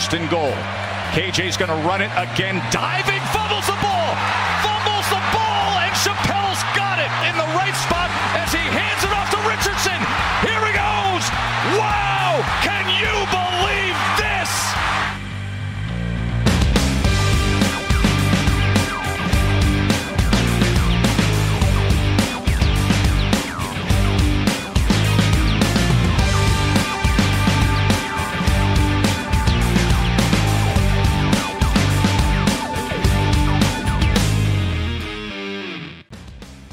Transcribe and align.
first 0.00 0.14
and 0.14 0.30
goal. 0.30 0.52
KJ's 1.12 1.58
going 1.58 1.68
to 1.68 1.86
run 1.86 2.00
it 2.00 2.10
again, 2.16 2.62
diving, 2.70 3.20
fumbles 3.32 3.66
the 3.66 3.76
ball, 3.82 4.14
fumbles 4.62 4.89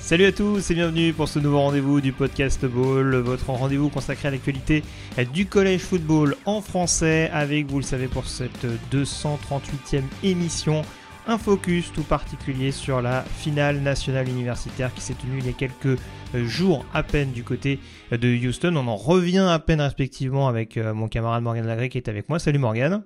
Salut 0.08 0.24
à 0.24 0.32
tous 0.32 0.72
et 0.72 0.74
bienvenue 0.74 1.12
pour 1.12 1.28
ce 1.28 1.38
nouveau 1.38 1.60
rendez-vous 1.60 2.00
du 2.00 2.14
podcast 2.14 2.66
Ball, 2.66 3.14
votre 3.18 3.50
rendez-vous 3.50 3.90
consacré 3.90 4.30
à 4.30 4.32
l'actualité 4.32 4.82
du 5.34 5.48
collège 5.48 5.82
football 5.82 6.38
en 6.46 6.62
français 6.62 7.30
avec, 7.34 7.66
vous 7.66 7.80
le 7.80 7.84
savez, 7.84 8.08
pour 8.08 8.26
cette 8.26 8.66
238e 8.90 10.04
émission, 10.24 10.84
un 11.28 11.38
focus 11.38 11.92
tout 11.92 12.04
particulier 12.04 12.72
sur 12.72 13.02
la 13.02 13.22
finale 13.24 13.82
nationale 13.82 14.30
universitaire 14.30 14.94
qui 14.94 15.02
s'est 15.02 15.14
tenue 15.16 15.40
il 15.40 15.46
y 15.46 15.50
a 15.50 15.52
quelques 15.52 16.00
jours 16.34 16.86
à 16.94 17.04
peine 17.04 17.34
du 17.34 17.44
côté 17.44 17.78
de 18.10 18.48
Houston. 18.48 18.78
On 18.78 18.88
en 18.88 18.96
revient 18.96 19.46
à 19.50 19.60
peine 19.60 19.82
respectivement 19.82 20.48
avec 20.48 20.78
euh, 20.78 20.94
mon 20.94 21.10
camarade 21.10 21.44
Morgan 21.44 21.68
Lagré 21.68 21.90
qui 21.90 21.98
est 21.98 22.08
avec 22.08 22.30
moi. 22.30 22.40
Salut 22.40 22.60
Morgan. 22.60 23.04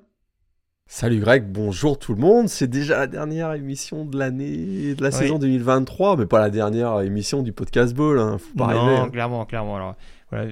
Salut 0.93 1.21
Greg, 1.21 1.45
bonjour 1.47 1.97
tout 1.97 2.13
le 2.13 2.19
monde. 2.19 2.49
C'est 2.49 2.67
déjà 2.67 2.97
la 2.97 3.07
dernière 3.07 3.53
émission 3.53 4.03
de 4.03 4.19
l'année, 4.19 4.93
de 4.93 5.01
la 5.01 5.07
Oui. 5.07 5.15
saison 5.15 5.39
2023, 5.39 6.17
mais 6.17 6.25
pas 6.25 6.41
la 6.41 6.49
dernière 6.49 6.99
émission 6.99 7.43
du 7.43 7.53
podcast 7.53 7.95
Ball. 7.95 8.19
Hein. 8.19 8.37
Faut 8.37 8.57
pas 8.57 8.73
non, 8.73 8.85
rêver, 8.87 8.97
hein. 8.97 9.09
clairement, 9.09 9.45
clairement. 9.45 9.77
Alors, 9.77 9.95
voilà, 10.31 10.51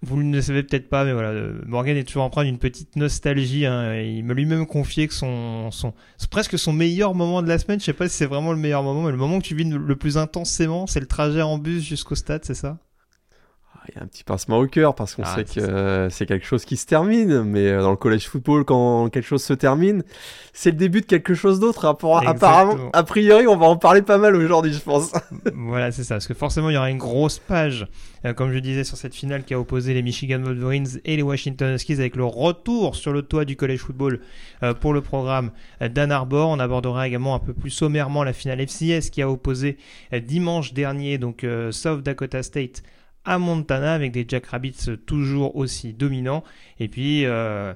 vous, 0.00 0.22
ne 0.22 0.34
le 0.34 0.40
savez 0.40 0.62
peut-être 0.62 0.88
pas, 0.88 1.04
mais 1.04 1.12
voilà, 1.12 1.28
euh, 1.28 1.60
Morgan 1.66 1.94
est 1.94 2.04
toujours 2.04 2.22
empreint 2.22 2.44
d'une 2.44 2.56
petite 2.56 2.96
nostalgie. 2.96 3.66
hein, 3.66 3.94
il 3.96 4.24
m'a 4.24 4.32
lui-même 4.32 4.64
confié 4.64 5.08
que 5.08 5.14
son, 5.14 5.70
son, 5.70 5.92
c'est 6.16 6.30
presque 6.30 6.58
son 6.58 6.72
meilleur 6.72 7.14
moment 7.14 7.42
de 7.42 7.48
la 7.48 7.58
semaine. 7.58 7.80
Je 7.80 7.84
sais 7.84 7.92
pas 7.92 8.08
si 8.08 8.16
c'est 8.16 8.24
vraiment 8.24 8.52
le 8.52 8.58
meilleur 8.58 8.82
moment, 8.82 9.02
mais 9.02 9.10
le 9.10 9.18
moment 9.18 9.40
que 9.40 9.44
tu 9.44 9.54
vis 9.54 9.64
le 9.64 9.96
plus 9.96 10.16
intensément, 10.16 10.86
c'est 10.86 11.00
le 11.00 11.06
trajet 11.06 11.42
en 11.42 11.58
bus 11.58 11.84
jusqu'au 11.84 12.14
stade, 12.14 12.46
c'est 12.46 12.54
ça? 12.54 12.78
Il 13.88 13.96
y 13.96 13.98
a 13.98 14.02
un 14.02 14.06
petit 14.06 14.22
pincement 14.22 14.58
au 14.58 14.66
cœur 14.66 14.94
parce 14.94 15.14
qu'on 15.14 15.22
Ah, 15.24 15.34
sait 15.34 15.44
que 15.44 16.08
c'est 16.10 16.26
quelque 16.26 16.46
chose 16.46 16.64
qui 16.64 16.76
se 16.76 16.86
termine, 16.86 17.42
mais 17.42 17.66
euh, 17.66 17.82
dans 17.82 17.90
le 17.90 17.96
collège 17.96 18.28
football, 18.28 18.64
quand 18.64 19.08
quelque 19.08 19.26
chose 19.26 19.42
se 19.42 19.54
termine, 19.54 20.04
c'est 20.52 20.70
le 20.70 20.76
début 20.76 21.00
de 21.00 21.06
quelque 21.06 21.34
chose 21.34 21.58
d'autre. 21.58 21.80
Exactement. 21.80 22.16
Apparemment, 22.16 22.90
a 22.92 23.02
priori, 23.02 23.46
on 23.48 23.56
va 23.56 23.66
en 23.66 23.76
parler 23.76 24.02
pas 24.02 24.18
mal 24.18 24.36
aujourd'hui, 24.36 24.72
je 24.72 24.78
pense. 24.78 25.12
voilà, 25.54 25.90
c'est 25.90 26.04
ça. 26.04 26.16
Parce 26.16 26.28
que 26.28 26.34
forcément, 26.34 26.70
il 26.70 26.74
y 26.74 26.76
aura 26.76 26.90
une 26.90 26.98
grosse 26.98 27.40
page, 27.40 27.88
euh, 28.24 28.32
comme 28.34 28.52
je 28.52 28.58
disais, 28.60 28.84
sur 28.84 28.96
cette 28.96 29.14
finale 29.14 29.42
qui 29.42 29.54
a 29.54 29.58
opposé 29.58 29.94
les 29.94 30.02
Michigan 30.02 30.40
Wolverines 30.40 31.00
et 31.04 31.16
les 31.16 31.22
Washington 31.22 31.74
Huskies 31.74 31.94
avec 31.94 32.14
le 32.14 32.24
retour 32.24 32.94
sur 32.94 33.12
le 33.12 33.22
toit 33.22 33.44
du 33.44 33.56
college 33.56 33.80
football 33.80 34.20
euh, 34.62 34.74
pour 34.74 34.92
le 34.92 35.00
programme 35.00 35.50
d'Ann 35.80 36.12
Arbor. 36.12 36.50
On 36.50 36.60
abordera 36.60 37.08
également 37.08 37.34
un 37.34 37.40
peu 37.40 37.52
plus 37.52 37.70
sommairement 37.70 38.22
la 38.22 38.32
finale 38.32 38.60
FCS 38.60 39.10
qui 39.10 39.22
a 39.22 39.28
opposé 39.28 39.76
dimanche 40.12 40.72
dernier, 40.72 41.18
donc 41.18 41.44
South 41.70 42.02
Dakota 42.02 42.42
State 42.42 42.82
à 43.24 43.38
Montana 43.38 43.94
avec 43.94 44.12
des 44.12 44.26
Jackrabbits 44.28 44.98
toujours 45.06 45.56
aussi 45.56 45.92
dominants. 45.92 46.44
Et 46.80 46.88
puis, 46.88 47.24
euh, 47.24 47.72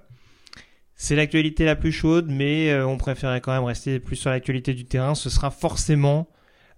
c'est 0.94 1.16
l'actualité 1.16 1.64
la 1.64 1.76
plus 1.76 1.92
chaude, 1.92 2.26
mais 2.28 2.70
euh, 2.70 2.86
on 2.86 2.96
préférait 2.96 3.40
quand 3.40 3.52
même 3.52 3.64
rester 3.64 4.00
plus 4.00 4.16
sur 4.16 4.30
l'actualité 4.30 4.74
du 4.74 4.84
terrain. 4.84 5.14
Ce 5.14 5.30
sera 5.30 5.50
forcément 5.50 6.28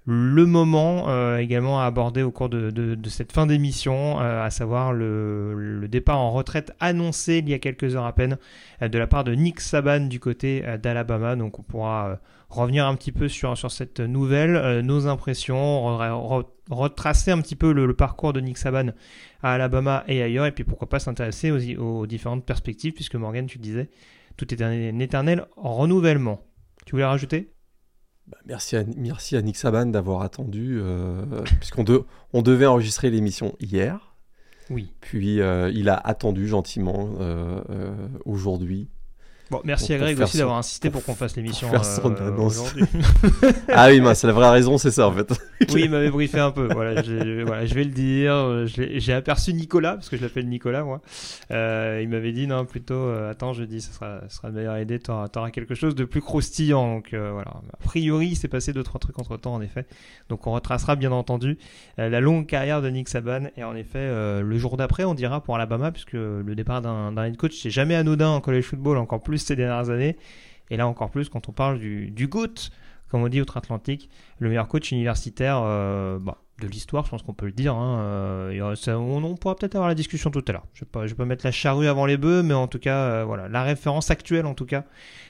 le 0.05 0.47
moment 0.47 1.11
euh, 1.11 1.37
également 1.37 1.81
à 1.81 1.85
aborder 1.85 2.23
au 2.23 2.31
cours 2.31 2.49
de, 2.49 2.99
cette 3.09 3.33
fin 3.33 3.47
d'émission, 3.47 4.19
à 4.19 4.49
savoir 4.49 4.95
le, 4.95 5.87
départ 5.89 6.19
en 6.19 6.31
retraite 6.31 6.73
annoncé 6.81 7.39
il 7.39 7.49
y 7.49 7.55
a 7.55 7.59
quelques 7.59 7.95
heures 7.95 8.07
à 8.07 8.15
peine 8.15 8.39
de 8.81 8.99
la 8.99 9.07
part 9.07 9.25
de 9.25 9.35
Nick 9.35 9.61
Saban 9.61 10.01
du 10.01 10.19
côté 10.19 10.65
d'Alabama. 10.83 11.37
Donc 11.37 11.59
on 11.59 11.63
pourra 11.63 12.21
revenir 12.49 12.87
un 12.87 12.95
petit 12.95 13.13
peu 13.13 13.29
sur, 13.29 13.57
sur 13.59 13.71
cette 13.71 14.01
nouvelle, 14.01 14.57
euh, 14.57 14.83
nos 14.83 15.07
impressions, 15.07 15.99
re- 15.99 16.11
re- 16.11 16.47
retracer 16.71 17.31
un 17.31 17.41
petit 17.41 17.57
peu 17.57 17.73
le, 17.73 17.87
le 17.87 17.95
parcours 17.95 18.33
de 18.33 18.41
Nick 18.41 18.57
Saban 18.59 18.89
à 19.43 19.53
Alabama 19.53 20.05
et 20.09 20.23
ailleurs, 20.23 20.47
et 20.47 20.53
puis 20.53 20.65
pourquoi 20.65 20.89
pas 20.89 20.99
s'intéresser 20.99 21.51
aux, 21.51 21.83
aux 22.01 22.07
différentes 22.07 22.45
perspectives, 22.47 22.93
puisque 22.95 23.17
Morgan, 23.17 23.47
tu 23.47 23.59
le 23.59 23.63
disais, 23.63 23.91
tout 24.37 24.53
est 24.55 24.63
un, 24.63 24.71
un 24.71 24.99
éternel 24.99 25.47
renouvellement. 25.57 26.41
Tu 26.87 26.93
voulais 26.93 27.05
rajouter? 27.05 27.53
Bah, 28.27 28.39
merci, 28.47 28.77
à, 28.77 28.85
merci 28.97 29.37
à 29.37 29.43
Nick 29.43 29.57
Saban 29.57 29.87
d'avoir 29.87 30.23
attendu, 30.23 30.79
euh, 30.81 31.25
puisqu'on 31.61 31.85
de- 31.85 32.05
on 32.33 32.43
devait 32.43 32.67
enregistrer 32.67 33.11
l'émission 33.11 33.57
hier. 33.61 34.17
Oui. 34.71 34.93
Puis 35.01 35.41
euh, 35.41 35.71
il 35.75 35.89
a 35.89 35.97
attendu 35.97 36.47
gentiment 36.47 37.09
aujourd'hui. 38.27 38.91
Bon, 39.51 39.61
merci 39.65 39.95
à 39.95 39.99
Greg 39.99 40.21
aussi 40.21 40.33
son- 40.33 40.39
d'avoir 40.39 40.59
insisté 40.59 40.91
pour, 40.91 41.03
pour 41.03 41.15
qu'on 41.15 41.19
fasse 41.19 41.37
l'émission 41.37 41.69
euh, 41.73 42.37
aujourd'hui. 42.37 42.85
ah 43.73 43.89
oui, 43.89 44.03
c'est 44.15 44.27
la 44.27 44.33
vraie 44.33 44.51
raison, 44.51 44.77
c'est 44.77 44.91
ça 44.91 45.09
en 45.09 45.13
fait. 45.13 45.31
oui, 45.73 45.83
il 45.85 45.91
m'avait 45.91 46.11
briefé 46.11 46.39
un 46.39 46.51
peu. 46.51 46.69
Voilà, 46.73 47.03
je 47.03 47.75
vais 47.75 47.85
le 47.85 47.91
dire. 47.91 48.67
J'ai 48.67 49.13
aperçu 49.13 49.55
Nicolas, 49.55 49.95
parce 49.95 50.09
que 50.09 50.17
je 50.17 50.23
l'appelle 50.23 50.49
Nicolas, 50.49 50.85
moi. 50.85 51.01
Euh, 51.51 52.01
il 52.03 52.09
m'avait 52.09 52.33
dit, 52.33 52.47
non, 52.47 52.65
plutôt, 52.65 52.95
euh, 52.95 53.31
attends, 53.31 53.53
je 53.53 53.65
dis, 53.65 53.81
ça 53.81 53.93
sera, 53.93 54.21
ça 54.23 54.29
sera 54.29 54.51
de 54.51 54.57
meilleure 54.57 54.79
idée, 54.79 54.99
tu 54.99 55.11
auras, 55.11 55.51
quelque 55.51 55.75
chose 55.75 55.95
de 55.95 56.05
plus 56.05 56.21
croustillant. 56.21 56.97
Donc 56.97 57.15
euh, 57.15 57.31
voilà. 57.33 57.53
A 57.73 57.77
priori, 57.83 58.29
il 58.29 58.37
s'est 58.37 58.49
passé 58.49 58.73
deux, 58.73 58.83
trois 58.83 59.01
trucs 59.01 59.19
entre 59.19 59.37
temps, 59.37 59.55
en 59.55 59.63
effet. 59.63 59.87
Donc 60.29 60.47
on 60.47 60.53
retracera, 60.53 60.97
bien 60.97 61.13
entendu, 61.13 61.59
la 61.97 62.21
longue 62.21 62.47
carrière 62.47 62.83
de 62.83 62.91
Nick 62.91 63.09
Saban. 63.09 63.49
Et 63.57 63.65
en 63.65 63.75
effet, 63.75 63.99
euh, 63.99 64.43
le 64.43 64.59
jour 64.59 64.77
d'après, 64.77 65.05
on 65.05 65.15
dira 65.15 65.43
pour 65.43 65.55
Alabama, 65.55 65.91
puisque 65.91 66.13
le 66.13 66.55
départ 66.55 66.83
d'un 66.83 67.13
d'un 67.13 67.25
head 67.25 67.37
coach, 67.37 67.59
c'est 67.61 67.71
jamais 67.71 67.95
anodin 67.95 68.29
en 68.29 68.41
college 68.41 68.65
football, 68.65 68.99
encore 68.99 69.23
plus 69.23 69.38
ces 69.39 69.57
dernières 69.57 69.91
années. 69.91 70.17
Et 70.71 70.77
là, 70.77 70.87
encore 70.87 71.11
plus 71.11 71.29
quand 71.29 71.49
on 71.49 71.53
parle 71.53 71.79
du, 71.79 72.11
du 72.11 72.29
GOAT, 72.29 72.71
comme 73.09 73.23
on 73.23 73.29
dit 73.29 73.41
outre-Atlantique, 73.41 74.11
le 74.39 74.49
meilleur 74.49 74.69
coach 74.69 74.93
universitaire 74.93 75.61
bah, 76.21 76.39
de 76.61 76.67
l'histoire, 76.67 77.05
je 77.05 77.11
pense 77.11 77.23
qu'on 77.23 77.35
peut 77.35 77.47
le 77.47 77.53
dire. 77.53 77.75
hein, 77.75 78.01
euh, 78.01 78.75
euh, 78.89 78.95
on, 78.95 79.37
pourra 79.37 79.55
peut-être 79.55 79.77
avoir 79.77 79.89
la 79.89 79.95
discussion 79.95 80.31
tout 80.31 80.45
à 80.49 80.53
l'heure. 80.53 80.67
Je 80.75 80.85
ne 80.85 81.07
vais, 81.07 81.15
pas- 81.15 81.25
mettre 81.25 81.47
la 81.47 81.53
charrue 81.53 81.87
avant 81.87 82.05
les 82.05 82.17
bœufs, 82.17 82.43
mais 82.43 82.55
en 82.55 82.67
tout 82.67 82.79
cas, 82.81 82.97
euh, 82.97 83.25
voilà, 83.25 83.49
la 83.49 83.63
référence 83.63 84.11
actuelle, 84.11 84.47
en 84.47 84.55
tout 84.55 84.67
cas, 84.67 84.85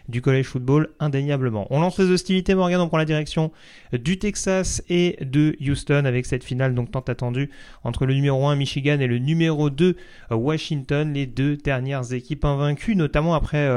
du 0.09 0.23
college 0.23 0.47
football, 0.47 0.89
indéniablement. 1.01 1.67
On 1.71 1.81
lance 1.81 1.99
les 1.99 2.11
hostilités, 2.11 2.55
Morgan, 2.55 2.81
on 2.81 2.89
prend 2.89 2.97
la 2.97 3.05
direction 3.05 3.53
du 3.93 4.19
Texas 4.19 4.83
et 4.89 5.19
de 5.21 5.55
Houston 5.61 6.05
avec 6.07 6.25
cette 6.25 6.45
finale 6.45 6.75
donc 6.75 6.91
tant 6.91 7.01
attendue 7.01 7.51
entre 7.85 8.07
le 8.07 8.15
numéro 8.15 8.47
1 8.47 8.57
Michigan 8.57 8.99
et 9.01 9.07
le 9.07 9.19
numéro 9.19 9.69
2 9.69 9.97
euh, 10.31 10.35
Washington, 10.35 11.13
les 11.13 11.27
deux 11.27 11.57
dernières 11.57 12.15
équipes 12.15 12.47
invaincues, 12.47 12.97
notamment 12.97 13.35
après 13.35 13.69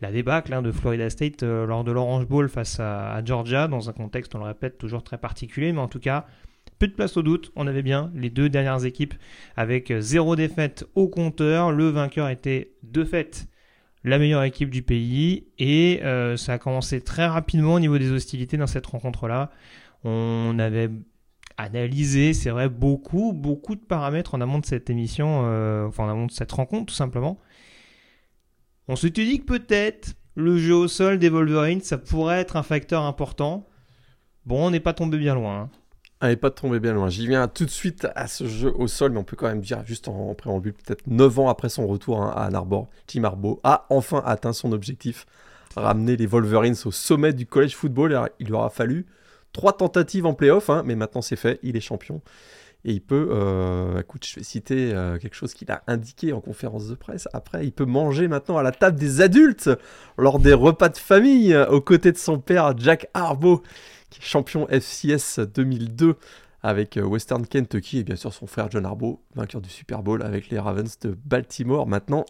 la 0.00 0.10
débâcle 0.10 0.52
hein, 0.52 0.62
de 0.62 0.72
Florida 0.72 1.10
State 1.10 1.42
lors 1.42 1.84
de 1.84 1.92
l'Orange 1.92 2.26
Bowl 2.26 2.48
face 2.48 2.80
à 2.80 3.22
Georgia, 3.24 3.68
dans 3.68 3.88
un 3.88 3.92
contexte, 3.92 4.34
on 4.34 4.38
le 4.38 4.44
répète, 4.46 4.78
toujours 4.78 5.04
très 5.04 5.18
particulier, 5.18 5.72
mais 5.72 5.80
en 5.80 5.88
tout 5.88 6.00
cas, 6.00 6.26
peu 6.78 6.88
de 6.88 6.92
place 6.92 7.16
au 7.16 7.22
doute, 7.22 7.50
on 7.56 7.66
avait 7.66 7.82
bien 7.82 8.10
les 8.14 8.30
deux 8.30 8.48
dernières 8.48 8.84
équipes 8.84 9.14
avec 9.56 9.90
euh, 9.90 10.00
zéro 10.00 10.36
défaite 10.36 10.86
au 10.94 11.08
compteur, 11.08 11.72
le 11.72 11.88
vainqueur 11.88 12.28
était 12.28 12.72
de 12.82 13.04
fait 13.04 13.48
la 14.04 14.18
meilleure 14.18 14.44
équipe 14.44 14.70
du 14.70 14.82
pays, 14.82 15.48
et 15.58 16.00
euh, 16.04 16.36
ça 16.36 16.54
a 16.54 16.58
commencé 16.58 17.00
très 17.00 17.26
rapidement 17.26 17.74
au 17.74 17.80
niveau 17.80 17.98
des 17.98 18.12
hostilités 18.12 18.56
dans 18.56 18.68
cette 18.68 18.86
rencontre-là. 18.86 19.50
On 20.04 20.56
avait 20.58 20.88
analysé, 21.56 22.32
c'est 22.32 22.50
vrai, 22.50 22.68
beaucoup, 22.68 23.32
beaucoup 23.32 23.74
de 23.74 23.80
paramètres 23.80 24.34
en 24.34 24.40
amont 24.40 24.60
de 24.60 24.66
cette 24.66 24.88
émission, 24.88 25.42
euh, 25.44 25.86
enfin 25.86 26.04
en 26.04 26.10
amont 26.10 26.26
de 26.26 26.30
cette 26.30 26.52
rencontre 26.52 26.86
tout 26.86 26.94
simplement. 26.94 27.38
On 28.86 28.94
s'était 28.96 29.24
dit 29.24 29.40
que 29.40 29.44
peut-être 29.44 30.14
le 30.36 30.56
jeu 30.56 30.74
au 30.74 30.86
sol 30.88 31.18
des 31.18 31.28
Wolverines, 31.28 31.80
ça 31.80 31.98
pourrait 31.98 32.38
être 32.38 32.56
un 32.56 32.62
facteur 32.62 33.02
important. 33.02 33.66
Bon, 34.46 34.68
on 34.68 34.70
n'est 34.70 34.80
pas 34.80 34.94
tombé 34.94 35.18
bien 35.18 35.34
loin. 35.34 35.62
hein. 35.62 35.70
Allez, 36.20 36.36
pas 36.36 36.50
de 36.50 36.54
tomber 36.54 36.80
bien 36.80 36.94
loin. 36.94 37.08
J'y 37.08 37.28
viens 37.28 37.46
tout 37.46 37.64
de 37.64 37.70
suite 37.70 38.08
à 38.16 38.26
ce 38.26 38.48
jeu 38.48 38.72
au 38.76 38.88
sol, 38.88 39.12
mais 39.12 39.18
on 39.18 39.24
peut 39.24 39.36
quand 39.36 39.46
même 39.46 39.60
dire, 39.60 39.84
juste 39.86 40.08
en 40.08 40.34
préambule, 40.34 40.72
peut-être 40.72 41.06
9 41.06 41.38
ans 41.38 41.48
après 41.48 41.68
son 41.68 41.86
retour 41.86 42.20
hein, 42.20 42.32
à 42.34 42.46
Ann 42.46 42.56
Arbor, 42.56 42.88
Tim 43.06 43.22
Harbaugh 43.22 43.60
a 43.62 43.86
enfin 43.88 44.22
atteint 44.26 44.52
son 44.52 44.72
objectif, 44.72 45.26
ramener 45.76 46.16
les 46.16 46.26
Wolverines 46.26 46.74
au 46.84 46.90
sommet 46.90 47.32
du 47.32 47.46
college 47.46 47.76
football. 47.76 48.18
Il 48.40 48.46
lui 48.46 48.54
aura 48.54 48.68
fallu 48.68 49.06
trois 49.52 49.72
tentatives 49.72 50.26
en 50.26 50.34
playoff, 50.34 50.70
hein, 50.70 50.82
mais 50.84 50.96
maintenant 50.96 51.22
c'est 51.22 51.36
fait, 51.36 51.60
il 51.62 51.76
est 51.76 51.80
champion. 51.80 52.20
Et 52.84 52.92
il 52.92 53.00
peut, 53.00 53.28
euh, 53.32 54.00
écoute, 54.00 54.24
je 54.24 54.36
vais 54.36 54.44
citer 54.44 54.92
euh, 54.94 55.18
quelque 55.18 55.34
chose 55.34 55.52
qu'il 55.52 55.70
a 55.70 55.82
indiqué 55.88 56.32
en 56.32 56.40
conférence 56.40 56.88
de 56.88 56.94
presse. 56.94 57.28
Après, 57.32 57.66
il 57.66 57.72
peut 57.72 57.84
manger 57.84 58.28
maintenant 58.28 58.56
à 58.56 58.62
la 58.62 58.70
table 58.70 58.96
des 58.98 59.20
adultes 59.20 59.68
lors 60.16 60.38
des 60.38 60.52
repas 60.52 60.88
de 60.88 60.96
famille 60.96 61.54
euh, 61.54 61.66
aux 61.66 61.80
côtés 61.80 62.12
de 62.12 62.18
son 62.18 62.38
père 62.38 62.78
Jack 62.78 63.08
Harbaugh, 63.14 63.62
champion 64.20 64.66
FCS 64.68 65.40
2002 65.40 66.16
avec 66.62 66.96
euh, 66.96 67.02
Western 67.02 67.46
Kentucky 67.46 67.98
et 67.98 68.04
bien 68.04 68.16
sûr 68.16 68.32
son 68.32 68.46
frère 68.46 68.70
John 68.70 68.84
Harbaugh, 68.84 69.20
vainqueur 69.34 69.60
du 69.60 69.68
Super 69.68 70.02
Bowl 70.02 70.22
avec 70.22 70.48
les 70.50 70.58
Ravens 70.58 70.98
de 71.00 71.16
Baltimore. 71.24 71.86
Maintenant, 71.86 72.24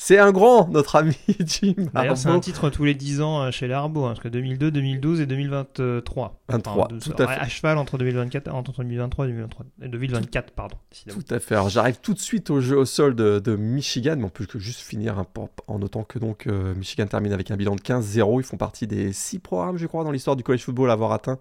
C'est 0.00 0.16
un 0.16 0.30
grand, 0.30 0.68
notre 0.68 0.94
ami 0.94 1.16
Jim 1.44 1.74
D'ailleurs, 1.92 2.16
c'est 2.16 2.28
un 2.28 2.38
titre 2.38 2.70
tous 2.70 2.84
les 2.84 2.94
10 2.94 3.20
ans 3.20 3.42
euh, 3.42 3.50
chez 3.50 3.70
Harbaugh, 3.72 4.04
hein, 4.04 4.08
parce 4.10 4.20
que 4.20 4.28
2002, 4.28 4.70
2012 4.70 5.20
et 5.20 5.26
2023. 5.26 6.40
23, 6.48 6.84
Enfin, 6.84 6.94
de- 6.94 7.00
tout 7.00 7.12
à 7.20 7.26
fait. 7.26 7.40
À 7.40 7.48
cheval 7.48 7.78
entre 7.78 7.98
2024, 7.98 8.46
entre 8.54 8.82
2023 8.84 9.24
et 9.24 9.28
2023, 9.30 9.66
et 9.82 9.88
2024, 9.88 10.52
pardon. 10.52 10.76
décidément. 10.88 11.20
Tout 11.20 11.34
à 11.34 11.40
fait. 11.40 11.56
Alors 11.56 11.68
j'arrive 11.68 11.98
tout 12.00 12.14
de 12.14 12.20
suite 12.20 12.48
au 12.50 12.60
jeu 12.60 12.78
au 12.78 12.84
sol 12.84 13.16
de, 13.16 13.40
de 13.40 13.56
Michigan, 13.56 14.14
mais 14.16 14.24
on 14.24 14.28
peut 14.30 14.46
que 14.46 14.60
juste 14.60 14.80
finir 14.80 15.24
peu 15.26 15.40
en 15.66 15.80
notant 15.80 16.04
que 16.04 16.20
donc 16.20 16.46
euh, 16.46 16.76
Michigan 16.76 17.06
termine 17.08 17.32
avec 17.32 17.50
un 17.50 17.56
bilan 17.56 17.74
de 17.74 17.80
15-0. 17.80 18.40
Ils 18.40 18.44
font 18.44 18.56
partie 18.56 18.86
des 18.86 19.12
six 19.12 19.40
programmes, 19.40 19.78
je 19.78 19.86
crois, 19.88 20.04
dans 20.04 20.12
l'histoire 20.12 20.36
du 20.36 20.44
college 20.44 20.62
football 20.62 20.90
à 20.90 20.92
avoir 20.92 21.10
atteint 21.10 21.40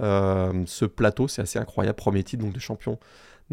euh, 0.00 0.52
ce 0.66 0.84
plateau. 0.84 1.28
C'est 1.28 1.42
assez 1.42 1.60
incroyable. 1.60 1.94
Premier 1.96 2.24
titre 2.24 2.42
donc 2.42 2.52
de 2.52 2.58
champion 2.60 2.98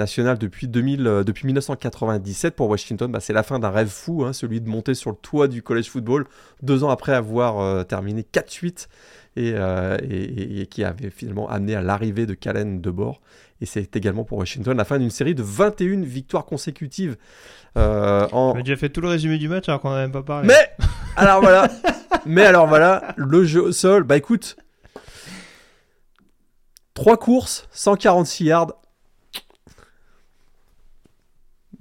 depuis, 0.05 0.67
2000, 0.67 1.07
euh, 1.07 1.23
depuis 1.23 1.45
1997 1.45 2.55
pour 2.55 2.69
Washington. 2.69 3.11
Bah, 3.11 3.19
c'est 3.19 3.33
la 3.33 3.43
fin 3.43 3.59
d'un 3.59 3.69
rêve 3.69 3.89
fou, 3.89 4.23
hein, 4.25 4.33
celui 4.33 4.61
de 4.61 4.69
monter 4.69 4.93
sur 4.93 5.11
le 5.11 5.15
toit 5.15 5.47
du 5.47 5.61
college 5.61 5.89
football 5.89 6.25
deux 6.61 6.83
ans 6.83 6.89
après 6.89 7.13
avoir 7.13 7.59
euh, 7.59 7.83
terminé 7.83 8.23
4-8 8.23 8.87
et, 9.35 9.53
euh, 9.55 9.97
et- 10.09 10.65
qui 10.67 10.83
avait 10.83 11.09
finalement 11.09 11.49
amené 11.49 11.75
à 11.75 11.81
l'arrivée 11.81 12.25
de 12.25 12.33
Calen 12.33 12.81
de 12.81 12.91
bord. 12.91 13.21
Et 13.61 13.65
c'est 13.65 13.95
également 13.95 14.23
pour 14.23 14.39
Washington 14.39 14.75
la 14.75 14.85
fin 14.85 14.97
d'une 14.97 15.11
série 15.11 15.35
de 15.35 15.43
21 15.43 16.01
victoires 16.01 16.45
consécutives. 16.45 17.15
en... 17.75 18.53
Déjà 18.55 18.75
fait 18.75 18.89
tout 18.89 19.01
le 19.01 19.07
résumé 19.07 19.37
du 19.37 19.47
match 19.47 19.69
alors 19.69 19.81
qu'on 19.81 19.91
n'a 19.91 19.97
même 19.97 20.11
pas 20.11 20.23
parlé. 20.23 20.47
Mais 20.47 20.85
alors 21.15 21.41
voilà, 21.41 21.69
mais 22.25 22.43
alors 22.43 22.67
voilà, 22.67 23.13
le 23.17 23.43
jeu 23.45 23.61
au 23.61 23.71
sol, 23.71 24.03
bah 24.03 24.17
écoute, 24.17 24.55
trois 26.93 27.17
courses, 27.17 27.67
146 27.71 28.45
yards, 28.45 28.73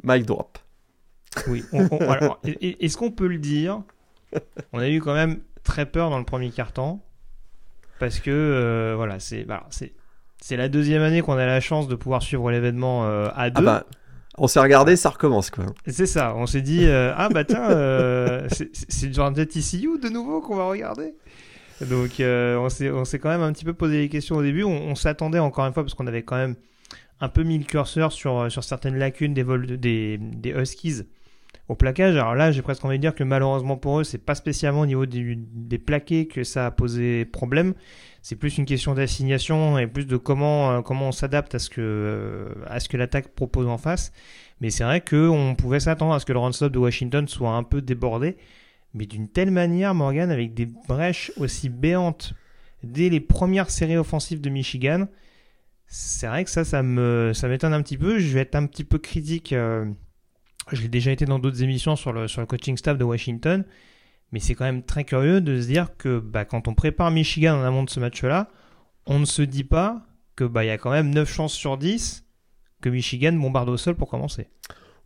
mic 0.04 0.24
drop. 0.26 0.58
Oui. 1.46 1.64
Est-ce 2.60 2.96
qu'on 2.96 3.10
peut 3.10 3.26
le 3.28 3.38
dire? 3.38 3.82
On 4.72 4.78
a 4.78 4.88
eu 4.88 5.00
quand 5.00 5.14
même 5.14 5.40
très 5.64 5.86
peur 5.86 6.10
dans 6.10 6.18
le 6.18 6.24
premier 6.24 6.50
quart-temps. 6.50 7.04
Parce 7.98 8.18
que, 8.18 8.30
euh, 8.30 8.94
voilà, 8.96 9.18
c'est 9.20 9.46
c'est 10.40 10.56
la 10.56 10.68
deuxième 10.70 11.02
année 11.02 11.20
qu'on 11.20 11.34
a 11.34 11.44
la 11.44 11.60
chance 11.60 11.86
de 11.86 11.94
pouvoir 11.94 12.22
suivre 12.22 12.50
l'événement 12.50 13.04
euh, 13.06 13.28
à 13.34 13.50
deux. 13.50 13.60
Ah 13.60 13.80
bah, 13.80 13.86
on 14.38 14.46
s'est 14.48 14.60
regardé, 14.60 14.96
ça 14.96 15.10
recommence 15.10 15.50
quoi. 15.50 15.66
C'est 15.86 16.06
ça, 16.06 16.34
on 16.34 16.46
s'est 16.46 16.62
dit, 16.62 16.86
euh, 16.86 17.12
ah 17.14 17.28
bah 17.28 17.44
tiens, 17.44 17.68
c'est- 18.48 19.12
genre 19.12 19.30
de 19.32 19.44
TCU 19.44 19.98
de 20.02 20.08
nouveau 20.08 20.40
qu'on 20.40 20.56
va 20.56 20.64
regarder. 20.64 21.14
Donc 21.82 22.12
on 22.20 22.68
s'est 22.70 22.90
on 22.90 23.04
s'est 23.04 23.18
quand 23.18 23.28
même 23.28 23.42
un 23.42 23.52
petit 23.52 23.66
peu 23.66 23.74
posé 23.74 23.98
des 23.98 24.08
questions 24.08 24.36
au 24.36 24.42
début. 24.42 24.64
On, 24.64 24.70
on 24.88 24.94
s'attendait 24.94 25.38
encore 25.40 25.66
une 25.66 25.74
fois, 25.74 25.82
parce 25.82 25.92
qu'on 25.94 26.06
avait 26.06 26.22
quand 26.22 26.36
même 26.36 26.54
un 27.20 27.28
peu 27.28 27.42
mis 27.42 27.58
le 27.58 27.64
curseur 27.64 28.12
sur, 28.12 28.50
sur 28.50 28.64
certaines 28.64 28.96
lacunes 28.96 29.34
des, 29.34 29.42
vols 29.42 29.66
de- 29.66 29.76
des, 29.76 30.18
des 30.18 30.50
Huskies 30.50 31.02
au 31.68 31.74
plaquage. 31.74 32.16
Alors 32.16 32.34
là, 32.34 32.50
j'ai 32.50 32.62
presque 32.62 32.84
envie 32.84 32.96
de 32.96 33.02
dire 33.02 33.14
que 33.14 33.24
malheureusement 33.24 33.76
pour 33.76 34.00
eux, 34.00 34.04
c'est 34.04 34.18
pas 34.18 34.34
spécialement 34.34 34.80
au 34.80 34.86
niveau 34.86 35.06
des 35.06 35.78
plaqués 35.78 36.26
que 36.26 36.42
ça 36.44 36.66
a 36.66 36.70
posé 36.70 37.24
problème. 37.24 37.74
C'est 38.22 38.36
plus 38.36 38.58
une 38.58 38.66
question 38.66 38.94
d'assignation 38.94 39.78
et 39.78 39.86
plus 39.86 40.06
de 40.06 40.16
comment, 40.16 40.72
euh, 40.72 40.82
comment 40.82 41.08
on 41.08 41.12
s'adapte 41.12 41.54
à 41.54 41.58
ce 41.58 41.70
que, 41.70 41.80
euh, 41.80 42.78
que 42.88 42.96
l'attaque 42.96 43.28
propose 43.28 43.66
en 43.66 43.78
face. 43.78 44.12
Mais 44.60 44.68
c'est 44.70 44.84
vrai 44.84 45.00
qu'on 45.00 45.54
pouvait 45.56 45.80
s'attendre 45.80 46.12
à 46.12 46.20
ce 46.20 46.26
que 46.26 46.32
le 46.34 46.38
run-stop 46.38 46.70
de 46.72 46.78
Washington 46.78 47.26
soit 47.28 47.52
un 47.52 47.62
peu 47.62 47.80
débordé. 47.80 48.36
Mais 48.92 49.06
d'une 49.06 49.28
telle 49.28 49.50
manière, 49.50 49.94
Morgan, 49.94 50.30
avec 50.30 50.52
des 50.52 50.66
brèches 50.66 51.32
aussi 51.38 51.68
béantes 51.68 52.34
dès 52.82 53.08
les 53.08 53.20
premières 53.20 53.70
séries 53.70 53.96
offensives 53.96 54.40
de 54.40 54.50
Michigan, 54.50 55.06
c'est 55.92 56.28
vrai 56.28 56.44
que 56.44 56.50
ça, 56.50 56.64
ça 56.64 56.82
me, 56.82 57.32
ça 57.34 57.48
m'étonne 57.48 57.74
un 57.74 57.82
petit 57.82 57.98
peu. 57.98 58.18
Je 58.20 58.32
vais 58.32 58.40
être 58.40 58.54
un 58.54 58.66
petit 58.66 58.84
peu 58.84 58.98
critique. 58.98 59.52
euh, 59.52 59.84
je 60.70 60.82
l'ai 60.82 60.88
déjà 60.88 61.10
été 61.10 61.24
dans 61.24 61.40
d'autres 61.40 61.62
émissions 61.64 61.96
sur 61.96 62.12
le, 62.12 62.28
sur 62.28 62.40
le 62.40 62.46
coaching 62.46 62.76
staff 62.76 62.96
de 62.96 63.04
Washington. 63.04 63.64
Mais 64.32 64.38
c'est 64.38 64.54
quand 64.54 64.64
même 64.64 64.84
très 64.84 65.02
curieux 65.04 65.40
de 65.40 65.60
se 65.60 65.66
dire 65.66 65.96
que 65.96 66.20
bah, 66.20 66.44
quand 66.44 66.68
on 66.68 66.74
prépare 66.74 67.10
Michigan 67.10 67.56
en 67.58 67.64
amont 67.64 67.82
de 67.82 67.90
ce 67.90 67.98
match-là, 67.98 68.48
on 69.06 69.18
ne 69.18 69.24
se 69.24 69.42
dit 69.42 69.64
pas 69.64 70.06
que 70.36 70.44
bah, 70.44 70.64
il 70.64 70.68
y 70.68 70.70
a 70.70 70.78
quand 70.78 70.92
même 70.92 71.10
9 71.10 71.28
chances 71.28 71.52
sur 71.52 71.76
10 71.76 72.24
que 72.80 72.88
Michigan 72.88 73.32
bombarde 73.32 73.68
au 73.68 73.76
sol 73.76 73.96
pour 73.96 74.08
commencer. 74.08 74.48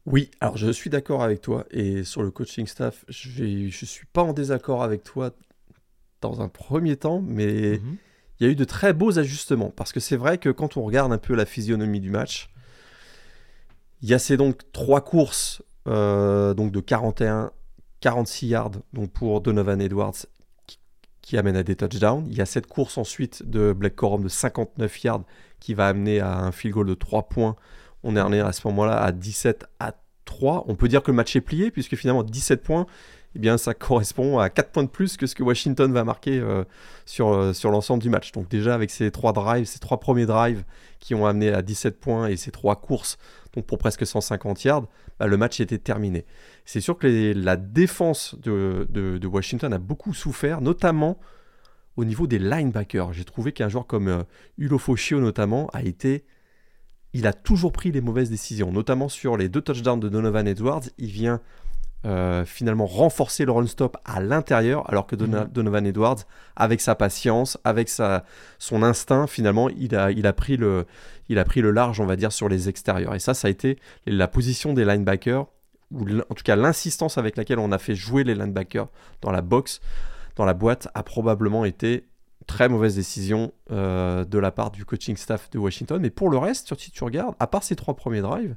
Oui, 0.05 0.31
alors 0.41 0.59
je 0.59 0.71
suis 0.71 0.91
d'accord 0.91 1.23
avec 1.23 1.41
toi 1.41 1.65
et 1.71 2.05
sur 2.05 2.23
le 2.23 2.31
coaching 2.31 2.67
staff, 2.67 3.07
je 3.09 3.69
je 3.71 3.85
suis 3.87 4.05
pas 4.05 4.23
en 4.23 4.35
désaccord 4.35 4.83
avec 4.83 5.03
toi 5.03 5.31
dans 6.21 6.43
un 6.43 6.49
premier 6.49 6.97
temps, 6.97 7.23
mais 7.27 7.79
Mhm. 7.79 7.97
Il 8.39 8.47
y 8.47 8.49
a 8.49 8.53
eu 8.53 8.57
de 8.57 8.65
très 8.65 8.93
beaux 8.93 9.19
ajustements 9.19 9.71
parce 9.71 9.93
que 9.93 10.01
c'est 10.01 10.17
vrai 10.17 10.39
que 10.39 10.49
quand 10.49 10.77
on 10.77 10.83
regarde 10.83 11.13
un 11.13 11.19
peu 11.19 11.35
la 11.35 11.47
physionomie 11.47 12.01
du 12.01 12.11
match, 12.11 12.51
il 14.03 14.09
y 14.09 14.15
a 14.15 14.19
ces 14.19 14.37
donc 14.37 14.61
trois 14.73 15.03
courses 15.03 15.63
euh, 15.87 16.55
donc 16.55 16.73
de 16.73 16.81
41, 16.81 17.53
46 18.01 18.47
yards 18.47 18.71
donc 18.93 19.11
pour 19.11 19.41
Donovan 19.41 19.81
Edwards 19.81 20.15
qui, 20.67 20.79
qui 21.23 21.39
amène 21.39 21.57
à 21.57 21.63
des 21.63 21.77
touchdowns. 21.77 22.27
Il 22.29 22.37
y 22.37 22.41
a 22.41 22.47
cette 22.47 22.67
course 22.67 22.99
ensuite 22.99 23.49
de 23.49 23.73
Black 23.73 23.95
Corum 23.95 24.23
de 24.23 24.29
59 24.29 25.05
yards 25.05 25.25
qui 25.61 25.75
va 25.75 25.89
amener 25.89 26.21
à 26.21 26.39
un 26.39 26.53
field 26.53 26.75
goal 26.75 26.87
de 26.87 26.95
3 26.95 27.29
points. 27.29 27.57
On 28.03 28.17
est 28.17 28.41
à 28.41 28.53
ce 28.53 28.67
moment-là 28.69 29.01
à 29.01 29.13
17 29.13 29.65
à 29.79 29.95
3. 30.25 30.65
On 30.69 30.75
peut 30.75 30.89
dire 30.89 31.03
que 31.03 31.11
le 31.11 31.17
match 31.17 31.35
est 31.37 31.41
plié 31.41 31.71
puisque 31.71 31.97
finalement 31.97 32.23
17 32.23 32.63
points, 32.63 32.87
eh 33.37 33.39
bien 33.39 33.59
ça 33.59 33.75
correspond 33.75 34.39
à 34.39 34.49
4 34.51 34.71
points 34.71 34.83
de 34.85 34.89
plus 34.89 35.17
que 35.17 35.27
ce 35.27 35.35
que 35.35 35.43
Washington 35.43 35.93
va 35.93 36.05
marquer 36.05 36.39
euh, 36.39 36.65
sur, 37.05 37.33
euh, 37.33 37.53
sur 37.53 37.71
l'ensemble 37.71 38.03
du 38.03 38.11
match. 38.11 38.33
Donc 38.33 38.49
déjà 38.49 38.75
avec 38.75 38.91
ces 38.91 39.11
trois 39.11 39.33
drives, 39.33 39.67
ces 39.67 39.79
trois 39.81 39.99
premiers 40.01 40.27
drives 40.27 40.65
qui 41.01 41.15
ont 41.15 41.27
amené 41.27 41.53
à 41.53 41.63
17 41.63 41.99
points 42.01 42.29
et 42.29 42.37
ces 42.37 42.51
trois 42.51 42.77
courses 42.77 43.19
donc 43.55 43.67
pour 43.67 43.79
presque 43.79 44.07
150 44.07 44.65
yards, 44.65 44.87
bah, 45.19 45.27
le 45.27 45.37
match 45.37 45.61
était 45.61 45.79
terminé. 45.79 46.25
C'est 46.65 46.81
sûr 46.81 46.99
que 46.99 47.33
la 47.37 47.57
défense 47.57 48.35
de, 48.43 48.87
de- 48.91 49.27
Washington 49.27 49.73
a 49.73 49.79
beaucoup 49.79 50.13
souffert, 50.13 50.61
notamment 50.61 51.19
au 51.97 52.05
niveau 52.05 52.27
des 52.27 52.39
linebackers. 52.39 53.13
J'ai 53.13 53.25
trouvé 53.25 53.53
qu'un 53.53 53.69
joueur 53.69 53.87
comme 53.87 54.09
euh, 54.09 54.23
Ulo 54.59 54.79
Foscio 54.79 55.21
notamment 55.21 55.69
a 55.73 55.83
été... 55.83 56.25
Il 57.13 57.29
a 57.29 57.33
toujours 57.33 57.71
pris 57.71 57.93
les 57.93 58.01
mauvaises 58.01 58.29
décisions, 58.29 58.73
notamment 58.73 59.09
sur 59.09 59.37
les 59.37 59.49
deux 59.49 59.61
touchdowns 59.61 60.01
de 60.01 60.09
Donovan 60.09 60.49
Edwards. 60.49 60.83
Il 60.99 61.11
vient 61.11 61.41
euh, 62.05 62.45
finalement 62.45 62.87
renforcer 62.87 63.45
le 63.45 63.53
run 63.53 63.67
stop 63.67 63.97
à 64.05 64.21
l'intérieur, 64.21 64.89
alors 64.91 65.06
que 65.06 65.17
Dona- 65.17 65.45
Mhm. 65.45 65.51
Donovan 65.53 65.87
Edwards, 65.87 66.19
avec 66.56 66.81
sa 66.81 66.95
patience, 66.95 67.56
avec 67.65 67.89
sa, 67.89 68.25
son 68.59 68.83
instinct, 68.83 69.27
finalement, 69.27 69.69
il 69.71 69.95
a, 69.97 70.11
il, 70.11 70.27
a 70.27 70.33
pris 70.33 70.56
le, 70.56 70.87
il 71.29 71.39
a 71.39 71.45
pris 71.45 71.61
le 71.62 71.71
large, 71.71 72.01
on 72.01 72.06
va 72.06 72.17
dire, 72.17 72.33
sur 72.33 72.49
les 72.49 72.69
extérieurs. 72.69 73.15
Et 73.15 73.19
ça, 73.21 73.33
ça 73.35 73.49
a 73.49 73.51
été 73.51 73.79
la 74.06 74.29
position 74.29 74.75
des 74.75 74.85
linebackers, 74.85 75.47
ou 75.93 76.03
en 76.29 76.35
tout 76.35 76.43
cas 76.45 76.56
l'insistance 76.56 77.17
avec 77.19 77.37
laquelle 77.37 77.59
on 77.59 77.73
a 77.73 77.79
fait 77.79 77.95
jouer 77.95 78.25
les 78.25 78.35
linebackers 78.35 78.88
dans 79.23 79.31
la 79.31 79.40
box, 79.43 79.81
dans 80.37 80.45
la 80.45 80.55
boîte, 80.55 80.88
a 80.95 81.02
probablement 81.02 81.64
été 81.64 82.05
très 82.47 82.69
mauvaise 82.69 82.97
décision 82.97 83.52
euh, 83.71 84.25
de 84.25 84.38
la 84.38 84.50
part 84.50 84.71
du 84.71 84.85
coaching 84.85 85.17
staff 85.17 85.49
de 85.50 85.59
Washington. 85.59 85.99
Mais 86.02 86.11
pour 86.11 86.28
le 86.28 86.37
reste, 86.37 86.78
si 86.78 86.90
tu 86.90 87.02
regardes, 87.05 87.35
à 87.40 87.47
part 87.47 87.62
ces 87.62 87.76
trois 87.76 87.95
premiers 87.95 88.21
drives, 88.21 88.57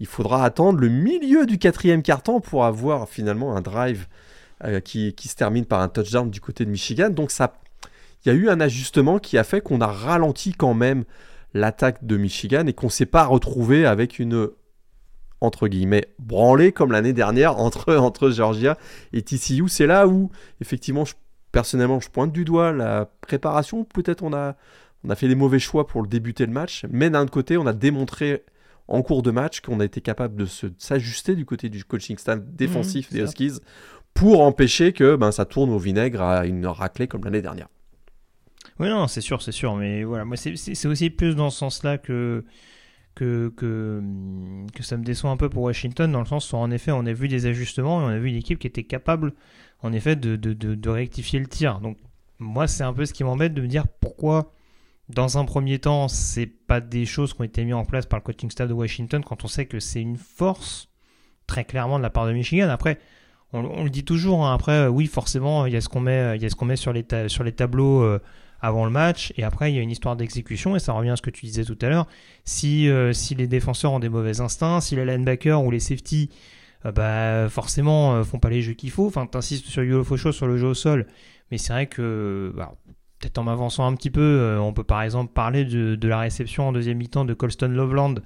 il 0.00 0.06
faudra 0.06 0.44
attendre 0.44 0.78
le 0.78 0.88
milieu 0.88 1.46
du 1.46 1.58
quatrième 1.58 2.02
quart-temps 2.02 2.40
pour 2.40 2.64
avoir 2.64 3.08
finalement 3.08 3.56
un 3.56 3.60
drive 3.60 4.06
euh, 4.64 4.80
qui, 4.80 5.14
se 5.16 5.34
termine 5.34 5.64
par 5.64 5.80
un 5.80 5.88
touchdown 5.88 6.30
du 6.30 6.40
côté 6.40 6.64
de 6.64 6.70
Michigan. 6.70 7.10
Donc 7.10 7.30
ça, 7.30 7.54
il 8.24 8.28
y 8.28 8.30
a 8.32 8.34
eu 8.34 8.48
un 8.48 8.60
ajustement 8.60 9.18
qui 9.18 9.38
a 9.38 9.44
fait 9.44 9.60
qu'on 9.60 9.80
a 9.80 9.86
ralenti 9.86 10.52
quand 10.52 10.74
même 10.74 11.04
l'attaque 11.54 12.04
de 12.04 12.16
Michigan 12.16 12.66
et 12.66 12.72
qu'on 12.72 12.86
ne 12.86 12.92
s'est 12.92 13.06
pas 13.06 13.24
retrouvé 13.24 13.86
avec 13.86 14.18
une 14.18 14.48
entre 15.40 15.68
guillemets 15.68 16.08
branlée 16.18 16.72
comme 16.72 16.90
l'année 16.90 17.12
dernière 17.12 17.58
entre, 17.60 18.30
Georgia 18.30 18.76
et 19.12 19.22
TCU. 19.22 19.68
C'est 19.68 19.86
là 19.86 20.06
où 20.06 20.30
effectivement, 20.60 21.04
personnellement, 21.52 22.00
je 22.00 22.10
pointe 22.10 22.32
du 22.32 22.44
doigt 22.44 22.72
la 22.72 23.08
préparation. 23.20 23.84
Peut-être 23.84 24.22
on 24.22 24.32
a, 24.32 24.56
on 25.04 25.10
a 25.10 25.14
fait 25.14 25.28
des 25.28 25.36
mauvais 25.36 25.60
choix 25.60 25.86
pour 25.86 26.06
débuter 26.06 26.46
le 26.46 26.52
match, 26.52 26.84
mais 26.90 27.10
d'un 27.10 27.26
côté, 27.26 27.56
on 27.56 27.66
a 27.66 27.72
démontré 27.72 28.44
en 28.88 29.02
cours 29.02 29.22
de 29.22 29.30
match 29.30 29.60
qu'on 29.60 29.80
a 29.80 29.84
été 29.84 30.00
capable 30.00 30.36
de 30.36 30.46
s'ajuster 30.78 31.34
du 31.34 31.44
côté 31.44 31.68
du 31.68 31.84
coaching 31.84 32.18
staff 32.18 32.40
défensif 32.42 33.10
Mhm, 33.10 33.12
des 33.12 33.20
Huskies 33.20 33.60
pour 34.14 34.42
empêcher 34.42 34.92
que 34.92 35.16
ben, 35.16 35.32
ça 35.32 35.44
tourne 35.44 35.70
au 35.70 35.78
vinaigre 35.78 36.22
à 36.22 36.46
une 36.46 36.66
raclée 36.66 37.08
comme 37.08 37.24
l'année 37.24 37.42
dernière. 37.42 37.68
Oui, 38.80 38.88
non, 38.88 39.08
c'est 39.08 39.20
sûr, 39.20 39.42
c'est 39.42 39.52
sûr. 39.52 39.74
Mais 39.76 40.04
voilà, 40.04 40.24
moi, 40.24 40.36
c'est- 40.36 40.86
aussi 40.86 41.10
plus 41.10 41.34
dans 41.34 41.50
ce 41.50 41.58
sens-là 41.58 41.98
que, 41.98 42.44
que, 43.14 43.52
que, 43.56 44.02
que 44.74 44.82
ça 44.84 44.96
me 44.96 45.04
déçoit 45.04 45.30
un 45.30 45.36
peu 45.38 45.48
pour 45.50 45.64
Washington, 45.64 46.10
dans 46.12 46.20
le 46.20 46.26
sens 46.26 46.52
où, 46.52 46.56
en 46.56 46.70
effet, 46.70 46.92
on 46.92 47.06
a 47.06 47.12
vu 47.12 47.28
des 47.28 47.46
ajustements 47.46 48.02
et 48.02 48.04
on 48.04 48.08
a 48.08 48.18
vu 48.18 48.28
une 48.30 48.36
équipe 48.36 48.58
qui 48.58 48.66
était 48.68 48.84
capable, 48.84 49.34
en 49.82 49.92
effet, 49.92 50.16
de, 50.16 50.36
de, 50.36 50.52
de, 50.54 50.74
de 50.74 50.90
rectifier 50.90 51.40
le 51.40 51.46
tir. 51.48 51.80
Donc, 51.80 51.98
moi, 52.38 52.66
c'est 52.68 52.84
un 52.84 52.92
peu 52.94 53.06
ce 53.06 53.14
qui 53.14 53.24
m'embête 53.24 53.54
de 53.54 53.62
me 53.62 53.68
dire 53.68 53.86
pourquoi, 53.88 54.52
dans 55.08 55.38
un 55.38 55.44
premier 55.44 55.78
temps, 55.78 56.08
c'est 56.08 56.46
pas 56.46 56.80
des 56.80 57.06
choses 57.06 57.32
qui 57.32 57.40
ont 57.40 57.44
été 57.44 57.64
mises 57.64 57.74
en 57.74 57.84
place 57.84 58.06
par 58.06 58.18
le 58.18 58.24
coaching 58.24 58.50
staff 58.50 58.68
de 58.68 58.74
Washington 58.74 59.24
quand 59.24 59.44
on 59.44 59.48
sait 59.48 59.66
que 59.66 59.80
c'est 59.80 60.02
une 60.02 60.16
force, 60.16 60.88
très 61.46 61.64
clairement, 61.64 61.98
de 61.98 62.02
la 62.02 62.10
part 62.10 62.26
de 62.26 62.32
Michigan. 62.32 62.68
Après, 62.68 62.98
on, 63.52 63.84
le 63.84 63.90
dit 63.90 64.04
toujours, 64.04 64.44
hein, 64.46 64.54
après, 64.54 64.72
euh, 64.72 64.88
oui, 64.88 65.06
forcément, 65.06 65.64
il 65.64 65.72
y 65.72 65.76
a 65.76 65.80
ce 65.80 65.88
qu'on 65.88 66.00
met, 66.00 66.36
il 66.36 66.42
y 66.42 66.46
a 66.46 66.50
ce 66.50 66.54
qu'on 66.54 66.66
met 66.66 66.76
sur 66.76 66.92
les, 66.92 67.06
sur 67.28 67.44
les 67.44 67.52
tableaux. 67.52 68.02
euh, 68.02 68.20
avant 68.60 68.84
le 68.84 68.90
match 68.90 69.32
et 69.36 69.44
après 69.44 69.70
il 69.70 69.76
y 69.76 69.78
a 69.78 69.82
une 69.82 69.90
histoire 69.92 70.16
d'exécution 70.16 70.74
et 70.74 70.80
ça 70.80 70.92
revient 70.92 71.10
à 71.10 71.16
ce 71.16 71.22
que 71.22 71.30
tu 71.30 71.46
disais 71.46 71.64
tout 71.64 71.78
à 71.80 71.88
l'heure 71.88 72.08
si, 72.44 72.88
euh, 72.88 73.12
si 73.12 73.36
les 73.36 73.46
défenseurs 73.46 73.92
ont 73.92 74.00
des 74.00 74.08
mauvais 74.08 74.40
instincts 74.40 74.80
si 74.80 74.96
les 74.96 75.04
linebackers 75.04 75.62
ou 75.62 75.70
les 75.70 75.78
safety 75.78 76.28
bah 76.84 77.48
forcément 77.48 78.24
font 78.24 78.40
pas 78.40 78.50
les 78.50 78.62
jeux 78.62 78.72
qu'il 78.72 78.90
faut. 78.90 79.06
Enfin, 79.06 79.26
t'insistes 79.26 79.66
sur 79.66 79.84
Yulo 79.84 80.02
Fosho 80.02 80.32
sur 80.32 80.48
le 80.48 80.58
jeu 80.58 80.66
au 80.66 80.74
sol, 80.74 81.06
mais 81.52 81.58
c'est 81.58 81.72
vrai 81.72 81.86
que 81.86 82.52
bah, 82.56 82.74
peut-être 83.18 83.38
en 83.38 83.44
m'avançant 83.44 83.86
un 83.86 83.94
petit 83.94 84.10
peu, 84.10 84.20
euh, 84.20 84.60
on 84.60 84.72
peut 84.72 84.84
par 84.84 85.02
exemple 85.02 85.32
parler 85.32 85.64
de, 85.64 86.08
la 86.08 86.20
réception 86.20 86.68
en 86.68 86.72
deuxième 86.72 86.98
mi-temps 86.98 87.24
de 87.24 87.34
Colston 87.34 87.68
Loveland 87.68 88.16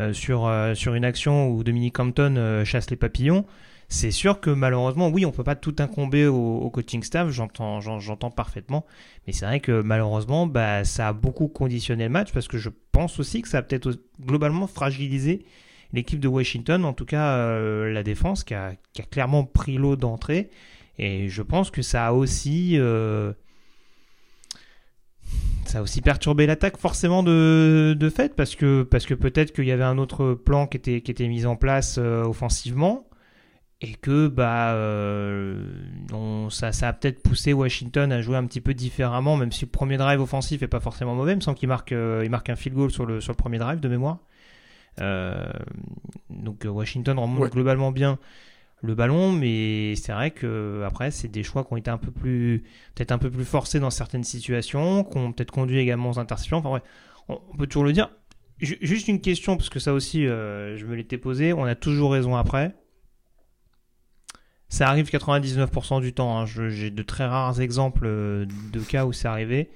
euh, 0.00 0.12
sur, 0.12 0.46
euh, 0.46 0.74
sur 0.74 0.94
une 0.94 1.04
action 1.04 1.48
où 1.50 1.62
Dominic 1.62 1.98
Hampton 1.98 2.62
chasse 2.64 2.90
les 2.90 2.96
papillons. 2.96 3.44
C'est 3.88 4.12
sûr 4.12 4.40
que 4.40 4.50
malheureusement, 4.50 5.08
oui, 5.08 5.26
on 5.26 5.32
peut 5.32 5.42
pas 5.42 5.56
tout 5.56 5.74
incomber 5.80 6.26
au, 6.26 6.70
coaching 6.70 7.02
staff, 7.02 7.28
j'entends, 7.30 7.80
j'en- 7.80 7.98
j'entends 7.98 8.30
parfaitement, 8.30 8.86
mais 9.26 9.32
c'est 9.32 9.46
vrai 9.46 9.58
que 9.58 9.82
malheureusement, 9.82 10.46
bah, 10.46 10.84
ça 10.84 11.08
a 11.08 11.12
beaucoup 11.12 11.48
conditionné 11.48 12.04
le 12.04 12.10
match 12.10 12.32
parce 12.32 12.46
que 12.46 12.56
je 12.56 12.70
pense 12.92 13.18
aussi 13.18 13.42
que 13.42 13.48
ça 13.48 13.58
a 13.58 13.62
peut-être 13.62 13.98
globalement 14.20 14.68
fragilisé 14.68 15.44
l'équipe 15.92 16.20
de 16.20 16.28
Washington, 16.28 16.84
en 16.84 16.92
tout 16.92 17.04
cas 17.04 17.58
la 17.58 18.02
défense 18.04 18.44
qui 18.44 18.54
a, 18.54 18.74
clairement 19.10 19.42
pris 19.42 19.76
l'eau 19.76 19.96
d'entrée. 19.96 20.50
Et 20.98 21.28
je 21.28 21.42
pense 21.42 21.72
que 21.72 21.82
ça 21.82 22.06
a 22.06 22.12
aussi, 22.12 22.78
ça 25.66 25.78
a 25.78 25.82
aussi 25.82 26.00
perturbé 26.02 26.46
l'attaque 26.46 26.76
forcément 26.78 27.22
de, 27.22 27.96
de 27.98 28.10
fait 28.10 28.34
parce 28.34 28.56
que, 28.56 28.82
parce 28.82 29.06
que 29.06 29.14
peut-être 29.14 29.52
qu'il 29.52 29.66
y 29.66 29.72
avait 29.72 29.84
un 29.84 29.98
autre 29.98 30.34
plan 30.34 30.66
qui 30.66 30.76
était, 30.76 31.00
qui 31.00 31.10
était 31.10 31.28
mis 31.28 31.46
en 31.46 31.56
place 31.56 31.96
euh, 31.98 32.24
offensivement 32.24 33.06
et 33.82 33.94
que 33.94 34.28
bah 34.28 34.72
euh, 34.74 35.64
on- 36.12 36.50
ça, 36.50 36.72
ça 36.72 36.88
a 36.88 36.92
peut-être 36.92 37.22
poussé 37.22 37.52
Washington 37.52 38.10
à 38.12 38.20
jouer 38.20 38.36
un 38.36 38.44
petit 38.46 38.60
peu 38.60 38.74
différemment, 38.74 39.36
même 39.36 39.52
si 39.52 39.64
le 39.64 39.70
premier 39.70 39.96
drive 39.96 40.20
offensif 40.20 40.62
est 40.62 40.68
pas 40.68 40.80
forcément 40.80 41.14
mauvais, 41.14 41.32
il 41.32 41.36
me 41.36 41.40
semble 41.40 41.56
qu'il 41.56 41.68
marque, 41.68 41.92
euh, 41.92 42.22
il 42.24 42.30
marque 42.30 42.50
un 42.50 42.56
field 42.56 42.76
goal 42.76 42.90
sur 42.90 43.06
le, 43.06 43.20
sur 43.20 43.32
le 43.32 43.36
premier 43.36 43.58
drive 43.58 43.80
de 43.80 43.88
mémoire. 43.88 44.18
Donc 46.30 46.66
Washington 46.68 47.18
remonte 47.18 47.40
Ouais. 47.40 47.50
globalement 47.50 47.90
bien 47.92 48.18
le 48.82 48.94
ballon, 48.94 49.32
mais 49.32 49.94
c'est 49.96 50.12
vrai 50.12 50.30
que 50.30 50.82
après 50.86 51.10
c'est 51.10 51.28
des 51.28 51.42
choix 51.42 51.64
qui 51.64 51.72
ont 51.72 51.76
été 51.76 51.90
un 51.90 51.98
peu 51.98 52.10
plus 52.10 52.64
peut-être 52.94 53.12
un 53.12 53.18
peu 53.18 53.30
plus 53.30 53.44
forcés 53.44 53.80
dans 53.80 53.90
certaines 53.90 54.24
situations, 54.24 55.04
qui 55.04 55.18
ont 55.18 55.32
peut-être 55.32 55.50
conduit 55.50 55.78
également 55.78 56.10
aux 56.10 56.18
interceptions. 56.18 56.58
Enfin 56.58 56.70
ouais, 56.70 56.82
on, 57.28 57.56
peut 57.56 57.66
toujours 57.66 57.84
le 57.84 57.92
dire. 57.92 58.10
Ju- 58.60 58.78
Juste 58.80 59.08
une 59.08 59.20
question 59.20 59.56
parce 59.56 59.68
que 59.70 59.80
ça 59.80 59.92
aussi 59.92 60.26
euh, 60.26 60.76
je 60.78 60.86
me 60.86 60.94
l'étais 60.94 61.18
posé. 61.18 61.52
On 61.52 61.64
a 61.64 61.74
toujours 61.74 62.12
raison 62.12 62.36
après. 62.36 62.74
Ça 64.68 64.88
arrive 64.88 65.08
99% 65.10 66.00
du 66.00 66.12
temps. 66.12 66.38
hein. 66.38 66.46
J'ai 66.46 66.90
de 66.90 67.02
très 67.02 67.26
rares 67.26 67.60
exemples 67.60 68.04
euh, 68.06 68.46
de 68.72 68.80
cas 68.80 69.04
où 69.04 69.12
c'est 69.12 69.28
arrivé. 69.28 69.70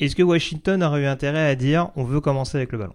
Est-ce 0.00 0.16
que 0.16 0.22
Washington 0.22 0.82
aurait 0.82 1.02
eu 1.02 1.06
intérêt 1.06 1.46
à 1.48 1.54
dire 1.56 1.90
on 1.96 2.04
veut 2.04 2.20
commencer 2.20 2.56
avec 2.58 2.72
le 2.72 2.78
ballon? 2.78 2.94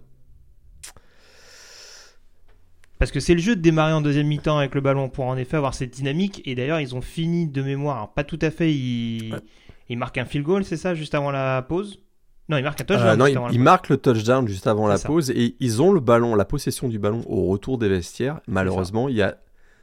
Parce 2.98 3.10
que 3.12 3.20
c'est 3.20 3.34
le 3.34 3.40
jeu 3.40 3.54
de 3.56 3.60
démarrer 3.60 3.92
en 3.92 4.00
deuxième 4.00 4.26
mi-temps 4.26 4.58
avec 4.58 4.74
le 4.74 4.80
ballon 4.80 5.08
pour 5.08 5.24
en 5.26 5.36
effet 5.36 5.56
avoir 5.56 5.74
cette 5.74 5.90
dynamique. 5.90 6.42
Et 6.46 6.54
d'ailleurs, 6.54 6.80
ils 6.80 6.94
ont 6.96 7.00
fini 7.00 7.46
de 7.46 7.62
mémoire. 7.62 7.96
Alors, 7.96 8.12
pas 8.12 8.24
tout 8.24 8.38
à 8.42 8.50
fait. 8.50 8.72
Ils, 8.74 9.32
Ouais. 9.34 9.40
ils 9.88 9.96
marquent 9.98 10.18
un 10.18 10.24
field 10.24 10.44
goal, 10.44 10.64
c'est 10.64 10.76
ça, 10.76 10.94
juste 10.94 11.14
avant 11.14 11.30
la 11.30 11.62
pause? 11.62 12.00
Non, 12.48 12.56
ils 12.56 12.64
marquent 12.64 12.80
un 12.80 12.84
touchdown. 12.84 13.08
Euh, 13.08 13.16
non, 13.16 13.24
juste 13.26 13.34
ils, 13.34 13.36
avant 13.36 13.46
la 13.46 13.52
ils 13.52 13.56
pause. 13.58 13.64
marquent 13.64 13.88
le 13.90 13.96
touchdown 13.98 14.48
juste 14.48 14.66
avant 14.66 14.88
la 14.88 14.96
ça. 14.96 15.06
pause 15.06 15.30
et 15.30 15.54
ils 15.60 15.80
ont 15.82 15.92
le 15.92 16.00
ballon, 16.00 16.34
la 16.34 16.44
possession 16.44 16.88
du 16.88 16.98
ballon 16.98 17.22
au 17.28 17.46
retour 17.46 17.78
des 17.78 17.88
vestiaires. 17.88 18.40
Malheureusement, 18.48 19.08
il 19.08 19.16
y 19.16 19.22
a 19.22 19.36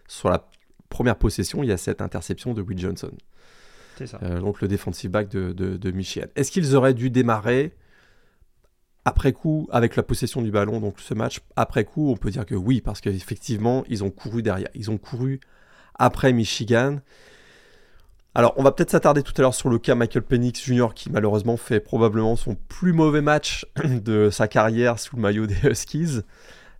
sur 0.08 0.30
la 0.30 0.48
première 0.90 1.16
possession, 1.16 1.64
il 1.64 1.70
y 1.70 1.72
a 1.72 1.78
cette 1.78 2.02
interception 2.02 2.54
de 2.54 2.62
Will 2.62 2.78
Johnson, 2.80 3.12
C'est 3.98 4.08
ça. 4.08 4.20
euh, 4.24 4.40
donc 4.40 4.62
le 4.62 4.68
defensive 4.68 5.10
back 5.12 5.30
de, 5.30 5.52
de, 5.54 5.78
de 5.78 5.92
Michigan. 5.92 6.28
Est-ce 6.36 6.52
qu'ils 6.52 6.76
auraient 6.76 6.94
dû 6.94 7.10
démarrer 7.10 7.74
après 9.06 9.34
coup 9.34 9.68
avec 9.72 9.96
la 9.96 10.04
possession 10.04 10.42
du 10.42 10.52
ballon, 10.52 10.80
donc 10.80 11.00
ce 11.00 11.14
match 11.14 11.42
après 11.56 11.86
coup, 11.86 12.12
on 12.12 12.18
peut 12.18 12.32
dire 12.32 12.46
que 12.46 12.56
oui, 12.56 12.82
parce 12.82 13.02
qu'effectivement, 13.02 13.84
ils 13.88 14.04
ont 14.04 14.10
couru 14.10 14.42
derrière, 14.42 14.70
ils 14.74 14.92
ont 14.92 14.98
couru 14.98 15.40
après 15.94 16.34
Michigan. 16.34 17.00
Alors, 18.38 18.54
on 18.58 18.64
va 18.64 18.74
peut-être 18.74 18.92
s'attarder 18.92 19.24
tout 19.24 19.32
à 19.38 19.42
l'heure 19.42 19.56
sur 19.56 19.70
le 19.70 19.80
cas 19.80 19.96
Michael 19.96 20.24
Penix 20.24 20.62
Jr. 20.66 20.90
qui 20.94 21.10
malheureusement 21.10 21.56
fait 21.56 21.80
probablement 21.80 22.36
son 22.36 22.56
plus 22.56 22.92
mauvais 22.92 23.22
match 23.22 23.66
de 23.86 24.30
sa 24.30 24.50
carrière 24.50 25.00
sous 25.00 25.16
le 25.16 25.22
maillot 25.22 25.48
des 25.48 25.56
Huskies. 25.64 26.20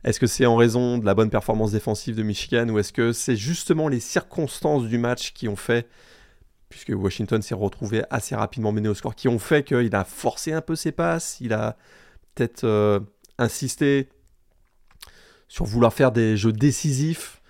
Est-ce 0.04 0.20
que 0.20 0.28
c'est 0.28 0.46
en 0.46 0.58
raison 0.58 0.98
de 0.98 1.06
la 1.06 1.14
bonne 1.14 1.30
performance 1.30 1.72
défensive 1.72 2.16
de 2.16 2.24
Michigan 2.24 2.68
ou 2.70 2.78
est-ce 2.78 2.92
que 2.92 3.14
c'est 3.14 3.38
justement 3.38 3.88
les 3.88 4.02
circonstances 4.02 4.84
du 4.84 4.98
match 4.98 5.32
qui 5.34 5.48
ont 5.48 5.56
fait, 5.56 5.88
puisque 6.70 6.92
Washington 6.94 7.42
s'est 7.42 7.56
retrouvé 7.56 8.04
assez 8.10 8.36
rapidement 8.36 8.72
mené 8.72 8.90
au 8.90 8.94
score, 8.94 9.16
qui 9.16 9.30
ont 9.30 9.40
fait 9.40 9.64
qu'il 9.64 9.96
a 9.96 10.04
forcé 10.04 10.52
un 10.52 10.62
peu 10.62 10.76
ses 10.76 10.92
passes, 10.92 11.38
il 11.40 11.54
a 11.54 11.78
peut-être 12.36 12.64
euh, 12.66 13.00
insisté 13.38 14.10
sur 15.48 15.66
vouloir 15.66 15.94
faire 15.94 16.12
des 16.12 16.38
jeux 16.38 16.52
décisifs 16.54 17.42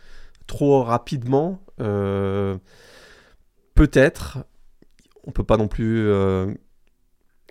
trop 0.48 0.84
rapidement. 0.84 1.62
euh, 1.82 2.58
Peut-être, 3.74 4.38
on 5.26 5.32
peut 5.32 5.44
pas 5.44 5.58
non 5.58 5.68
plus 5.68 6.08
euh, 6.08 6.54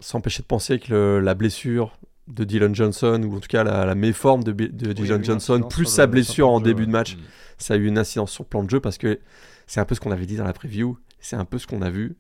s'empêcher 0.01 0.43
de 0.43 0.47
penser 0.47 0.79
que 0.79 0.91
le- 0.93 1.21
la 1.21 1.35
blessure 1.35 1.99
de 2.29 2.45
Dylan 2.45 2.75
Johnson, 2.75 3.23
ou 3.27 3.37
en 3.37 3.41
tout 3.41 3.49
cas 3.49 3.63
la, 3.65 3.85
la 3.85 3.95
méforme 3.95 4.43
de 4.43 4.53
Dylan 4.53 5.19
Johnson, 5.25 5.59
plus 5.69 5.85
sa 5.85 6.07
blessure 6.07 6.49
en 6.49 6.61
début 6.61 6.87
de 6.87 6.91
match, 6.93 7.17
ça 7.59 7.75
a 7.75 7.77
eu 7.77 7.87
une 7.87 7.99
incidence 7.99 8.31
sur 8.33 8.45
le 8.45 8.49
plan 8.49 8.63
de 8.65 8.71
jeu 8.71 8.81
parce 8.81 8.97
que 8.97 9.21
c'est 9.67 9.81
un 9.81 9.85
peu 9.85 9.95
ce 9.95 10.01
qu'on 10.01 10.13
avait 10.13 10.25
dit 10.25 10.37
dans 10.37 10.45
la 10.45 10.55
preview, 10.55 10.97
c'est 11.21 11.37
un 11.37 11.45
peu 11.45 11.59
ce 11.59 11.67
qu'on 11.67 11.83
a 11.83 11.91
vu. 11.91 12.17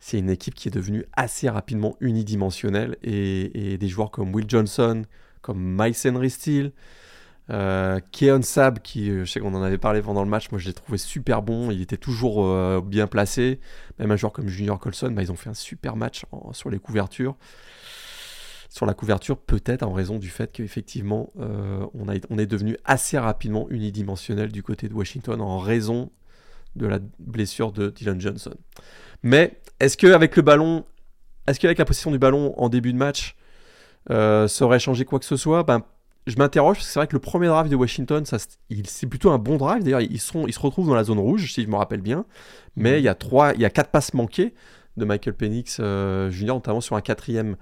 C'est 0.00 0.18
une 0.18 0.30
équipe 0.30 0.54
qui 0.54 0.68
est 0.68 0.72
devenue 0.72 1.04
assez 1.14 1.48
rapidement 1.48 1.96
unidimensionnelle 2.00 2.96
et, 3.02 3.76
des 3.78 3.88
joueurs 3.88 4.10
comme 4.10 4.32
Will 4.34 4.48
Johnson, 4.48 5.02
comme 5.42 5.58
Miles 5.58 5.96
Henry 6.06 6.30
Steele, 6.30 6.72
euh, 7.50 7.98
Keon 8.12 8.42
Sab, 8.42 8.80
qui 8.80 9.10
euh, 9.10 9.24
je 9.24 9.32
sais 9.32 9.40
qu'on 9.40 9.54
en 9.54 9.62
avait 9.62 9.78
parlé 9.78 10.02
pendant 10.02 10.22
le 10.22 10.28
match, 10.28 10.50
moi 10.50 10.60
je 10.60 10.66
l'ai 10.66 10.74
trouvé 10.74 10.98
super 10.98 11.42
bon, 11.42 11.70
il 11.70 11.80
était 11.80 11.96
toujours 11.96 12.44
euh, 12.44 12.82
bien 12.84 13.06
placé. 13.06 13.58
Même 13.98 14.10
un 14.10 14.16
joueur 14.16 14.32
comme 14.32 14.48
Junior 14.48 14.78
Colson, 14.78 15.10
bah, 15.10 15.22
ils 15.22 15.32
ont 15.32 15.36
fait 15.36 15.50
un 15.50 15.54
super 15.54 15.96
match 15.96 16.24
sur 16.52 16.70
les 16.70 16.78
couvertures. 16.78 17.36
Sur 18.68 18.84
la 18.84 18.92
couverture, 18.92 19.38
peut-être 19.38 19.82
en 19.82 19.94
raison 19.94 20.18
du 20.18 20.28
fait 20.28 20.52
qu'effectivement, 20.52 21.32
on, 21.36 22.06
a- 22.06 22.20
on 22.28 22.36
est 22.36 22.46
devenu 22.46 22.76
assez 22.84 23.18
rapidement 23.18 23.66
unidimensionnel 23.70 24.52
du 24.52 24.62
côté 24.62 24.90
de 24.90 24.94
Washington 24.94 25.40
en 25.40 25.58
raison 25.58 26.10
de 26.76 26.86
la 26.86 26.98
blessure 27.18 27.72
de 27.72 27.88
Dylan 27.88 28.20
Johnson. 28.20 28.54
Mais 29.22 29.58
est-ce 29.80 29.96
qu'avec 29.96 30.36
le 30.36 30.42
ballon, 30.42 30.84
est-ce 31.46 31.58
qu'avec 31.60 31.78
la 31.78 31.84
possession 31.84 32.10
du 32.10 32.18
ballon 32.18 32.54
en 32.58 32.68
début 32.68 32.92
de 32.92 32.98
match, 32.98 33.36
euh, 34.10 34.48
ça 34.48 34.64
aurait 34.64 34.80
changé 34.80 35.04
quoi 35.04 35.18
que 35.18 35.24
ce 35.24 35.36
soit? 35.36 35.62
Ben, 35.64 35.82
Je 36.26 36.36
m'interroge 36.36 36.76
parce 36.76 36.86
que 36.86 36.92
c'est 36.92 36.98
vrai 37.00 37.06
que 37.06 37.14
le 37.16 37.20
premier 37.20 37.46
drive 37.46 37.70
de 37.70 37.76
Washington, 37.76 38.24
ça, 38.26 38.36
c'est- 38.38 39.06
plutôt 39.06 39.30
un 39.30 39.38
bon 39.38 39.56
drive. 39.56 39.82
D'ailleurs, 39.82 40.02
ils, 40.02 40.20
sont, 40.20 40.46
ils 40.46 40.52
se 40.52 40.60
retrouvent 40.60 40.88
dans 40.88 40.94
la 40.94 41.04
zone 41.04 41.18
rouge, 41.18 41.50
si 41.52 41.62
je 41.62 41.68
me 41.68 41.76
rappelle 41.76 42.02
bien. 42.02 42.26
Mais 42.76 43.00
il 43.00 43.04
y 43.04 43.08
a 43.08 43.14
trois, 43.14 43.54
il 43.54 43.60
y 43.60 43.64
a 43.64 43.70
quatre 43.70 43.90
passes 43.90 44.12
manquées 44.12 44.54
de 44.98 45.04
Michael 45.06 45.34
Penix 45.34 45.78
euh, 45.80 46.30
Jr., 46.30 46.48
notamment 46.54 46.80
sur 46.82 46.96
un 46.96 47.00
quatrième, 47.00 47.56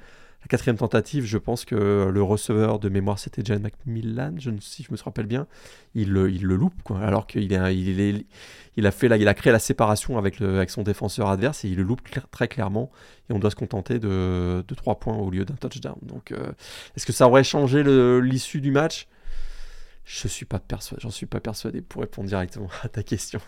quatrième 0.49 0.77
tentative. 0.77 1.25
Je 1.25 1.39
pense 1.39 1.65
que 1.65 2.11
le 2.13 2.23
receveur 2.23 2.79
de 2.79 2.89
mémoire, 2.89 3.19
c'était 3.19 3.43
Jan 3.45 3.59
McMillan, 3.61 4.35
je 4.39 4.51
ne, 4.51 4.61
si 4.61 4.83
je 4.83 4.93
me 4.93 4.97
rappelle 5.03 5.27
bien. 5.27 5.47
Il, 5.95 6.11
le- 6.13 6.31
il 6.31 6.43
le 6.45 6.57
loupe, 6.57 6.83
quoi, 6.83 7.01
alors 7.01 7.27
qu'il 7.27 7.53
est, 7.53 7.77
il 7.77 8.01
est, 8.01 8.27
il 8.77 8.87
a 8.87 8.91
fait, 8.91 9.09
la- 9.09 9.17
il 9.17 9.29
a 9.29 9.35
créé 9.35 9.53
la 9.53 9.59
séparation 9.59 10.19
avec, 10.19 10.39
le, 10.41 10.57
avec 10.57 10.71
son 10.71 10.83
défenseur 10.83 11.29
adverse 11.29 11.65
et 11.65 11.69
il 11.69 11.77
le 11.77 11.83
loupe 11.83 12.03
très 12.31 12.49
clairement. 12.49 12.91
Et 13.31 13.33
on 13.33 13.39
doit 13.39 13.51
se 13.51 13.57
contenter 13.57 13.99
de, 13.99 14.65
de 14.67 14.75
3 14.75 14.99
points 15.01 15.17
au 15.17 15.31
lieu 15.31 15.45
d'un 15.45 15.55
touchdown. 15.55 15.97
Donc, 16.03 16.33
euh, 16.33 16.53
est-ce 16.97 17.07
que 17.07 17.13
ça 17.13 17.27
aurait 17.29 17.45
changé 17.45 17.83
l'issue 18.23 18.61
du 18.61 18.71
match? 18.71 19.09
Je 20.05 20.29
suis 20.29 20.47
pas 20.47 20.61
persuadé. 20.61 21.01
J'en 21.03 21.11
suis 21.11 21.27
pas 21.27 21.41
persuadé 21.41 21.81
pour 21.83 22.03
répondre 22.03 22.29
directement 22.29 22.69
à 22.83 22.89
ta 22.89 23.03
question. 23.03 23.41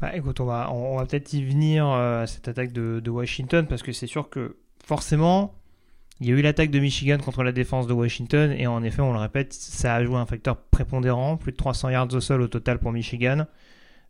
Bah, 0.00 0.16
écoute, 0.16 0.40
on 0.40 0.46
va, 0.46 0.68
va 0.96 1.06
peut-être 1.06 1.32
y 1.32 1.44
venir 1.44 1.86
euh, 1.86 2.22
à 2.22 2.26
cette 2.26 2.48
attaque 2.48 2.72
de 2.72 3.10
Washington 3.10 3.66
parce 3.68 3.82
que 3.82 3.92
c'est 3.92 4.06
sûr 4.06 4.30
que 4.30 4.56
forcément, 4.84 5.54
il 6.20 6.28
y 6.28 6.32
a 6.32 6.34
eu 6.34 6.42
l'attaque 6.42 6.70
de 6.70 6.78
Michigan 6.78 7.16
contre 7.18 7.42
la 7.42 7.52
défense 7.52 7.86
de 7.86 7.94
Washington 7.94 8.52
et 8.52 8.66
en 8.66 8.82
effet, 8.82 9.00
on 9.00 9.12
le 9.12 9.18
répète, 9.18 9.54
ça 9.54 9.94
a 9.94 10.04
joué 10.04 10.16
un 10.16 10.26
facteur 10.26 10.58
prépondérant. 10.58 11.38
Plus 11.38 11.52
de 11.52 11.56
300 11.56 11.88
yards 11.90 12.14
au 12.14 12.20
sol 12.20 12.42
au 12.42 12.48
total 12.48 12.78
pour 12.78 12.92
Michigan. 12.92 13.46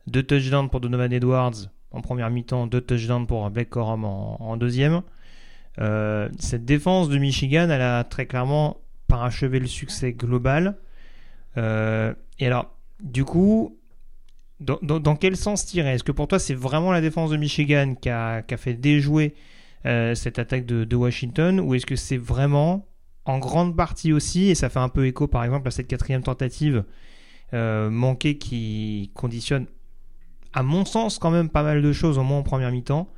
Deux 0.09 0.25
touchdowns 0.25 0.71
pour 0.71 0.81
Donovan 0.81 1.13
Edwards 1.13 1.69
en 1.93 2.01
première 2.01 2.31
mi-temps, 2.31 2.67
deux 2.67 2.81
touchdowns 2.81 3.27
pour 3.27 3.49
Blake 3.51 3.71
Corum 3.71 4.05
en, 4.05 4.57
deuxième. 4.57 5.03
Euh, 5.81 6.29
cette 6.39 6.65
défense 6.65 7.09
de 7.09 7.19
Michigan, 7.19 7.69
elle 7.71 7.83
a 7.83 8.05
très 8.05 8.27
clairement 8.27 8.79
parachevé 9.07 9.61
le 9.61 9.67
succès 9.67 10.13
global. 10.13 10.77
Euh, 11.59 12.15
et 12.39 12.47
alors, 12.47 12.77
du 13.01 13.25
coup, 13.25 13.77
dans, 14.61 15.17
quel 15.17 15.37
sens 15.37 15.67
tirer? 15.67 15.95
Est-ce 15.95 16.05
que 16.05 16.13
pour 16.13 16.29
toi, 16.29 16.39
c'est 16.39 16.55
vraiment 16.55 16.93
la 16.93 17.01
défense 17.01 17.31
de 17.31 17.37
Michigan 17.37 17.95
qui 18.01 18.09
a 18.09 18.43
fait 18.57 18.75
déjouer 18.75 19.35
euh, 19.87 20.15
cette 20.15 20.39
attaque 20.39 20.67
de, 20.67 20.97
Washington 20.97 21.59
Ou 21.61 21.75
est-ce 21.75 21.87
que 21.87 21.97
c'est 21.97 22.19
vraiment 22.19 22.87
en 23.25 23.39
grande 23.39 23.77
partie 23.77 24.13
aussi, 24.13 24.49
et 24.49 24.55
ça 24.55 24.69
fait 24.69 24.79
un 24.79 24.89
peu 24.89 25.07
écho 25.07 25.27
par 25.27 25.45
exemple 25.45 25.69
à 25.69 25.71
cette 25.71 25.87
quatrième 25.87 26.23
tentative 26.23 26.85
euh, 27.53 27.91
manquée 27.91 28.39
qui 28.39 29.11
conditionne, 29.15 29.67
à 30.53 30.63
mon 30.63 30.85
sens, 30.85 31.19
quand 31.19 31.31
même 31.31 31.49
pas 31.49 31.63
mal 31.63 31.83
de 31.83 31.93
choses, 31.93 32.19
au 32.19 32.23
moins 32.23 32.39
en 32.39 32.43
première 32.43 32.71
mi-temps 32.73 33.09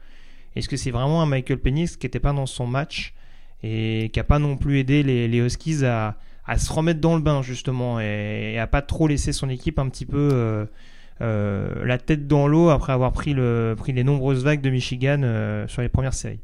Est-ce 0.54 0.68
que 0.68 0.76
c'est 0.76 0.90
vraiment 0.90 1.22
un 1.22 1.26
Michael 1.26 1.58
Penix 1.58 1.96
qui 1.96 2.06
n'était 2.06 2.20
pas 2.20 2.32
dans 2.32 2.46
son 2.46 2.66
match 2.66 3.14
et 3.62 4.10
qui 4.12 4.18
n'a 4.18 4.24
pas 4.24 4.38
non 4.38 4.56
plus 4.56 4.78
aidé 4.78 5.02
les, 5.02 5.38
Huskies 5.38 5.84
à, 5.84 6.16
se 6.58 6.72
remettre 6.72 7.00
dans 7.00 7.14
le 7.14 7.22
bain 7.22 7.42
justement 7.42 8.00
et, 8.00 8.58
à 8.58 8.66
pas 8.66 8.82
trop 8.82 9.06
laisser 9.06 9.32
son 9.32 9.48
équipe 9.48 9.78
un 9.78 9.88
petit 9.88 10.06
peu 10.06 10.66
la 11.20 11.98
tête 11.98 12.26
dans 12.26 12.48
l'eau 12.48 12.70
après 12.70 12.92
avoir 12.92 13.12
pris 13.12 13.34
les 13.34 14.04
nombreuses 14.04 14.44
vagues 14.44 14.60
de 14.60 14.70
Michigan 14.70 15.64
sur 15.68 15.80
les 15.80 15.88
premières 15.88 16.14
séries? 16.14 16.40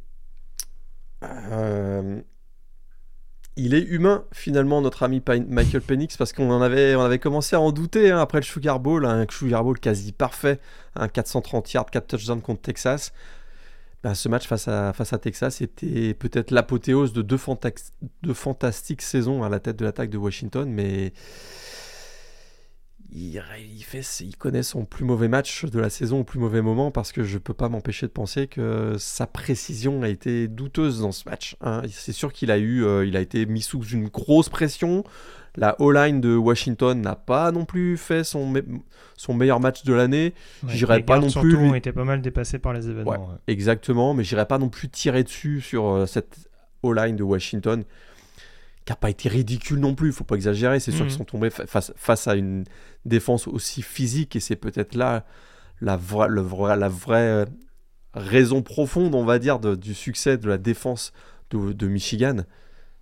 Il 3.59 3.75
est 3.75 3.83
humain 3.83 4.25
finalement 4.33 4.81
notre 4.81 5.03
ami 5.03 5.21
Michael 5.49 5.83
Penix 5.83 6.17
parce 6.17 6.33
qu'on 6.33 6.63
avait, 6.63 6.95
on 6.95 7.19
commencé 7.19 7.57
à 7.57 7.61
en 7.61 7.73
douter 7.73 8.13
hein, 8.13 8.21
après 8.21 8.39
le 8.39 8.45
Sugar 8.45 8.79
Bowl, 8.79 9.05
un 9.05 9.27
Sugar 9.29 9.65
Bowl 9.65 9.79
quasi 9.81 10.13
parfait, 10.13 10.61
un 10.95 11.09
430 11.09 11.73
yards, 11.73 11.91
4 11.91 12.07
touchdowns 12.07 12.41
contre 12.41 12.63
Texas. 12.63 13.13
Ben, 14.05 14.15
ce 14.15 14.29
match 14.29 14.47
face 14.47 14.69
à, 14.69 14.93
face 14.93 15.13
à 15.13 15.19
Texas 15.19 15.61
était 15.61 16.15
peut-être 16.15 16.53
l'apothéose 16.53 17.13
de 17.13 17.21
deux, 17.21 17.39
deux 18.23 18.35
fantastiques 18.35 19.03
saisons 19.03 19.43
à 19.43 19.49
la 19.49 19.59
tête 19.59 19.77
de 19.77 19.85
l'attaque 19.85 20.11
de 20.11 20.19
Washington, 20.19 20.71
mais 20.71 21.13
il, 23.13 23.41
fait, 23.85 24.03
il 24.21 24.37
connaît 24.37 24.63
son 24.63 24.85
plus 24.85 25.05
mauvais 25.05 25.29
match 25.29 25.65
de 25.65 25.79
la 25.81 25.89
saison 25.89 26.21
au 26.21 26.25
plus 26.25 26.39
mauvais 26.39 26.61
moment 26.61 26.91
parce 26.91 27.13
que 27.13 27.25
je 27.25 27.35
ne 27.35 27.39
peux 27.39 27.55
pas 27.55 27.69
m'empêcher 27.69 28.07
de 28.07 28.13
penser 28.13 28.47
que 28.47 28.97
sa 28.99 29.27
précision 29.27 30.03
a 30.03 30.09
été 30.09 30.47
douteuse 30.47 31.01
dans 31.01 31.13
ce 31.13 31.29
match. 31.29 31.57
Hein. 31.63 31.83
C'est 31.91 32.13
sûr 32.13 32.33
qu'il 32.33 32.51
a 32.51 32.59
eu, 32.59 32.85
euh, 32.85 33.07
il 33.07 33.17
a 33.17 33.21
été 33.21 33.47
mis 33.47 33.63
sous 33.63 33.83
une 33.83 34.09
grosse 34.09 34.49
pression. 34.49 35.05
La 35.57 35.81
O-line 35.81 36.21
de 36.21 36.37
Washington 36.37 37.01
n'a 37.01 37.17
pas 37.17 37.51
non 37.51 37.65
plus 37.65 37.97
fait 37.97 38.25
son, 38.25 38.53
son 39.17 39.35
meilleur 39.35 39.59
match 39.59 39.85
de 39.85 39.95
l'année. 39.95 40.35
Ouais, 40.63 40.75
j'irai 40.75 41.03
pas 41.03 41.19
non 41.19 41.31
plus. 41.31 41.57
Lui... 41.57 41.71
ont 41.71 41.75
été 41.75 41.93
pas 41.93 42.05
mal 42.05 42.21
dépassés 42.21 42.59
par 42.59 42.75
les 42.75 42.91
événements. 42.91 43.39
Exactement, 43.47 44.13
mais 44.15 44.23
j'irai 44.23 44.47
pas 44.47 44.59
non 44.59 44.69
plus 44.69 44.89
tirer 44.89 45.25
dessus 45.25 45.61
sur 45.61 45.87
euh, 45.87 46.07
cette 46.07 46.51
O-line 46.83 47.17
de 47.17 47.25
Washington 47.25 47.85
qui 48.89 48.93
n'a 48.93 48.97
pas 48.97 49.11
été 49.11 49.29
ridicule 49.29 49.81
non 49.81 49.95
plus, 49.95 50.09
il 50.09 50.13
faut 50.15 50.25
pas 50.25 50.37
exagérer. 50.37 50.81
C'est 50.81 50.93
sûr 50.93 51.05
qu'ils 51.05 51.13
mhm. 51.13 51.19
sont 51.19 51.25
tombés 51.25 51.51
face, 51.51 51.93
face 51.95 52.27
à 52.27 52.37
une 52.37 52.65
défense 53.05 53.47
aussi 53.47 53.83
physique 53.83 54.35
et 54.35 54.41
c'est 54.41 54.57
peut-être 54.57 54.95
là 54.95 55.27
la, 55.83 55.99
vraie, 55.99 56.29
le 56.31 56.43
la 56.75 56.89
vraie 56.89 57.45
raison 58.15 58.63
profonde, 58.63 59.15
on 59.15 59.27
va 59.27 59.39
dire, 59.39 59.59
du 59.59 59.93
succès 59.93 60.39
de 60.39 60.49
la 60.49 60.57
défense 60.57 61.13
de, 61.51 61.87
Michigan. 61.87 62.37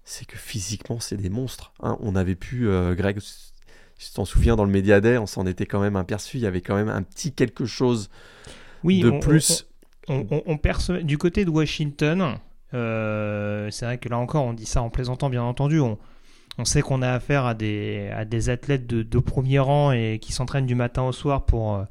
C'est 0.03 0.25
que 0.25 0.37
physiquement, 0.37 0.99
c'est 0.99 1.17
des 1.17 1.31
monstres. 1.31 1.73
Hein. 1.81 1.97
On 2.01 2.17
avait 2.17 2.35
pu, 2.35 2.67
euh, 2.67 2.97
Greg, 2.97 3.21
si 3.21 4.11
tu 4.11 4.13
t'en 4.13 4.25
souviens, 4.25 4.57
dans 4.57 4.65
le 4.65 4.73
Media 4.73 5.01
Day, 5.01 5.19
on 5.19 5.27
s'en 5.27 5.47
était 5.47 5.67
quand 5.67 5.81
même 5.81 5.95
aperçu. 5.95 6.39
Il 6.39 6.43
y 6.43 6.47
avait 6.47 6.63
quand 6.63 6.75
même 6.75 6.89
un 6.89 7.03
petit 7.03 7.31
quelque 7.31 7.65
chose 7.65 8.11
oui, 8.83 9.03
de 9.03 9.11
plus. 9.21 9.69
On, 10.09 10.27
on, 10.47 10.59
du 11.05 11.17
côté 11.17 11.45
de 11.45 11.51
Washington, 11.51 12.39
euh, 12.75 13.71
c'est 13.71 13.85
vrai 13.85 13.99
que 13.99 14.09
là 14.09 14.19
encore, 14.19 14.45
on 14.45 14.53
dit 14.53 14.67
ça 14.67 14.83
en 14.83 14.91
plaisantant, 14.91 15.31
bien 15.31 15.43
entendu. 15.43 15.81
On, 15.81 15.99
on 16.59 16.65
sait 16.65 16.83
qu'on 16.83 17.03
a 17.03 17.11
affaire 17.11 17.45
à 17.45 17.55
des, 17.55 18.11
à 18.15 18.25
des 18.25 18.51
athlètes 18.51 18.87
de, 18.87 19.03
de 19.03 19.19
premier 19.19 19.59
rang 19.59 19.93
et 19.93 20.19
qui 20.21 20.33
s'entraînent 20.33 20.67
du 20.67 20.75
matin 20.75 21.03
au 21.03 21.13
soir 21.13 21.45
pour, 21.45 21.75
euh, 21.75 21.85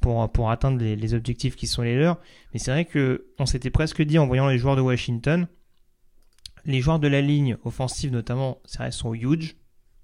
pour, 0.00 0.30
pour 0.30 0.50
atteindre 0.50 0.82
les, 0.82 1.14
objectifs 1.14 1.56
qui 1.56 1.66
sont 1.66 1.82
les 1.82 1.96
leurs. 1.96 2.18
Mais 2.52 2.58
c'est 2.58 2.70
vrai 2.70 2.84
que 2.84 3.26
on 3.38 3.46
s'était 3.46 3.70
presque 3.70 4.02
dit 4.02 4.18
en 4.18 4.26
voyant 4.26 4.48
les 4.48 4.58
joueurs 4.58 4.76
de 4.76 4.80
Washington, 4.80 5.48
les 6.64 6.80
joueurs 6.80 6.98
de 6.98 7.08
la 7.08 7.20
ligne 7.20 7.56
offensive 7.64 8.10
notamment, 8.10 8.58
c'est 8.64 8.78
vrai, 8.78 8.90
sont 8.90 9.14
huge. 9.14 9.56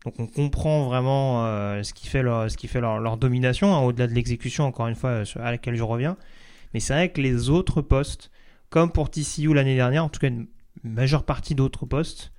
Donc 0.05 0.19
on 0.19 0.27
comprend 0.27 0.85
vraiment 0.85 1.47
euh, 1.47 1.83
ce 1.85 1.95
qui 1.95 2.09
fait 2.09 2.23
leur, 2.23 2.51
ce 2.51 2.57
qui 2.57 2.67
fait 2.67 2.81
leur, 2.81 2.99
leur 2.99 3.17
domination, 3.17 3.75
hein, 3.75 3.81
au-delà 3.83 4.09
de 4.09 4.13
l'exécution, 4.13 4.65
encore 4.65 4.89
une 4.89 4.97
fois, 4.97 5.23
à 5.37 5.51
laquelle 5.53 5.77
je 5.77 5.83
reviens. 5.83 6.17
Mais 6.75 6.81
c'est 6.81 6.93
vrai 6.93 7.13
que 7.13 7.21
les 7.21 7.51
autres 7.51 7.83
postes, 7.83 8.32
comme 8.73 8.91
pour 8.91 9.11
TCU 9.11 9.53
l'année 9.53 9.77
dernière, 9.77 10.03
en 10.03 10.09
tout 10.09 10.19
cas 10.19 10.29
une 10.29 10.47
majeure 10.83 11.25
partie 11.25 11.55
d'autres 11.55 11.85
postes, 11.85 12.33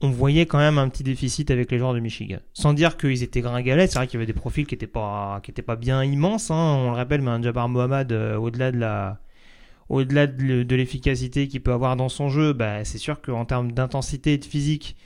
on 0.00 0.08
voyait 0.08 0.46
quand 0.46 0.58
même 0.58 0.78
un 0.78 0.88
petit 0.88 1.02
déficit 1.02 1.50
avec 1.50 1.70
les 1.70 1.78
joueurs 1.78 1.92
de 1.92 2.00
Michigan. 2.00 2.38
Sans 2.54 2.72
dire 2.72 2.96
qu'ils 2.96 3.22
étaient 3.22 3.42
gringalets, 3.42 3.86
c'est 3.86 3.98
vrai 3.98 4.06
qu'il 4.06 4.14
y 4.14 4.22
avait 4.22 4.26
des 4.26 4.32
profils 4.32 4.66
qui 4.66 4.74
n'étaient 4.74 4.86
pas, 4.86 5.42
pas 5.66 5.76
bien 5.76 6.02
immenses, 6.02 6.50
hein, 6.50 6.54
on 6.56 6.90
le 6.90 6.96
rappelle, 6.96 7.20
mais 7.20 7.30
un 7.30 7.42
Jabbar 7.42 7.68
Mohamed, 7.68 8.10
euh, 8.12 8.36
au-delà 8.38 10.26
de 10.26 10.74
l'efficacité 10.74 11.46
qu'il 11.48 11.62
peut 11.62 11.72
avoir 11.72 11.96
dans 11.96 12.08
son 12.08 12.30
jeu, 12.30 12.54
bah, 12.54 12.82
c'est 12.84 12.98
sûr 12.98 13.20
qu'en 13.20 13.44
termes 13.44 13.72
d'intensité 13.72 14.32
et 14.32 14.38
de 14.38 14.46
physique, 14.46 14.96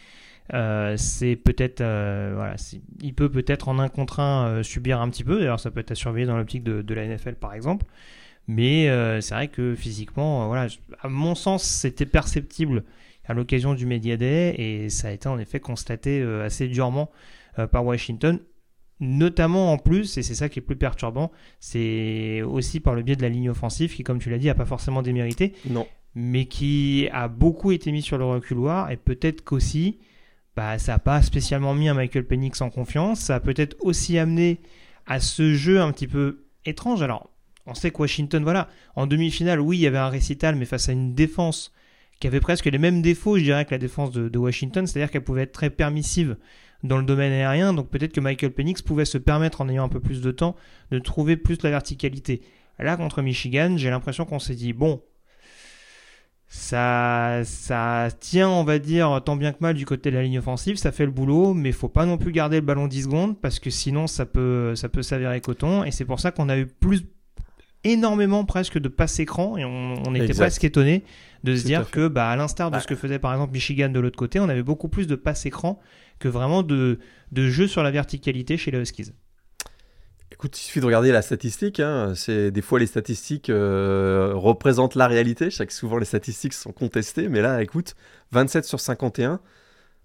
euh, 0.55 0.95
c'est 0.97 1.35
peut-être, 1.35 1.81
euh, 1.81 2.55
il 3.03 3.15
peut 3.15 3.29
peut-être 3.29 3.69
en 3.69 3.81
un 3.81 3.89
contre 3.89 4.21
un 4.21 4.63
subir 4.63 5.01
un 5.01 5.11
petit 5.11 5.25
peu. 5.25 5.41
D'ailleurs, 5.41 5.59
ça 5.59 5.73
peut 5.73 5.81
être 5.81 5.91
à 5.91 5.97
surveiller 5.97 6.27
dans 6.27 6.37
l'optique 6.37 6.63
de, 6.63 6.95
la 6.95 7.05
NFL 7.05 7.35
par 7.35 7.53
exemple. 7.53 7.85
Mais 8.49 8.89
euh, 8.89 9.21
c'est 9.21 9.35
vrai 9.35 9.49
que 9.49 9.75
physiquement, 9.75 10.45
euh, 10.45 10.47
voilà, 10.47 10.69
à 11.01 11.09
mon 11.09 11.35
sens, 11.35 11.65
c'était 11.65 12.07
perceptible 12.07 12.85
à 13.25 13.35
l'occasion 13.35 13.75
du 13.75 13.87
Media 13.87 14.17
Day 14.17 14.55
et 14.57 14.89
ça 14.89 15.09
a 15.09 15.11
été 15.11 15.29
en 15.29 15.39
effet 15.39 15.59
constaté 15.59 16.21
euh, 16.21 16.45
assez 16.45 16.69
durement 16.69 17.11
par 17.73 17.87
Washington, 17.87 18.39
notamment 19.01 19.73
en 19.73 19.79
plus, 19.79 20.19
et 20.19 20.23
c'est 20.23 20.35
ça 20.35 20.51
qui 20.51 20.59
est 20.59 20.63
plus 20.63 20.77
perturbant, 20.77 21.33
c'est 21.59 22.43
aussi 22.43 22.81
par 22.81 22.95
le 22.95 23.01
biais 23.01 23.17
de 23.17 23.23
la 23.23 23.31
ligne 23.31 23.49
offensive 23.49 23.95
qui, 23.95 24.05
comme 24.05 24.19
tu 24.19 24.29
l'as 24.29 24.37
dit, 24.37 24.49
n'a 24.49 24.55
pas 24.55 24.67
forcément 24.67 25.01
démérité. 25.01 25.55
Non. 25.71 25.87
Mais 26.15 26.45
qui 26.45 27.09
a 27.13 27.29
beaucoup 27.29 27.73
été 27.73 27.93
mis 27.93 28.03
sur 28.03 28.19
le 28.19 28.27
reculoir 28.27 28.91
et 28.91 28.99
peut-être 28.99 29.43
qu'aussi, 29.43 30.01
bah, 30.55 30.79
ça 30.79 30.93
n'a 30.93 30.99
pas 30.99 31.23
spécialement 31.23 31.75
mis 31.75 31.89
un 31.89 31.95
Michael 31.95 32.27
Penix 32.27 32.61
en 32.61 32.69
confiance. 32.69 33.21
Ça 33.21 33.37
a 33.37 33.41
peut-être 33.41 33.79
aussi 33.81 34.19
amené 34.19 34.61
à 35.07 35.19
ce 35.19 35.55
jeu 35.55 35.81
un 35.81 35.93
petit 35.93 36.09
peu 36.09 36.45
étrange. 36.67 37.01
Alors, 37.01 37.31
on 37.67 37.75
sait 37.75 37.91
que 37.91 37.99
Washington, 37.99 38.43
voilà, 38.43 38.69
en 38.95 39.07
demi-finale, 39.07 39.61
oui, 39.61 39.79
il 39.79 39.81
y 39.81 39.87
avait 39.87 39.99
un 39.99 40.09
récital, 40.09 40.55
mais 40.57 40.65
face 40.65 40.89
à 40.89 40.93
une 40.93 41.15
défense 41.15 41.73
qui 42.21 42.27
avait 42.27 42.41
presque 42.41 42.67
les 42.67 42.79
mêmes 42.79 43.03
défauts, 43.03 43.37
je 43.39 43.43
dirais, 43.43 43.65
que 43.65 43.73
la 43.73 43.79
défense 43.79 44.11
de, 44.13 44.39
Washington, 44.39 44.87
c'est-à-dire 44.87 45.11
qu'elle 45.11 45.25
pouvait 45.25 45.43
être 45.43 45.53
très 45.53 45.71
permissive 45.71 46.37
dans 46.83 46.99
le 46.99 47.05
domaine 47.05 47.33
aérien, 47.33 47.73
donc 47.73 47.91
peut-être 47.91 48.13
que 48.13 48.21
Michael 48.21 48.53
Penix 48.53 48.83
pouvait 48.83 49.05
se 49.05 49.19
permettre, 49.19 49.61
en 49.61 49.69
ayant 49.69 49.85
un 49.85 49.89
peu 49.89 50.01
plus 50.01 50.21
de 50.21 50.31
temps, 50.31 50.57
de 50.91 50.99
trouver 50.99 51.37
plus 51.37 51.63
la 51.63 51.71
verticalité. 51.71 52.43
Là, 52.79 52.97
contre 52.97 53.23
Michigan, 53.23 53.77
j'ai 53.77 53.91
l'impression 53.91 54.25
qu'on 54.25 54.39
s'est 54.39 54.55
dit, 54.55 54.73
bon, 54.73 55.03
ça, 56.49 57.41
ça 57.45 58.09
tient, 58.21 58.49
on 58.49 58.65
va 58.65 58.79
dire, 58.79 59.21
tant 59.25 59.37
bien 59.37 59.53
que 59.53 59.59
mal 59.61 59.75
du 59.75 59.85
côté 59.85 60.11
de 60.11 60.17
la 60.17 60.23
ligne 60.23 60.39
offensive, 60.39 60.77
ça 60.77 60.93
fait 60.93 61.05
le 61.05 61.11
boulot, 61.11 61.55
mais 61.55 61.73
faut 61.73 61.89
pas 61.89 62.07
non 62.07 62.19
plus 62.19 62.33
garder 62.33 62.57
le 62.57 62.67
ballon 62.67 62.87
10 62.87 63.03
secondes, 63.03 63.41
parce 63.41 63.59
que 63.59 63.71
sinon 63.71 64.07
ça 64.07 64.27
peut, 64.27 64.75
ça 64.77 64.89
peut 64.89 65.03
s'avérer 65.03 65.41
coton, 65.41 65.85
et 65.85 65.91
c'est 65.91 66.05
pour 66.05 66.21
ça 66.21 66.31
qu'on 66.31 66.49
a 66.49 66.57
eu 66.57 66.67
plus 66.67 67.03
énormément 67.85 68.45
presque 68.45 68.79
de 68.79 68.89
passe 68.89 69.19
écran 69.21 69.57
et 69.57 69.65
on, 69.65 70.15
était 70.15 70.35
presque 70.35 70.65
étonné 70.65 71.05
de 71.45 71.55
se 71.55 71.65
dire 71.65 71.91
que, 71.91 72.09
bah, 72.09 72.29
à 72.29 72.37
l'instar 72.37 72.71
de 72.71 72.79
ce 72.81 72.87
que 72.87 72.97
faisait 72.97 73.19
par 73.19 73.33
exemple 73.33 73.53
Michigan 73.53 73.89
de 73.89 74.01
l'autre 74.01 74.19
côté, 74.19 74.41
on 74.41 74.49
avait 74.49 74.63
beaucoup 74.63 74.89
plus 74.89 75.07
de 75.07 75.15
passe 75.15 75.47
écran 75.47 75.81
que 76.19 76.29
vraiment 76.29 76.63
de, 76.63 76.99
de 77.33 77.49
jeu 77.49 77.69
sur 77.69 77.83
la 77.83 77.91
verticalité 77.91 78.57
chez 78.57 78.71
les 78.71 78.79
Huskies. 78.79 79.13
Écoute, 80.33 80.59
il 80.59 80.63
suffit 80.63 80.81
de 80.81 80.87
regarder 80.87 81.13
la 81.13 81.23
statistique. 81.23 81.81
Hein. 81.81 82.15
C'est 82.17 82.51
des 82.51 82.63
fois 82.63 82.79
les 82.79 82.87
statistiques 82.87 83.49
euh, 83.49 84.33
représentent 84.35 84.97
la 84.97 85.07
réalité. 85.07 85.51
Je 85.51 85.57
sais 85.57 85.67
que 85.67 85.73
souvent 85.73 85.99
les 85.99 86.05
statistiques 86.05 86.53
sont 86.53 86.73
contestées, 86.73 87.29
mais 87.29 87.41
là, 87.41 87.63
écoute, 87.63 87.95
27 88.33 88.65
sur 88.65 88.81
51 88.81 89.41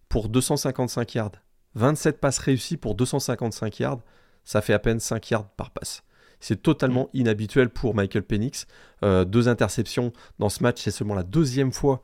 pour 0.09 0.29
255 0.29 1.15
yards, 1.15 1.31
27 1.75 2.19
passes 2.19 2.37
réussies 2.37 2.77
pour 2.77 2.95
255 2.95 3.79
yards, 3.79 4.01
ça 4.43 4.61
fait 4.61 4.73
à 4.73 4.79
peine 4.79 4.99
5 4.99 5.31
yards 5.31 5.49
par 5.49 5.71
passe. 5.71 6.03
C'est 6.41 6.61
totalement 6.61 7.09
inhabituel 7.13 7.69
pour 7.69 7.95
Michael 7.95 8.23
Penix. 8.23 8.65
Euh, 9.03 9.23
deux 9.23 9.47
interceptions 9.47 10.11
dans 10.39 10.49
ce 10.49 10.61
match, 10.63 10.81
c'est 10.81 10.91
seulement 10.91 11.15
la 11.15 11.23
deuxième 11.23 11.71
fois 11.71 12.01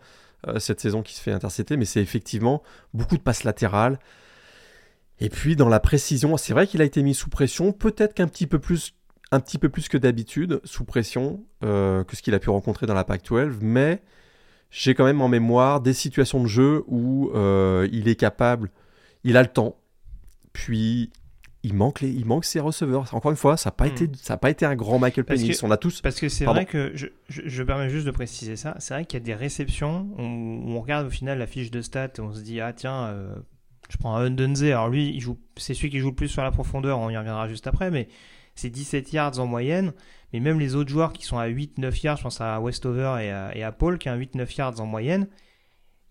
euh, 0.47 0.59
cette 0.59 0.79
saison 0.79 1.01
qui 1.01 1.15
se 1.15 1.21
fait 1.21 1.31
intercepter, 1.31 1.75
mais 1.75 1.85
c'est 1.85 2.01
effectivement 2.01 2.63
beaucoup 2.93 3.17
de 3.17 3.21
passes 3.21 3.43
latérales. 3.43 3.99
Et 5.19 5.29
puis 5.29 5.55
dans 5.55 5.67
la 5.67 5.79
précision, 5.79 6.37
c'est 6.37 6.53
vrai 6.53 6.67
qu'il 6.67 6.81
a 6.81 6.85
été 6.85 7.01
mis 7.01 7.15
sous 7.15 7.29
pression, 7.29 7.73
peut-être 7.73 8.13
qu'un 8.13 8.27
petit 8.27 8.47
peu 8.47 8.59
plus 8.59 8.93
un 9.31 9.41
petit 9.41 9.57
peu 9.57 9.67
plus 9.67 9.89
que 9.89 9.97
d'habitude 9.97 10.61
sous 10.63 10.85
pression 10.85 11.43
euh, 11.61 12.05
que 12.05 12.15
ce 12.15 12.21
qu'il 12.21 12.33
a 12.33 12.39
pu 12.39 12.49
rencontrer 12.49 12.85
dans 12.85 12.93
la 12.93 13.03
Pac-12, 13.03 13.57
mais 13.59 14.01
j'ai 14.69 14.93
quand 14.95 15.03
même 15.03 15.21
en 15.21 15.27
mémoire 15.27 15.81
des 15.81 15.93
situations 15.93 16.41
de 16.41 16.47
jeu 16.47 16.85
où 16.87 17.31
il 17.91 18.07
est 18.07 18.15
capable, 18.15 18.71
il 19.25 19.35
a 19.35 19.41
le 19.41 19.49
temps, 19.49 19.75
puis 20.53 21.11
il 21.67 21.73
manque, 21.73 22.01
les, 22.01 22.09
il 22.09 22.25
manque 22.25 22.45
ses 22.45 22.59
receveurs. 22.59 23.13
Encore 23.13 23.31
une 23.31 23.37
fois, 23.37 23.57
ça 23.57 23.69
n'a 23.69 23.71
pas, 23.71 23.85
hmm. 23.85 24.03
été, 24.03 24.09
ça 24.15 24.37
pas 24.37 24.49
été 24.49 24.65
un 24.65 24.75
grand 24.75 24.99
Michael 24.99 25.25
Penix. 25.25 25.61
On 25.63 25.71
a 25.71 25.77
tous. 25.77 26.01
Parce 26.01 26.19
que 26.19 26.29
c'est 26.29 26.45
vrai 26.45 26.65
que, 26.65 26.91
je, 26.95 27.07
je, 27.27 27.63
permets 27.63 27.89
juste 27.89 28.05
de 28.05 28.11
préciser 28.11 28.55
ça, 28.55 28.75
c'est 28.79 28.93
vrai 28.93 29.05
qu'il 29.05 29.19
y 29.19 29.21
a 29.21 29.25
des 29.25 29.33
réceptions 29.33 30.07
où 30.17 30.21
on, 30.21 30.81
regarde 30.81 31.07
au 31.07 31.09
final 31.09 31.37
la 31.39 31.47
fiche 31.47 31.69
de 31.69 31.81
stats 31.81 32.07
et 32.17 32.21
on 32.21 32.33
se 32.33 32.41
dit, 32.41 32.61
ah 32.61 32.71
tiens, 32.71 33.07
euh, 33.07 33.35
je 33.89 33.97
prends 33.97 34.15
un 34.15 34.25
Undunze. 34.25 34.63
Alors 34.63 34.89
lui, 34.89 35.09
il 35.09 35.19
joue, 35.19 35.37
c'est 35.57 35.73
celui 35.73 35.89
qui 35.89 35.99
joue 35.99 36.09
le 36.09 36.15
plus 36.15 36.29
sur 36.29 36.43
la 36.43 36.51
profondeur, 36.51 36.99
on 36.99 37.09
y 37.09 37.17
reviendra 37.17 37.49
juste 37.49 37.67
après, 37.67 37.91
mais 37.91 38.07
c'est 38.55 38.69
17 38.69 39.11
yards 39.11 39.39
en 39.39 39.45
moyenne. 39.45 39.93
Mais 40.33 40.39
même 40.39 40.59
les 40.59 40.75
autres 40.75 40.89
joueurs 40.89 41.13
qui 41.13 41.23
sont 41.23 41.37
à 41.37 41.47
8-9 41.47 42.03
yards, 42.03 42.17
je 42.17 42.23
pense 42.23 42.41
à 42.41 42.59
Westover 42.59 43.17
et 43.21 43.31
à, 43.31 43.55
et 43.55 43.63
à 43.63 43.71
Paul 43.71 43.97
qui 43.97 44.09
a 44.09 44.17
8-9 44.17 44.57
yards 44.57 44.81
en 44.81 44.85
moyenne, 44.85 45.27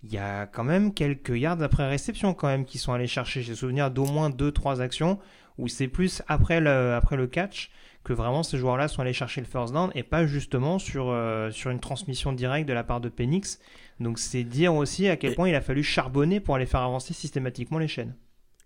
il 0.02 0.12
y 0.12 0.18
a 0.18 0.46
quand 0.46 0.64
même 0.64 0.94
quelques 0.94 1.36
yards 1.36 1.60
après 1.62 1.88
réception 1.88 2.32
quand 2.34 2.46
même 2.46 2.64
qui 2.64 2.78
sont 2.78 2.92
allés 2.92 3.06
chercher. 3.06 3.42
J'ai 3.42 3.54
souvenir 3.54 3.90
d'au 3.90 4.04
moins 4.04 4.30
2-3 4.30 4.80
actions 4.80 5.18
où 5.58 5.68
c'est 5.68 5.88
plus 5.88 6.22
après 6.28 6.60
le, 6.60 6.94
après 6.94 7.16
le 7.16 7.26
catch 7.26 7.70
que 8.04 8.12
vraiment 8.12 8.42
ces 8.42 8.56
joueurs-là 8.56 8.86
sont 8.88 9.02
allés 9.02 9.12
chercher 9.12 9.40
le 9.40 9.46
first 9.46 9.74
down 9.74 9.90
et 9.94 10.04
pas 10.04 10.26
justement 10.26 10.78
sur, 10.78 11.08
euh, 11.08 11.50
sur 11.50 11.70
une 11.70 11.80
transmission 11.80 12.32
directe 12.32 12.68
de 12.68 12.72
la 12.72 12.84
part 12.84 13.00
de 13.00 13.08
Penix. 13.08 13.58
Donc 13.98 14.18
c'est 14.18 14.44
dire 14.44 14.74
aussi 14.74 15.08
à 15.08 15.16
quel 15.16 15.34
point 15.34 15.48
il 15.48 15.54
a 15.54 15.60
fallu 15.60 15.82
charbonner 15.82 16.38
pour 16.38 16.54
aller 16.54 16.66
faire 16.66 16.82
avancer 16.82 17.14
systématiquement 17.14 17.78
les 17.78 17.88
chaînes. 17.88 18.14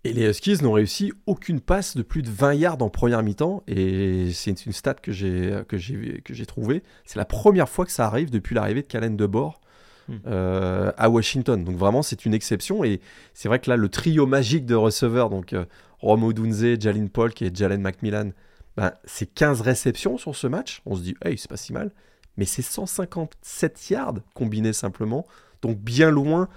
Et 0.03 0.13
les 0.13 0.27
Huskies 0.27 0.63
n'ont 0.63 0.71
réussi 0.71 1.13
aucune 1.27 1.59
passe 1.59 1.95
de 1.95 2.01
plus 2.01 2.23
de 2.23 2.29
20 2.29 2.53
yards 2.55 2.81
en 2.81 2.89
première 2.89 3.21
mi-temps. 3.21 3.63
Et 3.67 4.31
c'est 4.33 4.65
une 4.65 4.71
stat 4.71 4.95
que 4.95 5.11
j'ai, 5.11 5.61
que 5.67 5.77
j'ai, 5.77 6.21
que 6.25 6.33
j'ai 6.33 6.45
trouvée. 6.45 6.81
C'est 7.05 7.19
la 7.19 7.25
première 7.25 7.69
fois 7.69 7.85
que 7.85 7.91
ça 7.91 8.07
arrive 8.07 8.31
depuis 8.31 8.55
l'arrivée 8.55 8.81
de 8.81 8.87
Calen 8.87 9.15
de 9.15 9.25
Bord 9.27 9.61
hmm. 10.07 10.15
euh, 10.25 10.91
à 10.97 11.09
Washington. 11.09 11.63
Donc 11.63 11.75
vraiment, 11.75 12.01
c'est 12.01 12.25
une 12.25 12.33
exception. 12.33 12.83
Et 12.83 12.99
c'est 13.35 13.47
vrai 13.47 13.59
que 13.59 13.69
là, 13.69 13.77
le 13.77 13.89
trio 13.89 14.25
magique 14.25 14.65
de 14.65 14.73
receveurs, 14.73 15.29
donc 15.29 15.53
euh, 15.53 15.65
Romo 16.01 16.33
Dunze, 16.33 16.79
Jalen 16.79 17.09
Polk 17.09 17.41
et 17.41 17.51
Jalen 17.53 17.81
McMillan, 17.81 18.31
ben, 18.77 18.93
c'est 19.05 19.31
15 19.33 19.61
réceptions 19.61 20.17
sur 20.17 20.35
ce 20.35 20.47
match. 20.47 20.81
On 20.85 20.95
se 20.95 21.01
dit, 21.01 21.15
hey, 21.23 21.37
c'est 21.37 21.49
pas 21.49 21.57
si 21.57 21.73
mal. 21.73 21.91
Mais 22.37 22.45
c'est 22.45 22.61
157 22.61 23.89
yards 23.89 24.15
combinés 24.33 24.73
simplement. 24.73 25.25
Donc 25.61 25.77
bien 25.77 26.09
loin 26.09 26.47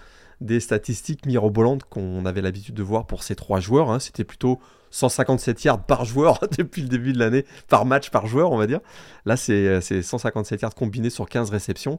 des 0.40 0.60
statistiques 0.60 1.26
mirobolantes 1.26 1.84
qu'on 1.84 2.26
avait 2.26 2.42
l'habitude 2.42 2.74
de 2.74 2.82
voir 2.82 3.06
pour 3.06 3.22
ces 3.22 3.34
trois 3.34 3.60
joueurs. 3.60 3.90
Hein. 3.90 3.98
C'était 3.98 4.24
plutôt 4.24 4.60
157 4.90 5.64
yards 5.64 5.84
par 5.84 6.04
joueur 6.04 6.40
depuis 6.58 6.82
le 6.82 6.88
début 6.88 7.12
de 7.12 7.18
l'année, 7.18 7.44
par 7.68 7.84
match 7.84 8.10
par 8.10 8.26
joueur, 8.26 8.52
on 8.52 8.56
va 8.56 8.66
dire. 8.66 8.80
Là, 9.26 9.36
c'est 9.36 10.02
157 10.02 10.62
yards 10.62 10.74
combinés 10.74 11.10
sur 11.10 11.28
15 11.28 11.50
réceptions. 11.50 11.98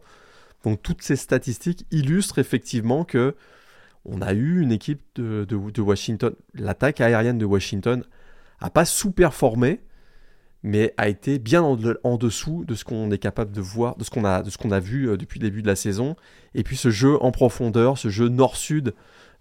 Donc 0.64 0.82
toutes 0.82 1.04
ces 1.04 1.16
statistiques 1.16 1.86
illustrent 1.92 2.40
effectivement 2.40 3.04
que 3.04 3.36
on 4.06 4.22
a 4.22 4.34
eu 4.34 4.62
une 4.62 4.72
équipe 4.72 5.02
de, 5.16 5.82
Washington. 5.82 6.34
L'attaque 6.54 7.02
aérienne 7.02 7.38
de 7.38 7.46
Washington 7.46 8.04
n'a 8.62 8.70
pas 8.70 8.86
sous-performé, 8.86 9.82
mais 10.64 10.94
a 10.98 11.10
été 11.10 11.38
bien 11.40 11.62
en, 11.62 12.18
dessous 12.18 12.66
de 12.66 12.76
ce 12.76 12.84
qu'on 12.84 13.12
est 13.12 13.18
capable 13.18 13.52
de 13.52 13.62
voir, 13.62 13.98
de 13.98 14.04
ce 14.04 14.10
qu'on 14.10 14.26
a, 14.26 14.42
de 14.42 14.50
ce 14.50 14.58
qu'on 14.58 14.72
a 14.72 14.80
vu 14.80 15.10
euh, 15.10 15.18
depuis 15.18 15.40
le 15.40 15.48
début 15.48 15.62
de 15.62 15.68
la 15.68 15.76
saison. 15.76 16.16
Et 16.54 16.64
puis 16.64 16.78
ce 16.78 16.90
jeu 16.90 17.22
en 17.22 17.32
profondeur, 17.32 17.98
ce 17.98 18.10
jeu 18.10 18.30
nord-sud 18.30 18.94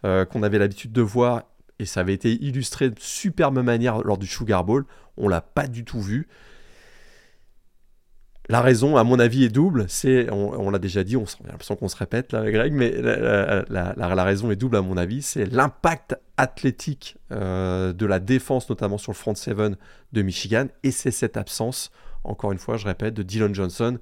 euh, 0.05 0.25
qu'on 0.25 0.43
avait 0.43 0.59
l'habitude 0.59 0.93
de 0.93 1.01
voir, 1.01 1.45
et 1.79 1.87
ça 1.87 2.01
avait 2.01 2.15
été 2.15 2.33
illustré 2.33 2.91
de 2.91 2.99
superbe 2.99 3.59
manière 3.59 4.03
lors 4.03 4.19
du 4.19 4.27
Sugar 4.27 4.65
Bowl, 4.65 4.85
on 5.17 5.29
l'a 5.29 5.41
pas 5.41 5.67
du 5.67 5.85
tout 5.85 6.01
vu. 6.01 6.29
La 8.51 8.61
raison, 8.61 8.99
à 8.99 9.05
mon 9.05 9.19
avis, 9.19 9.45
est 9.45 9.49
double. 9.49 9.87
C'est, 9.89 10.31
on, 10.31 10.69
l'a 10.71 10.79
déjà 10.79 11.03
dit, 11.03 11.17
on 11.17 11.25
a 11.25 11.49
l'impression 11.49 11.77
qu'on 11.77 11.89
se 11.89 11.97
répète 11.97 12.33
là, 12.33 12.51
Greg, 12.51 12.75
mais 12.75 12.95
la, 13.01 14.25
raison 14.25 14.51
est 14.51 14.57
double 14.57 14.77
à 14.77 14.83
mon 14.83 14.99
avis. 14.99 15.23
C'est 15.23 15.47
l'impact 15.47 16.17
athlétique 16.37 17.17
euh, 17.33 17.95
de 17.95 18.05
la 18.05 18.21
défense, 18.21 18.69
notamment 18.69 18.99
sur 18.99 19.13
le 19.13 19.17
front 19.17 19.35
seven 19.35 19.77
de 20.13 20.23
Michigan, 20.23 20.67
et 20.83 20.91
c'est 20.91 21.11
cette 21.11 21.39
absence, 21.39 21.91
encore 22.23 22.53
une 22.53 22.59
fois, 22.59 22.77
je 22.77 22.85
répète, 22.85 23.15
de 23.15 23.23
Dylan 23.23 23.55
Johnson, 23.55 23.99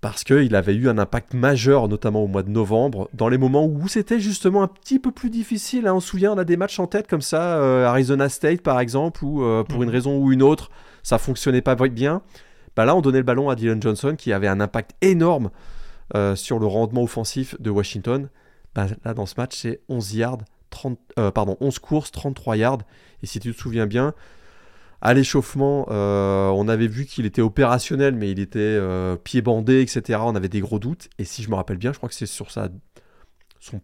parce 0.00 0.22
qu'il 0.22 0.54
avait 0.54 0.74
eu 0.74 0.88
un 0.88 0.98
impact 0.98 1.34
majeur, 1.34 1.88
notamment 1.88 2.22
au 2.22 2.28
mois 2.28 2.44
de 2.44 2.50
novembre, 2.50 3.08
dans 3.14 3.28
les 3.28 3.38
moments 3.38 3.66
où 3.66 3.88
c'était 3.88 4.20
justement 4.20 4.62
un 4.62 4.68
petit 4.68 5.00
peu 5.00 5.10
plus 5.10 5.30
difficile. 5.30 5.88
Hein. 5.88 5.94
On 5.94 6.00
se 6.00 6.08
souvient, 6.08 6.32
on 6.32 6.38
a 6.38 6.44
des 6.44 6.56
matchs 6.56 6.78
en 6.78 6.86
tête 6.86 7.08
comme 7.08 7.22
ça, 7.22 7.56
euh, 7.56 7.84
Arizona 7.84 8.28
State 8.28 8.60
par 8.60 8.78
exemple, 8.78 9.24
où 9.24 9.42
euh, 9.42 9.64
pour 9.64 9.82
une 9.82 9.88
mm. 9.88 9.92
raison 9.92 10.18
ou 10.18 10.30
une 10.30 10.42
autre, 10.42 10.70
ça 11.02 11.18
fonctionnait 11.18 11.62
pas 11.62 11.74
bien. 11.74 12.22
Bah 12.76 12.84
là, 12.84 12.94
on 12.94 13.00
donnait 13.00 13.18
le 13.18 13.24
ballon 13.24 13.48
à 13.48 13.56
Dylan 13.56 13.80
Johnson 13.80 14.14
qui 14.16 14.32
avait 14.32 14.48
un 14.48 14.60
impact 14.60 14.94
énorme 15.00 15.50
euh, 16.14 16.36
sur 16.36 16.58
le 16.58 16.66
rendement 16.66 17.02
offensif 17.02 17.60
de 17.60 17.70
Washington. 17.70 18.28
Bah, 18.74 18.86
là, 19.04 19.14
dans 19.14 19.26
ce 19.26 19.34
match, 19.38 19.56
c'est 19.56 19.80
11 19.88 20.14
yards, 20.14 20.38
30, 20.70 20.98
euh, 21.18 21.30
pardon, 21.30 21.56
11 21.60 21.78
courses, 21.78 22.12
33 22.12 22.56
yards. 22.58 22.82
Et 23.22 23.26
si 23.26 23.40
tu 23.40 23.52
te 23.52 23.58
souviens 23.58 23.86
bien, 23.86 24.14
à 25.00 25.14
l'échauffement, 25.14 25.86
euh, 25.90 26.48
on 26.48 26.68
avait 26.68 26.86
vu 26.86 27.06
qu'il 27.06 27.24
était 27.24 27.42
opérationnel, 27.42 28.14
mais 28.14 28.30
il 28.30 28.38
était 28.38 28.78
pied 29.24 29.40
bandé, 29.40 29.80
etc. 29.80 30.20
On 30.22 30.36
avait 30.36 30.48
des 30.48 30.60
gros 30.60 30.78
doutes. 30.78 31.08
Et 31.18 31.24
si 31.24 31.42
je 31.42 31.50
me 31.50 31.54
rappelle 31.54 31.78
bien, 31.78 31.92
je 31.92 31.96
crois 31.96 32.10
que 32.10 32.14
c'est 32.14 32.26
sur 32.26 32.50
sa, 32.50 32.68
son 33.58 33.80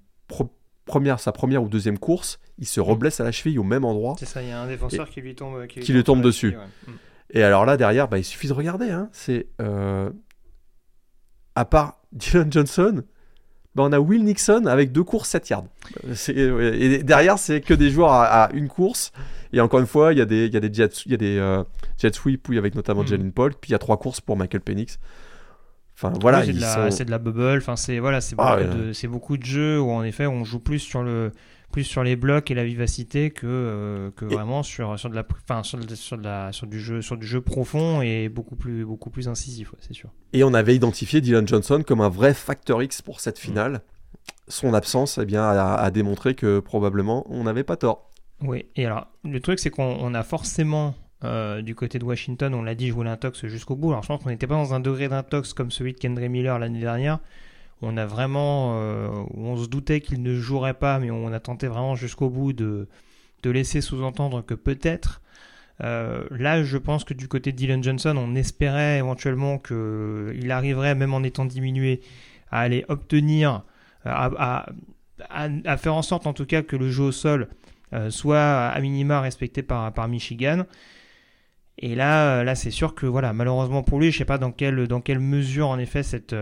première, 0.85 1.21
sa 1.21 1.33
première 1.33 1.63
ou 1.63 1.69
deuxième 1.69 1.99
course, 1.99 2.39
il 2.59 2.67
se 2.67 2.81
reblesse 2.81 3.21
à 3.21 3.25
la 3.25 3.33
cheville 3.33 3.59
au 3.59 3.65
même 3.65 3.85
endroit. 3.85 4.17
C'est 4.19 4.27
ça, 4.27 4.43
il 4.43 4.49
y 4.49 4.53
a 4.53 4.61
un 4.61 4.67
défenseur 4.67 5.09
qui 5.09 5.21
lui 5.21 5.35
tombe, 5.35 5.67
qui 5.67 5.93
lui 5.93 6.05
tombe, 6.05 6.23
dessus. 6.23 6.57
Mm. 6.87 6.93
Et 7.33 7.43
alors 7.43 7.65
là, 7.65 7.77
derrière, 7.77 8.09
bah, 8.09 8.19
il 8.19 8.25
suffit 8.25 8.47
de 8.47 8.53
regarder. 8.53 8.91
Hein. 8.91 9.09
C'est 9.13 9.47
euh, 9.61 10.11
à 11.55 11.65
part 11.65 12.01
Dylan 12.13 12.53
Johnson, 12.53 13.03
bah, 13.75 13.85
on 13.85 13.93
a 13.93 13.99
Will 13.99 14.25
Nixon 14.25 14.67
avec 14.67 14.93
deux 14.93 15.05
courses 15.05 15.31
7 15.31 15.49
yards. 15.49 15.65
Et 16.29 17.03
derrière, 17.03 17.39
c'est 17.39 17.63
que 17.63 17.75
des 17.75 17.91
joueurs 17.91 18.13
à, 18.13 18.51
une 18.53 18.69
course. 18.69 19.13
Et 19.55 19.61
encore 19.61 19.81
une 19.81 19.87
fois, 19.87 20.13
il 20.13 20.19
y 20.19 20.23
a 20.23 20.27
des, 20.27 20.47
il 20.47 20.55
y 20.55 20.57
a 20.57 20.61
des 20.61 20.73
jet, 20.73 21.05
il 21.07 21.13
y 21.13 21.15
a 21.15 21.19
des 21.19 21.39
euh, 21.39 21.63
jet 21.99 22.15
sweep 22.15 22.49
avec 22.51 22.75
notamment 22.75 23.03
mm. 23.03 23.07
Jalen 23.09 23.33
Polk. 23.33 23.59
Puis 23.61 23.71
il 23.71 23.73
y 23.73 23.77
a 23.77 23.79
trois 23.79 23.99
courses 23.99 24.21
pour 24.21 24.37
Michael 24.37 24.61
Penix. 24.61 24.99
Enfin 25.95 26.13
voilà, 26.21 26.43
c'est 26.43 26.53
de, 26.53 27.05
de, 27.05 27.11
la 27.11 27.19
bubble. 27.19 27.59
Enfin 27.59 27.77
c'est 27.77 27.99
voilà, 27.99 28.21
c'est 28.21 28.35
ah, 28.39 28.57
beaucoup, 28.57 29.09
beaucoup, 29.09 29.37
de 29.37 29.45
jeux 29.45 29.81
où 29.81 29.91
en 29.91 30.03
effet 30.03 30.27
on 30.27 30.43
joue 30.43 30.59
plus 30.59 30.79
sur 30.79 31.03
le 31.03 31.33
plus 31.73 31.83
sur 31.83 32.05
les 32.05 32.15
blocs 32.15 32.51
et 32.53 32.55
la 32.55 32.65
vivacité 32.65 33.31
que, 33.31 33.47
euh, 33.47 34.11
que 34.13 34.25
vraiment 34.25 34.63
sur, 34.63 34.97
sur, 34.99 35.11
de 35.11 35.17
la, 35.17 35.27
enfin, 35.43 35.65
sur, 35.65 35.81
sur, 35.97 36.19
de 36.19 36.23
la, 36.23 36.53
sur, 36.53 36.69
du 36.69 36.79
jeu, 36.79 37.03
sur 37.03 37.17
du 37.17 37.27
jeu 37.27 37.41
profond 37.41 38.03
et 38.03 38.29
beaucoup 38.29 38.55
plus, 38.55 38.85
beaucoup 38.85 39.11
plus 39.11 39.29
incisif, 39.29 39.75
c'est 39.81 39.95
sûr. 39.95 40.11
Et 40.33 40.45
on 40.45 40.55
avait 40.55 40.77
identifié 40.77 41.21
Dylan 41.21 41.49
Johnson 41.49 41.83
comme 41.85 42.01
un 42.01 42.09
vrai 42.09 42.35
facteur 42.35 42.81
X 42.83 43.03
pour 43.03 43.19
cette 43.19 43.39
finale. 43.39 43.81
Son 44.47 44.75
absence 44.75 45.19
eh 45.21 45.25
bien, 45.25 45.43
a, 45.49 45.91
démontré 45.91 46.35
que 46.35 46.61
probablement 46.61 47.25
on 47.29 47.43
n'avait 47.45 47.65
pas 47.65 47.77
tort. 47.77 48.11
Oui, 48.43 48.67
et 48.77 48.87
alors 48.87 49.09
le 49.25 49.41
truc 49.41 49.59
c'est 49.59 49.71
qu'on 49.71 50.15
a 50.15 50.23
forcément 50.23 50.95
euh, 51.25 51.63
du 51.63 51.75
côté 51.75 51.99
de 51.99 52.05
Washington, 52.05 52.55
on 52.55 52.63
l'a 52.63 52.75
dit, 52.75 52.89
joué 52.89 53.05
l'intox 53.05 53.47
jusqu'au 53.47 53.77
bout. 53.77 53.91
Alors 53.91 54.03
je 54.03 54.09
pense 54.09 54.23
qu'on 54.23 54.31
n'était 54.31 54.47
pas 54.47 54.55
dans 54.55 54.75
un 54.75 54.81
degré 54.81 55.09
d'intox 55.09 55.53
comme 55.55 55.71
celui 55.71 55.95
de 55.95 55.99
Kendra 55.99 56.29
Miller 56.29 56.59
l'année 56.59 56.81
dernière 56.81 57.19
on 57.83 57.97
a 57.97 58.07
vraiment, 58.07 58.77
euh, 58.77 59.09
on 59.35 59.57
se 59.57 59.67
doutait 59.69 60.01
qu'il 60.01 60.23
ne 60.23 60.37
jouerait 60.37 60.75
pas, 60.75 60.99
mais 61.01 61.11
on 61.11 61.33
a 61.33 61.41
tenté 61.41 61.67
vraiment 61.67 61.97
jusqu'au 61.97 62.31
bout 62.31 62.53
de, 62.53 62.89
laisser 63.45 63.81
sous-entendre 63.81 64.43
que 64.43 64.55
peut-être. 64.55 65.21
Euh, 65.83 66.25
là, 66.31 66.63
je 66.63 66.79
pense 66.79 67.03
que 67.03 67.13
du 67.13 67.27
côté 67.27 67.51
de 67.51 67.57
Dylan 67.57 67.83
Johnson, 67.83 68.15
on 68.17 68.37
espérait 68.37 68.99
éventuellement 68.99 69.59
qu'il 69.59 70.51
arriverait, 70.51 70.95
même 70.95 71.13
en 71.13 71.25
étant 71.25 71.45
diminué, 71.45 72.01
à 72.53 72.61
aller 72.61 72.85
obtenir, 72.89 73.65
à, 74.05 74.67
faire 75.79 75.95
en 75.95 76.03
sorte 76.03 76.27
en 76.27 76.33
tout 76.33 76.47
cas 76.47 76.63
que 76.63 76.77
le 76.77 76.89
jeu 76.89 77.05
au 77.05 77.13
sol 77.13 77.49
euh, 77.93 78.11
soit 78.11 78.69
à 78.69 78.81
minima 78.81 79.21
respecté 79.21 79.63
par, 79.63 80.09
Michigan. 80.09 80.67
Et 81.79 81.97
là, 81.97 82.45
là 82.45 82.55
c'est 82.55 82.71
sûr 82.71 82.95
que 82.95 83.07
voilà, 83.07 83.33
malheureusement 83.33 83.83
pour 83.83 83.99
lui, 83.99 84.13
je 84.13 84.17
ne 84.17 84.19
sais 84.19 84.25
pas 84.25 84.39
dans 84.39 84.53
quelle, 84.53 85.19
mesure 85.19 85.69
en 85.69 85.79
effet 85.79 86.05
cette 86.05 86.35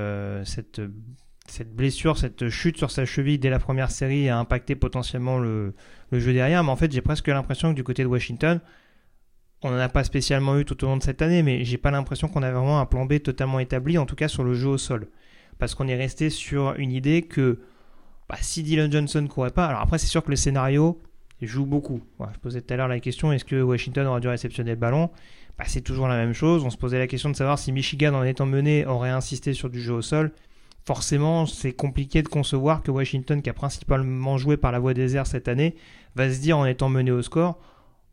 cette 1.51 1.75
blessure, 1.75 2.17
cette 2.17 2.49
chute 2.49 2.77
sur 2.77 2.91
sa 2.91 3.05
cheville 3.05 3.39
dès 3.39 3.51
la 3.51 3.59
première 3.59 3.91
série 3.91 4.29
a 4.29 4.39
impacté 4.39 4.75
potentiellement 4.75 5.39
le, 5.39 5.75
jeu 6.13 6.33
derrière. 6.33 6.63
Mais 6.63 6.71
en 6.71 6.77
fait, 6.77 6.93
j'ai 6.93 7.01
presque 7.01 7.29
l'impression 7.29 7.71
que 7.71 7.77
du 7.77 7.85
côté 7.85 8.03
de 8.03 8.09
Washington, 8.09 8.61
on 9.63 9.71
n'en 9.71 9.79
a 9.79 9.89
pas 9.89 10.05
spécialement 10.05 10.59
eu 10.59 10.65
tout 10.65 10.83
au 10.85 10.87
long 10.87 10.97
de 10.97 11.03
cette 11.03 11.23
année, 11.23 11.43
mais 11.43 11.65
j'ai 11.65 11.77
pas 11.77 11.91
l'impression 11.91 12.29
qu'on 12.29 12.43
a 12.43 12.51
vraiment 12.51 12.81
un 12.81 12.87
plan 12.87 13.05
B 13.05 13.21
totalement 13.21 13.59
établi, 13.59 13.99
en 13.99 14.07
tout 14.07 14.15
cas 14.17 14.29
sur 14.29 14.45
le 14.45 14.55
jeu 14.55 14.69
au 14.69 14.79
sol. 14.79 15.09
Parce 15.59 15.75
qu'on 15.75 15.89
est 15.89 15.97
resté 15.97 16.31
sur 16.31 16.75
une 16.77 16.93
idée 16.93 17.23
que 17.23 17.59
bah, 18.29 18.37
si 18.41 18.63
Dylan 18.63 18.91
Johnson 18.91 19.23
ne 19.23 19.29
courait 19.29 19.51
pas, 19.51 19.67
alors 19.67 19.81
après 19.81 19.99
c'est 19.99 20.07
sûr 20.07 20.23
que 20.23 20.31
le 20.31 20.37
scénario 20.37 20.99
joue 21.43 21.67
beaucoup. 21.67 22.01
je 22.21 22.39
posais 22.39 22.63
tout 22.63 22.73
à 22.73 22.77
l'heure 22.77 22.89
la 22.89 23.01
question 23.01 23.33
est-ce 23.33 23.45
que 23.45 23.61
Washington 23.61 24.07
aurait 24.07 24.21
dû 24.21 24.29
réceptionner 24.29 24.71
le 24.71 24.77
ballon? 24.77 25.11
Bah, 25.59 25.65
C'est 25.67 25.81
toujours 25.81 26.09
la 26.09 26.17
même 26.17 26.33
chose. 26.33 26.65
On 26.65 26.71
se 26.71 26.77
posait 26.77 26.99
la 26.99 27.07
question 27.07 27.29
de 27.29 27.37
savoir 27.37 27.59
si 27.59 27.73
Michigan, 27.73 28.15
en 28.15 28.23
étant 28.23 28.47
mené, 28.47 28.87
aurait 28.87 29.11
insisté 29.11 29.53
sur 29.53 29.69
du 29.69 29.81
jeu 29.83 29.95
au 29.95 30.03
sol 30.03 30.33
forcément, 30.85 31.47
c'est 31.47 31.73
compliqué 31.73 32.23
de 32.23 32.29
concevoir 32.29 32.83
que 32.83 32.91
Washington, 32.91 33.43
qui 33.43 33.51
a 33.51 33.53
principalement 33.53 34.39
joué 34.39 34.57
par 34.57 34.73
la 34.73 34.79
voie 34.79 34.95
des 34.95 35.17
airs 35.17 35.27
cette 35.27 35.49
année, 35.49 35.75
va 36.17 36.33
se 36.33 36.41
dire 36.41 36.59
en 36.59 36.67
étant 36.67 36.89
mené 36.89 37.11
au 37.11 37.23
score, 37.23 37.59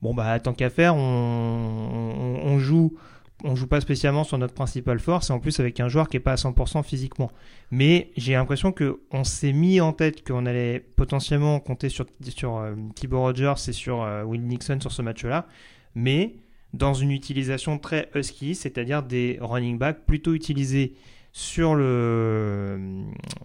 bon 0.01 0.13
bah 0.13 0.39
tant 0.39 0.53
qu'à 0.53 0.69
faire, 0.69 0.95
on, 0.95 2.60
joue, 2.60 2.95
on 3.43 3.56
joue 3.56 3.67
pas 3.67 3.82
spécialement 3.82 4.23
sur 4.23 4.38
notre 4.38 4.53
principale 4.53 4.99
force, 4.99 5.30
et 5.30 5.34
en 5.34 5.39
plus 5.39 5.60
avec 5.60 5.80
un 5.80 5.88
joueur 5.88 6.08
qui 6.10 6.17
est 6.17 6.21
pas 6.21 6.34
à 6.34 6.36
100% 6.36 6.84
physiquement. 6.84 7.32
Mais 7.71 8.12
j'ai 8.17 8.34
l'impression 8.34 8.71
que 8.71 8.99
on 9.12 9.23
s'est 9.23 9.53
mis 9.53 9.82
en 9.82 9.93
tête 9.93 10.27
qu'on 10.27 10.45
allait 10.45 10.80
potentiellement 10.80 11.60
compter 11.60 11.89
sur, 11.89 12.06
sur 12.30 12.58
euh, 12.58 12.75
Thibaut 12.95 13.21
Rogers 13.21 13.56
et 13.67 13.73
sur 13.73 14.03
euh, 14.03 14.23
Will 14.23 14.45
Nixon 14.45 14.80
sur 14.80 14.91
ce 14.91 15.01
match-là, 15.01 15.47
mais 15.95 16.36
dans 16.73 16.93
une 16.93 17.12
utilisation 17.12 17.80
très 17.80 18.10
husky, 18.13 18.53
c'est-à-dire 18.53 19.01
des 19.01 19.38
running 19.41 19.77
backs 19.77 20.06
plutôt 20.06 20.34
utilisés 20.34 20.93
sur, 21.38 21.76
le, 21.76 22.80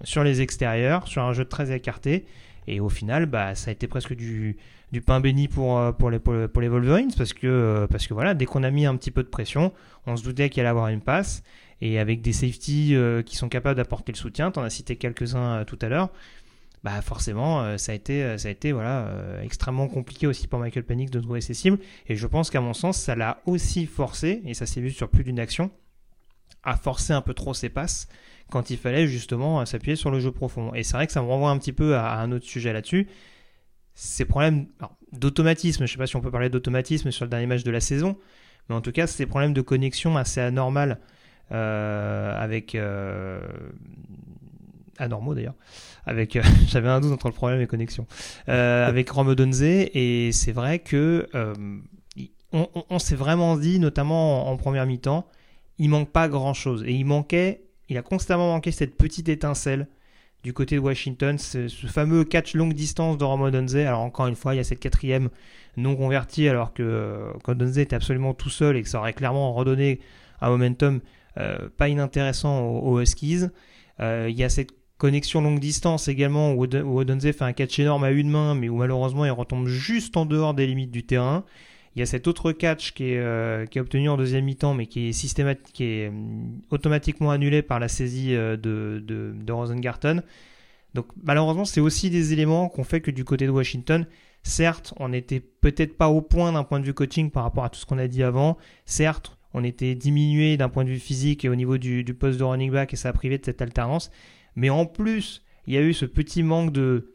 sur 0.03 0.25
les 0.25 0.41
extérieurs, 0.41 1.07
sur 1.07 1.23
un 1.25 1.35
jeu 1.35 1.45
très 1.45 1.77
écarté. 1.77 2.25
Et 2.67 2.81
au 2.81 2.89
final, 2.89 3.27
bah, 3.27 3.55
ça 3.55 3.69
a 3.69 3.73
été 3.73 3.87
presque 3.87 4.15
du, 4.15 4.57
du 4.93 5.03
pain 5.03 5.21
béni 5.21 5.47
pour, 5.47 5.79
euh, 5.79 5.93
pour, 5.93 6.11
les, 6.11 6.19
pour, 6.19 6.63
les 6.63 6.69
Wolverines 6.69 7.13
parce 7.15 7.35
que, 7.35 7.47
euh, 7.47 7.87
parce 7.87 8.07
que 8.07 8.15
voilà, 8.15 8.33
dès 8.33 8.47
qu'on 8.47 8.63
a 8.63 8.71
mis 8.71 8.87
un 8.87 8.97
petit 8.97 9.11
peu 9.11 9.23
de 9.23 9.29
pression, 9.29 9.75
on 10.07 10.17
se 10.17 10.25
doutait 10.25 10.49
qu'il 10.49 10.61
allait 10.61 10.71
avoir 10.71 10.89
une 10.89 11.03
passe. 11.03 11.43
Et 11.83 11.99
avec 11.99 12.23
des 12.23 12.33
safeties 12.33 12.95
euh, 12.95 13.21
qui 13.21 13.37
sont 13.37 13.51
capables 13.51 13.77
d'apporter 13.77 14.11
le 14.11 14.17
soutien, 14.17 14.51
tu 14.51 14.59
en 14.59 14.63
as 14.63 14.71
cité 14.71 14.97
quelques-uns 14.97 15.67
tout 15.67 15.79
à 15.83 15.89
l'heure, 15.89 16.09
bah 16.85 17.03
forcément, 17.03 17.77
ça 17.77 17.93
a 17.93 17.95
été, 17.95 18.39
ça 18.39 18.49
a 18.49 18.51
été 18.51 18.73
voilà, 18.73 19.07
extrêmement 19.43 19.87
compliqué 19.87 20.27
aussi 20.27 20.49
pour 20.49 20.59
Michael 20.59 20.85
Penix 20.85 21.11
de 21.11 21.21
trouver 21.21 21.41
ses 21.41 21.55
cibles. 21.55 21.79
Et 22.09 22.17
je 22.17 22.27
pense 22.27 22.51
qu'à 22.51 22.61
mon 22.61 22.73
sens, 22.73 22.97
ça 22.97 23.15
l'a 23.15 23.41
aussi 23.47 23.87
forcé, 23.87 24.43
et 24.47 24.55
ça 24.55 24.67
s'est 24.67 24.81
vu 24.81 24.91
sur 24.91 25.09
plus 25.09 25.23
d'une 25.23 25.39
action, 25.39 25.71
à 26.63 26.77
forcer 26.77 27.13
un 27.13 27.21
peu 27.21 27.35
trop 27.35 27.55
ses 27.55 27.69
passes 27.69 28.09
quand 28.51 28.71
il 28.71 28.77
fallait 28.77 29.07
justement 29.07 29.65
s'appuyer 29.65 29.97
sur 29.97 30.11
le 30.11 30.21
jeu 30.21 30.31
profond. 30.31 30.75
Et 30.75 30.83
c'est 30.83 30.95
vrai 30.95 31.07
que 31.07 31.13
ça 31.13 31.23
me 31.23 31.27
renvoie 31.27 31.51
un 31.51 31.59
petit 31.59 31.73
peu 31.73 31.97
à, 31.97 32.21
un 32.21 32.31
autre 32.33 32.45
sujet 32.45 32.73
là-dessus. 32.73 33.09
Ces 33.95 34.25
problèmes 34.25 34.67
d'automatisme, 35.13 35.79
je 35.79 35.83
ne 35.83 35.87
sais 35.87 35.99
pas 35.99 36.07
si 36.07 36.17
on 36.17 36.21
peut 36.21 36.31
parler 36.31 36.51
d'automatisme 36.51 37.11
sur 37.11 37.25
le 37.25 37.31
dernier 37.31 37.47
match 37.47 37.63
de 37.65 37.71
la 37.71 37.81
saison, 37.81 38.17
mais 38.69 38.75
en 38.75 38.81
tout 38.81 38.93
cas, 38.93 39.07
ces 39.07 39.27
problèmes 39.27 39.53
de 39.53 39.61
connexion 39.61 40.17
assez 40.17 40.41
anormales 40.41 40.99
euh, 41.53 42.35
avec. 42.39 42.75
Euh, 42.75 43.41
anormaux 44.99 45.35
d'ailleurs. 45.35 45.55
Euh, 46.09 46.27
j'avais 46.67 46.89
un 46.89 47.01
doute 47.01 47.13
entre 47.13 47.29
le 47.29 47.35
problème 47.35 47.61
et 47.61 47.67
connexion. 47.67 48.07
avec 48.47 49.11
Donze 49.13 49.63
et 49.63 50.31
c'est 50.33 50.53
vrai 50.53 50.79
que 50.79 51.29
on, 52.53 52.99
s'est 52.99 53.17
vraiment 53.17 53.57
dit, 53.57 53.79
notamment 53.79 54.49
en, 54.49 54.53
en 54.53 54.57
première 54.59 54.85
mi-temps, 54.85 55.27
il 55.79 55.89
manque 55.89 56.11
pas 56.11 56.29
grand 56.29 56.55
chose. 56.55 56.85
Et 56.87 56.93
il 56.93 57.05
manquait 57.05 57.63
il 57.93 57.99
a 57.99 58.03
constamment 58.03 58.49
manqué 58.49 58.71
cette 58.73 58.97
petite 58.97 59.29
étincelle 59.29 59.87
du 60.43 60.53
côté 60.53 60.75
de 60.77 60.81
Washington, 60.81 61.39
ce, 61.39 61.69
fameux 61.69 62.25
catch 62.25 62.55
longue 62.55 62.73
distance 62.73 63.17
de 63.17 63.25
Romo 63.25 63.51
Donze. 63.51 63.77
Alors 63.77 64.01
encore 64.01 64.27
une 64.27 64.35
fois, 64.35 64.55
il 64.55 64.57
y 64.57 64.61
a 64.61 64.65
cette 64.65 64.81
quatrième 64.81 65.29
non 65.77 65.95
convertie 65.95 66.49
alors 66.49 66.73
que 66.73 66.83
euh, 66.83 67.55
Donze 67.55 67.79
était 67.79 67.95
absolument 67.95 68.35
tout 68.35 68.51
seul 68.51 68.77
et 68.77 68.83
que 68.83 68.89
ça 68.89 68.99
aurait 68.99 69.13
clairement 69.13 69.53
redonné 69.53 70.01
un 70.41 70.51
momentum 70.51 71.01
euh, 71.39 71.69
pas 71.77 71.89
inintéressant 71.89 72.67
aux, 72.67 73.01
Huskies. 73.01 73.45
Euh, 74.01 74.27
il 74.29 74.37
y 74.37 74.43
a 74.43 74.49
cette 74.49 74.71
connexion 74.99 75.41
longue 75.41 75.61
distance 75.61 76.09
également 76.09 76.53
où, 76.53 76.65
où 76.65 77.05
fait 77.21 77.43
un 77.43 77.53
catch 77.53 77.79
énorme 77.79 78.05
à 78.05 78.11
une 78.11 78.31
main 78.31 78.55
mais 78.55 78.69
où 78.69 78.77
malheureusement 78.77 79.25
il 79.25 79.31
retombe 79.31 79.67
juste 79.67 80.17
en 80.17 80.27
dehors 80.27 80.55
des 80.55 80.67
limites 80.67 80.91
du 80.91 81.05
terrain. 81.05 81.45
Il 81.95 81.99
y 81.99 82.03
a 82.03 82.07
cet 82.07 82.27
autre 82.27 82.53
catch 82.53 82.93
qui 82.93 83.13
est, 83.13 83.19
euh, 83.19 83.67
qui 83.67 83.79
est 83.79 83.81
obtenu 83.81 84.09
en 84.09 84.17
deuxième 84.17 84.45
mi-temps, 84.45 84.73
mais 84.73 84.87
qui 84.87 85.09
est, 85.09 85.13
systématique, 85.13 85.75
qui 85.75 85.85
est 85.85 86.11
euh, 86.11 86.13
automatiquement 86.71 87.31
annulé 87.31 87.61
par 87.61 87.81
la 87.81 87.89
saisie 87.89 88.35
euh, 88.35 88.57
de, 88.57 89.03
de, 89.05 89.53
Rosengarten. 89.53 90.23
Donc 90.95 91.07
malheureusement, 91.23 91.67
c'est 91.67 91.81
aussi 91.81 92.09
des 92.09 92.33
éléments 92.33 92.69
qu'on 92.69 92.85
fait 92.85 93.01
que 93.01 93.11
du 93.11 93.25
côté 93.25 93.47
de 93.47 93.51
Washington, 93.51 94.07
certes, 94.43 94.95
on 94.99 95.11
n'était 95.11 95.41
peut-être 95.41 95.97
pas 95.97 96.09
au 96.09 96.23
point 96.23 96.53
d'un 96.53 96.65
point 96.65 96.81
de 96.81 96.85
vue 96.87 96.95
coaching 96.95 97.31
par 97.31 97.43
rapport 97.43 97.65
à 97.65 97.69
tout 97.69 97.79
ce 97.79 97.87
qu'on 97.87 97.99
a 97.99 98.09
dit 98.09 98.23
avant. 98.23 98.57
Certes, 98.87 99.37
on 99.53 99.63
était 99.63 99.95
diminué 99.95 100.57
d'un 100.57 100.71
point 100.71 100.85
de 100.85 100.91
vue 100.91 100.99
physique 100.99 101.45
et 101.45 101.51
au 101.51 101.55
niveau 101.55 101.77
du, 101.77 102.05
du 102.05 102.15
poste 102.15 102.39
de 102.39 102.45
running 102.45 102.71
back 102.71 102.95
et 102.95 102.97
ça 102.97 103.11
a 103.11 103.13
privé 103.13 103.37
de 103.37 103.45
cette 103.45 103.61
alternance. 103.61 104.11
Mais 104.57 104.71
en 104.71 104.87
plus, 104.87 105.43
il 105.67 105.75
y 105.75 105.77
a 105.77 105.83
eu 105.83 105.93
ce 105.93 106.07
petit 106.07 106.43
manque 106.43 106.73
de, 106.73 107.12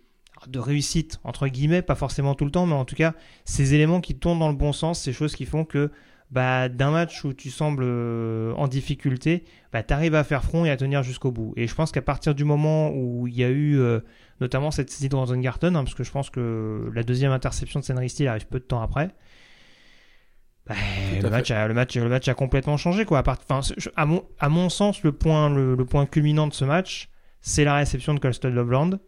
de 0.48 0.60
réussite, 0.60 1.20
entre 1.24 1.48
guillemets, 1.48 1.82
pas 1.82 1.96
forcément 1.96 2.36
tout 2.36 2.46
le 2.46 2.52
temps, 2.52 2.66
mais 2.66 2.74
en 2.74 2.86
tout 2.86 2.96
cas, 2.96 3.14
ces 3.46 3.74
éléments 3.74 4.02
qui 4.02 4.16
tournent 4.16 4.40
dans 4.40 4.50
le 4.50 4.56
bon 4.56 4.74
sens, 4.74 5.02
ces 5.02 5.14
choses 5.14 5.36
qui 5.36 5.46
font 5.46 5.66
que 5.66 5.92
bah, 6.30 6.68
d'un 6.68 6.92
match 6.92 7.24
où 7.24 7.34
tu 7.34 7.50
sembles 7.50 7.84
euh, 7.86 8.54
en 8.56 8.68
difficulté, 8.68 9.46
bah, 9.72 9.82
tu 9.84 9.94
arrives 9.94 10.16
à 10.16 10.24
faire 10.24 10.44
front 10.44 10.66
et 10.66 10.70
à 10.70 10.78
tenir 10.78 11.04
jusqu'au 11.04 11.32
bout. 11.32 11.54
Et 11.56 11.68
je 11.68 11.76
pense 11.76 11.92
qu'à 11.92 12.02
partir 12.02 12.36
du 12.36 12.44
moment 12.44 12.92
où 12.92 13.28
il 13.28 13.36
y 13.36 13.44
a 13.44 13.50
eu 13.50 13.80
euh, 13.80 14.02
notamment 14.42 14.72
cette 14.72 14.90
saisie 14.90 15.10
de 15.10 15.16
Rosengarten, 15.16 15.76
hein, 15.76 15.84
parce 15.84 15.96
que 15.96 16.04
je 16.04 16.12
pense 16.12 16.30
que 16.30 16.92
la 16.94 17.04
deuxième 17.04 17.32
interception 17.32 17.80
de 17.80 17.86
Senristi 17.86 18.28
arrive 18.28 18.48
peu 18.48 18.60
de 18.60 18.66
temps 18.66 18.82
après, 18.82 19.10
bah, 20.66 20.76
le, 21.22 21.30
match 21.30 21.50
a, 21.50 21.66
le, 21.68 21.74
match, 21.74 21.96
le 21.96 22.10
match 22.10 22.28
a 22.28 22.34
complètement 22.34 22.76
changé. 22.76 23.06
Quoi. 23.06 23.24
À, 23.26 23.62
à, 23.96 24.06
mon, 24.06 24.26
à 24.38 24.50
mon 24.50 24.70
sens, 24.70 25.02
le 25.04 25.14
point, 25.14 25.50
le, 25.50 25.78
point 25.86 26.06
culminant 26.06 26.48
de 26.48 26.54
ce 26.54 26.66
match, 26.66 27.10
c'est 27.40 27.64
la 27.64 27.76
réception 27.76 28.14
de 28.14 28.20
Colston 28.20 28.50
Loveland 28.50 29.00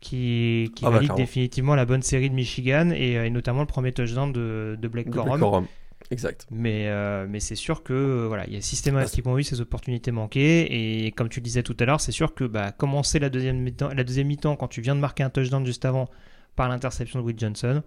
qui, 0.00 0.72
qui 0.74 0.84
ah 0.84 0.90
bah, 0.90 0.96
valide 0.96 1.14
définitivement 1.14 1.74
la 1.74 1.84
bonne 1.84 2.02
série 2.02 2.30
de 2.30 2.34
Michigan 2.34 2.90
et, 2.90 3.16
euh, 3.18 3.30
notamment 3.30 3.60
le 3.60 3.66
premier 3.66 3.92
touchdown 3.92 4.32
de, 4.32 4.76
de 4.80 4.88
Blake 4.88 5.10
Corum. 5.10 5.66
Exact. 6.10 6.46
Mais, 6.50 6.88
euh, 6.88 7.26
mais 7.28 7.38
c'est 7.38 7.54
sûr 7.54 7.82
que 7.82 7.92
euh, 7.92 8.26
voilà, 8.26 8.46
il 8.46 8.54
y 8.54 8.56
a 8.56 8.60
systématiquement 8.62 9.38
eu 9.38 9.44
ces 9.44 9.60
opportunités 9.60 10.10
manquées 10.10 11.04
et 11.04 11.12
comme 11.12 11.28
tu 11.28 11.40
le 11.40 11.44
disais 11.44 11.62
tout 11.62 11.76
à 11.78 11.84
l'heure, 11.84 12.00
c'est 12.00 12.12
sûr 12.12 12.34
que 12.34 12.44
bah, 12.44 12.72
commencer 12.72 13.18
la 13.18 13.28
deuxième 13.28 13.58
mi-temps, 13.58 13.90
la 13.94 14.02
deuxième 14.02 14.26
mi-temps 14.26 14.56
quand 14.56 14.66
tu 14.66 14.80
viens 14.80 14.96
de 14.96 15.00
marquer 15.00 15.22
un 15.22 15.30
touchdown 15.30 15.64
juste 15.64 15.84
avant 15.84 16.08
par 16.56 16.68
l'interception 16.68 17.20
de 17.20 17.24
Will 17.24 17.38
Johnson, 17.38 17.82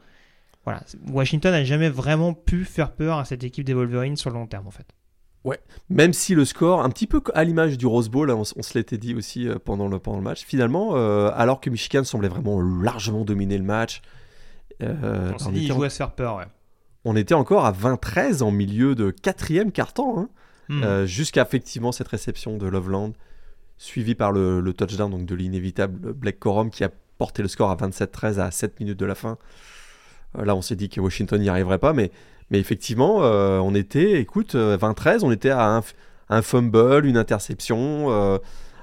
voilà, 0.64 0.84
Washington 1.12 1.52
n'a 1.52 1.66
jamais 1.66 1.90
vraiment 1.90 2.34
pu 2.34 2.64
faire 2.64 2.94
peur 2.94 3.18
à 3.18 3.26
cette 3.26 3.44
équipe 3.44 3.66
des 3.66 3.74
Wolverines 3.74 4.16
sur 4.16 4.30
le 4.30 4.38
long 4.38 4.48
terme 4.48 4.68
en 4.68 4.72
fait. 4.72 4.88
Ouais, 5.44 5.60
même 5.90 6.14
si 6.14 6.36
le 6.36 6.46
score, 6.46 6.82
un 6.84 6.90
petit 6.90 7.06
peu 7.06 7.22
à 7.34 7.44
l'image 7.44 7.78
du 7.78 7.86
Rose 7.86 8.08
Bowl, 8.08 8.32
hein, 8.32 8.36
on, 8.36 8.64
se 8.64 8.78
l'était 8.78 8.98
dit 8.98 9.14
aussi 9.14 9.48
euh, 9.48 9.58
pendant 9.64 9.90
le, 9.90 10.00
pendant 10.00 10.18
le 10.18 10.24
match, 10.24 10.46
finalement, 10.46 10.96
euh, 10.96 11.32
alors 11.36 11.60
que 11.60 11.70
Michigan 11.70 12.06
semblait 12.06 12.30
vraiment 12.30 12.62
largement 12.62 13.26
dominer 13.26 13.58
le 13.58 13.66
match. 13.66 14.02
Euh, 14.82 15.32
on 15.34 15.38
s'est 15.38 15.52
dit, 15.52 15.66
il 15.66 15.72
à 15.72 15.90
se 15.90 15.98
faire 15.98 16.12
peur, 16.12 16.38
ouais. 16.38 16.46
On 17.04 17.18
était 17.18 17.34
encore 17.34 17.66
à 17.66 17.74
20-13 17.74 18.42
en 18.42 18.52
milieu 18.52 18.96
de 18.96 19.12
quatrième 19.12 19.74
quart-temps, 19.74 20.18
hein, 20.18 20.30
hmm. 20.70 21.06
jusqu'à 21.06 21.42
effectivement 21.42 21.92
cette 21.92 22.08
réception 22.08 22.58
de 22.58 22.66
Loveland, 22.66 23.12
suivie 23.78 24.16
par 24.16 24.32
le, 24.32 24.64
touchdown 24.72 25.12
donc 25.12 25.26
de 25.26 25.36
l'inévitable 25.36 26.14
Black 26.14 26.40
Corum 26.40 26.70
qui 26.70 26.86
a 26.86 26.90
porté 27.18 27.42
le 27.42 27.50
score 27.50 27.70
à 27.70 27.76
27-13 27.76 28.40
à 28.40 28.50
7 28.52 28.80
minutes 28.80 28.98
de 28.98 29.06
la 29.06 29.16
fin. 29.16 29.38
là, 30.36 30.56
on 30.56 30.62
s'est 30.62 30.78
dit 30.78 30.88
que 30.88 31.02
Washington 31.02 31.42
n'y 31.42 31.50
arriverait 31.50 31.80
pas, 31.80 31.92
mais 31.92 32.12
mais 32.54 32.60
effectivement, 32.60 33.24
euh, 33.24 33.58
on 33.58 33.74
était, 33.74 34.22
écoute, 34.22 34.54
20-13, 34.54 34.56
euh, 34.56 35.20
on 35.24 35.32
était 35.32 35.50
à 35.50 35.82
un, 36.30 36.42
fumble, 36.44 37.04
une 37.04 37.18
interception, 37.18 38.12
euh, 38.12 38.38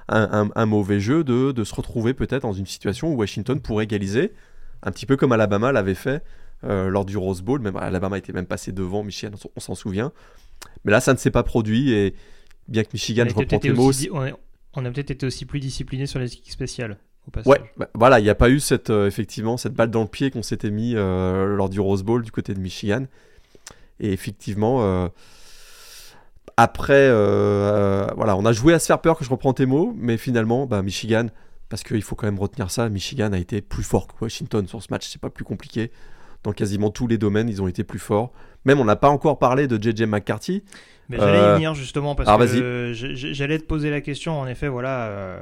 un, 0.08 0.66
mauvais 0.66 0.98
jeu 0.98 1.22
de, 1.22 1.52
de 1.52 1.62
se 1.62 1.72
retrouver 1.72 2.12
peut-être 2.12 2.42
dans 2.42 2.52
une 2.52 2.66
situation 2.66 3.12
où 3.12 3.14
Washington 3.14 3.60
pourrait 3.60 3.84
égaliser, 3.84 4.32
un 4.82 4.90
petit 4.90 5.06
peu 5.06 5.16
comme 5.16 5.30
Alabama 5.30 5.70
l'avait 5.70 5.94
fait 5.94 6.24
lors 6.64 7.04
du 7.04 7.16
Rose 7.16 7.42
Bowl. 7.42 7.60
Même 7.60 7.76
Alabama 7.76 8.18
était 8.18 8.32
même 8.32 8.46
passé 8.46 8.72
devant 8.72 9.04
Michigan, 9.04 9.30
on 9.54 9.60
s'en 9.60 9.76
souvient. 9.76 10.10
Mais 10.84 10.90
là, 10.90 11.00
ça 11.00 11.12
ne 11.12 11.18
s'est 11.18 11.30
pas 11.30 11.44
produit 11.44 11.92
et 11.92 12.16
bien 12.66 12.82
que 12.82 12.90
Michigan, 12.92 13.24
je 13.28 13.34
reprends 13.36 13.60
tes 13.60 13.72
mots. 13.72 13.92
On, 14.74 14.84
a 14.84 14.90
peut-être 14.90 15.12
été 15.12 15.26
aussi 15.26 15.44
plus 15.44 15.60
discipliné 15.60 16.06
sur 16.06 16.18
les 16.18 16.32
équipes 16.32 16.52
spéciales. 16.52 16.98
Ouais, 17.46 17.60
bah, 17.76 17.88
voilà, 17.94 18.18
il 18.18 18.24
n'y 18.24 18.30
a 18.30 18.34
pas 18.34 18.50
eu 18.50 18.58
cette, 18.58 18.90
effectivement 18.90 19.56
cette 19.56 19.74
balle 19.74 19.92
dans 19.92 20.02
le 20.02 20.08
pied 20.08 20.32
qu'on 20.32 20.42
s'était 20.42 20.72
mis 20.72 20.94
lors 20.94 21.68
du 21.68 21.78
Rose 21.78 22.02
Bowl 22.02 22.22
du 22.22 22.32
côté 22.32 22.52
de 22.52 22.58
Michigan. 22.58 23.06
Et 24.00 24.12
effectivement, 24.12 24.82
euh, 24.82 25.08
après, 26.56 26.94
euh, 26.94 27.12
euh, 27.12 28.06
voilà, 28.16 28.36
on 28.36 28.44
a 28.44 28.52
joué 28.52 28.74
à 28.74 28.78
se 28.78 28.86
faire 28.86 29.00
peur, 29.00 29.18
que 29.18 29.24
je 29.24 29.30
reprends 29.30 29.52
tes 29.52 29.66
mots, 29.66 29.94
mais 29.96 30.16
finalement, 30.16 30.66
bah, 30.66 30.82
Michigan, 30.82 31.26
parce 31.68 31.82
qu'il 31.82 32.02
faut 32.02 32.16
quand 32.16 32.26
même 32.26 32.38
retenir 32.38 32.70
ça, 32.70 32.88
Michigan 32.88 33.32
a 33.32 33.38
été 33.38 33.60
plus 33.60 33.82
fort 33.82 34.08
que 34.08 34.14
Washington 34.22 34.66
sur 34.66 34.82
ce 34.82 34.88
match, 34.90 35.06
c'est 35.08 35.20
pas 35.20 35.30
plus 35.30 35.44
compliqué. 35.44 35.90
Dans 36.42 36.52
quasiment 36.52 36.90
tous 36.90 37.06
les 37.06 37.18
domaines, 37.18 37.50
ils 37.50 37.60
ont 37.60 37.68
été 37.68 37.84
plus 37.84 37.98
forts. 37.98 38.32
Même, 38.64 38.80
on 38.80 38.86
n'a 38.86 38.96
pas 38.96 39.10
encore 39.10 39.38
parlé 39.38 39.68
de 39.68 39.76
JJ 39.76 40.02
McCarthy. 40.04 40.64
Mais 41.10 41.18
j'allais 41.18 41.38
y 41.38 41.54
venir 41.54 41.74
justement 41.74 42.14
parce 42.14 42.30
que 42.30 42.92
j'allais 42.94 43.58
te 43.58 43.64
poser 43.64 43.90
la 43.90 44.00
question. 44.00 44.40
En 44.40 44.46
effet, 44.46 44.68
voilà, 44.68 45.38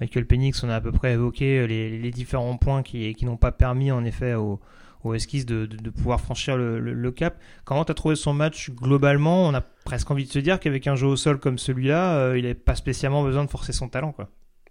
Michael 0.00 0.26
Penix, 0.26 0.62
on 0.62 0.68
a 0.68 0.76
à 0.76 0.80
peu 0.80 0.92
près 0.92 1.14
évoqué 1.14 1.66
les, 1.66 2.10
différents 2.12 2.56
points 2.56 2.84
qui, 2.84 3.14
qui 3.14 3.24
n'ont 3.24 3.36
pas 3.36 3.50
permis 3.50 3.90
en 3.90 4.04
effet 4.04 4.34
aux, 4.34 4.60
aux 5.04 5.14
Huskies 5.14 5.44
de, 5.44 5.66
de, 5.66 5.90
pouvoir 5.90 6.20
franchir 6.20 6.56
le, 6.56 7.10
cap. 7.10 7.38
Comment 7.64 7.84
tu 7.84 7.92
as 7.92 7.94
trouvé 7.94 8.16
son 8.16 8.32
match 8.32 8.70
globalement? 8.70 9.46
On 9.46 9.54
a 9.54 9.60
presque 9.60 10.10
envie 10.10 10.24
de 10.24 10.30
se 10.30 10.38
dire 10.38 10.60
qu'avec 10.60 10.86
un 10.86 10.96
jeu 10.96 11.06
au 11.06 11.16
sol 11.16 11.38
comme 11.38 11.58
celui-là, 11.58 12.16
euh, 12.16 12.38
il 12.38 12.42
n'avait 12.42 12.54
pas 12.54 12.74
spécialement 12.74 13.22
besoin 13.22 13.44
de 13.44 13.50
forcer 13.50 13.72
son 13.72 13.88
talent. 13.88 14.12
Quoi. 14.12 14.28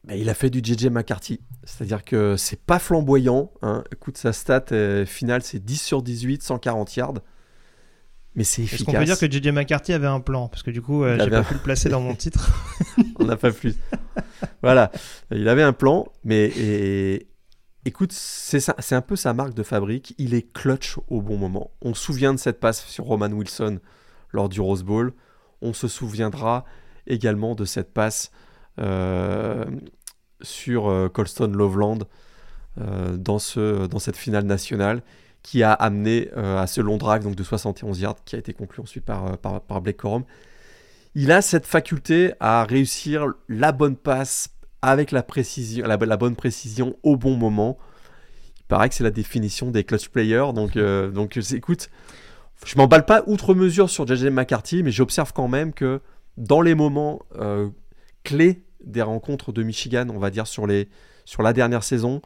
Bah, 0.08 0.16
il 0.16 0.30
a 0.30 0.34
fait 0.34 0.50
du 0.50 0.62
JJ 0.64 0.88
McCarthy. 0.88 1.42
C'est-à-dire 1.64 2.04
que 2.04 2.36
c'est 2.38 2.62
pas 2.62 2.80
flamboyant. 2.80 3.52
Hein. 3.62 3.84
Écoute, 3.92 4.18
sa 4.18 4.34
stat 4.34 4.66
euh, 4.72 5.06
finale, 5.06 5.42
c'est 5.42 5.64
10 5.64 5.82
sur 5.82 6.02
18, 6.02 6.44
140 6.44 6.96
yards. 6.96 7.14
Mais 8.36 8.44
c'est 8.44 8.62
efficace. 8.62 8.82
Est-ce 8.82 8.86
qu'on 8.86 8.94
peut 8.94 9.06
dire 9.06 9.20
que 9.20 9.30
JJ 9.30 9.48
McCarthy 9.52 9.94
avait 9.94 10.08
un 10.08 10.20
plan? 10.20 10.48
Parce 10.48 10.64
que 10.64 10.72
du 10.72 10.82
coup, 10.82 11.04
euh, 11.04 11.18
j'ai 11.20 11.30
pas 11.30 11.44
pu 11.44 11.56
le 11.56 11.60
placer 11.60 11.90
dans 11.90 12.00
mon 12.00 12.16
titre. 12.16 12.52
On 13.20 13.26
n'a 13.26 13.36
pas 13.36 13.52
plus. 13.52 13.76
voilà. 14.62 14.92
Il 15.32 15.48
avait 15.50 15.64
un 15.64 15.74
plan, 15.74 16.08
mais 16.24 16.46
et, 16.58 17.28
Écoute, 17.86 18.12
c'est 18.12 18.96
un 18.96 19.02
peu 19.02 19.16
sa 19.16 19.34
marque 19.34 19.54
de 19.54 19.64
fabrique. 19.64 20.14
Il 20.18 20.34
est 20.34 20.52
clutch 20.52 20.98
au 21.08 21.22
bon 21.22 21.38
moment. 21.38 21.72
On 21.82 21.94
se 21.94 22.04
souvient 22.04 22.34
de 22.34 22.40
cette 22.40 22.60
passe 22.60 22.86
sur 22.86 23.06
Roman 23.06 23.28
Wilson 23.28 23.80
lors 24.32 24.50
du 24.50 24.60
Rose 24.60 24.84
Bowl. 24.84 25.14
On 25.62 25.74
se 25.74 25.88
souviendra 25.88 26.66
également 27.08 27.56
de 27.56 27.66
cette 27.66 27.94
passe 27.94 28.32
euh, 28.80 29.66
sur 30.42 30.90
euh, 30.90 31.10
Colston 31.10 31.52
Loveland 31.54 32.00
euh, 32.80 33.16
dans, 33.18 33.40
ce, 33.40 33.88
dans 33.88 34.00
cette 34.00 34.18
finale 34.18 34.46
nationale 34.46 35.02
qui 35.42 35.64
a 35.64 35.72
amené 35.72 36.30
à 36.34 36.68
ce 36.68 36.82
long 36.82 36.98
drag 36.98 37.24
donc 37.24 37.36
de 37.36 37.44
71 37.46 38.02
yards 38.02 38.18
qui 38.26 38.36
a 38.36 38.40
été 38.40 38.52
conclu 38.52 38.82
ensuite 38.82 39.06
par, 39.06 39.38
par, 39.38 39.62
par 39.62 39.80
Blake 39.80 39.96
Corum. 39.96 40.26
Il 41.16 41.32
a 41.32 41.42
cette 41.42 41.66
faculté 41.66 42.34
à 42.42 42.66
réussir 42.66 43.26
la 43.48 43.72
bonne 43.72 43.96
passe 43.96 44.50
avec 44.82 45.12
la, 45.12 45.24
précision, 45.24 45.86
la, 45.86 45.98
bonne 46.18 46.36
précision 46.36 46.96
au 47.04 47.18
bon 47.18 47.36
moment. 47.36 47.78
Il 48.60 48.66
paraît 48.68 48.90
que 48.90 48.96
c'est 48.96 49.04
la 49.04 49.12
définition 49.12 49.72
des 49.72 49.84
clutch 49.84 50.10
players. 50.10 50.54
Donc, 50.54 50.78
euh, 50.78 51.12
donc 51.12 51.38
écoute, 51.52 51.90
je 52.66 52.78
m'emballe 52.78 53.06
pas 53.06 53.24
outre 53.28 53.54
mesure 53.54 53.90
sur 53.90 54.08
JJ 54.08 54.26
McCarthy, 54.26 54.84
mais 54.84 54.92
j'observe 54.92 55.34
quand 55.34 55.48
même 55.48 55.74
que 55.74 56.02
dans 56.38 56.62
les 56.62 56.76
moments 56.76 57.22
euh, 57.38 57.70
clés 58.24 58.64
des 58.84 59.02
rencontres 59.02 59.52
de 59.52 59.64
Michigan, 59.64 60.08
on 60.10 60.20
va 60.20 60.30
dire 60.30 60.48
sur 60.48 60.66
les, 60.66 60.88
sur 61.26 61.42
la 61.42 61.52
dernière 61.52 61.84
saison, 61.84 62.22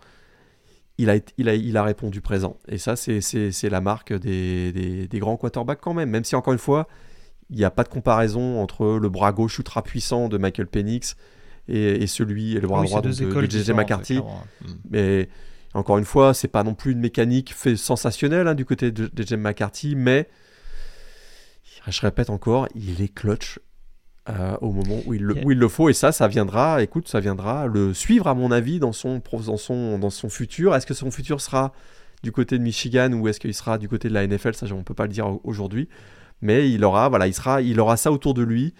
il 0.99 1.09
a, 1.09 1.15
il 1.37 1.49
a, 1.49 1.55
il 1.55 1.75
a 1.77 1.83
répondu 1.83 2.21
présent. 2.21 2.57
Et 2.67 2.77
ça, 2.77 2.95
c'est 2.95 3.69
la 3.69 3.81
marque 3.81 4.13
des, 4.13 4.71
des, 4.71 5.07
des, 5.07 5.19
grands 5.19 5.37
quarterbacks 5.37 5.81
quand 5.81 5.95
même. 5.95 6.09
Même 6.09 6.23
si, 6.23 6.35
encore 6.35 6.53
une 6.53 6.59
fois, 6.59 6.87
il 7.49 7.57
n'y 7.57 7.63
a 7.63 7.71
pas 7.71 7.83
de 7.83 7.89
comparaison 7.89 8.61
entre 8.61 8.99
le 8.99 9.09
bras 9.09 9.31
gauche 9.31 9.57
ultra 9.57 9.81
puissant 9.81 10.29
de 10.29 10.37
Michael 10.37 10.67
Penix 10.67 11.15
et, 11.67 12.07
celui 12.07 12.55
et 12.55 12.59
le 12.59 12.67
bras 12.67 12.83
droit 12.83 13.01
de, 13.01 13.11
JJ 13.11 13.71
McCarthy. 13.71 14.19
Mm. 14.19 14.65
Mais 14.89 15.29
encore 15.73 15.97
une 15.97 16.05
fois, 16.05 16.33
c'est 16.33 16.47
pas 16.47 16.63
non 16.63 16.75
plus 16.75 16.91
une 16.91 16.99
mécanique 16.99 17.53
fait 17.53 17.75
sensationnelle 17.75 18.47
hein, 18.47 18.55
du 18.55 18.65
côté 18.65 18.91
de 18.91 19.09
JJ 19.15 19.33
McCarthy, 19.33 19.95
mais 19.95 20.27
je 21.87 22.01
répète 22.01 22.29
encore, 22.29 22.67
il 22.75 23.01
est 23.01 23.13
clutch 23.13 23.59
euh, 24.29 24.55
au 24.61 24.71
moment 24.71 25.01
où 25.05 25.13
il, 25.13 25.23
le, 25.23 25.45
où 25.45 25.51
il, 25.51 25.57
le, 25.57 25.67
faut. 25.67 25.89
Et 25.89 25.93
ça 25.93 26.11
ça 26.13 26.27
viendra 26.27 26.81
écoute 26.81 27.09
ça 27.09 27.19
viendra 27.19 27.67
le 27.67 27.93
suivre 27.93 28.27
à 28.27 28.33
mon 28.33 28.51
avis 28.51 28.79
dans 28.79 28.93
son 28.93 29.21
dans 29.45 29.57
son 29.57 29.99
dans 29.99 30.09
son 30.09 30.29
futur. 30.29 30.75
Est-ce 30.75 30.85
que 30.85 30.93
son 30.93 31.11
futur 31.11 31.41
sera 31.41 31.73
du 32.23 32.31
côté 32.31 32.57
de 32.57 32.63
Michigan 32.63 33.11
ou 33.11 33.27
est-ce 33.27 33.39
qu'il 33.39 33.53
sera 33.53 33.77
du 33.77 33.89
côté 33.89 34.07
de 34.07 34.13
la 34.13 34.25
NFL 34.25 34.53
ça 34.53 34.65
on 34.71 34.83
peut 34.83 34.93
pas 34.93 35.03
le 35.03 35.11
dire 35.11 35.39
aujourd'hui. 35.43 35.89
Mais 36.41 36.71
il 36.71 36.85
aura 36.85 37.09
voilà 37.09 37.27
il 37.27 37.33
sera 37.33 37.61
il 37.61 37.79
aura 37.81 37.97
ça 37.97 38.13
autour 38.13 38.33
de 38.33 38.43
lui 38.43 38.73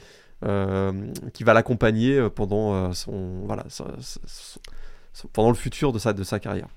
qui 1.34 1.44
va 1.44 1.54
l'accompagner 1.54 2.18
euh, 2.18 2.30
pendant 2.30 2.74
euh, 2.74 2.92
son 2.94 3.44
voilà 3.46 3.66
pendant 5.32 5.50
le 5.50 5.56
futur 5.56 5.94
de 5.94 6.00
sa 6.00 6.14
de 6.14 6.24
sa 6.24 6.40
carrière. 6.40 6.68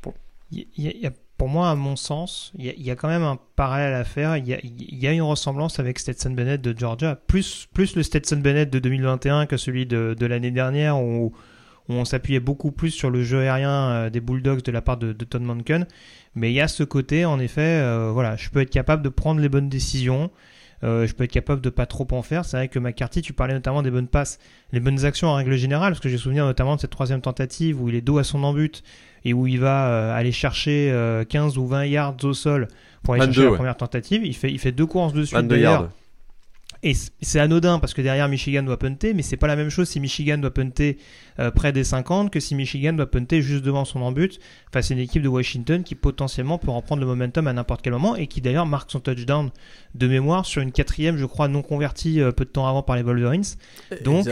Pour 1.38 1.48
moi, 1.48 1.70
à 1.70 1.74
mon 1.74 1.96
sens, 1.96 2.52
il 2.56 2.64
y, 2.64 2.90
a, 2.90 2.96
quand 2.96 3.08
même 3.08 3.22
un 3.22 3.38
parallèle 3.56 3.92
à 3.92 4.04
faire. 4.04 4.38
Il 4.38 4.46
y 4.46 5.06
a, 5.06 5.12
une 5.12 5.20
ressemblance 5.20 5.78
avec 5.78 5.98
Stetson 5.98 6.30
Bennett 6.30 6.62
de 6.62 6.74
Georgia, 6.78 7.14
plus, 7.26 7.68
plus 7.74 7.94
le 7.94 8.02
Stetson 8.02 8.38
Bennett 8.38 8.70
de 8.70 8.78
2021 8.78 9.44
que 9.44 9.58
celui 9.58 9.84
de, 9.84 10.16
l'année 10.24 10.50
dernière, 10.50 10.98
où, 10.98 11.34
on 11.88 12.06
s'appuyait 12.06 12.40
beaucoup 12.40 12.72
plus 12.72 12.90
sur 12.90 13.10
le 13.10 13.22
jeu 13.22 13.40
aérien 13.40 14.08
des 14.08 14.20
Bulldogs 14.20 14.62
de 14.62 14.72
la 14.72 14.80
part 14.80 14.96
de, 14.96 15.12
de 15.12 15.38
Monken. 15.38 15.86
Mais 16.34 16.50
il 16.50 16.54
y 16.54 16.60
a 16.62 16.68
ce 16.68 16.84
côté, 16.84 17.26
en 17.26 17.38
effet, 17.38 17.82
voilà, 18.12 18.36
je 18.36 18.48
peux 18.48 18.60
être 18.62 18.70
capable 18.70 19.02
de 19.02 19.10
prendre 19.10 19.40
les 19.40 19.50
bonnes 19.50 19.68
décisions. 19.68 20.30
Euh, 20.84 21.06
je 21.06 21.14
peux 21.14 21.24
être 21.24 21.32
capable 21.32 21.60
de 21.60 21.70
pas 21.70 21.86
trop 21.86 22.06
en 22.10 22.22
faire. 22.22 22.44
C'est 22.44 22.56
vrai 22.56 22.68
que 22.68 22.78
McCarthy, 22.78 23.22
tu 23.22 23.32
parlais 23.32 23.54
notamment 23.54 23.82
des 23.82 23.90
bonnes 23.90 24.08
passes, 24.08 24.38
les 24.72 24.80
bonnes 24.80 25.04
actions 25.04 25.28
en 25.28 25.34
règle 25.34 25.56
générale, 25.56 25.92
parce 25.92 26.00
que 26.00 26.08
j'ai 26.08 26.18
souvenir 26.18 26.44
notamment 26.44 26.76
de 26.76 26.80
cette 26.80 26.90
troisième 26.90 27.20
tentative 27.20 27.80
où 27.80 27.88
il 27.88 27.94
est 27.94 28.00
dos 28.00 28.18
à 28.18 28.24
son 28.24 28.42
embut 28.44 28.82
et 29.24 29.32
où 29.32 29.46
il 29.46 29.58
va 29.58 29.88
euh, 29.88 30.16
aller 30.16 30.32
chercher 30.32 30.88
15 31.28 31.56
euh, 31.56 31.60
ou 31.60 31.66
20 31.66 31.84
yards 31.86 32.16
au 32.22 32.34
sol 32.34 32.68
pour 33.02 33.14
aller 33.14 33.24
chercher 33.24 33.44
la 33.44 33.56
première 33.56 33.76
tentative. 33.76 34.24
Il 34.24 34.36
fait, 34.36 34.50
il 34.50 34.58
fait 34.58 34.72
deux 34.72 34.86
courses 34.86 35.12
de 35.12 35.24
suite. 35.24 35.38
Et 36.86 36.94
c'est 37.20 37.40
anodin 37.40 37.80
parce 37.80 37.94
que 37.94 38.00
derrière 38.00 38.28
Michigan 38.28 38.62
doit 38.62 38.78
punter, 38.78 39.12
mais 39.12 39.22
c'est 39.22 39.36
pas 39.36 39.48
la 39.48 39.56
même 39.56 39.70
chose 39.70 39.88
si 39.88 39.98
Michigan 39.98 40.38
doit 40.38 40.54
punter 40.54 40.98
euh, 41.40 41.50
près 41.50 41.72
des 41.72 41.82
50 41.82 42.30
que 42.30 42.38
si 42.38 42.54
Michigan 42.54 42.92
doit 42.92 43.10
punter 43.10 43.42
juste 43.42 43.64
devant 43.64 43.84
son 43.84 44.02
embut 44.02 44.38
face 44.72 44.92
à 44.92 44.94
une 44.94 45.00
équipe 45.00 45.20
de 45.20 45.26
Washington 45.26 45.82
qui 45.82 45.96
potentiellement 45.96 46.58
peut 46.58 46.70
reprendre 46.70 47.00
le 47.00 47.06
momentum 47.08 47.48
à 47.48 47.52
n'importe 47.52 47.82
quel 47.82 47.92
moment 47.92 48.14
et 48.14 48.28
qui 48.28 48.40
d'ailleurs 48.40 48.66
marque 48.66 48.92
son 48.92 49.00
touchdown 49.00 49.50
de 49.96 50.06
mémoire 50.06 50.46
sur 50.46 50.62
une 50.62 50.70
quatrième, 50.70 51.16
je 51.16 51.24
crois, 51.24 51.48
non 51.48 51.62
convertie 51.62 52.20
euh, 52.20 52.30
peu 52.30 52.44
de 52.44 52.50
temps 52.50 52.68
avant 52.68 52.84
par 52.84 52.94
les 52.94 53.02
Wolverines. 53.02 53.42
Donc, 54.04 54.28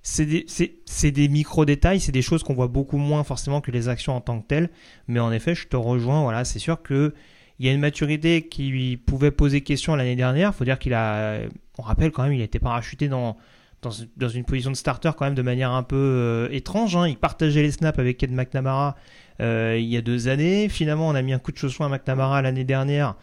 c'est 0.00 0.24
des, 0.24 1.10
des 1.10 1.28
micro-détails, 1.28 2.00
c'est 2.00 2.12
des 2.12 2.22
choses 2.22 2.42
qu'on 2.42 2.54
voit 2.54 2.68
beaucoup 2.68 2.96
moins 2.96 3.22
forcément 3.22 3.60
que 3.60 3.70
les 3.70 3.90
actions 3.90 4.16
en 4.16 4.22
tant 4.22 4.40
que 4.40 4.46
telles. 4.46 4.70
Mais 5.08 5.20
en 5.20 5.30
effet, 5.30 5.54
je 5.54 5.68
te 5.68 5.76
rejoins, 5.76 6.22
voilà, 6.22 6.46
c'est 6.46 6.58
sûr 6.58 6.80
que 6.80 7.12
il 7.58 7.66
y 7.66 7.68
a 7.68 7.72
une 7.72 7.80
maturité 7.80 8.48
qui 8.48 8.98
pouvait 9.04 9.32
poser 9.32 9.62
question 9.62 9.96
l'année 9.96 10.14
dernière. 10.14 10.52
Il 10.54 10.56
faut 10.56 10.64
dire 10.64 10.78
qu'il 10.78 10.94
a, 10.94 11.40
on 11.78 11.82
rappelle 11.82 12.12
quand 12.12 12.24
même, 12.24 12.32
il 12.32 12.40
a 12.40 12.44
été 12.44 12.58
parachuté 12.58 13.08
dans, 13.08 13.36
dans, 13.82 14.28
une 14.28 14.44
position 14.44 14.70
de 14.70 14.76
starter 14.76 15.10
quand 15.16 15.24
même 15.24 15.34
de 15.34 15.42
manière 15.42 15.70
un 15.70 15.82
peu 15.82 15.96
euh, 15.96 16.48
étrange. 16.50 16.96
Hein. 16.96 17.08
Il 17.08 17.16
partageait 17.16 17.62
les 17.62 17.70
snaps 17.70 17.98
avec 17.98 18.22
Ed 18.22 18.32
McNamara 18.32 18.96
euh, 19.40 19.76
il 19.78 19.86
y 19.86 19.96
a 19.96 20.00
deux 20.00 20.28
années. 20.28 20.68
Finalement, 20.68 21.08
on 21.08 21.14
a 21.14 21.22
mis 21.22 21.32
un 21.32 21.38
coup 21.38 21.52
de 21.52 21.56
chausson 21.56 21.84
à 21.84 21.88
McNamara 21.88 22.42
l'année 22.42 22.64
dernière 22.64 23.14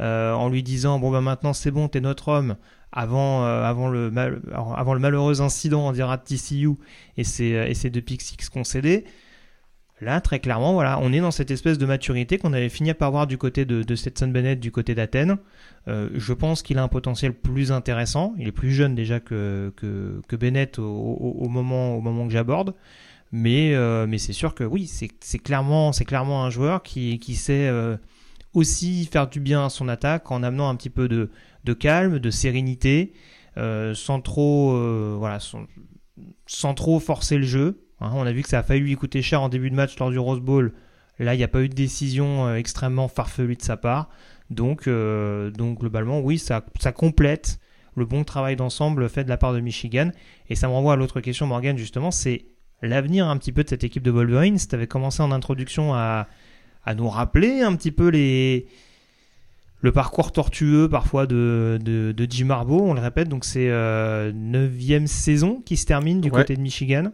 euh, 0.00 0.32
en 0.32 0.48
lui 0.48 0.62
disant 0.62 0.98
bon 0.98 1.10
ben 1.10 1.20
maintenant 1.20 1.52
c'est 1.52 1.70
bon, 1.70 1.88
t'es 1.88 2.00
notre 2.00 2.28
homme. 2.28 2.56
Avant, 2.94 3.42
avant, 3.42 3.88
le 3.88 4.12
avant 4.54 4.92
le 4.92 5.00
malheureux 5.00 5.40
incident, 5.40 5.88
on 5.88 5.92
dira 5.92 6.18
de 6.18 6.24
TCU 6.24 6.72
et 7.16 7.24
ses, 7.24 7.72
et 7.82 7.90
deux 7.90 8.02
pick 8.02 8.20
six 8.20 8.36
concédés. 8.50 9.06
Là, 10.02 10.20
très 10.20 10.40
clairement, 10.40 10.72
voilà, 10.72 10.98
on 11.00 11.12
est 11.12 11.20
dans 11.20 11.30
cette 11.30 11.52
espèce 11.52 11.78
de 11.78 11.86
maturité 11.86 12.36
qu'on 12.36 12.52
avait 12.52 12.68
fini 12.68 12.92
par 12.92 13.12
voir 13.12 13.28
du 13.28 13.38
côté 13.38 13.64
de, 13.64 13.94
Stetson 13.94 14.26
Bennett, 14.26 14.58
du 14.58 14.72
côté 14.72 14.96
d'Athènes. 14.96 15.36
Euh, 15.86 16.08
je 16.14 16.32
pense 16.32 16.62
qu'il 16.62 16.78
a 16.78 16.82
un 16.82 16.88
potentiel 16.88 17.32
plus 17.32 17.70
intéressant. 17.70 18.34
Il 18.36 18.48
est 18.48 18.52
plus 18.52 18.72
jeune 18.72 18.96
déjà 18.96 19.20
que, 19.20 19.72
que, 19.76 20.36
Bennett 20.36 20.80
au, 20.80 21.48
moment, 21.48 21.94
au 21.94 22.00
moment 22.00 22.26
que 22.26 22.32
j'aborde. 22.32 22.74
Mais, 23.30 23.74
euh, 23.74 24.08
mais 24.08 24.18
c'est 24.18 24.32
sûr 24.32 24.56
que 24.56 24.64
oui, 24.64 24.88
c'est 24.88 25.38
clairement, 25.38 25.92
clairement 25.92 26.44
un 26.44 26.50
joueur 26.50 26.82
qui, 26.82 27.18
sait 27.36 27.68
euh, 27.68 27.96
aussi 28.54 29.06
faire 29.06 29.28
du 29.28 29.38
bien 29.38 29.66
à 29.66 29.70
son 29.70 29.86
attaque 29.88 30.32
en 30.32 30.42
amenant 30.42 30.68
un 30.68 30.74
petit 30.74 30.90
peu 30.90 31.06
de, 31.06 31.30
de 31.62 31.72
calme, 31.74 32.18
de 32.18 32.30
sérénité, 32.30 33.12
sans, 33.56 34.20
trop, 34.20 35.16
voilà, 35.16 35.38
sans 36.46 36.74
trop 36.74 36.98
forcer 36.98 37.38
le 37.38 37.46
jeu. 37.46 37.81
Hein, 38.02 38.10
on 38.14 38.26
a 38.26 38.32
vu 38.32 38.42
que 38.42 38.48
ça 38.48 38.58
a 38.58 38.62
failli 38.62 38.80
lui 38.80 38.96
coûter 38.96 39.22
cher 39.22 39.42
en 39.42 39.48
début 39.48 39.70
de 39.70 39.74
match 39.74 39.98
lors 39.98 40.10
du 40.10 40.18
Rose 40.18 40.40
Bowl. 40.40 40.72
Là, 41.18 41.34
il 41.34 41.38
n'y 41.38 41.44
a 41.44 41.48
pas 41.48 41.62
eu 41.62 41.68
de 41.68 41.74
décision 41.74 42.46
euh, 42.46 42.56
extrêmement 42.56 43.08
farfelue 43.08 43.56
de 43.56 43.62
sa 43.62 43.76
part. 43.76 44.08
Donc, 44.50 44.86
euh, 44.88 45.50
donc 45.50 45.80
globalement, 45.80 46.20
oui, 46.20 46.38
ça, 46.38 46.64
ça 46.80 46.92
complète 46.92 47.58
le 47.94 48.04
bon 48.04 48.24
travail 48.24 48.56
d'ensemble 48.56 49.08
fait 49.08 49.24
de 49.24 49.28
la 49.28 49.36
part 49.36 49.52
de 49.52 49.60
Michigan. 49.60 50.10
Et 50.48 50.54
ça 50.54 50.68
me 50.68 50.72
renvoie 50.72 50.94
à 50.94 50.96
l'autre 50.96 51.20
question, 51.20 51.46
Morgan, 51.46 51.76
justement, 51.76 52.10
c'est 52.10 52.46
l'avenir 52.82 53.28
un 53.28 53.36
petit 53.36 53.52
peu 53.52 53.62
de 53.62 53.68
cette 53.68 53.84
équipe 53.84 54.02
de 54.02 54.10
Wolverines. 54.10 54.58
Tu 54.58 54.74
avais 54.74 54.86
commencé 54.86 55.22
en 55.22 55.30
introduction 55.30 55.94
à, 55.94 56.26
à, 56.84 56.94
nous 56.94 57.08
rappeler 57.08 57.60
un 57.60 57.76
petit 57.76 57.92
peu 57.92 58.08
les, 58.08 58.66
le 59.80 59.92
parcours 59.92 60.32
tortueux 60.32 60.88
parfois 60.88 61.26
de, 61.26 61.78
de, 61.82 62.26
Jim 62.28 62.50
Harbaugh, 62.50 62.82
on 62.82 62.94
le 62.94 63.00
répète, 63.00 63.28
donc 63.28 63.44
c'est 63.44 63.68
euh, 63.68 64.32
neuvième 64.34 65.06
saison 65.06 65.62
qui 65.64 65.76
se 65.76 65.86
termine 65.86 66.20
du 66.20 66.30
côté 66.30 66.56
de 66.56 66.62
Michigan. 66.62 67.12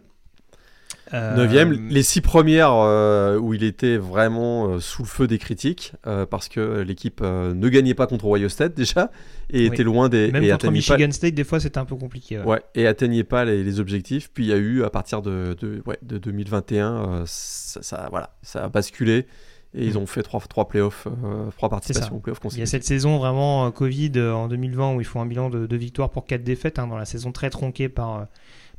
Neuvième, 1.13 1.73
euh, 1.73 1.87
les 1.89 2.03
six 2.03 2.21
premières 2.21 2.73
euh, 2.73 3.37
où 3.37 3.53
il 3.53 3.63
était 3.63 3.97
vraiment 3.97 4.67
euh, 4.67 4.79
sous 4.79 5.03
le 5.03 5.07
feu 5.07 5.27
des 5.27 5.37
critiques 5.37 5.93
parce 6.29 6.49
que 6.49 6.81
l'équipe 6.81 7.21
ne 7.21 7.69
gagnait 7.69 7.93
pas 7.93 8.07
contre 8.07 8.25
Ohio 8.25 8.49
State 8.49 8.75
déjà 8.75 9.11
et 9.49 9.65
était 9.65 9.83
loin 9.83 10.09
des. 10.09 10.31
Même 10.31 10.49
contre 10.49 10.71
Michigan 10.71 11.11
State, 11.11 11.33
des 11.33 11.43
fois 11.43 11.59
c'était 11.59 11.79
un 11.79 11.85
peu 11.85 11.95
compliqué. 11.95 12.39
Ouais. 12.39 12.61
et 12.75 12.87
atteignait 12.87 13.23
pas 13.23 13.45
les, 13.45 13.79
objectifs. 13.79 14.29
Puis 14.33 14.45
il 14.45 14.49
y 14.49 14.53
a 14.53 14.57
eu 14.57 14.83
à 14.83 14.89
partir 14.89 15.21
de, 15.21 15.55
de, 15.59 15.81
ouais, 15.85 15.97
de 16.01 16.17
2021, 16.17 17.23
ça, 17.25 17.81
ça, 17.81 18.07
voilà, 18.09 18.35
ça 18.41 18.65
a 18.65 18.69
basculé. 18.69 19.27
Et 19.75 19.85
ils 19.85 19.93
mm. 19.93 19.97
ont 19.97 20.05
fait 20.07 20.23
trois, 20.23 20.41
trois 20.41 20.67
playoffs, 20.67 21.07
trois 21.55 21.69
participations 21.69 22.15
aux 22.15 22.19
playoffs 22.19 22.39
Il 22.51 22.59
y 22.59 22.63
a 22.63 22.65
cette 22.65 22.83
saison 22.83 23.19
vraiment 23.19 23.69
Covid 23.71 24.19
en 24.19 24.47
2020 24.47 24.95
où 24.95 25.01
ils 25.01 25.05
font 25.05 25.21
un 25.21 25.27
bilan 25.27 25.49
de, 25.51 25.67
de 25.67 25.75
victoires 25.75 26.09
pour 26.09 26.25
quatre 26.25 26.43
défaites 26.43 26.79
hein, 26.79 26.87
dans 26.87 26.97
la 26.97 27.05
saison 27.05 27.31
très 27.31 27.51
tronquée 27.51 27.87
par, 27.87 28.27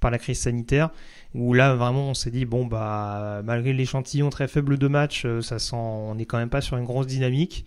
par 0.00 0.10
la 0.10 0.18
crise 0.18 0.40
sanitaire 0.40 0.90
où 1.34 1.54
là 1.54 1.74
vraiment 1.74 2.10
on 2.10 2.14
s'est 2.14 2.30
dit 2.30 2.44
bon 2.44 2.66
bah 2.66 3.40
malgré 3.44 3.72
l'échantillon 3.72 4.30
très 4.30 4.48
faible 4.48 4.78
de 4.78 4.88
match, 4.88 5.24
euh, 5.24 5.40
ça 5.42 5.58
sent 5.58 5.76
on 5.76 6.14
n'est 6.14 6.26
quand 6.26 6.38
même 6.38 6.50
pas 6.50 6.60
sur 6.60 6.76
une 6.76 6.84
grosse 6.84 7.06
dynamique. 7.06 7.66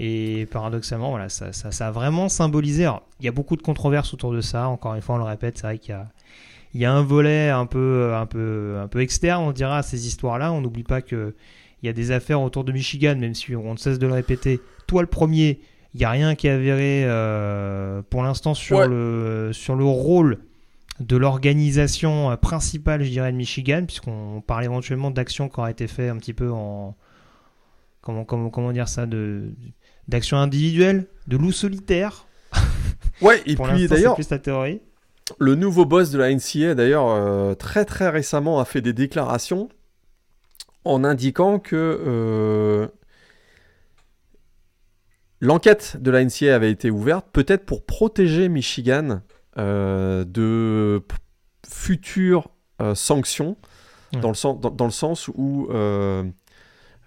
Et 0.00 0.48
paradoxalement, 0.50 1.10
voilà, 1.10 1.28
ça, 1.28 1.52
ça, 1.52 1.86
a 1.86 1.90
vraiment 1.92 2.28
symbolisé. 2.28 2.88
il 3.20 3.26
y 3.26 3.28
a 3.28 3.32
beaucoup 3.32 3.54
de 3.54 3.62
controverses 3.62 4.12
autour 4.12 4.32
de 4.32 4.40
ça. 4.40 4.66
Encore 4.66 4.94
une 4.96 5.02
fois, 5.02 5.14
on 5.14 5.18
le 5.18 5.24
répète, 5.24 5.58
c'est 5.58 5.68
vrai 5.68 5.78
qu'il 5.78 5.92
y 5.92 5.94
a, 5.94 6.08
il 6.74 6.80
y 6.80 6.84
a 6.84 6.92
un 6.92 7.02
volet 7.02 7.50
un 7.50 7.66
peu, 7.66 8.12
un 8.12 8.26
peu, 8.26 8.78
un 8.82 8.88
peu 8.88 9.00
externe, 9.00 9.44
on 9.44 9.52
dira, 9.52 9.78
à 9.78 9.82
ces 9.84 10.08
histoires-là. 10.08 10.52
On 10.52 10.60
n'oublie 10.60 10.82
pas 10.82 11.00
que 11.00 11.36
il 11.82 11.86
y 11.86 11.90
a 11.90 11.92
des 11.92 12.10
affaires 12.10 12.40
autour 12.40 12.64
de 12.64 12.72
Michigan, 12.72 13.14
même 13.14 13.34
si 13.34 13.54
on 13.54 13.72
ne 13.72 13.78
cesse 13.78 13.98
de 13.98 14.06
le 14.06 14.14
répéter. 14.14 14.58
Toi, 14.86 15.02
le 15.02 15.06
premier, 15.06 15.60
il 15.94 15.98
n'y 15.98 16.04
a 16.04 16.10
rien 16.10 16.34
qui 16.34 16.46
est 16.46 16.50
avéré 16.50 17.04
euh, 17.04 18.02
pour 18.08 18.22
l'instant 18.22 18.54
sur 18.54 18.88
le, 18.88 19.50
sur 19.52 19.76
le 19.76 19.84
rôle 19.84 20.40
de 21.00 21.16
l'organisation 21.16 22.30
euh, 22.30 22.36
principale, 22.36 23.02
je 23.02 23.10
dirais, 23.10 23.32
de 23.32 23.36
Michigan, 23.36 23.84
puisqu'on 23.86 24.42
parle 24.46 24.64
éventuellement 24.64 25.10
d'actions 25.10 25.48
qui 25.48 25.60
auraient 25.60 25.72
été 25.72 25.86
faites 25.86 26.10
un 26.10 26.16
petit 26.16 26.34
peu 26.34 26.50
en. 26.50 26.96
Comment, 28.00 28.24
comment, 28.24 28.50
comment 28.50 28.72
dire 28.72 28.88
ça 28.88 29.06
de, 29.06 29.50
D'actions 30.08 30.36
individuelles, 30.36 31.06
de 31.26 31.36
loups 31.36 31.52
solitaires. 31.52 32.26
Ouais, 33.20 33.40
et 33.46 33.54
puis 33.54 33.86
d'ailleurs. 33.86 34.16
plus 34.16 34.26
ta 34.26 34.40
théorie. 34.40 34.80
Le 35.38 35.54
nouveau 35.54 35.84
boss 35.84 36.10
de 36.10 36.18
la 36.18 36.34
NCA, 36.34 36.74
d'ailleurs, 36.74 37.08
euh, 37.08 37.54
très 37.54 37.84
très 37.84 38.08
récemment, 38.08 38.58
a 38.58 38.64
fait 38.64 38.80
des 38.80 38.92
déclarations 38.92 39.68
en 40.84 41.04
indiquant 41.04 41.60
que 41.60 41.76
euh, 41.76 42.88
l'enquête 45.40 45.96
de 46.00 46.10
la 46.10 46.24
NCA 46.24 46.56
avait 46.56 46.72
été 46.72 46.90
ouverte, 46.90 47.26
peut-être 47.32 47.64
pour 47.64 47.84
protéger 47.84 48.48
Michigan 48.48 49.20
de 49.56 51.02
futures 51.68 52.50
euh, 52.80 52.94
sanctions, 52.94 53.56
dans, 54.12 54.28
le 54.28 54.34
sens, 54.34 54.60
dans, 54.60 54.84
le 54.84 54.90
sens 54.90 55.28
où 55.28 55.68
euh, 55.70 56.24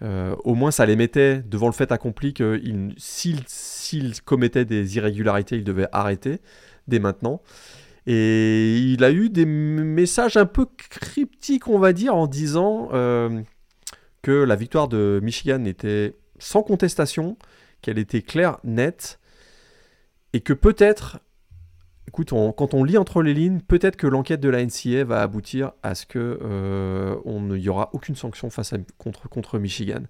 au 0.02 0.56
moins 0.56 0.72
ça 0.72 0.86
les 0.86 0.96
mettait 0.96 1.42
devant 1.42 1.68
le 1.68 1.74
fait 1.74 1.92
accompli 1.92 2.34
que 2.34 2.62
s'ils 2.98 4.22
commettaient 4.24 4.66
des 4.66 4.98
irrégularités, 4.98 5.58
ils 5.58 5.64
devaient 5.64 5.88
arrêter 5.92 6.42
dès 6.88 7.00
maintenant. 7.00 7.42
Et 8.06 8.78
il 8.78 9.04
a 9.04 9.12
eu 9.12 9.30
des 9.30 9.46
messages 9.46 10.38
un 10.38 10.46
peu 10.46 10.66
cryptiques, 10.78 11.68
on 11.68 11.80
va 11.80 11.92
dire, 11.92 12.16
en 12.16 12.28
disant 12.28 12.88
que 14.22 14.32
la 14.32 14.56
victoire 14.56 14.88
de 14.88 15.20
Michigan 15.22 15.66
était 15.66 16.16
sans 16.40 16.64
contestation, 16.64 17.38
qu'elle 17.82 17.98
était 17.98 18.22
claire, 18.22 18.60
nette, 18.64 19.20
et 20.32 20.40
que 20.40 20.54
peut-être, 20.54 21.20
écoute, 22.08 22.30
quand 22.30 22.74
on 22.74 22.84
lit 22.84 22.98
entre 22.98 23.22
les 23.22 23.34
lignes, 23.34 23.60
peut-être 23.60 23.96
que 23.96 24.08
l'enquête 24.08 24.40
de 24.40 24.50
la 24.50 24.66
NCA 24.66 25.04
va 25.04 25.22
aboutir 25.22 25.74
à 25.84 25.96
ce 25.96 26.06
que 26.06 26.40
euh, 26.42 27.16
on 27.26 27.50
aura 27.68 27.90
aucune 27.94 28.16
sanction 28.16 28.50
face 28.50 28.74
à, 28.74 28.78
contre, 28.98 29.30
contre 29.30 29.60
Michigan. 29.60 30.04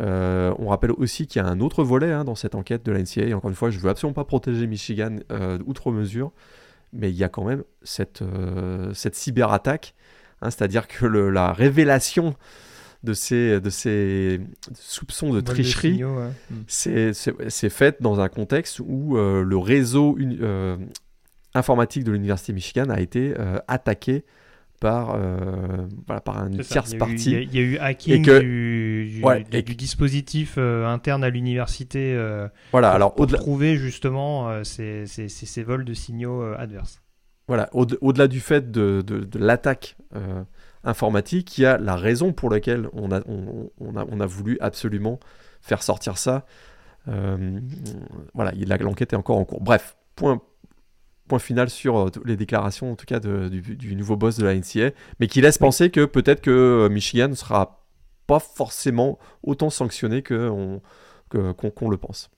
Euh, 0.00 0.54
on 0.58 0.68
rappelle 0.68 0.92
aussi 0.92 1.26
qu'il 1.26 1.40
y 1.40 1.44
a 1.44 1.48
un 1.48 1.60
autre 1.60 1.84
volet 1.84 2.10
hein, 2.10 2.24
dans 2.24 2.34
cette 2.34 2.54
enquête 2.54 2.84
de 2.84 2.92
la 2.92 3.00
NCA. 3.00 3.22
Et 3.22 3.34
encore 3.34 3.50
une 3.50 3.56
fois, 3.56 3.70
je 3.70 3.78
ne 3.78 3.82
veux 3.82 3.90
absolument 3.90 4.14
pas 4.14 4.24
protéger 4.24 4.66
Michigan 4.66 5.16
euh, 5.30 5.58
outre 5.66 5.90
mesure, 5.90 6.32
mais 6.92 7.10
il 7.10 7.16
y 7.16 7.24
a 7.24 7.28
quand 7.28 7.44
même 7.44 7.64
cette, 7.82 8.22
cette 8.92 9.14
cyberattaque, 9.14 9.94
hein, 10.42 10.50
c'est-à-dire 10.50 10.86
que 10.86 11.06
le, 11.06 11.30
la 11.30 11.52
révélation 11.52 12.34
de 13.02 13.14
ces, 13.14 13.60
de 13.60 13.70
ces 13.70 14.40
soupçons 14.74 15.32
de 15.32 15.40
tricherie, 15.40 16.02
mm. 16.02 16.62
c'est 16.68 17.68
fait 17.68 18.00
dans 18.00 18.20
un 18.20 18.28
contexte 18.28 18.80
où 18.80 19.16
euh, 19.16 19.42
le 19.42 19.58
réseau 19.58 20.16
euh, 20.20 20.76
informatique 21.54 22.04
de 22.04 22.12
l'Université 22.12 22.52
Michigan 22.52 22.88
a 22.90 23.00
été 23.00 23.34
euh, 23.38 23.58
attaqué 23.68 24.24
par, 24.80 25.16
voilà, 26.08 26.20
par 26.20 26.44
une 26.44 26.58
tierce 26.58 26.94
partie. 26.94 27.30
Il 27.30 27.54
y, 27.54 27.58
a 27.58 27.62
eu 27.62 27.78
hacking 27.78 28.24
du, 28.40 29.22
du, 29.62 29.74
dispositif 29.76 30.58
interne 30.58 31.22
à 31.22 31.30
l'université 31.30 32.16
voilà, 32.72 32.88
pour, 32.88 32.96
alors, 32.96 33.14
pour 33.14 33.28
trouver 33.28 33.76
justement 33.76 34.64
ces, 34.64 35.06
ces, 35.06 35.28
ces, 35.28 35.62
vols 35.62 35.84
de 35.84 35.94
signaux 35.94 36.42
adverses. 36.58 37.00
Voilà, 37.46 37.70
au-delà 37.72 38.26
du 38.26 38.40
fait 38.40 38.72
de, 38.72 39.04
de, 39.06 39.20
de 39.20 39.38
l'attaque 39.38 39.96
informatique, 40.82 41.58
il 41.58 41.60
y 41.60 41.66
a 41.66 41.78
la 41.78 41.94
raison 41.94 42.32
pour 42.32 42.50
laquelle 42.50 42.88
on 42.92 43.12
a, 43.12 43.20
on, 43.28 43.96
a, 43.96 44.04
on 44.10 44.18
a 44.18 44.26
voulu 44.26 44.58
absolument 44.60 45.20
faire 45.60 45.82
sortir 45.82 46.18
ça. 46.18 46.44
Euh, 47.08 47.60
voilà, 48.34 48.52
l'enquête 48.80 49.12
est 49.12 49.16
encore 49.16 49.38
en 49.38 49.44
cours. 49.44 49.60
Bref, 49.60 49.96
point, 50.16 50.40
final 51.38 51.70
sur 51.70 51.98
euh, 51.98 52.10
les 52.24 52.36
déclarations, 52.36 52.92
en 52.92 52.96
tout 52.96 53.06
cas, 53.06 53.20
du, 53.20 53.96
nouveau 53.96 54.16
boss 54.16 54.38
de 54.38 54.44
la 54.44 54.54
NCA, 54.54 54.90
mais 55.20 55.26
qui 55.26 55.40
laisse 55.40 55.58
penser 55.58 55.90
que 55.90 56.04
peut-être 56.04 56.40
que 56.40 56.50
euh, 56.50 56.88
Michigan 56.88 57.28
ne 57.28 57.34
sera 57.34 57.86
pas 58.26 58.38
forcément 58.38 59.18
autant 59.42 59.70
sanctionné 59.70 60.22
qu'on 60.22 60.80
que, 61.30 61.38
le 61.38 61.96
pense. 61.96 62.30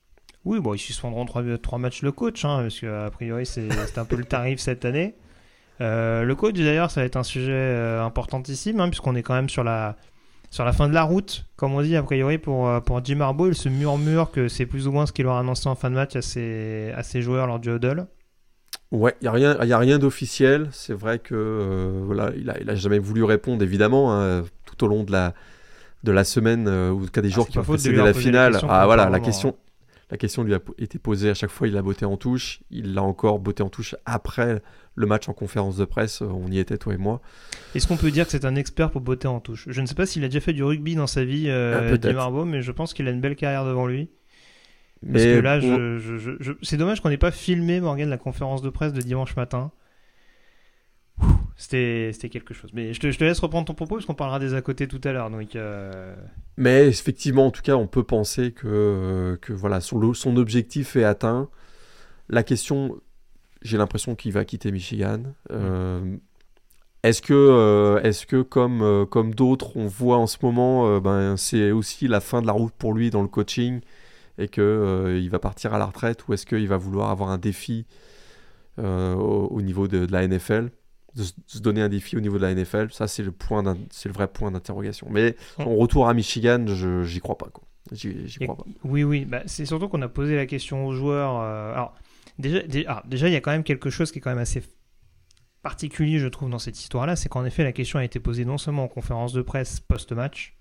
Oui, 0.43 0.59
ils 0.73 0.79
suspendront 0.79 1.25
trois, 1.25 1.43
trois 1.57 1.79
matchs 1.79 2.01
le 2.01 2.11
coach, 2.11 2.45
hein, 2.45 2.59
parce 2.61 2.79
qu'a 2.79 3.09
priori, 3.11 3.45
c'est 3.45 3.97
un 3.97 4.05
peu 4.05 4.15
le 4.15 4.25
tarif 4.25 4.59
cette 4.59 4.85
année. 4.85 5.15
Euh, 5.81 6.23
le 6.23 6.35
coach, 6.35 6.55
d'ailleurs, 6.55 6.91
ça 6.91 7.01
va 7.01 7.05
être 7.05 7.17
un 7.17 7.23
sujet 7.23 7.51
euh, 7.51 8.03
importantissime, 8.03 8.79
hein, 8.79 8.87
puisqu'on 8.89 9.15
est 9.15 9.23
quand 9.23 9.33
même 9.33 9.49
sur 9.49 9.63
la, 9.63 9.95
sur 10.49 10.63
la 10.63 10.73
fin 10.73 10.87
de 10.87 10.93
la 10.93 11.03
route, 11.03 11.45
comme 11.55 11.73
on 11.73 11.81
dit, 11.81 11.95
a 11.95 12.03
priori, 12.03 12.37
pour, 12.37 12.67
euh, 12.67 12.79
pour 12.79 13.03
Jim 13.03 13.19
Harbaugh. 13.19 13.49
Il 13.49 13.55
se 13.55 13.69
murmure 13.69 14.31
que 14.31 14.47
c'est 14.47 14.65
plus 14.65 14.87
ou 14.87 14.91
moins 14.91 15.05
ce 15.05 15.11
qu'il 15.11 15.27
aura 15.27 15.39
annoncé 15.39 15.67
en 15.67 15.75
fin 15.75 15.89
de 15.89 15.95
match 15.95 16.15
à 16.15 16.21
ses, 16.21 16.93
à 16.95 17.03
ses 17.03 17.21
joueurs 17.21 17.47
lors 17.47 17.59
du 17.59 17.69
huddle. 17.69 18.07
Ouais, 18.91 19.15
il 19.21 19.25
n'y 19.25 19.27
a 19.27 19.31
rien, 19.31 19.63
y 19.63 19.73
a 19.73 19.77
rien 19.77 19.99
d'officiel. 19.99 20.69
C'est 20.71 20.93
vrai 20.93 21.19
que 21.19 22.01
voilà, 22.05 22.31
il 22.35 22.69
a 22.69 22.75
jamais 22.75 22.99
voulu 22.99 23.23
répondre, 23.23 23.63
évidemment, 23.63 24.13
hein, 24.13 24.43
tout 24.65 24.83
au 24.83 24.87
long 24.87 25.03
de 25.03 25.11
la, 25.11 25.33
de 26.03 26.11
la 26.11 26.23
semaine, 26.23 26.67
ou 26.67 27.01
en 27.01 27.05
tout 27.05 27.11
cas 27.11 27.21
des 27.21 27.31
ah, 27.31 27.35
jours 27.35 27.47
qui 27.47 27.57
ont 27.57 27.63
précédé 27.63 27.97
la 27.97 28.13
finale. 28.13 28.59
ah 28.69 28.85
voilà, 28.85 29.09
la 29.09 29.19
question, 29.19 29.55
la 30.11 30.17
question 30.17 30.43
lui 30.43 30.53
a 30.53 30.59
été 30.77 30.99
posée 30.99 31.31
à 31.31 31.33
chaque 31.33 31.49
fois, 31.49 31.67
il 31.67 31.73
l'a 31.73 31.81
botté 31.81 32.05
en 32.05 32.15
touche. 32.15 32.61
Il 32.69 32.93
l'a 32.93 33.01
encore 33.01 33.39
botté 33.39 33.63
en 33.63 33.69
touche 33.69 33.95
après 34.05 34.61
le 34.93 35.07
match 35.07 35.27
en 35.29 35.33
conférence 35.33 35.77
de 35.77 35.85
presse. 35.85 36.21
On 36.21 36.51
y 36.51 36.59
était, 36.59 36.77
toi 36.77 36.93
et 36.93 36.97
moi. 36.97 37.21
Est-ce 37.73 37.87
qu'on 37.87 37.97
peut 37.97 38.11
dire 38.11 38.25
que 38.25 38.31
c'est 38.31 38.45
un 38.45 38.55
expert 38.55 38.91
pour 38.91 39.01
botter 39.01 39.27
en 39.27 39.39
touche? 39.39 39.65
Je 39.67 39.81
ne 39.81 39.87
sais 39.87 39.95
pas 39.95 40.05
s'il 40.05 40.23
a 40.23 40.27
déjà 40.27 40.41
fait 40.41 40.53
du 40.53 40.63
rugby 40.63 40.95
dans 40.95 41.07
sa 41.07 41.25
vie, 41.25 41.45
euh, 41.47 41.97
ah, 42.03 42.45
mais 42.45 42.61
je 42.61 42.71
pense 42.71 42.93
qu'il 42.93 43.07
a 43.07 43.11
une 43.11 43.21
belle 43.21 43.35
carrière 43.35 43.65
devant 43.65 43.87
lui. 43.87 44.09
Parce 45.11 45.23
que 45.23 45.39
là, 45.39 45.59
je, 45.59 46.53
c'est 46.61 46.77
dommage 46.77 47.01
qu'on 47.01 47.09
n'ait 47.09 47.17
pas 47.17 47.31
filmé, 47.31 47.79
Morgan, 47.79 48.09
la 48.09 48.17
conférence 48.17 48.61
de 48.61 48.69
presse 48.69 48.93
de 48.93 49.01
dimanche 49.01 49.35
matin. 49.35 49.71
C'était, 51.57 52.11
quelque 52.29 52.53
chose. 52.53 52.71
Mais 52.73 52.93
je 52.93 52.99
te, 52.99 53.09
je 53.11 53.17
te, 53.17 53.23
laisse 53.23 53.39
reprendre 53.39 53.65
ton 53.65 53.73
propos 53.73 53.95
parce 53.95 54.05
qu'on 54.05 54.13
parlera 54.13 54.39
des 54.39 54.53
à 54.53 54.61
côté 54.61 54.87
tout 54.87 54.99
à 55.03 55.13
l'heure. 55.13 55.29
Donc, 55.29 55.55
euh, 55.55 56.15
Mais 56.57 56.87
effectivement, 56.87 57.45
en 57.45 57.51
tout 57.51 57.61
cas, 57.61 57.75
on 57.75 57.87
peut 57.87 58.03
penser 58.03 58.51
que, 58.51 59.37
que 59.41 59.53
voilà, 59.53 59.79
son, 59.79 60.13
son 60.13 60.35
objectif 60.35 60.95
est 60.95 61.05
atteint. 61.05 61.49
La 62.27 62.43
question, 62.43 62.99
j'ai 63.61 63.77
l'impression 63.77 64.15
qu'il 64.15 64.33
va 64.33 64.43
quitter 64.43 64.71
Michigan. 64.71 65.21
Euh, 65.51 66.17
est-ce 67.03 67.21
que, 67.21 67.33
euh, 67.33 68.01
est 68.01 68.25
que 68.25 68.41
comme, 68.41 69.05
comme 69.09 69.33
d'autres, 69.33 69.77
on 69.77 69.87
voit 69.87 70.17
en 70.17 70.27
ce 70.27 70.37
moment, 70.41 70.99
ben, 70.99 71.37
c'est 71.37 71.71
aussi 71.71 72.09
la 72.09 72.19
fin 72.19 72.41
de 72.41 72.47
la 72.47 72.53
route 72.53 72.73
pour 72.73 72.93
lui 72.93 73.11
dans 73.11 73.21
le 73.21 73.29
coaching 73.29 73.79
et 74.37 74.47
qu'il 74.47 74.63
il 74.63 75.29
va 75.29 75.39
partir 75.39 75.73
à 75.73 75.77
la 75.77 75.85
retraite 75.85 76.27
ou 76.27 76.33
est-ce 76.33 76.45
qu'il 76.45 76.67
va 76.67 76.77
vouloir 76.77 77.09
avoir 77.09 77.29
un 77.29 77.37
défi 77.37 77.85
au, 78.77 79.61
niveau 79.61 79.87
de 79.87 80.05
la 80.11 80.27
NFL 80.27 80.69
de 81.15 81.23
se 81.47 81.59
donner 81.59 81.81
un 81.81 81.89
défi 81.89 82.17
au 82.17 82.19
niveau 82.19 82.37
de 82.37 82.41
la 82.41 82.53
NFL, 82.53 82.91
ça 82.91 83.07
c'est 83.07 83.23
le, 83.23 83.31
point 83.31 83.63
c'est 83.89 84.09
le 84.09 84.13
vrai 84.13 84.27
point 84.27 84.51
d'interrogation. 84.51 85.07
Mais 85.09 85.35
son 85.57 85.75
retour 85.77 86.09
à 86.09 86.13
Michigan, 86.13 86.65
je 86.67 87.03
j'y 87.03 87.21
crois 87.21 87.37
pas. 87.37 87.47
Quoi. 87.47 87.63
J'y, 87.91 88.27
crois 88.41 88.57
pas. 88.57 88.65
Oui, 88.83 89.03
oui, 89.03 89.25
bah, 89.25 89.41
c'est 89.45 89.65
surtout 89.65 89.87
qu'on 89.87 90.01
a 90.01 90.09
posé 90.09 90.35
la 90.35 90.45
question 90.45 90.85
aux 90.85 90.93
joueurs. 90.93 91.39
Euh, 91.39 91.73
alors, 91.73 91.95
déjà, 92.37 92.59
ah, 92.87 93.03
déjà, 93.07 93.29
il 93.29 93.33
y 93.33 93.37
a 93.37 93.41
quand 93.41 93.51
même 93.51 93.63
quelque 93.63 93.89
chose 93.89 94.11
qui 94.11 94.19
est 94.19 94.21
quand 94.21 94.31
même 94.31 94.39
assez 94.39 94.63
particulier, 95.61 96.19
je 96.19 96.27
trouve, 96.27 96.49
dans 96.49 96.59
cette 96.59 96.79
histoire-là, 96.79 97.15
c'est 97.15 97.29
qu'en 97.29 97.45
effet, 97.45 97.63
la 97.63 97.71
question 97.71 97.99
a 97.99 98.03
été 98.03 98.19
posée 98.19 98.45
non 98.45 98.57
seulement 98.57 98.83
en 98.83 98.87
conférence 98.87 99.33
de 99.33 99.41
presse 99.41 99.79
post-match, 99.79 100.54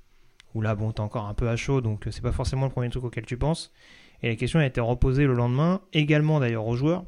où 0.54 0.62
là, 0.62 0.74
bon, 0.74 0.92
t'es 0.92 1.00
encore 1.00 1.26
un 1.26 1.34
peu 1.34 1.48
à 1.48 1.56
chaud, 1.56 1.80
donc 1.80 2.06
c'est 2.10 2.22
pas 2.22 2.32
forcément 2.32 2.66
le 2.66 2.72
premier 2.72 2.88
truc 2.90 3.04
auquel 3.04 3.26
tu 3.26 3.36
penses, 3.36 3.72
et 4.22 4.28
la 4.28 4.36
question 4.36 4.60
a 4.60 4.66
été 4.66 4.80
reposée 4.80 5.26
le 5.26 5.34
lendemain, 5.34 5.80
également 5.92 6.40
d'ailleurs 6.40 6.66
aux 6.66 6.76
joueurs, 6.76 7.04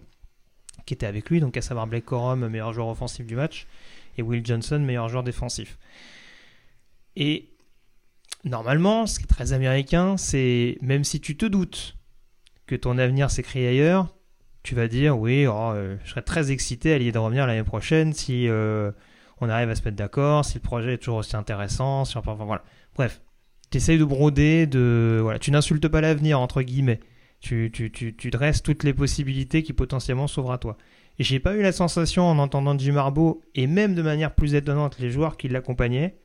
qui 0.85 0.95
était 0.95 1.07
avec 1.07 1.31
lui, 1.31 1.41
donc 1.41 1.57
à 1.57 1.63
savoir 1.63 1.87
Blake 1.87 2.05
Corum, 2.05 2.47
meilleur 2.49 2.73
joueur 2.73 2.89
offensif 2.89 3.27
du 3.27 3.37
match, 3.37 3.67
et 4.19 4.23
Will 4.23 4.45
Johnson, 4.45 4.79
meilleur 4.79 5.09
joueur 5.09 5.23
défensif. 5.23 5.79
Et 7.17 7.49
normalement, 8.45 9.07
ce 9.07 9.19
qui 9.19 9.25
est 9.25 9.29
très 9.29 9.53
américain, 9.53 10.17
c'est 10.17 10.79
même 10.81 11.05
si 11.05 11.21
tu 11.21 11.37
te 11.37 11.47
doutes 11.47 11.97
que 12.67 12.75
ton 12.75 12.99
avenir 12.99 13.31
s'écrit 13.31 13.67
ailleurs, 13.67 14.15
tu 14.63 14.75
vas 14.75 14.89
dire 14.89 15.19
oui, 15.19 15.47
oh, 15.47 15.73
euh, 15.73 15.97
je 16.05 16.11
serais 16.11 16.23
très 16.23 16.51
excité 16.51 16.93
à 16.93 16.99
l'idée 16.99 17.13
de 17.13 17.19
revenir 17.19 17.47
l'année 17.47 17.63
prochaine 17.63 18.13
si 18.13 18.49
euh, 18.49 18.91
on 19.41 19.49
arrive 19.49 19.71
à 19.71 19.75
se 19.75 19.83
mettre 19.83 19.97
d'accord, 19.97 20.45
si 20.45 20.55
le 20.55 20.63
projet 20.63 20.95
est 20.95 20.99
toujours 20.99 21.19
aussi 21.19 21.37
intéressant, 21.37 22.05
si 22.05 22.19
enfin, 22.19 22.35
voilà. 22.35 22.65
Bref, 22.95 23.21
tu 23.71 23.79
essayes 23.79 23.99
de 23.99 24.05
broder, 24.05 24.67
de 24.67 25.19
voilà, 25.23 25.39
tu 25.39 25.51
n'insultes 25.51 25.89
pas 25.89 26.01
l'avenir 26.01 26.41
entre 26.41 26.63
guillemets. 26.63 27.01
Tu, 27.41 27.71
tu, 27.73 27.93
tu, 27.93 28.17
tu, 28.17 28.31
dresses 28.31 28.63
toutes 28.63 28.83
les 28.83 28.95
possibilités 28.95 29.63
qui 29.63 29.73
potentiellement 29.75 30.27
s'ouvrent 30.27 30.53
à 30.53 30.59
toi. 30.59 30.79
Et 31.19 31.25
j'ai 31.25 31.39
pas 31.39 31.55
eu 31.55 31.63
la 31.63 31.73
sensation 31.73 32.25
en 32.25 32.39
entendant 32.39 32.77
Jim 32.79 32.97
Harbaugh 32.97 33.41
et 33.55 33.67
même 33.67 33.95
de 33.95 34.03
manière 34.03 34.35
plus 34.35 34.55
étonnante 34.55 34.99
les 34.99 35.11
joueurs 35.11 35.37
qui 35.37 35.49
l'accompagnaient 35.49 36.17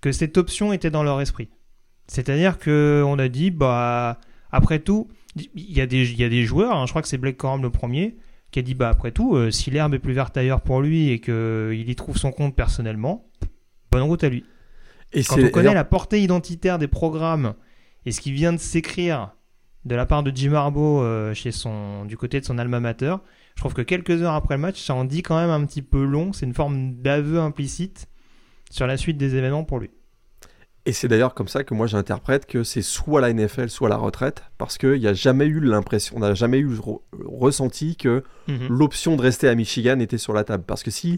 que 0.00 0.12
cette 0.12 0.36
option 0.36 0.72
était 0.72 0.90
dans 0.90 1.02
leur 1.02 1.20
esprit. 1.20 1.48
C'est-à-dire 2.06 2.58
que 2.58 3.02
on 3.06 3.18
a 3.18 3.28
dit 3.28 3.50
bah 3.50 4.18
après 4.50 4.80
tout, 4.80 5.08
il 5.36 5.72
y 5.72 5.80
a 5.80 5.86
des 5.86 6.10
il 6.10 6.18
y 6.18 6.24
a 6.24 6.28
des 6.28 6.44
joueurs, 6.44 6.76
hein, 6.76 6.86
je 6.86 6.92
crois 6.92 7.02
que 7.02 7.08
c'est 7.08 7.18
Blake 7.18 7.36
Corum 7.36 7.62
le 7.62 7.70
premier 7.70 8.16
qui 8.50 8.58
a 8.58 8.62
dit 8.62 8.74
bah 8.74 8.88
après 8.88 9.12
tout 9.12 9.36
euh, 9.36 9.50
si 9.50 9.70
l'herbe 9.70 9.94
est 9.94 10.00
plus 10.00 10.12
verte 10.12 10.36
ailleurs 10.36 10.60
pour 10.60 10.80
lui 10.80 11.10
et 11.10 11.20
qu'il 11.20 11.88
y 11.88 11.94
trouve 11.94 12.16
son 12.16 12.32
compte 12.32 12.56
personnellement, 12.56 13.30
bonne 13.90 14.02
route 14.02 14.24
à 14.24 14.28
lui. 14.28 14.44
Et 15.12 15.24
Quand 15.24 15.38
on 15.40 15.48
connaît 15.48 15.74
la 15.74 15.84
portée 15.84 16.22
identitaire 16.22 16.78
des 16.78 16.88
programmes 16.88 17.54
et 18.06 18.12
ce 18.12 18.20
qui 18.20 18.32
vient 18.32 18.52
de 18.52 18.58
s'écrire 18.58 19.34
de 19.84 19.94
la 19.94 20.06
part 20.06 20.22
de 20.22 20.30
Jim 20.34 20.52
Harbaugh 20.52 21.02
euh, 21.02 21.34
chez 21.34 21.52
son, 21.52 22.04
du 22.04 22.16
côté 22.16 22.40
de 22.40 22.44
son 22.44 22.58
alma 22.58 22.80
mater. 22.80 23.14
Je 23.54 23.62
trouve 23.62 23.74
que 23.74 23.82
quelques 23.82 24.22
heures 24.22 24.34
après 24.34 24.56
le 24.56 24.60
match, 24.60 24.80
ça 24.80 24.94
en 24.94 25.04
dit 25.04 25.22
quand 25.22 25.36
même 25.36 25.50
un 25.50 25.64
petit 25.64 25.82
peu 25.82 26.04
long. 26.04 26.32
C'est 26.32 26.46
une 26.46 26.54
forme 26.54 26.94
d'aveu 26.94 27.40
implicite 27.40 28.08
sur 28.70 28.86
la 28.86 28.96
suite 28.96 29.16
des 29.16 29.36
événements 29.36 29.64
pour 29.64 29.78
lui. 29.78 29.90
Et 30.90 30.92
c'est 30.92 31.06
d'ailleurs 31.06 31.34
comme 31.34 31.46
ça 31.46 31.62
que 31.62 31.72
moi 31.72 31.86
j'interprète 31.86 32.46
que 32.46 32.64
c'est 32.64 32.82
soit 32.82 33.20
la 33.20 33.32
NFL, 33.32 33.68
soit 33.68 33.88
la 33.88 33.96
retraite, 33.96 34.42
parce 34.58 34.76
qu'il 34.76 34.98
n'y 34.98 35.06
a 35.06 35.14
jamais 35.14 35.44
eu 35.44 35.60
l'impression, 35.60 36.16
on 36.16 36.18
n'a 36.18 36.34
jamais 36.34 36.58
eu 36.58 36.68
ressenti 37.26 37.94
que 37.94 38.24
mhm. 38.48 38.66
l'option 38.68 39.14
de 39.14 39.22
rester 39.22 39.48
à 39.48 39.54
Michigan 39.54 40.00
était 40.00 40.18
sur 40.18 40.32
la 40.32 40.42
table. 40.42 40.64
Parce 40.66 40.82
que 40.82 40.90
si, 40.90 41.16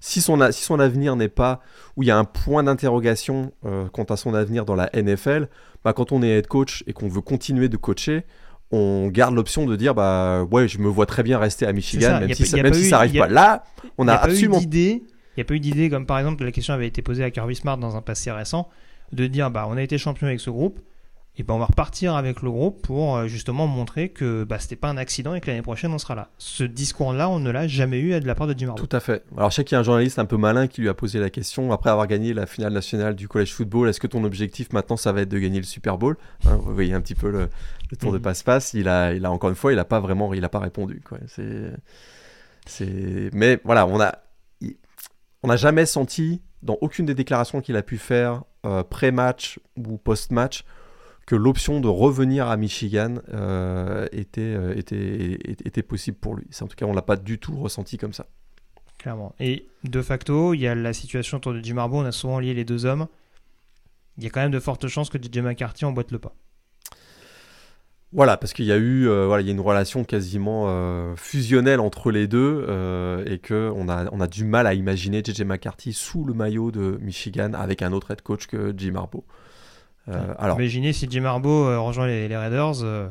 si, 0.00 0.20
son, 0.20 0.52
si 0.52 0.62
son 0.62 0.78
avenir 0.78 1.16
n'est 1.16 1.30
pas, 1.30 1.62
où 1.96 2.02
il 2.02 2.06
y 2.06 2.10
a 2.10 2.18
un 2.18 2.26
point 2.26 2.64
d'interrogation 2.64 3.54
euh, 3.64 3.88
quant 3.88 4.04
à 4.04 4.18
son 4.18 4.34
avenir 4.34 4.66
dans 4.66 4.74
la 4.74 4.90
NFL, 4.92 5.48
bah, 5.84 5.94
quand 5.94 6.12
on 6.12 6.22
est 6.22 6.28
head 6.28 6.46
coach 6.46 6.84
et 6.86 6.92
qu'on 6.92 7.08
veut 7.08 7.22
continuer 7.22 7.70
de 7.70 7.78
coacher, 7.78 8.26
on 8.72 9.08
garde 9.08 9.34
l'option 9.34 9.64
de 9.64 9.74
dire 9.74 9.94
bah 9.94 10.42
ouais, 10.50 10.68
je 10.68 10.76
me 10.80 10.88
vois 10.88 11.06
très 11.06 11.22
bien 11.22 11.38
rester 11.38 11.64
à 11.66 11.72
Michigan, 11.72 12.20
même, 12.20 12.34
si, 12.34 12.44
ça, 12.44 12.58
n'arrive 12.58 13.18
pas. 13.18 13.28
Là, 13.28 13.64
on 13.96 14.06
a, 14.06 14.16
absolument. 14.16 14.60
Il 15.36 15.40
n'y 15.40 15.42
a 15.42 15.44
pas 15.46 15.54
eu 15.54 15.60
d'idée, 15.60 15.88
comme 15.88 16.04
par 16.04 16.18
exemple 16.18 16.44
la 16.44 16.52
question 16.52 16.74
avait 16.74 16.86
été 16.86 17.00
posée 17.00 17.24
à 17.24 17.30
Kirby 17.30 17.56
Smart 17.56 17.78
dans 17.78 17.96
un 17.96 18.02
passé 18.02 18.30
récent, 18.30 18.68
de 19.12 19.26
dire 19.26 19.50
bah 19.50 19.66
on 19.68 19.76
a 19.76 19.82
été 19.82 19.98
champion 19.98 20.26
avec 20.26 20.40
ce 20.40 20.50
groupe, 20.50 20.80
et 21.36 21.42
ben 21.42 21.54
on 21.54 21.58
va 21.58 21.64
repartir 21.64 22.14
avec 22.14 22.42
le 22.42 22.50
groupe 22.50 22.80
pour 22.82 23.16
euh, 23.16 23.26
justement 23.26 23.66
montrer 23.66 24.10
que 24.10 24.44
bah, 24.44 24.60
c'était 24.60 24.76
pas 24.76 24.88
un 24.88 24.96
accident 24.96 25.34
et 25.34 25.40
que 25.40 25.48
l'année 25.48 25.62
prochaine 25.62 25.92
on 25.92 25.98
sera 25.98 26.14
là. 26.14 26.28
Ce 26.38 26.62
discours-là, 26.62 27.28
on 27.28 27.40
ne 27.40 27.50
l'a 27.50 27.66
jamais 27.66 27.98
eu 27.98 28.20
de 28.20 28.26
la 28.26 28.36
part 28.36 28.46
de 28.46 28.54
Jim 28.56 28.68
Harbaugh. 28.68 28.86
Tout 28.86 28.96
à 28.96 29.00
fait. 29.00 29.24
Alors 29.36 29.50
je 29.50 29.56
sais 29.56 29.64
qu'il 29.64 29.74
y 29.74 29.76
a 29.76 29.80
un 29.80 29.84
journaliste 29.84 30.20
un 30.20 30.26
peu 30.26 30.36
malin 30.36 30.68
qui 30.68 30.80
lui 30.80 30.88
a 30.88 30.94
posé 30.94 31.18
la 31.18 31.30
question 31.30 31.72
après 31.72 31.90
avoir 31.90 32.06
gagné 32.06 32.34
la 32.34 32.46
finale 32.46 32.72
nationale 32.72 33.16
du 33.16 33.26
college 33.26 33.52
football. 33.52 33.88
Est-ce 33.88 33.98
que 33.98 34.06
ton 34.06 34.22
objectif 34.22 34.72
maintenant 34.72 34.96
ça 34.96 35.10
va 35.10 35.22
être 35.22 35.28
de 35.28 35.38
gagner 35.40 35.58
le 35.58 35.64
Super 35.64 35.98
Bowl? 35.98 36.16
Hein, 36.46 36.56
Vous 36.56 36.72
voyez 36.72 36.94
un 36.94 37.00
petit 37.00 37.16
peu 37.16 37.30
le, 37.30 37.48
tour 37.98 38.12
de 38.12 38.18
mhm. 38.18 38.22
passe-passe. 38.22 38.74
Il 38.74 38.88
a, 38.88 39.12
il 39.12 39.26
a 39.26 39.32
encore 39.32 39.50
une 39.50 39.56
fois, 39.56 39.72
il 39.72 39.78
a 39.80 39.84
pas 39.84 39.98
vraiment, 39.98 40.32
il 40.34 40.44
a 40.44 40.48
pas 40.48 40.60
répondu. 40.60 41.02
Quoi. 41.04 41.18
C'est, 41.26 41.72
c'est, 42.64 43.30
mais 43.32 43.58
voilà, 43.64 43.88
on 43.88 44.00
a, 44.00 44.18
on 45.42 45.48
n'a 45.48 45.56
jamais 45.56 45.84
senti 45.84 46.42
dans 46.62 46.78
aucune 46.80 47.06
des 47.06 47.14
déclarations 47.14 47.60
qu'il 47.60 47.76
a 47.76 47.82
pu 47.82 47.98
faire 47.98 48.44
euh, 48.64 48.82
pré-match 48.82 49.58
ou 49.76 49.98
post-match 49.98 50.64
que 51.26 51.34
l'option 51.34 51.80
de 51.80 51.88
revenir 51.88 52.48
à 52.48 52.56
Michigan 52.56 53.16
euh, 53.32 54.06
était, 54.12 54.40
euh, 54.42 54.76
était, 54.76 55.38
était, 55.64 55.82
possible 55.82 56.18
pour 56.18 56.34
lui. 56.34 56.46
En 56.60 56.66
tout 56.66 56.76
cas, 56.76 56.86
on 56.86 56.90
ne 56.90 56.96
l'a 56.96 57.02
pas 57.02 57.16
du 57.16 57.38
tout 57.38 57.56
ressenti 57.56 57.96
comme 57.96 58.12
ça. 58.12 58.26
Clairement. 58.98 59.34
Et 59.40 59.66
de 59.84 60.02
facto, 60.02 60.54
il 60.54 60.60
y 60.60 60.66
a 60.66 60.74
la 60.74 60.92
situation 60.92 61.38
autour 61.38 61.54
de 61.54 61.60
Jim 61.60 61.78
Harbaugh, 61.78 61.98
on 61.98 62.04
a 62.04 62.12
souvent 62.12 62.38
lié 62.38 62.54
les 62.54 62.64
deux 62.64 62.84
hommes. 62.84 63.06
Il 64.18 64.24
y 64.24 64.26
a 64.26 64.30
quand 64.30 64.40
même 64.40 64.50
de 64.50 64.60
fortes 64.60 64.86
chances 64.88 65.10
que 65.10 65.18
DJ 65.18 65.38
McCarthy 65.38 65.84
emboîte 65.84 66.12
le 66.12 66.18
pas. 66.18 66.34
Voilà, 68.14 68.36
parce 68.36 68.52
qu'il 68.52 68.64
y 68.64 68.72
a 68.72 68.76
eu 68.76 69.08
euh, 69.08 69.26
voilà, 69.26 69.42
il 69.42 69.46
y 69.46 69.50
a 69.50 69.52
une 69.52 69.60
relation 69.60 70.04
quasiment 70.04 71.14
fusionnelle 71.16 71.80
entre 71.80 72.10
les 72.10 72.26
deux 72.26 72.64
et 73.26 73.38
qu'on 73.38 73.88
a, 73.88 74.10
on 74.12 74.20
a 74.20 74.26
du 74.26 74.44
mal 74.44 74.66
à 74.66 74.74
imaginer 74.74 75.22
JJ 75.22 75.42
McCarthy 75.42 75.92
sous 75.92 76.24
le 76.24 76.32
maillot 76.32 76.70
de 76.70 76.98
Michigan 77.02 77.52
avec 77.54 77.82
un 77.82 77.92
autre 77.92 78.10
head 78.10 78.22
coach 78.22 78.46
que 78.46 78.72
Jim 78.76 78.94
Harbaugh. 78.94 79.24
Euh, 80.08 80.34
alors, 80.38 80.58
Imaginez 80.58 80.92
si 80.92 81.06
Jim 81.10 81.24
Harbaugh 81.24 81.68
euh, 81.68 81.80
rejoint 81.80 82.06
les, 82.06 82.36
Raiders, 82.36 82.82
euh, 82.82 83.08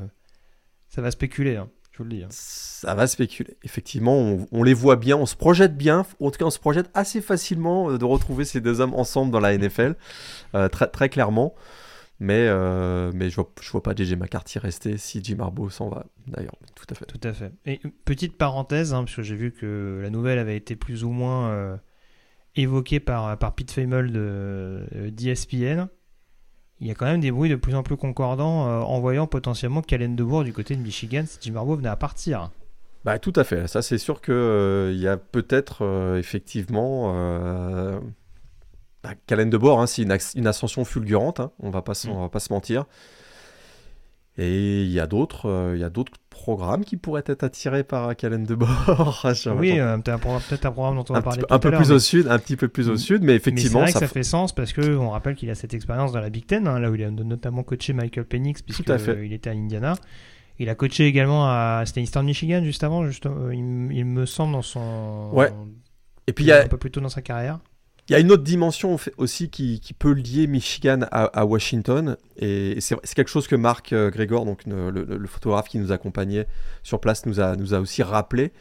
ça 0.89 1.01
va 1.01 1.10
spéculer, 1.12 1.56
hein, 1.58 1.70
je 1.91 1.97
vous 1.97 2.04
le 2.04 2.10
dis. 2.12 2.24
Hein. 2.24 2.28
Ça 2.30 2.93
va 2.93 3.08
spéculer. 3.08 3.58
Effectivement, 3.64 4.38
on, 4.51 4.64
les 4.64 4.74
voit 4.74 4.95
bien, 4.95 5.18
on 5.18 5.26
se 5.26 5.36
projette 5.36 5.76
bien, 5.76 6.06
en 6.20 6.32
tout 6.32 6.38
cas 6.38 6.45
on 6.45 6.51
se 6.51 6.60
projette 6.60 6.89
assez 6.93 7.22
facilement 7.22 7.91
de 7.91 8.06
retrouver 8.06 8.45
ces 8.45 8.62
deux 8.62 8.80
hommes 8.80 8.93
ensemble 8.93 9.32
dans 9.32 9.39
la 9.39 9.58
NFL, 9.58 9.95
très, 10.72 10.88
très 10.88 11.10
clairement. 11.10 11.56
Mais, 12.24 12.50
mais 13.14 13.30
je 13.30 13.36
vois, 13.36 13.52
je 13.62 13.70
vois 13.70 13.84
pas 13.84 13.94
JJ 13.96 14.14
McCarthy 14.14 14.60
rester 14.60 14.98
si 14.98 15.24
Jim 15.24 15.38
Harbaugh 15.40 15.70
s'en 15.70 15.90
va, 15.90 16.06
d'ailleurs. 16.28 16.56
Tout 16.76 16.86
à 16.90 16.96
fait. 16.96 17.06
Tout 17.06 17.28
à 17.28 17.34
fait. 17.34 17.52
Et 17.66 17.82
petite 18.06 18.38
parenthèse, 18.38 18.94
hein, 18.94 19.04
parce 19.04 19.16
que 19.16 19.24
j'ai 19.24 19.36
vu 19.36 19.52
que 19.52 20.00
la 20.02 20.10
nouvelle 20.10 20.40
avait 20.40 20.58
été 20.58 20.76
plus 20.76 21.04
ou 21.04 21.10
moins 21.10 21.80
évoquée 22.56 23.00
par, 23.00 23.38
par 23.38 23.56
Pete 23.56 23.72
Famel 23.72 24.12
de 24.12 24.86
d'ESPN 25.10 25.88
il 26.84 26.88
y 26.88 26.92
a 26.92 26.96
quand 26.96 27.06
même 27.06 27.22
des 27.22 27.32
bruits 27.32 27.50
de 27.50 27.56
plus 27.56 27.76
en 27.76 27.82
plus 27.84 27.96
concordants 27.96 28.68
euh, 28.68 28.82
en 28.82 29.00
voyant 29.00 29.26
potentiellement 29.26 29.82
Calen 29.82 30.18
Debourg 30.18 30.44
du 30.44 30.52
côté 30.52 30.76
de 30.76 30.82
Michigan 30.82 31.24
si 31.26 31.38
Jim 31.42 31.56
Harbaugh 31.56 31.78
venait 31.78 31.88
à 31.88 31.96
partir. 31.96 32.52
Bah, 33.06 33.20
tout 33.20 33.34
à 33.38 33.46
fait. 33.46 33.68
Ça, 33.68 33.82
c'est 33.82 33.98
sûr 33.98 34.22
qu'il 34.22 34.34
euh, 34.34 34.92
il 34.94 35.00
y 35.00 35.08
a 35.08 35.16
peut-être 35.16 35.84
euh, 35.86 36.18
effectivement. 36.18 37.14
Bah, 39.04 39.12
Calen 39.28 39.49
Debourg, 39.49 39.82
hein, 39.82 39.88
c'est 39.88 40.01
une, 40.01 40.47
ascension 40.47 40.86
fulgurante, 40.86 41.39
hein, 41.39 41.51
on, 41.60 41.70
va 41.70 41.82
pas, 41.82 41.93
mm. 41.93 42.22
va 42.22 42.30
pas 42.30 42.39
se 42.39 42.54
mentir. 42.54 42.86
Et 44.38 44.84
il 44.84 44.91
y 44.91 44.99
a 44.99 45.06
d'autres, 45.06 45.74
il 45.76 45.80
y 45.80 45.84
a 45.84 45.89
d'autres 45.89 46.14
programme 46.34 46.84
qui 46.84 46.97
pourrait 46.97 47.24
être 47.26 47.43
attiré 47.43 47.84
par 47.84 48.16
Calen 48.16 48.43
de 48.43 48.56
Bord. 48.56 49.26
oui, 49.58 49.80
euh, 49.80 49.97
peut-être 49.97 50.66
un 50.66 50.72
programme 50.72 50.95
dont 50.95 51.06
on 51.10 51.14
va 51.14 51.22
parler 51.22 51.43
un 51.49 51.60
peu 51.60 51.72
plus 51.72 51.91
au 51.91 51.99
sud, 51.99 52.28
un 52.28 52.38
petit 52.38 52.58
peu 52.58 52.68
plus 52.68 52.89
au 52.89 52.97
sud, 52.97 53.24
mais 53.24 53.36
effectivement, 53.36 53.82
mais 53.82 53.88
c'est 53.88 53.91
vrai 53.93 53.99
ça, 53.99 53.99
que 54.01 54.06
ça 54.08 54.14
fait 54.14 54.24
sens 54.24 54.54
parce 54.54 54.74
que 54.74 54.97
on 54.97 55.12
rappelle 55.12 55.36
qu'il 55.36 55.49
a 55.49 55.56
cette 55.56 55.74
expérience 55.74 56.12
dans 56.12 56.20
la 56.20 56.30
Big 56.30 56.45
Ten, 56.45 56.68
hein, 56.68 56.80
là 56.80 56.91
où 56.91 56.95
il 56.95 57.04
a 57.04 57.12
notamment 57.12 57.64
coaché 57.64 57.93
Michael 57.93 58.26
Penix 58.26 58.62
puisqu'il 58.62 58.91
euh, 58.91 59.32
était 59.32 59.49
à 59.49 59.54
Indiana. 59.54 59.95
Il 60.60 60.70
a 60.70 60.76
coaché 60.76 61.06
également 61.06 61.45
à 61.47 61.84
c'était 61.86 62.01
Eastern 62.01 62.26
Michigan 62.26 62.62
juste 62.64 62.84
avant, 62.84 63.06
juste, 63.06 63.26
euh, 63.26 63.54
il, 63.54 63.64
me 64.06 64.26
semble 64.26 64.51
dans 64.51 64.62
son 64.62 65.30
ouais. 65.32 65.51
Et 66.28 66.34
puis 66.34 66.43
il 66.43 66.47
y 66.47 66.51
a 66.51 66.64
un 66.64 66.68
peu 66.68 66.78
plus 66.78 66.91
tôt 66.91 66.99
dans 66.99 67.10
sa 67.10 67.22
carrière. 67.22 67.60
Il 68.10 68.12
y 68.12 68.16
a 68.16 68.20
une 68.20 68.34
autre 68.34 68.43
dimension 68.43 68.97
aussi 69.18 69.49
qui, 69.49 69.80
peut 69.97 70.12
lier 70.12 70.45
Michigan 70.47 71.01
à, 71.12 71.45
Washington, 71.45 72.18
et 72.38 72.78
c'est 72.82 72.97
quelque 73.16 73.30
chose 73.30 73.47
que 73.47 73.56
Marc 73.56 73.93
euh, 73.93 74.10
Grégor, 74.10 74.45
donc 74.45 74.64
le, 74.66 75.28
photographe 75.28 75.70
qui 75.70 75.78
nous 75.78 75.93
accompagnait 75.93 76.45
sur 76.84 76.99
place, 76.99 77.26
nous 77.26 77.39
a, 77.39 77.80
aussi 77.80 78.04
rappelé, 78.04 78.51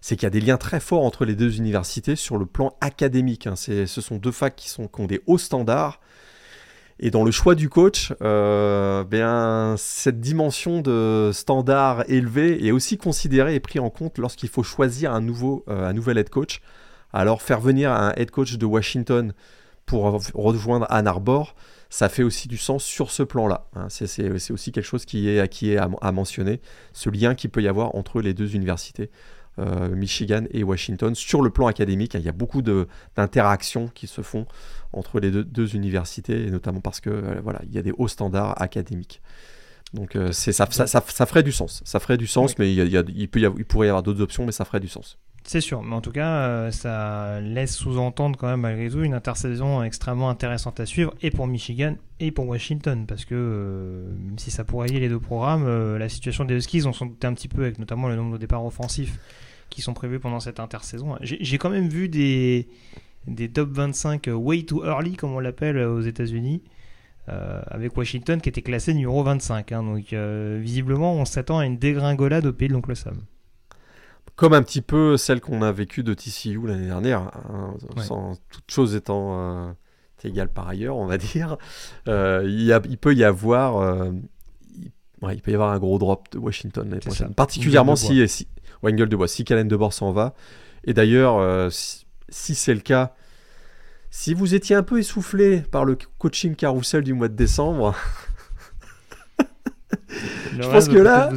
c'est 0.00 0.16
qu'il 0.16 0.24
y 0.24 0.26
a 0.26 0.30
des 0.30 0.40
liens 0.40 0.56
très 0.56 0.80
forts 0.80 1.04
entre 1.04 1.24
les 1.24 1.36
deux 1.36 1.58
universités 1.58 2.16
sur 2.16 2.38
le 2.38 2.46
plan 2.46 2.76
académique. 2.80 3.46
Hein. 3.46 3.54
Ce 3.56 3.86
sont 3.86 4.16
deux 4.16 4.32
facs 4.32 4.56
qui, 4.56 4.74
ont 4.80 5.06
des 5.06 5.20
hauts 5.26 5.38
standards, 5.38 6.00
et 7.00 7.12
dans 7.12 7.22
le 7.22 7.30
choix 7.30 7.54
du 7.54 7.68
coach, 7.68 8.12
euh, 8.22 9.04
bien, 9.04 9.76
cette 9.78 10.20
dimension 10.20 10.80
de 10.80 11.30
standard 11.32 12.02
élevé 12.10 12.66
est 12.66 12.72
aussi 12.72 12.98
considérée 12.98 13.54
et 13.54 13.60
prise 13.60 13.80
en 13.80 13.90
compte 13.90 14.18
lorsqu'il 14.18 14.48
faut 14.48 14.64
choisir 14.64 15.12
un, 15.12 15.20
nouveau, 15.20 15.64
euh, 15.68 15.88
un 15.88 15.92
nouvel 15.92 16.18
head 16.18 16.30
coach. 16.30 16.60
Alors 17.12 17.42
faire 17.42 17.60
venir 17.60 17.92
un 17.92 18.12
head 18.16 18.30
coach 18.30 18.56
de 18.56 18.66
Washington 18.66 19.32
pour 19.86 20.20
rejoindre 20.34 20.86
Ann 20.90 21.06
Arbor, 21.06 21.54
ça 21.90 22.08
fait 22.08 22.22
aussi 22.22 22.48
du 22.48 22.58
sens 22.58 22.84
sur 22.84 23.10
ce 23.10 23.22
plan-là. 23.22 23.66
Hein. 23.74 23.86
C'est 23.88 24.50
aussi 24.50 24.72
quelque 24.72 24.84
chose 24.84 25.04
qui 25.04 25.28
est, 25.28 25.48
qui 25.48 25.72
est 25.72 25.78
à, 25.78 26.12
mentionner, 26.12 26.60
ce 26.92 27.08
lien 27.08 27.34
qu'il 27.34 27.50
peut 27.50 27.62
y 27.62 27.68
avoir 27.68 27.94
entre 27.94 28.20
les 28.20 28.34
deux 28.34 28.54
universités, 28.54 29.10
euh, 29.58 29.88
Michigan 29.88 30.44
et 30.50 30.62
Washington. 30.62 31.14
Sur 31.14 31.40
le 31.40 31.50
plan 31.50 31.66
académique, 31.66 32.14
il 32.14 32.20
y 32.20 32.28
a 32.28 32.32
beaucoup 32.32 32.62
d'interactions 32.62 33.88
qui 33.88 34.06
se 34.06 34.20
font 34.20 34.46
entre 34.92 35.20
les 35.20 35.30
deux, 35.30 35.74
universités, 35.74 36.46
et 36.46 36.50
notamment 36.50 36.80
parce 36.80 37.00
que 37.00 37.10
euh, 37.10 37.40
voilà, 37.42 37.60
il 37.64 37.74
y 37.74 37.78
a 37.78 37.82
des 37.82 37.92
hauts 37.96 38.08
standards 38.08 38.60
académiques. 38.60 39.22
Donc 39.94 40.16
euh, 40.16 40.32
ça, 40.32 40.52
ça, 40.52 40.86
ça, 40.86 41.26
ferait 41.26 41.42
du 41.42 41.52
sens. 41.52 41.80
Ça 41.86 41.98
ferait 41.98 42.18
du 42.18 42.26
sens, 42.26 42.58
mais 42.58 42.74
il, 42.74 42.78
il, 43.16 43.28
peut 43.28 43.40
y 43.40 43.46
avoir, 43.46 43.58
il 43.58 43.64
pourrait 43.64 43.86
y 43.86 43.90
avoir 43.90 44.02
d'autres 44.02 44.20
options, 44.20 44.44
mais 44.44 44.52
ça 44.52 44.66
ferait 44.66 44.80
du 44.80 44.88
sens. 44.88 45.16
C'est 45.48 45.62
sûr, 45.62 45.82
mais 45.82 45.94
en 45.94 46.02
tout 46.02 46.12
cas, 46.12 46.28
euh, 46.42 46.70
ça 46.70 47.40
laisse 47.40 47.74
sous-entendre 47.74 48.36
quand 48.38 48.48
même 48.48 48.60
malgré 48.60 48.90
tout 48.90 49.02
une 49.02 49.14
intersaison 49.14 49.82
extrêmement 49.82 50.28
intéressante 50.28 50.78
à 50.78 50.84
suivre, 50.84 51.14
et 51.22 51.30
pour 51.30 51.46
Michigan 51.46 51.94
et 52.20 52.32
pour 52.32 52.46
Washington, 52.46 53.06
parce 53.06 53.24
que 53.24 53.34
euh, 53.34 54.10
si 54.36 54.50
ça 54.50 54.64
pourrait 54.64 54.88
lier 54.88 55.00
les 55.00 55.08
deux 55.08 55.18
programmes, 55.18 55.64
euh, 55.66 55.96
la 55.96 56.10
situation 56.10 56.44
des 56.44 56.54
Huskies, 56.54 56.84
on 56.84 56.92
s'en 56.92 57.06
doutait 57.06 57.28
un 57.28 57.32
petit 57.32 57.48
peu 57.48 57.62
avec 57.62 57.78
notamment 57.78 58.08
le 58.08 58.16
nombre 58.16 58.32
de 58.32 58.36
départs 58.36 58.62
offensifs 58.62 59.18
qui 59.70 59.80
sont 59.80 59.94
prévus 59.94 60.20
pendant 60.20 60.38
cette 60.38 60.60
intersaison. 60.60 61.16
J'ai 61.22 61.56
quand 61.56 61.70
même 61.70 61.88
vu 61.88 62.10
des, 62.10 62.68
des 63.26 63.48
top 63.48 63.70
25 63.70 64.28
way 64.34 64.64
too 64.64 64.84
early, 64.84 65.16
comme 65.16 65.32
on 65.32 65.40
l'appelle 65.40 65.78
aux 65.78 66.02
États-Unis. 66.02 66.62
avec 67.26 67.96
Washington 67.96 68.38
qui 68.42 68.50
était 68.50 68.60
classé 68.60 68.92
numéro 68.92 69.22
25. 69.22 69.72
Hein. 69.72 69.82
donc 69.82 70.12
visiblement, 70.60 71.14
on 71.14 71.24
s'attend 71.24 71.58
à 71.58 71.64
une 71.64 71.78
dégringolade 71.78 72.44
au 72.44 72.52
pays 72.52 72.68
de 72.68 72.74
l'oncle 72.74 72.94
Sam 72.94 73.22
comme 74.38 74.52
un 74.52 74.62
petit 74.62 74.82
peu 74.82 75.16
celle 75.16 75.40
qu'on 75.40 75.62
a 75.62 75.72
vécue 75.72 76.04
de 76.04 76.14
TCU 76.14 76.64
l'année 76.64 76.86
dernière, 76.86 77.22
hein, 77.22 77.74
sans 77.96 78.36
toute 78.50 78.70
chose 78.70 78.94
étant 78.94 79.66
euh, 79.66 79.72
égale 80.22 80.48
par 80.48 80.68
ailleurs, 80.68 80.96
on 80.96 81.06
va 81.06 81.18
dire. 81.18 81.58
Euh, 82.06 82.44
il, 82.46 82.98
peut 82.98 83.14
y 83.16 83.24
avoir, 83.24 83.78
euh, 83.78 84.12
il, 85.32 85.42
peut 85.42 85.50
y 85.50 85.54
avoir 85.54 85.72
un 85.72 85.80
gros 85.80 85.98
drop 85.98 86.28
de 86.30 86.38
Washington 86.38 86.88
l'année 86.88 87.00
prochaine, 87.00 87.34
particulièrement 87.34 87.96
si, 87.96 88.28
si 88.28 88.46
de 88.84 89.16
Bois, 89.16 89.26
si 89.26 89.42
Calen 89.42 89.68
s'en 89.90 90.12
va. 90.12 90.34
Et 90.84 90.94
d'ailleurs, 90.94 91.72
si, 91.72 92.54
c'est 92.54 92.74
le 92.74 92.80
cas, 92.80 93.14
si 94.10 94.34
vous 94.34 94.54
étiez 94.54 94.76
un 94.76 94.84
peu 94.84 95.00
essoufflé 95.00 95.62
par 95.62 95.84
le 95.84 95.98
coaching 96.18 96.54
carousel 96.54 97.02
du 97.02 97.12
mois 97.12 97.28
de 97.28 97.34
décembre. 97.34 97.96
je 100.08 100.68
pense 100.68 100.88
que 100.88 100.96
là, 100.96 101.30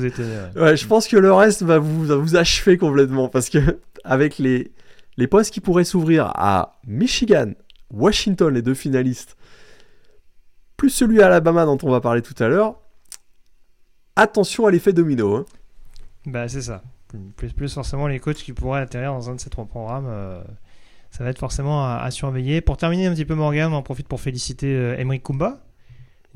ouais, 0.55 0.77
je 0.77 0.87
pense 0.87 1.07
que 1.07 1.17
le 1.17 1.33
reste 1.33 1.63
va 1.63 1.79
vous, 1.79 2.05
vous 2.05 2.35
achever 2.35 2.77
complètement 2.77 3.27
parce 3.27 3.49
que 3.49 3.79
avec 4.03 4.37
les, 4.37 4.71
les 5.17 5.27
postes 5.27 5.53
qui 5.53 5.59
pourraient 5.59 5.83
s'ouvrir 5.83 6.31
à 6.35 6.79
Michigan, 6.87 7.51
Washington, 7.91 8.53
les 8.53 8.61
deux 8.61 8.73
finalistes, 8.73 9.37
plus 10.77 10.89
celui 10.89 11.21
à 11.21 11.27
Alabama 11.27 11.65
dont 11.65 11.77
on 11.83 11.91
va 11.91 12.01
parler 12.01 12.21
tout 12.21 12.41
à 12.41 12.47
l'heure, 12.47 12.79
attention 14.15 14.65
à 14.65 14.71
l'effet 14.71 14.93
domino. 14.93 15.35
Hein. 15.35 15.45
Bah 16.25 16.47
c'est 16.47 16.61
ça. 16.61 16.81
Plus, 17.35 17.51
plus 17.51 17.73
forcément 17.73 18.07
les 18.07 18.19
coachs 18.19 18.37
qui 18.37 18.53
pourraient 18.53 18.81
atterrir 18.81 19.11
dans 19.11 19.29
un 19.29 19.35
de 19.35 19.39
ces 19.39 19.49
trois 19.49 19.65
programmes. 19.65 20.07
Euh, 20.07 20.41
ça 21.09 21.25
va 21.25 21.29
être 21.29 21.39
forcément 21.39 21.85
à, 21.85 22.09
surveiller. 22.09 22.61
Pour 22.61 22.77
terminer 22.77 23.07
un 23.07 23.13
petit 23.13 23.25
peu 23.25 23.35
Morgan, 23.35 23.73
on 23.73 23.75
en 23.75 23.83
profite 23.83 24.07
pour 24.07 24.21
féliciter 24.21 24.73
euh, 24.73 24.97
Emery 24.97 25.19
Kumba, 25.19 25.59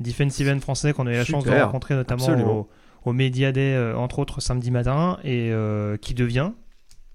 defensive 0.00 0.48
end 0.48 0.60
français 0.60 0.92
qu'on 0.92 1.06
a 1.06 1.12
eu 1.12 1.16
la 1.16 1.24
chance 1.24 1.44
de 1.44 1.50
rencontrer 1.50 1.94
notamment 1.94 2.28
au, 2.28 2.68
au 3.06 3.12
Media 3.12 3.52
Day, 3.52 3.74
euh, 3.74 3.96
entre 3.96 4.18
autres 4.18 4.40
samedi 4.40 4.70
matin, 4.70 5.18
et 5.24 5.50
euh, 5.52 5.96
qui 5.96 6.12
devient, 6.12 6.50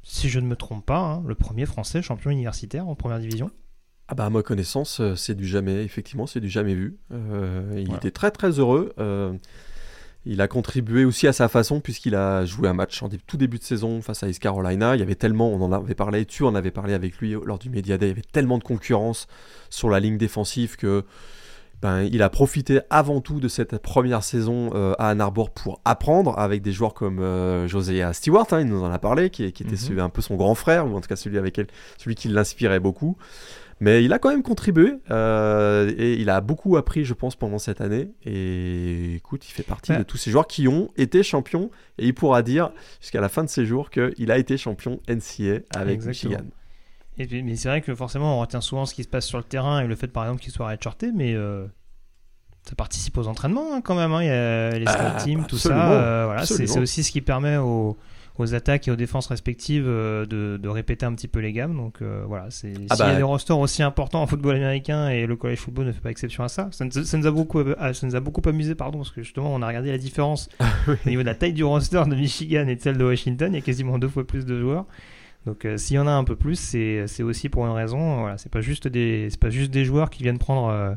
si 0.03 0.29
je 0.29 0.39
ne 0.39 0.47
me 0.47 0.55
trompe 0.55 0.85
pas, 0.85 0.99
hein, 0.99 1.23
le 1.27 1.35
premier 1.35 1.65
français 1.65 2.01
champion 2.01 2.31
universitaire 2.31 2.87
en 2.87 2.95
première 2.95 3.19
division. 3.19 3.51
Ah 4.07 4.15
bah 4.15 4.25
à 4.25 4.29
ma 4.29 4.41
connaissance, 4.41 4.99
euh, 4.99 5.15
c'est 5.15 5.35
du 5.35 5.45
jamais, 5.45 5.83
effectivement, 5.83 6.27
c'est 6.27 6.39
du 6.39 6.49
jamais 6.49 6.73
vu. 6.73 6.97
il 7.11 7.93
était 7.93 8.11
très 8.11 8.31
très 8.31 8.59
heureux. 8.59 8.93
il 10.25 10.39
a 10.39 10.47
contribué 10.47 11.03
aussi 11.03 11.27
à 11.27 11.33
sa 11.33 11.49
façon 11.49 11.81
puisqu'il 11.81 12.15
a 12.15 12.45
joué 12.45 12.69
un 12.69 12.73
match 12.73 13.01
en 13.03 13.09
tout 13.27 13.37
début 13.37 13.57
de 13.57 13.63
saison 13.63 14.01
face 14.01 14.23
à 14.23 14.29
East 14.29 14.39
Carolina. 14.39 14.95
Il 14.95 14.99
y 14.99 15.03
avait 15.03 15.15
tellement, 15.15 15.49
on 15.49 15.61
en 15.61 15.73
avait 15.73 15.95
parlé, 15.95 16.25
tu 16.25 16.43
en 16.43 16.55
avais 16.55 16.71
parlé 16.71 16.93
avec 16.93 17.17
lui 17.17 17.35
lors 17.45 17.59
du 17.59 17.69
Media 17.69 17.97
Day, 17.97 18.07
il 18.07 18.09
y 18.09 18.13
avait 18.13 18.21
tellement 18.21 18.59
de 18.59 18.63
concurrence 18.63 19.27
sur 19.69 19.89
la 19.89 19.99
ligne 19.99 20.17
défensive 20.17 20.77
que 20.77 21.03
ben, 21.81 22.03
il 22.03 22.21
a 22.21 22.29
profité 22.29 22.81
avant 22.89 23.21
tout 23.21 23.39
de 23.39 23.47
cette 23.47 23.77
première 23.79 24.23
saison 24.23 24.69
euh, 24.75 24.93
à 24.99 25.09
Ann 25.09 25.21
Arbor 25.21 25.49
pour 25.49 25.81
apprendre 25.83 26.37
avec 26.37 26.61
des 26.61 26.71
joueurs 26.71 26.93
comme 26.93 27.19
euh, 27.19 27.67
Stewart, 28.13 28.45
hein, 28.51 28.59
il 28.61 28.67
nous 28.67 28.83
en 28.83 28.91
a 28.91 28.99
parlé, 28.99 29.29
qui, 29.31 29.51
qui 29.51 29.63
était 29.63 29.91
Mhm. 29.91 29.99
un 29.99 30.09
peu 30.09 30.21
son 30.21 30.35
grand 30.35 30.53
frère, 30.55 30.85
ou 30.87 30.95
en 30.95 31.01
tout 31.01 31.07
cas 31.07 31.15
celui, 31.15 31.37
avec 31.39 31.57
elle, 31.57 31.67
celui 31.97 32.15
qui 32.15 32.27
l'inspirait 32.27 32.79
beaucoup. 32.79 33.17
Mais 33.83 34.03
il 34.05 34.13
a 34.13 34.19
quand 34.19 34.29
même 34.29 34.43
contribué 34.43 34.93
euh, 35.09 35.91
et 35.97 36.13
il 36.13 36.29
a 36.29 36.39
beaucoup 36.39 36.77
appris, 36.77 37.03
je 37.03 37.15
pense, 37.15 37.35
pendant 37.35 37.57
cette 37.57 37.81
année. 37.81 38.11
Et 38.25 39.15
écoute, 39.15 39.49
il 39.49 39.51
fait 39.51 39.63
partie 39.63 39.91
Ouais. 39.91 39.97
de 39.97 40.03
tous 40.03 40.17
ces 40.17 40.29
joueurs 40.29 40.45
qui 40.45 40.67
ont 40.67 40.89
été 40.97 41.23
champions 41.23 41.71
et 41.97 42.05
il 42.05 42.13
pourra 42.13 42.43
dire 42.43 42.71
jusqu'à 43.01 43.21
la 43.21 43.27
fin 43.29 43.43
de 43.43 43.49
ses 43.49 43.65
jours 43.65 43.89
qu'il 43.89 44.29
a 44.31 44.37
été 44.37 44.55
champion 44.55 44.99
NCA 45.09 45.61
avec 45.75 45.95
Exactement. 45.95 46.07
Michigan. 46.35 46.43
Et 47.21 47.27
puis- 47.27 47.43
mais 47.43 47.55
c'est 47.55 47.69
vrai 47.69 47.81
que 47.81 47.93
forcément, 47.95 48.37
on 48.37 48.41
retient 48.41 48.61
souvent 48.61 48.85
ce 48.85 48.93
qui 48.93 49.03
se 49.03 49.07
passe 49.09 49.25
sur 49.25 49.37
le 49.37 49.43
terrain 49.43 49.81
et 49.81 49.87
le 49.87 49.95
fait, 49.95 50.07
par 50.07 50.23
exemple, 50.25 50.41
qu'il 50.41 50.51
soit 50.53 50.67
redshirté, 50.69 51.11
mais 51.15 51.33
euh, 51.33 51.65
ça 52.63 52.75
participe 52.75 53.17
aux 53.17 53.27
entraînements 53.27 53.73
hein, 53.73 53.81
quand 53.81 53.95
même. 53.95 54.11
hein. 54.13 54.21
Il 54.21 54.27
y 54.27 54.29
a 54.29 54.77
les 54.77 54.85
Ah, 54.87 55.17
teams, 55.23 55.45
tout 55.47 55.55
absolument, 55.55 55.81
ça. 55.81 55.91
euh, 56.03 56.25
voilà, 56.25 56.45
c'est 56.45 56.77
aussi 56.79 57.03
ce 57.03 57.11
qui 57.11 57.21
permet 57.21 57.57
aux, 57.57 57.97
aux 58.37 58.53
attaques 58.55 58.87
et 58.87 58.91
aux 58.91 58.95
défenses 58.95 59.27
respectives 59.27 59.85
euh, 59.87 60.25
de, 60.25 60.57
de 60.61 60.69
répéter 60.69 61.05
un 61.05 61.13
petit 61.13 61.27
peu 61.27 61.39
les 61.39 61.51
gammes. 61.53 61.75
Donc 61.75 62.01
euh, 62.01 62.23
voilà, 62.27 62.49
c'est 62.51 62.73
Ah 62.89 62.95
s'il 62.95 63.05
y 63.05 63.09
a 63.09 63.11
bah. 63.11 63.15
des 63.17 63.23
rosters 63.23 63.57
aussi 63.57 63.81
importants 63.83 64.21
en 64.21 64.27
football 64.27 64.55
américain 64.55 65.09
et 65.09 65.25
le 65.25 65.35
college 65.35 65.57
football 65.59 65.87
ne 65.87 65.91
fait 65.91 66.01
pas 66.01 66.11
exception 66.11 66.43
à 66.43 66.49
ça, 66.49 66.69
ça 66.71 66.85
nous, 66.85 66.91
ça 66.91 67.17
nous 67.17 67.25
a 67.27 67.31
beaucoup, 67.31 67.61
ah, 67.79 67.93
ça 67.93 68.05
nous 68.07 68.15
a 68.15 68.19
beaucoup 68.19 68.47
amusé, 68.47 68.75
pardon, 68.75 68.99
parce 68.99 69.11
que 69.11 69.23
justement, 69.23 69.53
on 69.53 69.61
a 69.63 69.67
regardé 69.67 69.89
la 69.91 69.97
différence 69.97 70.47
au 70.87 71.09
niveau 71.09 71.23
de 71.23 71.27
la 71.27 71.35
taille 71.35 71.53
du 71.53 71.63
roster 71.63 72.03
de 72.07 72.15
Michigan 72.15 72.67
et 72.67 72.75
de 72.75 72.81
celle 72.81 72.97
de 72.97 73.03
Washington. 73.03 73.51
Il 73.53 73.55
y 73.55 73.59
a 73.59 73.61
quasiment 73.65 73.97
deux 73.97 74.07
fois 74.09 74.25
plus 74.25 74.45
de 74.45 74.59
joueurs. 74.59 74.85
Donc 75.45 75.65
euh, 75.65 75.77
s'il 75.77 75.95
y 75.95 75.99
en 75.99 76.07
a 76.07 76.11
un 76.11 76.23
peu 76.23 76.35
plus, 76.35 76.55
c'est 76.59 77.23
aussi 77.23 77.49
pour 77.49 77.65
une 77.65 77.71
raison. 77.73 78.19
Voilà, 78.21 78.37
c'est 78.37 78.51
pas 78.51 78.61
juste 78.61 78.87
des 78.87 79.27
c'est 79.29 79.39
pas 79.39 79.49
juste 79.49 79.71
des 79.71 79.85
joueurs 79.85 80.09
qui 80.09 80.23
viennent 80.23 80.37
prendre 80.37 80.67
euh, 80.69 80.93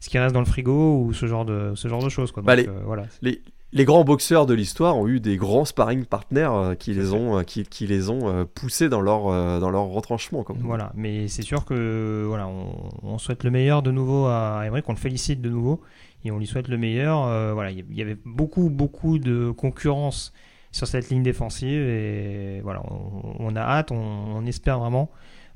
ce 0.00 0.08
qui 0.08 0.18
reste 0.18 0.34
dans 0.34 0.40
le 0.40 0.46
frigo 0.46 1.00
ou 1.00 1.12
ce 1.12 1.26
genre 1.26 1.44
de 1.44 1.72
ce 1.76 1.88
genre 1.88 2.02
de 2.02 2.08
choses 2.08 2.32
quoi. 2.32 2.42
Donc, 2.42 2.46
Bah, 2.48 2.56
les- 2.56 2.68
euh, 2.68 2.82
voilà. 2.84 3.04
Les, 3.22 3.40
les 3.72 3.84
grands 3.84 4.04
boxeurs 4.04 4.46
de 4.46 4.54
l'histoire 4.54 4.96
ont 4.96 5.08
eu 5.08 5.18
des 5.20 5.36
grands 5.36 5.64
sparring 5.64 6.04
partners 6.04 6.76
qui, 6.78 6.92
les 6.94 7.12
ont, 7.12 7.42
qui, 7.42 7.64
qui 7.64 7.88
les 7.88 8.08
ont 8.08 8.46
poussés 8.54 8.88
dans 8.88 9.00
leur, 9.00 9.24
dans 9.60 9.70
leur 9.70 9.86
retranchement. 9.86 10.44
Voilà, 10.60 10.92
mais 10.94 11.26
c'est 11.26 11.42
sûr 11.42 11.64
que 11.64 12.24
voilà, 12.24 12.46
on, 12.46 12.90
on 13.02 13.18
souhaite 13.18 13.42
le 13.42 13.50
meilleur 13.50 13.82
de 13.82 13.90
nouveau 13.90 14.26
à 14.26 14.62
Emmerich, 14.64 14.84
on 14.88 14.92
le 14.92 14.98
félicite 14.98 15.40
de 15.40 15.48
nouveau 15.50 15.80
et 16.24 16.30
on 16.30 16.38
lui 16.38 16.46
souhaite 16.46 16.68
le 16.68 16.78
meilleur. 16.78 17.22
Voilà, 17.54 17.72
il 17.72 17.84
y- 17.90 17.96
y 17.96 18.02
avait 18.02 18.16
beaucoup 18.24 18.70
beaucoup 18.70 19.18
de 19.18 19.50
concurrence 19.50 20.32
sur 20.74 20.88
cette 20.88 21.08
ligne 21.08 21.22
défensive 21.22 21.80
et 21.80 22.60
voilà, 22.62 22.82
on, 22.90 23.36
on 23.38 23.56
a 23.56 23.60
hâte, 23.60 23.92
on, 23.92 23.96
on 23.96 24.44
espère 24.44 24.80
vraiment 24.80 25.08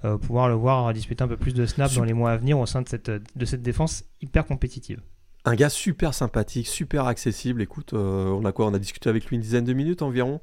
euh, 0.04 0.16
pouvoir 0.16 0.48
le 0.48 0.54
voir 0.54 0.92
disputer 0.92 1.24
un 1.24 1.28
peu 1.28 1.36
plus 1.36 1.54
de 1.54 1.66
snaps 1.66 1.90
Super. 1.90 2.02
dans 2.02 2.06
les 2.06 2.12
mois 2.12 2.30
à 2.30 2.36
venir 2.36 2.56
au 2.58 2.66
sein 2.66 2.82
de 2.82 2.88
cette 2.88 3.10
de 3.10 3.44
cette 3.44 3.62
défense 3.62 4.04
hyper 4.20 4.46
compétitive. 4.46 5.00
Un 5.44 5.56
gars 5.56 5.70
super 5.70 6.14
sympathique, 6.14 6.68
super 6.68 7.06
accessible. 7.06 7.62
Écoute, 7.62 7.94
euh, 7.94 8.28
on 8.28 8.44
a 8.44 8.52
quoi? 8.52 8.66
On 8.66 8.74
a 8.74 8.78
discuté 8.78 9.08
avec 9.08 9.26
lui 9.26 9.36
une 9.36 9.42
dizaine 9.42 9.64
de 9.64 9.72
minutes 9.72 10.02
environ. 10.02 10.40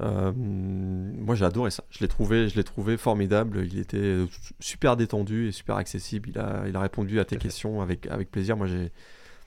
Euh, 0.00 0.32
moi 0.36 1.34
j'ai 1.34 1.44
adoré 1.44 1.72
ça. 1.72 1.82
Je 1.90 1.98
l'ai 2.00 2.08
trouvé, 2.08 2.48
je 2.48 2.54
l'ai 2.54 2.64
trouvé 2.64 2.96
formidable. 2.96 3.66
Il 3.66 3.78
était 3.78 4.18
super 4.60 4.96
détendu 4.96 5.48
et 5.48 5.52
super 5.52 5.76
accessible. 5.76 6.28
Il 6.30 6.38
a, 6.38 6.64
il 6.68 6.76
a 6.76 6.80
répondu 6.80 7.18
à 7.18 7.24
tes 7.24 7.36
questions 7.36 7.82
avec, 7.82 8.06
avec 8.06 8.30
plaisir. 8.30 8.56
Moi 8.56 8.68
j'ai, 8.68 8.92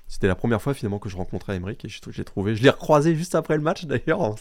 c'était 0.08 0.28
la 0.28 0.36
première 0.36 0.62
fois 0.62 0.74
finalement 0.74 1.00
que 1.00 1.10
je 1.10 1.18
rencontrais 1.18 1.56
Emeric 1.56 1.84
et 1.86 1.90
je, 1.90 2.00
l'ai 2.18 2.24
trouvé. 2.24 2.56
Je 2.56 2.64
l'ai 2.64 2.70
recroisé 2.70 3.16
juste 3.16 3.36
après 3.36 3.56
le 3.56 3.64
match 3.64 3.86
d'ailleurs, 3.86 4.22
en- 4.22 4.36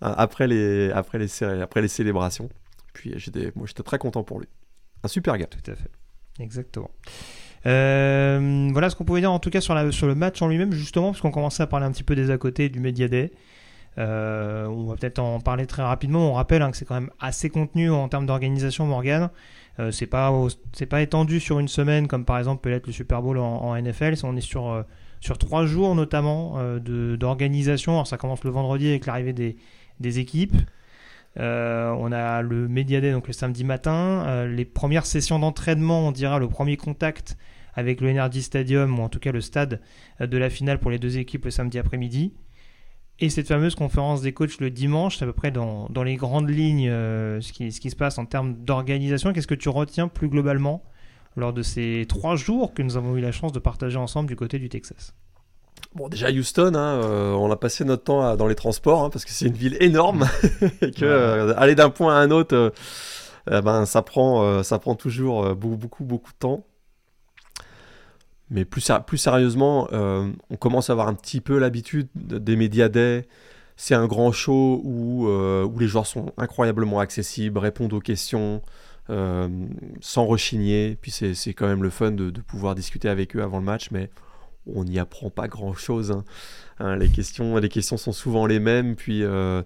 après 0.00 0.46
les, 0.46 0.90
après 0.90 1.18
les, 1.18 1.42
après 1.62 1.82
les 1.82 1.88
célébrations. 1.88 2.48
Puis 2.92 3.12
j'étais, 3.16 3.52
moi 3.54 3.66
j'étais 3.66 3.82
très 3.82 3.98
content 3.98 4.22
pour 4.24 4.40
lui. 4.40 4.48
Un 5.02 5.08
super 5.08 5.36
gars. 5.38 5.46
Tout 5.46 5.70
à 5.70 5.74
fait. 5.74 5.90
Exactement. 6.40 6.90
Euh, 7.66 8.68
voilà 8.72 8.90
ce 8.90 8.96
qu'on 8.96 9.04
pouvait 9.04 9.20
dire 9.20 9.32
en 9.32 9.38
tout 9.38 9.50
cas 9.50 9.60
sur, 9.60 9.74
la, 9.74 9.90
sur 9.90 10.06
le 10.06 10.14
match 10.14 10.42
en 10.42 10.48
lui-même, 10.48 10.72
justement, 10.72 11.10
parce 11.10 11.20
qu'on 11.20 11.30
commençait 11.30 11.62
à 11.62 11.66
parler 11.66 11.86
un 11.86 11.92
petit 11.92 12.02
peu 12.02 12.14
des 12.14 12.30
à 12.30 12.38
côté 12.38 12.68
du 12.68 12.80
Media 12.80 13.08
Day. 13.08 13.32
Euh, 13.96 14.66
on 14.66 14.86
va 14.86 14.96
peut-être 14.96 15.20
en 15.20 15.40
parler 15.40 15.66
très 15.66 15.82
rapidement. 15.82 16.30
On 16.30 16.34
rappelle 16.34 16.62
hein, 16.62 16.70
que 16.70 16.76
c'est 16.76 16.84
quand 16.84 16.94
même 16.94 17.10
assez 17.20 17.48
contenu 17.48 17.90
en 17.90 18.08
termes 18.08 18.26
d'organisation, 18.26 18.86
Morgan. 18.86 19.30
Euh, 19.78 19.90
c'est 19.90 20.06
pas 20.06 20.32
pas 20.90 21.00
étendu 21.02 21.40
sur 21.40 21.58
une 21.58 21.66
semaine 21.68 22.06
comme 22.06 22.24
par 22.24 22.38
exemple 22.38 22.60
peut 22.60 22.70
l'être 22.70 22.86
le 22.86 22.92
Super 22.92 23.22
Bowl 23.22 23.38
en, 23.38 23.44
en 23.62 23.76
NFL. 23.80 24.14
On 24.24 24.36
est 24.36 24.40
sur 24.40 24.68
euh, 24.70 24.82
sur 25.24 25.38
trois 25.38 25.64
jours 25.64 25.94
notamment 25.94 26.56
euh, 26.58 27.16
d'organisation. 27.16 27.92
Alors 27.92 28.06
ça 28.06 28.18
commence 28.18 28.44
le 28.44 28.50
vendredi 28.50 28.88
avec 28.88 29.06
l'arrivée 29.06 29.32
des, 29.32 30.18
équipes. 30.18 30.56
Euh, 31.40 31.90
on 31.98 32.12
a 32.12 32.42
le 32.42 32.68
Media 32.68 33.00
donc 33.00 33.26
le 33.26 33.32
samedi 33.32 33.64
matin, 33.64 34.24
Euh, 34.26 34.46
les 34.46 34.66
premières 34.66 35.06
sessions 35.06 35.38
d'entraînement, 35.38 36.08
on 36.08 36.12
dira 36.12 36.38
le 36.38 36.46
premier 36.46 36.76
contact 36.76 37.38
avec 37.72 38.02
le 38.02 38.10
Energy 38.10 38.42
Stadium 38.42 38.98
ou 38.98 39.02
en 39.02 39.08
tout 39.08 39.18
cas 39.18 39.32
le 39.32 39.40
stade 39.40 39.80
de 40.20 40.36
la 40.36 40.50
finale 40.50 40.78
pour 40.78 40.90
les 40.90 40.98
deux 40.98 41.16
équipes 41.16 41.46
le 41.46 41.50
samedi 41.50 41.78
après-midi. 41.78 42.34
Et 43.18 43.30
cette 43.30 43.48
fameuse 43.48 43.74
conférence 43.74 44.20
des 44.20 44.32
coachs 44.32 44.60
le 44.60 44.70
dimanche, 44.70 45.16
c'est 45.16 45.24
à 45.24 45.26
peu 45.26 45.32
près 45.32 45.50
dans, 45.50 45.88
les 46.04 46.16
grandes 46.16 46.50
lignes 46.50 46.90
ce 47.40 47.52
qui 47.52 47.90
se 47.90 47.96
passe 47.96 48.18
en 48.18 48.26
termes 48.26 48.54
d'organisation. 48.54 49.32
Qu'est-ce 49.32 49.46
que 49.46 49.54
tu 49.54 49.70
retiens 49.70 50.08
plus 50.08 50.28
globalement 50.28 50.82
lors 51.36 51.52
de 51.52 51.62
ces 51.62 52.06
trois 52.08 52.36
jours 52.36 52.74
que 52.74 52.82
nous 52.82 52.96
avons 52.96 53.16
eu 53.16 53.20
la 53.20 53.32
chance 53.32 53.52
de 53.52 53.58
partager 53.58 53.96
ensemble 53.98 54.28
du 54.28 54.36
côté 54.36 54.58
du 54.58 54.68
Texas 54.68 55.14
Bon, 55.94 56.08
déjà 56.08 56.30
Houston, 56.30 56.74
hein, 56.74 57.00
euh, 57.02 57.32
on 57.32 57.50
a 57.50 57.56
passé 57.56 57.84
notre 57.84 58.04
temps 58.04 58.20
à- 58.26 58.36
dans 58.36 58.46
les 58.46 58.54
transports 58.54 59.04
hein, 59.04 59.10
parce 59.10 59.24
que 59.24 59.30
c'est 59.30 59.46
une 59.46 59.54
ville 59.54 59.76
énorme 59.80 60.26
et 60.82 60.90
que 60.90 61.04
Ouais. 61.04 61.10
euh, 61.10 61.54
aller 61.56 61.74
d'un 61.74 61.90
point 61.90 62.14
à 62.16 62.18
un 62.18 62.30
autre, 62.30 62.54
euh, 62.56 62.70
euh, 63.50 63.60
ben 63.60 63.84
ça 63.86 64.02
prend, 64.02 64.42
euh, 64.44 64.62
ça 64.62 64.78
prend 64.78 64.94
toujours 64.94 65.44
euh, 65.44 65.54
beaucoup, 65.54 65.76
beaucoup, 65.76 66.04
beaucoup 66.04 66.32
de 66.32 66.38
temps. 66.38 66.64
Mais 68.50 68.64
plus, 68.64 68.82
sérieusement, 69.16 69.88
euh, 69.92 70.30
on 70.50 70.56
commence 70.56 70.90
à 70.90 70.92
avoir 70.92 71.08
un 71.08 71.14
petit 71.14 71.40
peu 71.40 71.58
l'habitude 71.58 72.08
de- 72.14 72.38
des 72.38 72.56
médias 72.56 72.88
day. 72.88 73.26
C'est 73.76 73.94
un 73.94 74.06
grand 74.06 74.32
show 74.32 74.80
où, 74.84 75.26
euh, 75.28 75.64
où 75.64 75.78
les 75.78 75.88
joueurs 75.88 76.06
sont 76.06 76.32
incroyablement 76.36 77.00
accessibles, 77.00 77.58
répondent 77.58 77.92
aux 77.92 78.00
questions 78.00 78.62
euh, 79.10 79.48
sans 80.00 80.26
rechigner. 80.26 80.96
Puis 81.00 81.10
c'est 81.10 81.54
quand 81.54 81.66
même 81.66 81.82
le 81.82 81.90
fun 81.90 82.12
de, 82.12 82.30
pouvoir 82.40 82.74
discuter 82.74 83.08
avec 83.08 83.36
eux 83.36 83.42
avant 83.42 83.58
le 83.58 83.64
match, 83.64 83.90
mais 83.90 84.10
on 84.66 84.84
n'y 84.84 84.98
apprend 84.98 85.30
pas 85.30 85.48
grand-chose. 85.48 86.10
hein. 86.10 86.24
Hein, 86.78 86.96
les, 86.96 87.08
questions, 87.08 87.56
les 87.58 87.68
questions 87.68 87.96
sont 87.96 88.12
souvent 88.12 88.46
les 88.46 88.60
mêmes. 88.60 88.96
Puis 88.96 89.22
euh, 89.22 89.62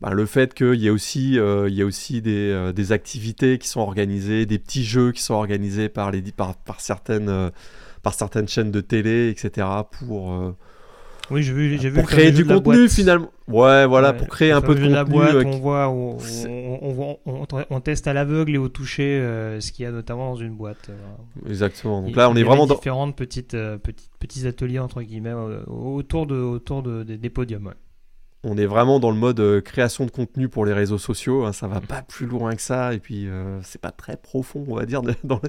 bah, 0.00 0.12
le 0.12 0.26
fait 0.26 0.54
qu'il 0.54 0.74
y 0.74 0.88
ait 0.88 0.90
aussi, 0.90 1.38
euh, 1.38 1.68
y 1.68 1.80
ait 1.80 1.84
aussi 1.84 2.22
des, 2.22 2.72
des 2.74 2.92
activités 2.92 3.58
qui 3.58 3.68
sont 3.68 3.80
organisées, 3.80 4.46
des 4.46 4.58
petits 4.58 4.84
jeux 4.84 5.12
qui 5.12 5.22
sont 5.22 5.34
organisés 5.34 5.88
par, 5.88 6.10
les, 6.10 6.22
par, 6.32 6.56
par, 6.56 6.80
certaines, 6.80 7.50
par 8.02 8.14
certaines 8.14 8.48
chaînes 8.48 8.72
de 8.72 8.80
télé, 8.80 9.28
etc. 9.28 9.66
pour, 9.90 10.54
Oui, 11.30 11.42
j'ai 11.42 11.52
vu, 11.54 11.78
j'ai 11.80 11.88
vu 11.88 12.00
pour 12.00 12.08
créer 12.08 12.32
du 12.32 12.44
de 12.44 12.54
contenu 12.54 12.88
finalement. 12.88 13.30
Ouais, 13.48 13.86
voilà, 13.86 14.10
Ouais, 14.10 14.16
pour 14.18 14.28
créer 14.28 14.52
un 14.52 14.60
peu 14.60 14.74
de 14.74 14.80
contenu. 14.80 14.94
la 14.94 15.04
boîte, 15.04 15.34
euh, 15.34 15.44
on 15.44 15.58
voit, 15.58 17.16
on, 17.70 17.80
teste 17.80 18.06
à 18.06 18.12
l'aveugle 18.12 18.54
et 18.54 18.58
au 18.58 18.68
toucher 18.68 19.18
euh, 19.20 19.58
ce 19.60 19.72
qu'il 19.72 19.84
y 19.84 19.86
a 19.86 19.90
notamment 19.90 20.30
dans 20.32 20.36
une 20.36 20.54
boîte. 20.54 20.90
euh, 20.90 21.48
Exactement. 21.48 22.02
Donc 22.02 22.14
là, 22.14 22.28
on 22.28 22.36
est 22.36 22.42
vraiment 22.42 22.66
dans. 22.66 22.74
différentes 22.74 23.16
petites, 23.16 23.52
petites 23.82 24.10
petits 24.18 24.46
ateliers 24.46 24.78
entre 24.78 25.00
guillemets 25.02 25.32
autour 25.66 26.26
de 26.26 26.36
autour 26.36 26.82
de, 26.82 27.02
des- 27.04 27.16
des 27.16 27.30
podiums. 27.30 27.66
ouais. 27.66 27.72
On 28.46 28.58
est 28.58 28.66
vraiment 28.66 29.00
dans 29.00 29.10
le 29.10 29.16
mode 29.16 29.62
création 29.62 30.04
de 30.04 30.10
contenu 30.10 30.50
pour 30.50 30.66
les 30.66 30.74
réseaux 30.74 30.98
sociaux. 30.98 31.46
hein, 31.46 31.54
ça 31.54 31.66
va 31.66 31.80
pas 31.80 32.02
plus 32.02 32.26
loin 32.26 32.54
que 32.54 32.60
ça. 32.60 32.92
Et 32.92 32.98
puis, 32.98 33.26
c'est 33.62 33.80
pas 33.80 33.90
très 33.92 34.18
profond, 34.18 34.62
on 34.68 34.74
va 34.76 34.84
dire, 34.84 35.00
de- 35.00 35.14
dans 35.24 35.40
les, 35.42 35.48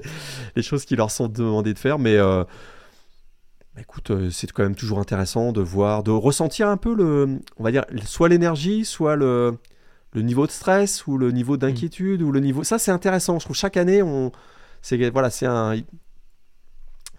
les 0.56 0.62
choses 0.62 0.86
qui 0.86 0.96
leur 0.96 1.10
sont 1.10 1.28
demandées 1.28 1.74
de 1.74 1.78
faire. 1.78 1.98
Mais 1.98 2.16
euh, 2.16 2.44
bah, 3.76 3.82
écoute, 3.82 4.10
euh, 4.10 4.30
c'est 4.30 4.50
quand 4.50 4.62
même 4.64 4.74
toujours 4.74 4.98
intéressant 4.98 5.52
de 5.52 5.60
voir, 5.60 6.02
de 6.02 6.10
ressentir 6.10 6.68
un 6.68 6.76
peu 6.78 6.94
le, 6.94 7.38
on 7.58 7.62
va 7.62 7.70
dire, 7.70 7.84
soit 8.04 8.28
l'énergie, 8.28 8.84
soit 8.84 9.14
le, 9.16 9.58
le 10.14 10.22
niveau 10.22 10.46
de 10.46 10.50
stress 10.50 11.06
ou 11.06 11.18
le 11.18 11.30
niveau 11.30 11.56
d'inquiétude 11.56 12.22
ou 12.22 12.32
le 12.32 12.40
niveau. 12.40 12.64
Ça, 12.64 12.78
c'est 12.78 12.90
intéressant. 12.90 13.38
Je 13.38 13.44
trouve 13.44 13.56
chaque 13.56 13.76
année, 13.76 14.02
on, 14.02 14.32
c'est 14.82 15.10
voilà, 15.10 15.30
c'est 15.30 15.46
un. 15.46 15.74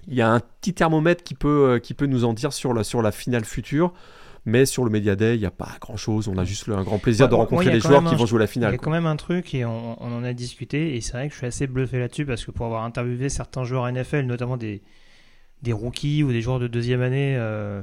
Il 0.09 0.13
y 0.15 0.21
a 0.21 0.31
un 0.31 0.39
petit 0.39 0.73
thermomètre 0.73 1.23
qui 1.23 1.33
peut, 1.35 1.69
euh, 1.75 1.79
qui 1.79 1.93
peut 1.93 2.05
nous 2.05 2.23
en 2.23 2.33
dire 2.33 2.53
sur 2.53 2.73
la, 2.73 2.83
sur 2.83 3.01
la 3.01 3.11
finale 3.11 3.45
future. 3.45 3.93
Mais 4.45 4.65
sur 4.65 4.85
le 4.85 4.89
Media 4.89 5.17
Day, 5.17 5.35
il 5.35 5.39
n'y 5.41 5.45
a 5.45 5.51
pas 5.51 5.71
grand 5.81 5.97
chose. 5.97 6.29
On 6.29 6.37
a 6.37 6.45
juste 6.45 6.67
le- 6.67 6.75
un 6.75 6.83
grand 6.83 6.99
plaisir 6.99 7.25
Ouais, 7.25 7.29
de 7.31 7.35
rencontrer 7.35 7.69
les 7.69 7.81
joueurs 7.81 8.01
qui 8.05 8.13
un- 8.15 8.17
vont 8.17 8.25
jouer 8.25 8.39
la 8.39 8.45
Il 8.45 8.47
y 8.47 8.51
finale. 8.53 8.73
a 8.73 8.77
quoi. 8.77 8.85
quand 8.85 8.91
même 8.91 9.05
un 9.05 9.17
truc 9.17 9.53
et 9.53 9.65
on, 9.65 10.01
on 10.01 10.17
en 10.17 10.23
a 10.23 10.31
discuté 10.31 10.95
et 10.95 11.01
c'est 11.01 11.11
vrai 11.11 11.27
que 11.27 11.33
je 11.33 11.39
suis 11.39 11.47
assez 11.47 11.67
bluffé 11.67 11.99
là-dessus 11.99 12.25
parce 12.25 12.45
que 12.45 12.51
pour 12.51 12.65
avoir 12.65 12.83
interviewé 12.85 13.27
certains 13.27 13.65
joueurs 13.65 13.85
NFL, 13.91 14.21
notamment 14.21 14.55
des 14.55 14.81
des 15.61 15.73
rookies 15.73 16.23
ou 16.23 16.31
des 16.31 16.41
joueurs 16.41 16.59
de 16.59 16.67
deuxième 16.67 17.01
année 17.01 17.35
euh, 17.37 17.81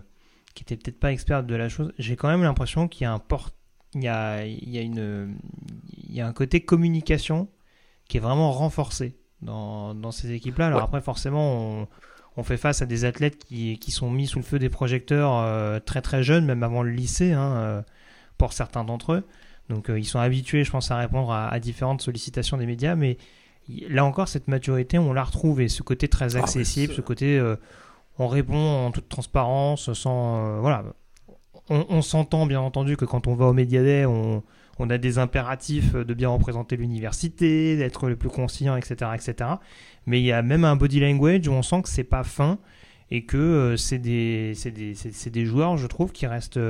qui 0.55 0.63
étaient 0.63 0.77
peut-être 0.77 1.01
pas 1.01 1.13
experts 1.13 1.43
de 1.45 1.55
la 1.55 1.69
chose, 1.69 1.93
j'ai 1.99 2.17
quand 2.17 2.29
même 2.29 2.43
l'impression 2.43 2.87
qu'il 2.89 3.03
y 3.03 3.07
a 3.07 3.13
un 3.13 3.19
port, 3.19 3.51
il 3.95 4.03
y 4.03 4.09
a, 4.09 4.45
il 4.47 4.69
y 4.71 4.79
a 4.79 4.83
une, 4.83 5.37
il 6.09 6.15
y 6.15 6.21
a 6.21 6.27
un 6.27 6.33
côté 6.33 6.61
communication 6.65 7.49
qui 8.09 8.17
est 8.19 8.21
vraiment 8.21 8.53
renforcé 8.53 9.17
dans, 9.43 9.95
dans 9.95 10.11
ces 10.13 10.33
équipes-là. 10.33 10.67
Alors 10.69 10.81
Ouais. 10.81 10.85
après, 10.85 11.01
forcément, 11.01 11.81
on, 11.83 11.89
on 12.37 12.43
fait 12.43 12.57
face 12.57 12.83
à 12.83 12.87
des 12.87 13.05
athlètes 13.05 13.45
qui, 13.45 13.79
qui 13.79 13.91
sont 13.91 14.11
mis 14.11 14.27
sous 14.27 14.39
le 14.39 14.45
feu 14.45 14.59
des 14.59 14.69
projecteurs 14.71 15.39
euh, 15.39 15.81
très 15.81 16.03
très 16.03 16.23
jeunes, 16.23 16.45
même 16.45 16.63
avant 16.63 16.83
le 16.83 16.91
lycée, 16.91 17.33
hein, 17.33 17.57
euh, 17.57 17.83
pour 18.39 18.53
certains 18.53 18.85
d'entre 18.85 19.13
eux. 19.15 19.27
Donc 19.71 19.89
ils 19.89 20.05
sont 20.05 20.19
habitués, 20.19 20.63
je 20.65 20.71
pense, 20.71 20.91
à 20.91 20.97
répondre 20.99 21.33
à, 21.33 21.49
à 21.49 21.59
différentes 21.59 22.03
sollicitations 22.03 22.57
des 22.59 22.67
médias, 22.67 22.95
mais 22.97 23.17
là 23.69 24.05
encore, 24.05 24.29
cette 24.29 24.49
maturité, 24.49 24.99
on 24.99 25.13
la 25.13 25.25
retrouve 25.25 25.61
et 25.61 25.69
ce 25.69 25.83
côté 25.83 26.09
très 26.09 26.37
Ah, 26.37 26.41
accessible, 26.41 26.95
ce 26.95 27.01
côté, 27.01 27.39
euh, 27.39 27.57
on 28.19 28.29
répond 28.29 28.87
en 28.87 28.91
toute 28.91 29.09
transparence, 29.09 29.93
sans 29.93 30.61
voilà. 30.61 30.85
On, 31.71 32.03
s'entend 32.03 32.45
bien 32.45 32.61
entendu 32.61 32.99
que 32.99 33.07
quand 33.07 33.27
on 33.27 33.35
va 33.35 33.47
au 33.47 33.55
Mediaday, 33.55 34.05
on, 34.05 34.43
on 34.79 34.91
a 34.91 34.99
des 34.99 35.19
impératifs 35.19 35.95
de 35.95 36.13
bien 36.13 36.29
représenter 36.29 36.77
l'université, 36.77 37.79
d'être 37.79 38.07
le 38.07 38.17
plus 38.17 38.29
conscient, 38.29 38.77
etc., 38.77 39.13
etc. 39.15 39.51
Mais 40.05 40.21
il 40.21 40.27
y 40.27 40.33
a 40.33 40.43
même 40.43 40.67
un 40.67 40.77
body 40.77 41.01
language 41.01 41.49
où 41.49 41.53
on 41.53 41.63
sent 41.63 41.81
que 41.81 41.89
c'est 41.89 42.05
pas 42.05 42.23
fin 42.23 42.59
et 43.11 43.25
que 43.25 43.77
c'est 43.79 43.99
des, 43.99 44.55
des, 44.67 44.95
des, 45.31 45.47
joueurs, 45.47 45.79
je 45.79 45.87
trouve, 45.87 46.13
qui 46.13 46.27
restent 46.27 46.61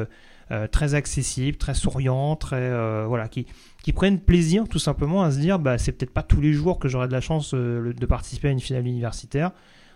euh, 0.51 0.67
très 0.67 0.95
accessibles, 0.95 1.57
très 1.57 1.73
souriants, 1.73 2.37
très 2.37 2.57
euh, 2.61 3.07
voilà, 3.09 3.29
qui, 3.29 3.47
qui 3.83 3.95
prennent 3.95 4.21
plaisir 4.21 4.69
tout 4.69 4.79
simplement 4.79 5.23
à 5.23 5.31
se 5.31 5.39
dire 5.39 5.59
bah 5.59 5.79
c'est 5.79 5.93
peut-être 5.93 6.13
pas 6.13 6.23
tous 6.23 6.43
les 6.43 6.53
jours 6.53 6.79
que 6.79 6.87
j'aurai 6.87 7.09
de 7.09 7.13
la 7.13 7.23
chance 7.23 7.55
euh, 7.55 7.95
de 7.95 8.07
participer 8.07 8.49
à 8.49 8.51
une 8.51 8.61
finale 8.61 8.87
universitaire. 8.87 9.53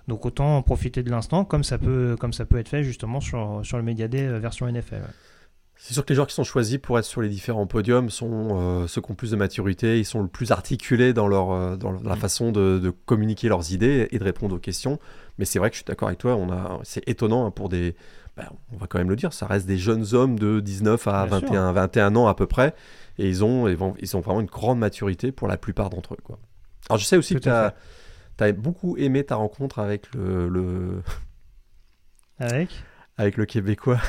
Donc 0.07 0.24
autant 0.24 0.57
en 0.57 0.62
profiter 0.62 1.03
de 1.03 1.11
l'instant 1.11 1.44
comme 1.44 1.64
ça 1.64 1.76
peut 1.76 2.16
comme 2.18 2.32
ça 2.32 2.46
peut 2.46 2.57
être 2.57 2.70
fait 2.70 2.82
justement 2.82 3.20
sur, 3.20 3.61
sur 3.62 3.76
le 3.76 3.82
Media 3.82 4.09
Day 4.09 4.38
version 4.38 4.66
NFL. 4.66 5.03
C'est 5.76 5.92
sûr 5.92 6.03
que 6.03 6.09
les 6.09 6.14
joueurs 6.14 6.26
qui 6.26 6.34
sont 6.34 6.44
choisis 6.44 6.78
pour 6.78 6.99
être 6.99 7.05
sur 7.05 7.20
les 7.20 7.28
différents 7.28 7.66
podiums 7.66 8.09
sont 8.09 8.86
ceux 8.88 9.03
qui 9.03 9.11
ont 9.12 9.14
plus 9.14 9.30
de 9.32 9.36
maturité, 9.36 9.99
ils 9.99 10.07
sont 10.07 10.22
le 10.22 10.28
plus 10.28 10.51
articulés 10.51 11.12
dans, 11.12 11.28
leur, 11.28 11.76
dans 11.76 11.92
la 11.92 12.16
mm. 12.16 12.18
façon 12.18 12.53
de, 12.53 12.80
de, 12.82 12.90
communiquer 12.90 13.49
leurs 13.49 13.70
idées 13.70 14.09
et 14.11 14.18
de 14.18 14.24
répondre 14.24 14.57
aux 14.57 14.59
questions. 14.59 14.99
Mais 15.36 15.44
c'est 15.44 15.61
vrai 15.61 15.68
que 15.68 15.76
je 15.76 15.82
suis 15.82 15.84
d'accord 15.84 16.09
avec 16.09 16.18
toi, 16.18 16.34
on 16.34 16.51
a, 16.51 16.80
c'est 16.82 17.07
étonnant 17.07 17.46
hein, 17.46 17.53
pour 17.53 17.68
des, 17.68 17.94
ben, 18.39 18.49
on 18.72 18.76
va 18.76 18.86
quand 18.86 18.99
même 18.99 19.11
le 19.11 19.16
dire, 19.16 19.32
ça 19.32 19.47
reste 19.47 19.66
des 19.66 19.78
jeunes 19.78 20.14
hommes 20.14 20.39
de 20.39 20.61
19 20.61 21.09
à 21.09 21.26
21, 21.26 21.72
21 21.72 22.14
ans 22.14 22.28
à 22.28 22.34
peu 22.34 22.47
près, 22.47 22.72
et 23.18 23.28
ils 23.28 23.45
ont, 23.45 23.66
ils 23.68 24.16
ont 24.16 24.20
vraiment 24.20 24.41
une 24.41 24.47
grande 24.47 24.78
maturité 24.78 25.32
pour 25.32 25.49
la 25.49 25.57
plupart 25.57 25.91
d'entre 25.91 26.14
eux. 26.14 26.18
Quoi. 26.22 26.39
Alors 26.89 26.99
je 26.99 27.05
sais 27.05 27.16
aussi 27.16 27.34
que 27.34 27.41
tu 27.41 27.49
as, 27.49 28.53
beaucoup 28.53 28.97
aimé 28.97 29.24
ta 29.24 29.34
rencontre 29.34 29.80
avec 29.80 30.14
le... 30.14 31.03
Avec? 32.39 32.70
Avec 33.16 33.36
le 33.36 33.47
Québécois. 33.47 34.01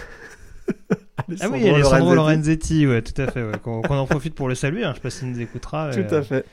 ah 1.42 1.50
oui, 1.50 1.68
Alessandro 1.68 2.14
Lorenzetti, 2.14 2.86
ouais, 2.86 3.02
tout 3.02 3.20
à 3.20 3.26
fait. 3.26 3.60
Qu'on 3.64 3.82
en 3.82 4.06
profite 4.06 4.36
pour 4.36 4.48
le 4.48 4.54
saluer, 4.54 4.84
hein, 4.84 4.92
je 4.92 4.98
sais 4.98 5.02
pas 5.02 5.10
s'il 5.10 5.32
nous 5.32 5.42
écoutera. 5.42 5.90
Tout 5.90 6.14
à 6.14 6.22
fait 6.22 6.46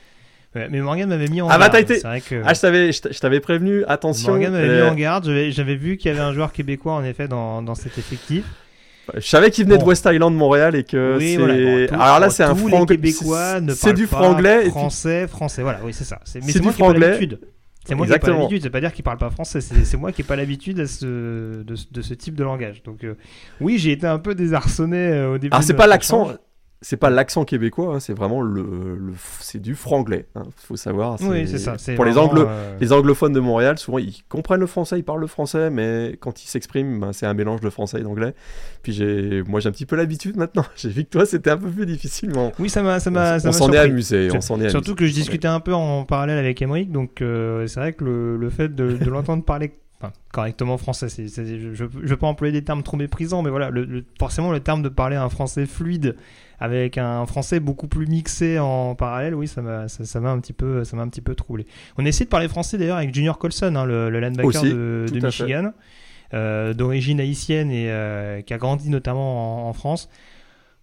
mais 0.69 0.81
Morgan 0.81 1.09
m'avait 1.09 1.27
mis 1.27 1.41
en 1.41 1.47
ah 1.47 1.57
garde. 1.57 1.61
Ah 1.61 1.65
bah 1.65 1.69
t'as 1.69 1.79
été. 1.81 2.01
Ah 2.43 2.53
je 2.53 3.19
t'avais 3.19 3.39
prévenu. 3.39 3.83
Attention. 3.87 4.31
Morgan 4.31 4.51
m'avait 4.51 4.67
mis 4.67 4.73
euh, 4.73 4.89
en 4.89 4.95
garde. 4.95 5.29
J'avais 5.49 5.75
vu 5.75 5.97
qu'il 5.97 6.11
y 6.11 6.13
avait 6.13 6.23
un 6.23 6.33
joueur 6.33 6.51
québécois 6.51 6.93
en 6.93 7.03
effet 7.03 7.27
dans, 7.27 7.61
dans 7.61 7.75
cet 7.75 7.97
effectif. 7.97 8.45
Je 9.15 9.27
savais 9.27 9.51
qu'il 9.51 9.65
venait 9.65 9.77
de 9.77 9.83
West 9.83 10.07
Island, 10.11 10.35
Montréal, 10.35 10.75
et 10.75 10.83
que 10.83 11.17
c'est. 11.19 11.37
Voilà, 11.37 12.03
Alors 12.03 12.19
là, 12.19 12.29
c'est 12.29 12.43
un 12.43 12.55
franglais. 12.55 12.97
Québécois 12.97 13.59
C'est 13.73 13.93
du 13.93 14.07
franglais. 14.07 14.69
Français, 14.69 15.27
français. 15.27 15.61
Voilà, 15.61 15.79
oui, 15.83 15.93
c'est 15.93 16.03
ça. 16.03 16.19
C'est 16.25 16.41
du 16.41 16.71
franglais. 16.71 17.19
C'est 17.87 17.95
moi 17.95 18.05
qui 18.05 18.11
n'ai 18.11 18.19
pas 18.19 18.29
l'habitude, 18.29 18.63
c'est 18.63 18.69
pas 18.69 18.81
dire 18.81 18.91
qu'il 18.91 19.03
parle 19.03 19.17
pas 19.17 19.29
français, 19.29 19.61
c'est 19.61 19.97
moi 19.97 20.11
qui 20.11 20.21
n'ai 20.21 20.27
pas 20.27 20.35
l'habitude 20.35 20.77
de, 20.77 21.63
de, 21.63 22.01
ce 22.01 22.13
type 22.13 22.35
de 22.35 22.43
langage. 22.43 22.83
Donc 22.83 23.03
euh, 23.03 23.15
oui, 23.61 23.77
j'ai 23.77 23.91
été 23.91 24.05
un 24.05 24.19
peu 24.19 24.35
désarçonné 24.35 24.97
euh, 24.97 25.35
au 25.35 25.37
début. 25.37 25.55
Ah, 25.55 25.61
c'est 25.61 25.73
pas 25.73 25.87
l'accent, 25.87 26.33
c'est 26.81 26.97
pas 26.97 27.09
l'accent 27.09 27.43
québécois, 27.43 27.95
hein, 27.95 27.99
c'est 27.99 28.13
vraiment 28.13 28.41
le, 28.41 28.61
le 28.61 29.13
c'est 29.39 29.59
du 29.59 29.73
franglais. 29.73 30.27
Il 30.35 30.39
hein, 30.39 30.45
faut 30.55 30.75
savoir. 30.75 31.17
Oui, 31.21 31.47
c'est 31.47 31.57
ça. 31.57 31.75
Pour 31.95 32.05
les, 32.05 32.17
anglo 32.17 32.43
euh, 32.47 32.77
les 32.79 32.93
anglophones 32.93 33.33
de 33.33 33.39
Montréal, 33.39 33.79
souvent 33.79 33.97
ils 33.97 34.23
comprennent 34.29 34.59
le 34.59 34.67
français, 34.67 34.99
ils 34.99 35.03
parlent 35.03 35.21
le 35.21 35.27
français, 35.27 35.71
mais 35.71 36.17
quand 36.19 36.43
ils 36.43 36.47
s'expriment, 36.47 36.99
ben, 36.99 37.13
c'est 37.13 37.25
un 37.25 37.33
mélange 37.33 37.61
de 37.61 37.69
français 37.69 37.99
et 37.99 38.03
d'anglais. 38.03 38.35
Puis 38.83 38.93
j'ai, 38.93 39.41
moi 39.47 39.59
j'ai 39.59 39.69
un 39.69 39.71
petit 39.71 39.87
peu 39.87 39.95
l'habitude 39.95 40.37
maintenant. 40.37 40.65
J'ai 40.75 40.89
vu 40.89 41.03
que 41.03 41.09
toi 41.09 41.25
c'était 41.25 41.49
un 41.49 41.57
peu 41.57 41.69
plus 41.69 41.85
difficile. 41.85 42.31
Mais 42.35 42.51
oui, 42.59 42.69
ça 42.69 42.83
m'a, 42.83 42.99
ça 42.99 43.09
m'a, 43.09 43.37
on, 43.43 43.51
s'en 43.51 43.71
est 43.71 43.77
amusé. 43.77 44.29
On 44.33 44.41
s'en 44.41 44.61
est 44.61 44.69
Surtout 44.69 44.93
que 44.93 45.07
je 45.07 45.13
discutais 45.13 45.47
un 45.47 45.59
peu 45.59 45.73
en 45.73 46.05
parallèle 46.05 46.37
avec 46.37 46.61
Emmerich, 46.61 46.91
donc 46.91 47.21
euh, 47.21 47.65
c'est 47.67 47.79
vrai 47.79 47.93
que 47.93 48.03
le, 48.03 48.37
le 48.37 48.49
fait 48.49 48.73
de, 48.73 48.97
de 48.97 49.09
l'entendre 49.09 49.43
parler 49.43 49.73
correctement 50.31 50.77
français. 50.77 51.07
je 51.09 51.41
ne 51.41 52.07
veux 52.07 52.17
pas 52.17 52.27
employer 52.27 52.53
des 52.53 52.63
termes 52.63 52.83
trop 52.83 52.97
méprisants, 52.97 53.41
mais 53.41 53.49
voilà, 53.49 53.69
le, 53.69 54.05
forcément 54.19 54.51
le 54.51 54.59
terme 54.59 54.83
de 54.83 54.89
parler 54.89 55.15
un 55.15 55.29
français 55.29 55.65
fluide 55.65 56.15
avec 56.59 56.97
un 56.97 57.25
français 57.25 57.59
beaucoup 57.59 57.87
plus 57.87 58.07
mixé 58.07 58.59
en 58.59 58.95
parallèle, 58.95 59.35
oui, 59.35 59.47
ça 59.47 59.61
m'a 59.61 59.87
ça, 59.87 60.19
un 60.19 60.39
petit 60.39 60.53
peu 60.53 60.83
ça 60.83 60.97
m'a 60.97 61.03
un 61.03 61.09
petit 61.09 61.21
peu 61.21 61.35
troublé. 61.35 61.67
On 61.97 62.05
essaie 62.05 62.25
de 62.25 62.29
parler 62.29 62.47
français 62.47 62.77
d'ailleurs 62.77 62.97
avec 62.97 63.13
Junior 63.13 63.37
Colson, 63.37 63.75
hein, 63.75 63.85
le, 63.85 64.09
le, 64.09 64.19
linebacker 64.19 64.63
de, 64.63 65.05
Michigan, 65.11 65.71
euh, 66.33 66.73
d'origine 66.73 67.19
haïtienne 67.19 67.71
et 67.71 67.91
euh, 67.91 68.41
qui 68.41 68.53
a 68.53 68.57
grandi 68.57 68.89
notamment 68.89 69.69
en, 69.69 69.73
France. 69.73 70.09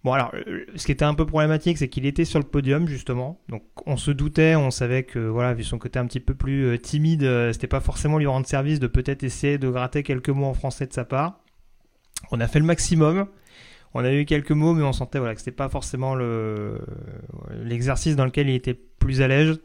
Bon 0.05 0.13
alors, 0.13 0.31
euh, 0.35 0.65
ce 0.75 0.85
qui 0.85 0.91
était 0.91 1.03
un 1.03 1.15
peu 1.15 1.25
problématique, 1.25 1.77
c'est 1.77 1.89
qu'il 1.89 2.05
était 2.05 2.25
sur 2.25 2.39
le 2.39 2.45
podium 2.45 2.87
justement. 2.87 3.41
Donc 3.49 3.63
on 3.85 3.97
se 3.97 4.11
doutait, 4.11 4.55
on 4.55 4.71
savait 4.71 5.03
que 5.03 5.19
voilà, 5.19 5.53
vu 5.53 5.63
son 5.63 5.77
côté 5.77 5.99
un 5.99 6.05
petit 6.05 6.21
peu 6.21 6.35
plus 6.35 6.79
timide, 6.79 7.51
c'était 7.51 7.67
pas 7.67 7.81
forcément 7.81 8.17
lui 8.17 8.27
rendre 8.27 8.47
service 8.47 8.79
de 8.79 8.87
peut-être 8.87 9.23
essayer 9.23 9.57
de 9.57 9.69
gratter 9.69 10.03
quelques 10.03 10.29
mots 10.29 10.45
en 10.45 10.53
français 10.53 10.87
de 10.87 10.93
sa 10.93 11.03
part. 11.03 11.41
On 12.31 12.39
a 12.39 12.47
fait 12.47 12.59
le 12.59 12.65
maximum. 12.65 13.27
On 13.97 14.03
a 14.03 14.11
eu 14.11 14.25
quelques 14.25 14.51
mots, 14.51 14.73
mais 14.73 14.83
on 14.83 14.91
sentait 14.91 15.19
voilà, 15.19 15.33
que 15.33 15.39
c'était 15.39 15.55
pas 15.55 15.69
forcément 15.69 16.15
le, 16.15 16.81
l'exercice 17.63 18.17
dans 18.17 18.25
lequel 18.25 18.49
il 18.49 18.55
était 18.55 18.73
plus 18.73 19.21
à 19.21 19.29
l'aise. 19.29 19.57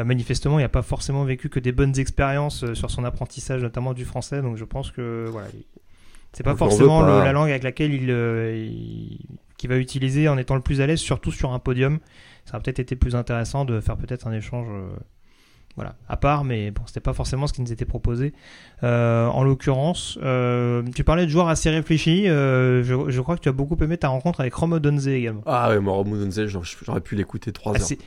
Euh, 0.00 0.04
manifestement, 0.04 0.58
il 0.58 0.62
n'a 0.62 0.68
pas 0.68 0.82
forcément 0.82 1.22
vécu 1.22 1.48
que 1.48 1.60
des 1.60 1.70
bonnes 1.70 1.96
expériences 1.96 2.64
euh, 2.64 2.74
sur 2.74 2.90
son 2.90 3.04
apprentissage, 3.04 3.62
notamment 3.62 3.94
du 3.94 4.04
français. 4.04 4.42
Donc 4.42 4.56
je 4.56 4.64
pense 4.64 4.90
que 4.90 5.26
voilà, 5.30 5.46
c'est 6.32 6.42
pas 6.42 6.56
forcément 6.56 7.02
la 7.02 7.30
langue 7.30 7.50
avec 7.50 7.62
laquelle 7.62 7.92
euh, 8.10 8.52
il, 8.56 9.20
qui 9.56 9.68
va 9.68 9.76
utiliser 9.76 10.28
en 10.28 10.38
étant 10.38 10.56
le 10.56 10.60
plus 10.60 10.80
à 10.80 10.86
l'aise, 10.88 10.98
surtout 10.98 11.30
sur 11.30 11.52
un 11.52 11.60
podium. 11.60 12.00
Ça 12.46 12.54
aurait 12.54 12.64
peut-être 12.64 12.80
été 12.80 12.96
plus 12.96 13.14
intéressant 13.14 13.64
de 13.64 13.80
faire 13.80 13.96
peut-être 13.96 14.26
un 14.26 14.32
échange 14.32 14.66
voilà, 15.78 15.94
à 16.08 16.16
part, 16.16 16.42
mais 16.42 16.72
bon, 16.72 16.82
c'était 16.86 16.98
pas 16.98 17.12
forcément 17.12 17.46
ce 17.46 17.52
qui 17.52 17.62
nous 17.62 17.72
était 17.72 17.84
proposé. 17.84 18.32
Euh, 18.82 19.28
en 19.28 19.44
l'occurrence, 19.44 20.18
euh, 20.24 20.82
tu 20.92 21.04
parlais 21.04 21.24
de 21.24 21.30
joueurs 21.30 21.46
assez 21.46 21.70
réfléchis. 21.70 22.28
Euh, 22.28 22.82
je, 22.82 23.20
crois 23.20 23.36
que 23.36 23.42
tu 23.42 23.48
as 23.48 23.52
beaucoup 23.52 23.76
aimé 23.80 23.96
ta 23.96 24.08
rencontre 24.08 24.40
avec 24.40 24.52
Romo 24.54 24.80
Donze 24.80 25.06
également. 25.06 25.42
Ah 25.46 25.68
ouais, 25.68 25.78
moi 25.78 25.92
Romo 25.92 26.16
Donze, 26.16 26.46
j'aurais 26.46 27.00
pu 27.00 27.14
l'écouter 27.14 27.52
trois 27.52 27.74
ah, 27.76 27.80
heures. 27.80 27.98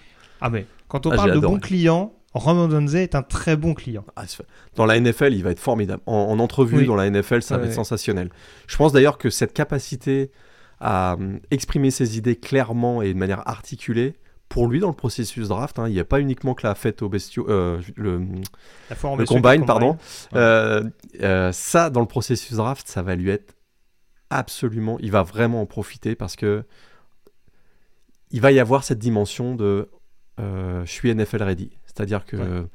Ah 0.41 0.49
mais 0.49 0.65
quand 0.89 1.05
on 1.05 1.11
ah, 1.11 1.15
parle 1.15 1.32
de 1.32 1.39
bons 1.39 1.59
clients, 1.59 2.11
Romo 2.34 2.67
Donze 2.67 2.93
est 2.95 3.15
un 3.15 3.24
très 3.24 3.55
bon 3.55 3.74
client. 3.74 4.03
Ah, 4.17 4.24
dans 4.76 4.86
la 4.86 4.99
NFL, 4.99 5.34
il 5.34 5.41
va 5.41 5.51
être 5.51 5.59
formidable. 5.59 6.01
En, 6.07 6.38
entrevue 6.39 6.86
dans 6.86 6.97
la 6.97 7.09
NFL, 7.09 7.41
ça 7.41 7.57
va 7.57 7.67
être 7.67 7.74
sensationnel. 7.74 8.32
Je 8.67 8.76
pense 8.76 8.91
d'ailleurs 8.91 9.17
que 9.17 9.30
cette 9.30 9.53
capacité 9.53 10.30
à 10.82 11.15
exprimer 11.51 11.89
ses 11.89 12.17
idées 12.17 12.36
clairement 12.36 13.01
et 13.01 13.13
de 13.13 13.17
manière 13.17 13.47
articulée, 13.47 14.15
pour 14.52 14.68
lui 14.68 14.82
dans 14.82 14.89
le 14.89 14.93
processus 14.93 15.47
draft. 15.47 15.80
Hein, 15.80 15.88
il 15.88 15.93
n'y 15.93 15.99
a 15.99 16.06
pas 16.06 16.20
uniquement 16.20 16.54
que 16.54 16.68
la 16.68 16.76
fête 16.76 17.02
au 17.02 17.08
bestiaux, 17.08 17.49
euh, 17.49 17.82
le, 17.95 18.20
le 18.89 19.26
combine, 19.26 19.66
pardon. 19.66 19.97
Euh, 20.36 20.84
euh, 21.22 21.54
ça, 21.54 21.89
dans 21.89 22.02
le 22.02 22.06
processus 22.06 22.58
draft, 22.58 22.86
ça 22.86 23.02
va 23.02 23.16
lui 23.16 23.30
être 23.30 23.56
absolument. 24.30 24.97
Il 24.99 25.10
va 25.10 25.24
vraiment 25.24 25.62
en 25.62 25.66
profiter 25.66 26.16
parce 26.16 26.36
que 26.36 26.66
il 28.32 28.41
va 28.41 28.52
y 28.52 28.60
avoir 28.60 28.84
cette 28.84 28.99
dimension 28.99 29.56
de 29.56 29.89
je 30.38 30.84
suis 30.86 31.14
NFL 31.14 31.43
ready. 31.43 31.72
C'est-à-dire 31.86 32.26
que 32.26 32.68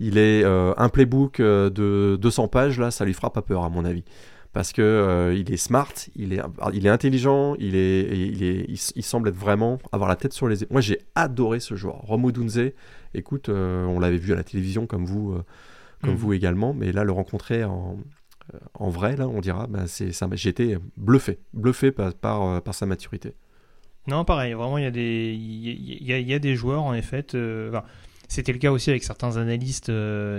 il 0.00 0.18
est 0.18 0.44
un 0.44 0.88
playbook 0.88 1.40
de 1.40 2.18
200 2.20 2.48
pages 2.48 2.80
là, 2.80 2.90
ça 2.90 3.04
lui 3.04 3.14
fera 3.14 3.32
pas 3.32 3.42
peur 3.42 3.62
à 3.62 3.68
mon 3.68 3.84
avis 3.84 4.04
parce 4.52 4.72
que 4.72 4.82
euh, 4.82 5.34
il 5.34 5.52
est 5.52 5.56
smart, 5.56 5.92
il 6.14 6.34
est, 6.34 6.40
il 6.74 6.86
est 6.86 6.90
intelligent, 6.90 7.54
il, 7.58 7.74
est, 7.74 8.02
il, 8.12 8.42
est, 8.42 8.66
il, 8.68 9.02
semble 9.02 9.30
être 9.30 9.36
vraiment 9.36 9.78
avoir 9.92 10.10
la 10.10 10.16
tête 10.16 10.34
sur 10.34 10.46
les 10.46 10.62
épaules. 10.62 10.74
Moi, 10.74 10.80
j'ai 10.82 10.98
adoré 11.14 11.58
ce 11.58 11.74
joueur. 11.74 11.96
Romo 12.02 12.32
Dunze, 12.32 12.72
écoute, 13.14 13.48
euh, 13.48 13.84
on 13.86 13.98
l'avait 13.98 14.18
vu 14.18 14.32
à 14.32 14.36
la 14.36 14.44
télévision 14.44 14.86
comme 14.86 15.06
vous, 15.06 15.32
euh, 15.32 15.44
comme 16.02 16.12
mm. 16.12 16.16
vous 16.16 16.32
également, 16.34 16.74
mais 16.74 16.92
là, 16.92 17.02
le 17.04 17.12
rencontrer 17.12 17.64
en, 17.64 17.96
en 18.74 18.90
vrai, 18.90 19.16
là, 19.16 19.26
on 19.26 19.40
dira, 19.40 19.66
bah. 19.66 19.84
J'étais 20.32 20.76
bluffé, 20.98 21.38
bluffé 21.54 21.90
par, 21.90 22.12
par, 22.12 22.60
par, 22.62 22.74
sa 22.74 22.84
maturité. 22.84 23.34
Non, 24.06 24.26
pareil, 24.26 24.52
vraiment, 24.52 24.76
il 24.76 24.84
y, 24.84 24.86
a 24.86 24.90
des, 24.90 25.32
il 25.34 26.06
y, 26.06 26.12
a, 26.12 26.18
y 26.18 26.34
a 26.34 26.38
des 26.38 26.56
joueurs, 26.56 26.82
en 26.82 26.92
effet. 26.92 27.24
c'était 28.28 28.52
le 28.52 28.58
cas 28.58 28.70
aussi 28.70 28.90
avec 28.90 29.02
certains 29.02 29.38
analystes, 29.38 29.90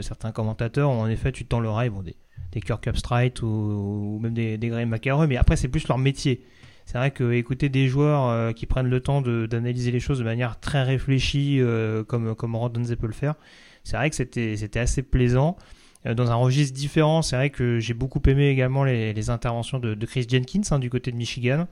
certains 0.02 0.32
commentateurs. 0.32 0.92
en 0.92 1.08
effet, 1.08 1.32
tu 1.32 1.46
tends 1.46 1.62
l'oreille, 1.62 1.90
bon, 1.90 2.04
des, 2.04 2.16
des 2.54 2.62
Kirk 2.62 2.88
Upstrite 2.88 3.42
ou, 3.42 4.20
même 4.22 4.34
des, 4.34 4.58
des 4.58 4.68
Graham 4.70 4.90
McCarroy, 4.90 5.28
mais 5.28 5.38
après 5.38 5.56
c'est 5.56 5.68
plus 5.68 5.88
leur 5.88 5.98
métier. 5.98 6.46
C'est 6.86 6.98
vrai 6.98 7.12
que 7.12 7.32
écouter 7.32 7.70
des 7.70 7.88
joueurs 7.88 8.28
euh, 8.28 8.52
qui 8.52 8.66
prennent 8.66 8.90
le 8.90 9.00
temps 9.00 9.22
d'analyser 9.22 9.92
les 9.92 10.00
choses 10.00 10.20
de 10.20 10.24
manière 10.24 10.60
très 10.60 10.84
réfléchie, 10.84 11.60
euh, 11.60 12.04
comme, 12.04 12.36
comme 12.36 12.56
Rodonze 12.56 12.96
peut 12.96 13.08
le 13.08 13.14
faire, 13.14 13.36
c'est 13.84 13.98
vrai 13.98 14.10
que 14.10 14.16
c'était 14.16 14.80
assez 14.80 15.02
plaisant. 15.02 15.58
Euh, 16.06 16.14
dans 16.14 16.32
un 16.32 16.36
registre 16.36 16.76
différent, 16.76 17.22
c'est 17.22 17.36
vrai 17.36 17.50
que 17.50 17.80
j'ai 17.80 17.94
beaucoup 17.94 18.22
aimé 18.28 18.50
également 18.50 18.84
les, 18.84 19.30
interventions 19.30 19.80
de, 19.80 19.94
de, 19.94 20.06
Chris 20.06 20.28
Jenkins 20.30 20.62
hein, 20.72 20.80
du 20.80 20.90
côté 20.90 21.12
de 21.12 21.18
Michigan, 21.18 21.68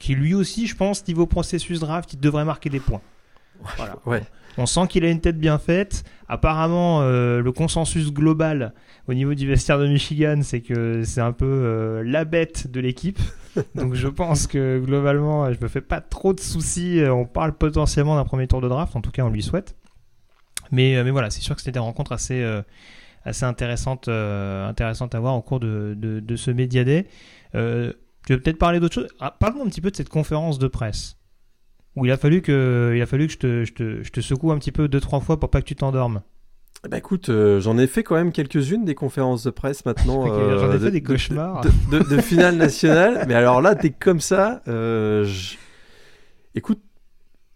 qui 0.00 0.14
lui 0.14 0.34
aussi, 0.34 0.66
je 0.66 0.74
pense, 0.74 1.06
niveau 1.06 1.26
processus 1.26 1.80
draft, 1.80 2.14
il 2.14 2.20
devrait 2.20 2.46
marquer 2.46 2.70
des 2.70 2.80
points. 2.80 3.02
Voilà. 3.76 3.96
Ouais. 4.06 4.22
On 4.58 4.66
sent 4.66 4.86
qu'il 4.88 5.04
a 5.04 5.10
une 5.10 5.20
tête 5.20 5.38
bien 5.38 5.58
faite. 5.58 6.04
Apparemment, 6.28 7.00
euh, 7.02 7.40
le 7.40 7.52
consensus 7.52 8.12
global 8.12 8.74
au 9.08 9.14
niveau 9.14 9.34
du 9.34 9.46
vestiaire 9.46 9.78
de 9.78 9.86
Michigan, 9.86 10.40
c'est 10.42 10.60
que 10.60 11.02
c'est 11.04 11.20
un 11.20 11.32
peu 11.32 11.46
euh, 11.46 12.02
la 12.04 12.24
bête 12.24 12.70
de 12.70 12.80
l'équipe. 12.80 13.18
Donc 13.74 13.94
je 13.94 14.08
pense 14.08 14.46
que 14.46 14.78
globalement, 14.78 15.52
je 15.52 15.58
me 15.60 15.68
fais 15.68 15.80
pas 15.80 16.00
trop 16.00 16.32
de 16.32 16.40
soucis. 16.40 17.02
On 17.08 17.24
parle 17.24 17.52
potentiellement 17.52 18.16
d'un 18.16 18.24
premier 18.24 18.46
tour 18.46 18.60
de 18.60 18.68
draft, 18.68 18.94
en 18.96 19.00
tout 19.00 19.10
cas 19.10 19.22
on 19.22 19.30
lui 19.30 19.42
souhaite. 19.42 19.76
Mais, 20.72 20.96
euh, 20.96 21.04
mais 21.04 21.10
voilà, 21.10 21.30
c'est 21.30 21.40
sûr 21.40 21.54
que 21.54 21.60
c'était 21.60 21.72
des 21.72 21.80
rencontres 21.80 22.12
assez, 22.12 22.44
assez 23.24 23.44
intéressantes, 23.44 24.08
intéressantes 24.08 25.14
à 25.14 25.20
voir 25.20 25.34
au 25.36 25.42
cours 25.42 25.60
de, 25.60 25.96
de, 25.96 26.36
ce 26.36 26.50
Media 26.50 26.84
Day. 26.84 27.06
tu 27.52 27.58
veux 27.58 28.40
peut-être 28.40 28.58
parler 28.58 28.78
d'autre 28.78 28.94
chose? 28.94 29.08
Ah, 29.20 29.34
Parle-moi 29.38 29.64
un 29.64 29.68
petit 29.68 29.80
peu 29.80 29.90
de 29.90 29.96
cette 29.96 30.08
conférence 30.08 30.58
de 30.58 30.68
presse 30.68 31.19
où 32.00 32.06
il 32.06 32.10
a 32.10 32.16
fallu 32.16 32.40
que, 32.40 32.94
il 32.96 33.02
a 33.02 33.06
fallu 33.06 33.26
que 33.26 33.32
je 33.34 33.38
te, 33.38 33.64
je 33.64 33.72
te, 33.74 34.02
je 34.02 34.10
te 34.10 34.20
secoue 34.20 34.50
un 34.52 34.58
petit 34.58 34.72
peu 34.72 34.88
deux 34.88 35.00
trois 35.00 35.20
fois 35.20 35.38
pour 35.38 35.50
pas 35.50 35.60
que 35.60 35.66
tu 35.66 35.76
t'endormes. 35.76 36.22
Bah 36.88 36.96
écoute, 36.96 37.28
euh, 37.28 37.60
j'en 37.60 37.76
ai 37.76 37.86
fait 37.86 38.02
quand 38.02 38.14
même 38.14 38.32
quelques-unes 38.32 38.86
des 38.86 38.94
conférences 38.94 39.44
de 39.44 39.50
presse 39.50 39.84
maintenant. 39.84 40.26
j'en 40.26 40.34
ai 40.34 40.52
euh, 40.52 40.78
fait 40.78 40.90
des 40.90 41.02
cauchemars. 41.02 41.60
De, 41.90 41.98
de, 41.98 42.20
finale 42.22 42.56
nationale. 42.56 43.26
mais 43.28 43.34
alors 43.34 43.60
là, 43.60 43.74
t'es 43.74 43.90
comme 43.90 44.20
ça. 44.20 44.62
Euh, 44.66 45.28
écoute, 46.54 46.80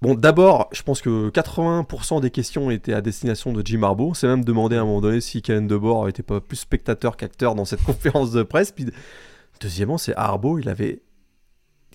bon, 0.02 0.14
d'abord, 0.14 0.68
je 0.72 0.82
pense 0.82 1.00
que 1.00 1.30
80% 1.30 2.20
des 2.20 2.30
questions 2.30 2.70
étaient 2.70 2.92
à 2.92 3.00
destination 3.00 3.54
de 3.54 3.62
Jim 3.64 3.82
Harbaugh. 3.82 4.10
On 4.10 4.14
s'est 4.14 4.26
même 4.26 4.44
demandé 4.44 4.76
à 4.76 4.82
un 4.82 4.84
moment 4.84 5.00
donné 5.00 5.22
si 5.22 5.40
Kellen 5.40 5.66
DeBoer 5.66 6.10
était 6.10 6.22
pas 6.22 6.42
plus 6.42 6.58
spectateur 6.58 7.16
qu'acteur 7.16 7.54
dans 7.54 7.64
cette 7.64 7.82
conférence 7.84 8.30
de 8.30 8.42
presse. 8.42 8.72
Puis, 8.72 8.84
deuxièmement, 9.58 9.96
c'est 9.96 10.14
Harbaugh, 10.16 10.58
il 10.58 10.68
avait 10.68 11.00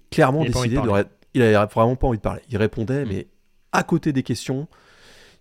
clairement 0.10 0.44
décidé 0.44 0.78
de. 0.78 1.06
Il 1.34 1.42
avait 1.42 1.54
vraiment 1.54 1.96
pas 1.96 2.08
envie 2.08 2.18
de 2.18 2.24
parler. 2.24 2.42
Il 2.50 2.58
répondait, 2.58 3.06
mm. 3.06 3.10
mais 3.10 3.28
à 3.72 3.84
côté 3.84 4.14
des 4.14 4.24
questions 4.24 4.68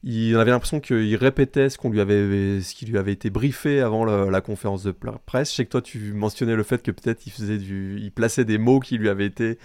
il 0.05 0.36
avait 0.36 0.53
l'impression 0.53 0.78
qu'il 0.78 1.16
répétait 1.16 1.68
ce 1.68 1.76
qu'on 1.76 1.91
lui 1.91 2.01
avait, 2.01 2.61
ce 2.61 2.74
qui 2.74 2.86
lui 2.86 2.99
avait 2.99 3.12
été 3.12 3.30
briefé 3.30 3.80
avant 3.80 4.05
la, 4.05 4.41
conférence 4.41 4.84
de 4.84 4.93
presse. 4.93 5.51
Je 5.51 5.57
sais 5.57 5.64
que 5.64 5.70
toi, 5.70 5.82
tu 5.82 6.12
mentionnais 6.12 6.55
le 6.55 6.62
fait 6.62 6.82
que 6.82 6.93
peut-être 6.93 7.26
il 7.26 7.30
faisait 7.30 7.59
du, 7.59 7.99
il 8.01 8.12
plaçait 8.12 8.45
des 8.45 8.59
mots 8.59 8.78
qui 8.78 8.97
lui 8.97 9.09
avaient 9.09 9.26
été, 9.26 9.59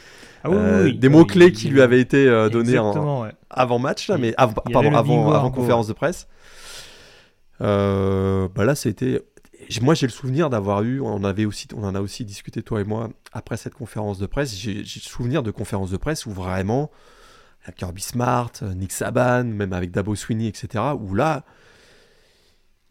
ah 0.44 0.50
euh, 0.50 0.92
des 0.92 1.10
mots 1.10 1.26
clés 1.26 1.52
qui 1.52 1.70
lui 1.70 1.82
avaient 1.82 2.02
été 2.02 2.28
euh, 2.28 2.50
donnés 2.50 2.78
avant 3.50 3.78
match, 3.78 4.08
là, 4.08 4.18
mais 4.18 4.34
avant, 4.38 4.54
pardon, 4.72 4.96
avant, 4.96 5.52
conférence 5.52 5.88
de 5.88 5.94
presse. 5.94 6.28
Euh, 7.62 8.48
bah 8.56 8.66
là, 8.66 8.74
c'était, 8.74 9.22
moi, 9.82 9.94
j'ai 9.94 10.08
le 10.08 10.12
souvenir 10.12 10.50
d'avoir 10.50 10.84
eu, 10.84 11.02
on 11.02 11.24
avait 11.24 11.46
aussi, 11.46 11.68
on 11.76 11.84
en 11.84 11.96
a 11.96 12.02
aussi 12.02 12.26
discuté 12.26 12.64
toi 12.64 12.82
et 12.82 12.84
moi 12.84 13.10
après 13.32 13.58
cette 13.58 13.74
conférence 13.74 14.20
de 14.20 14.26
presse. 14.26 14.56
J'ai 14.56 14.80
le 14.80 14.86
souvenir 14.86 15.44
de 15.44 15.52
conférences 15.52 15.92
de 15.92 15.98
presse 15.98 16.26
où 16.26 16.32
vraiment 16.32 16.92
Kirby 17.72 18.02
Smart, 18.02 18.52
euh, 18.62 18.74
Nick 18.74 18.92
Saban, 18.92 19.46
même 19.46 19.74
avec 19.74 19.92
Dabo 19.92 20.16
Sweeney, 20.16 20.48
etc., 20.48 20.84
où 21.00 21.16
là, 21.16 21.44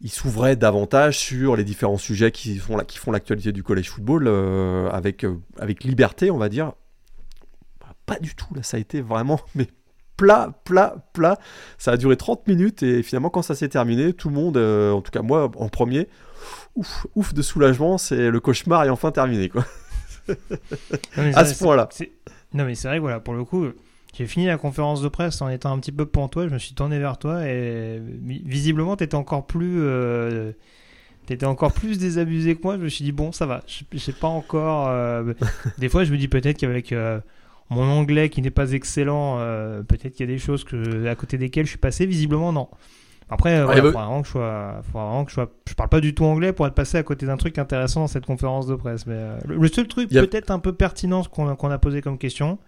il 0.01 0.09
s'ouvrait 0.09 0.55
davantage 0.55 1.19
sur 1.19 1.55
les 1.55 1.63
différents 1.63 1.97
sujets 1.97 2.31
qui 2.31 2.57
font, 2.57 2.77
qui 2.79 2.97
font 2.97 3.11
l'actualité 3.11 3.51
du 3.51 3.63
college 3.63 3.89
football 3.89 4.27
euh, 4.27 4.89
avec, 4.89 5.23
euh, 5.23 5.39
avec 5.59 5.83
liberté, 5.83 6.31
on 6.31 6.37
va 6.37 6.49
dire. 6.49 6.73
Bah, 7.79 7.93
pas 8.05 8.19
du 8.19 8.35
tout, 8.35 8.53
là, 8.55 8.63
ça 8.63 8.77
a 8.77 8.79
été 8.79 9.01
vraiment 9.01 9.39
mais 9.55 9.67
plat, 10.17 10.59
plat, 10.65 10.95
plat. 11.13 11.39
Ça 11.77 11.91
a 11.91 11.97
duré 11.97 12.17
30 12.17 12.47
minutes 12.47 12.83
et 12.83 13.03
finalement, 13.03 13.29
quand 13.29 13.43
ça 13.43 13.55
s'est 13.55 13.69
terminé, 13.69 14.13
tout 14.13 14.29
le 14.29 14.35
monde, 14.35 14.57
en 14.57 15.01
tout 15.01 15.11
cas 15.11 15.21
moi 15.21 15.51
en 15.55 15.69
premier, 15.69 16.07
ouf, 16.75 17.07
ouf 17.15 17.33
de 17.33 17.41
soulagement, 17.41 17.97
c'est 17.97 18.29
le 18.29 18.39
cauchemar 18.39 18.83
est 18.83 18.89
enfin 18.89 19.11
terminé, 19.11 19.49
quoi. 19.49 19.65
à 21.35 21.45
ce 21.45 21.57
point-là. 21.63 21.89
Non, 22.53 22.65
mais 22.65 22.75
c'est 22.75 22.87
vrai, 22.87 22.99
voilà, 22.99 23.19
pour 23.19 23.33
le 23.33 23.43
coup 23.43 23.67
j'ai 24.13 24.27
fini 24.27 24.45
la 24.45 24.57
conférence 24.57 25.01
de 25.01 25.07
presse 25.07 25.41
en 25.41 25.49
étant 25.49 25.73
un 25.73 25.79
petit 25.79 25.91
peu 25.91 26.05
pantois, 26.05 26.47
je 26.47 26.53
me 26.53 26.59
suis 26.59 26.75
tourné 26.75 26.99
vers 26.99 27.17
toi 27.17 27.47
et 27.47 27.99
visiblement 28.21 28.95
tu 28.95 29.03
étais 29.03 29.15
encore 29.15 29.47
plus 29.47 29.81
euh, 29.81 30.51
t'étais 31.25 31.47
encore 31.47 31.73
plus 31.73 31.97
désabusé 31.97 32.55
que 32.55 32.61
moi. 32.63 32.77
Je 32.77 32.83
me 32.83 32.89
suis 32.89 33.03
dit 33.03 33.11
bon, 33.11 33.31
ça 33.31 33.45
va. 33.45 33.63
Je 33.67 33.97
sais 33.97 34.13
pas 34.13 34.27
encore. 34.27 34.87
Euh, 34.89 35.33
des 35.79 35.89
fois, 35.89 36.03
je 36.03 36.11
me 36.11 36.17
dis 36.17 36.27
peut-être 36.27 36.57
qu'avec 36.57 36.91
euh, 36.91 37.19
mon 37.69 37.89
anglais 37.89 38.29
qui 38.29 38.41
n'est 38.41 38.51
pas 38.51 38.71
excellent, 38.73 39.37
peut-être 39.87 40.13
qu'il 40.13 40.29
y 40.29 40.29
a 40.29 40.33
des 40.33 40.39
choses 40.39 40.63
que 40.63 41.07
à 41.07 41.15
côté 41.15 41.37
desquelles 41.37 41.65
je 41.65 41.71
suis 41.71 41.79
passé. 41.79 42.05
Visiblement, 42.05 42.51
non. 42.51 42.67
Après, 43.29 43.57
il 43.57 43.61
faudra 43.61 43.91
vraiment 43.91 44.21
que 44.21 44.27
je 44.27 44.31
sois, 44.31 44.81
vraiment 44.91 45.25
que 45.25 45.31
je 45.31 45.35
sois. 45.35 45.51
Je 45.67 45.73
parle 45.73 45.89
pas 45.89 46.01
du 46.01 46.13
tout 46.13 46.25
anglais 46.25 46.53
pour 46.53 46.67
être 46.67 46.73
passé 46.73 46.97
à 46.97 47.03
côté 47.03 47.25
d'un 47.25 47.37
truc 47.37 47.57
intéressant 47.57 48.01
dans 48.01 48.07
cette 48.07 48.25
conférence 48.25 48.67
de 48.67 48.75
presse. 48.75 49.05
Mais 49.05 49.37
le, 49.47 49.67
seul 49.67 49.87
truc 49.87 50.09
peut-être 50.09 50.51
un 50.51 50.59
peu 50.59 50.73
pertinent 50.73 51.23
qu'on 51.23 51.47
a 51.47 51.77
posé 51.77 52.01
comme 52.01 52.17
question, 52.17 52.59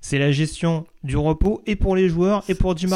c'est 0.00 0.18
la 0.18 0.32
gestion 0.32 0.86
du 1.02 1.16
repos 1.16 1.62
et 1.66 1.76
pour 1.76 1.96
les 1.96 2.08
joueurs 2.08 2.42
et 2.48 2.54
pour 2.54 2.76
Jim 2.76 2.88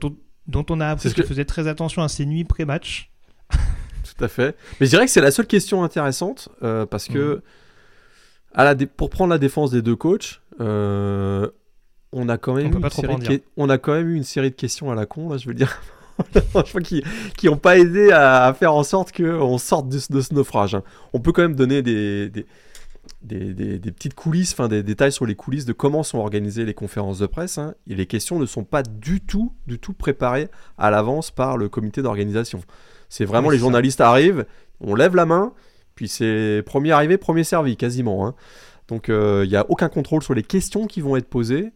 dont, 0.00 0.16
dont, 0.46 0.66
on 0.70 0.80
a 0.80 0.88
appris 0.88 1.12
qu'il 1.12 1.24
faisait 1.24 1.44
très 1.44 1.66
attention 1.66 2.02
à 2.02 2.08
ses 2.08 2.26
nuits 2.26 2.44
pré-match. 2.44 3.10
Tout 3.50 4.24
à 4.24 4.28
fait. 4.28 4.56
Mais 4.80 4.86
je 4.86 4.90
dirais 4.90 5.04
que 5.04 5.10
c'est 5.10 5.20
la 5.20 5.30
seule 5.30 5.46
question 5.46 5.84
intéressante 5.84 6.48
euh, 6.62 6.86
parce 6.86 7.08
que 7.08 7.42
à 8.54 8.64
la 8.64 8.74
pour 8.74 9.10
prendre 9.10 9.30
la 9.30 9.38
défense 9.38 9.70
des 9.70 9.82
deux 9.82 9.96
coachs, 9.96 10.40
euh, 10.60 11.48
on 12.12 12.28
a 12.28 12.36
quand 12.36 12.54
même 12.54 12.72
eu 12.72 12.76
une 12.76 12.90
série 12.90 13.16
de... 13.16 13.42
on 13.56 13.70
a 13.70 13.78
quand 13.78 13.94
même 13.94 14.10
eu 14.10 14.16
une 14.16 14.24
série 14.24 14.50
de 14.50 14.56
questions 14.56 14.90
à 14.90 14.94
la 14.94 15.06
con 15.06 15.30
là, 15.30 15.38
je 15.38 15.48
veux 15.48 15.54
dire. 15.54 15.80
qui 17.36 17.46
n'ont 17.46 17.56
pas 17.56 17.78
aidé 17.78 18.10
à, 18.12 18.54
faire 18.58 18.74
en 18.74 18.82
sorte 18.82 19.12
qu'on 19.16 19.58
sorte 19.58 19.88
de, 19.88 19.98
ce 19.98 20.34
naufrage. 20.34 20.74
Hein. 20.74 20.82
On 21.12 21.20
peut 21.20 21.32
quand 21.32 21.42
même 21.42 21.54
donner 21.54 21.82
des, 21.82 22.30
des, 23.22 23.90
petites 23.92 24.14
coulisses, 24.14 24.52
enfin 24.52 24.68
des 24.68 24.82
détails 24.82 25.12
sur 25.12 25.26
les 25.26 25.34
coulisses 25.34 25.64
de 25.64 25.72
comment 25.72 26.02
sont 26.02 26.18
organisées 26.18 26.64
les 26.64 26.74
conférences 26.74 27.18
de 27.18 27.26
presse. 27.26 27.58
Hein, 27.58 27.74
et 27.88 27.94
les 27.94 28.06
questions 28.06 28.38
ne 28.38 28.46
sont 28.46 28.64
pas 28.64 28.82
du 28.82 29.20
tout, 29.20 29.52
du 29.66 29.78
tout 29.78 29.92
préparées 29.92 30.48
à 30.78 30.90
l'avance 30.90 31.30
par 31.30 31.56
le 31.56 31.68
comité 31.68 32.02
d'organisation. 32.02 32.60
C'est 33.08 33.24
vraiment 33.24 33.50
les 33.50 33.58
journalistes 33.58 34.00
arrivent, 34.00 34.46
on 34.80 34.94
lève 34.94 35.14
la 35.14 35.26
main, 35.26 35.52
puis 35.94 36.08
c'est 36.08 36.62
premier 36.64 36.92
arrivé, 36.92 37.18
premier 37.18 37.44
servi, 37.44 37.76
quasiment. 37.76 38.26
Hein. 38.26 38.34
Donc 38.88 39.08
euh, 39.08 39.42
il 39.44 39.50
n'y 39.50 39.56
a 39.56 39.66
aucun 39.70 39.88
contrôle 39.88 40.22
sur 40.22 40.34
les 40.34 40.42
questions 40.42 40.86
qui 40.86 41.00
vont 41.00 41.16
être 41.16 41.28
posées. 41.28 41.72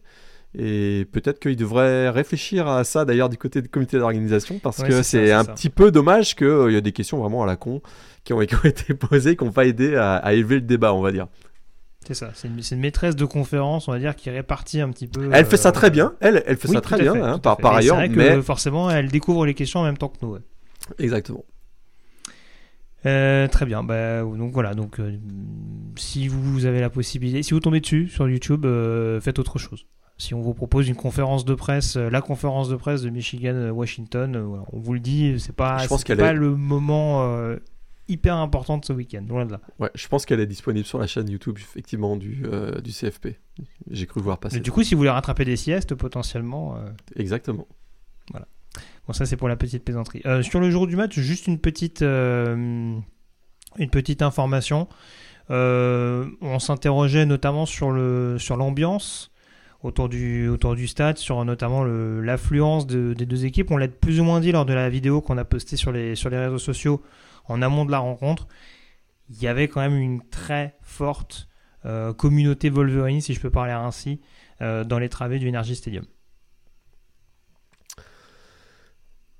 Et 0.55 1.05
peut-être 1.11 1.39
qu'ils 1.39 1.55
devraient 1.55 2.09
réfléchir 2.09 2.67
à 2.67 2.83
ça 2.83 3.05
d'ailleurs 3.05 3.29
du 3.29 3.37
côté 3.37 3.61
du 3.61 3.69
comité 3.69 3.99
d'organisation 3.99 4.59
parce 4.59 4.81
que 4.81 5.03
c'est 5.03 5.31
un 5.31 5.45
petit 5.45 5.69
peu 5.69 5.91
dommage 5.91 6.35
qu'il 6.35 6.47
euh, 6.47 6.71
y 6.71 6.77
a 6.77 6.81
des 6.81 6.93
questions 6.93 7.17
vraiment 7.17 7.43
à 7.43 7.45
la 7.45 7.55
con 7.55 7.81
qui 8.23 8.33
ont, 8.33 8.41
été 8.41 8.93
posées 8.93 9.35
qui 9.35 9.43
n'ont 9.43 9.51
pas 9.51 9.65
aidé 9.65 9.95
à, 9.95 10.33
élever 10.33 10.55
le 10.55 10.61
débat, 10.61 10.93
on 10.93 11.01
va 11.01 11.11
dire. 11.11 11.27
C'est 12.05 12.13
ça, 12.13 12.31
c'est 12.33 12.47
une, 12.47 12.79
maîtresse 12.79 13.15
de 13.17 13.25
conférence, 13.25 13.87
on 13.87 13.91
va 13.91 13.99
dire, 13.99 14.15
qui 14.15 14.29
répartit 14.29 14.79
un 14.79 14.89
petit 14.89 15.07
peu. 15.07 15.29
Elle 15.33 15.45
fait 15.45 15.57
ça 15.57 15.73
très 15.73 15.87
euh, 15.87 15.91
bien, 15.91 16.13
elle, 16.21 16.41
elle 16.45 16.55
fait 16.55 16.69
ça 16.69 16.79
très 16.79 16.97
bien, 16.97 17.13
hein, 17.15 17.39
par, 17.39 17.57
par 17.57 17.75
ailleurs. 17.75 17.97
Vrai 17.97 18.07
mais 18.07 18.41
forcément, 18.41 18.89
elle 18.89 19.09
découvre 19.09 19.45
les 19.45 19.53
questions 19.53 19.81
en 19.81 19.83
même 19.83 19.97
temps 19.97 20.09
que 20.09 20.17
nous. 20.21 20.37
Exactement. 20.99 21.43
Euh, 23.05 23.47
très 23.47 23.65
bien, 23.65 23.83
bah, 23.83 24.21
donc 24.21 24.53
voilà, 24.53 24.73
donc 24.73 24.99
si 25.97 26.29
vous 26.29 26.65
avez 26.65 26.79
la 26.79 26.89
possibilité, 26.89 27.43
si 27.43 27.53
vous 27.53 27.59
tombez 27.59 27.81
dessus 27.81 28.07
sur 28.07 28.29
YouTube, 28.29 28.65
faites 29.21 29.39
autre 29.39 29.59
chose 29.59 29.85
si 30.17 30.33
on 30.33 30.41
vous 30.41 30.53
propose 30.53 30.87
une 30.87 30.95
conférence 30.95 31.45
de 31.45 31.53
presse, 31.53 31.95
euh, 31.95 32.09
la 32.09 32.21
conférence 32.21 32.69
de 32.69 32.75
presse 32.75 33.03
de 33.03 33.09
Michigan-Washington, 33.09 34.35
euh, 34.35 34.39
euh, 34.39 34.59
on 34.73 34.79
vous 34.79 34.93
le 34.93 34.99
dit, 34.99 35.39
c'est 35.39 35.55
pas, 35.55 35.85
pas 35.87 36.33
le 36.33 36.55
moment 36.55 37.55
hyper 38.09 38.37
important 38.37 38.77
de 38.77 38.85
ce 38.85 38.93
week-end, 38.93 39.23
loin 39.27 39.45
de 39.45 39.51
là. 39.51 39.61
Ouais, 39.79 39.91
je 39.93 40.07
pense 40.07 40.25
qu'elle 40.25 40.39
est 40.39 40.47
disponible 40.47 40.85
sur 40.85 40.97
la 40.97 41.07
chaîne 41.07 41.29
YouTube, 41.29 41.57
effectivement, 41.59 42.15
du, 42.15 42.45
du 42.83 42.91
CFP. 42.91 43.37
J'ai 43.91 44.05
cru 44.05 44.21
voir 44.21 44.39
passer. 44.39 44.59
du 44.59 44.71
coup, 44.71 44.83
si 44.83 44.95
vous 44.95 44.99
voulez 44.99 45.09
rattraper 45.09 45.45
des 45.45 45.57
siestes, 45.57 45.93
potentiellement. 45.93 46.77
Exactement. 47.15 47.67
Voilà. 48.31 48.47
Bon, 49.05 49.13
ça, 49.13 49.25
c'est 49.25 49.37
pour 49.37 49.49
la 49.49 49.55
petite 49.55 49.83
plaisanterie. 49.83 50.23
sur 50.41 50.59
le 50.59 50.71
jour 50.71 50.87
du 50.87 50.95
match, 50.95 51.19
juste 51.19 51.47
une 51.47 51.59
petite, 51.59 52.01
une 52.01 53.03
petite 53.91 54.21
information. 54.21 54.87
on 55.49 56.59
s'interrogeait 56.59 57.25
notamment 57.25 57.65
sur 57.65 57.91
l'ambiance. 57.91 58.39
Sur 58.39 59.36
autour 59.83 60.09
du, 60.09 60.47
autour 60.47 60.75
du 60.75 60.87
stade, 60.87 61.17
sur 61.17 61.43
notamment 61.45 61.83
l'affluence 61.83 62.87
de, 62.87 63.13
des 63.13 63.25
deux 63.25 63.45
équipes. 63.45 63.71
On 63.71 63.77
l'a 63.77 63.87
plus 63.87 64.19
ou 64.19 64.23
moins 64.23 64.39
dit 64.39 64.51
lors 64.51 64.65
de 64.65 64.73
la 64.73 64.89
vidéo 64.89 65.21
qu'on 65.21 65.37
a 65.37 65.45
postée 65.45 65.77
sur 65.77 65.91
les, 65.91 66.15
sur 66.15 66.29
les 66.29 66.37
réseaux 66.37 66.57
sociaux 66.57 67.01
en 67.45 67.61
amont 67.61 67.85
de 67.85 67.91
la 67.91 67.99
rencontre. 67.99 68.47
Il 69.29 69.41
y 69.41 69.47
avait 69.47 69.67
quand 69.67 69.81
même 69.81 69.97
une 69.97 70.21
très 70.21 70.75
forte 70.81 71.47
euh, 71.85 72.13
communauté 72.13 72.69
Wolverine, 72.69 73.21
si 73.21 73.33
je 73.33 73.39
peux 73.39 73.49
parler 73.49 73.73
ainsi, 73.73 74.21
euh, 74.61 74.83
dans 74.83 74.99
les 74.99 75.09
travées 75.09 75.39
du 75.39 75.47
Energy 75.47 75.75
Stadium. 75.75 76.05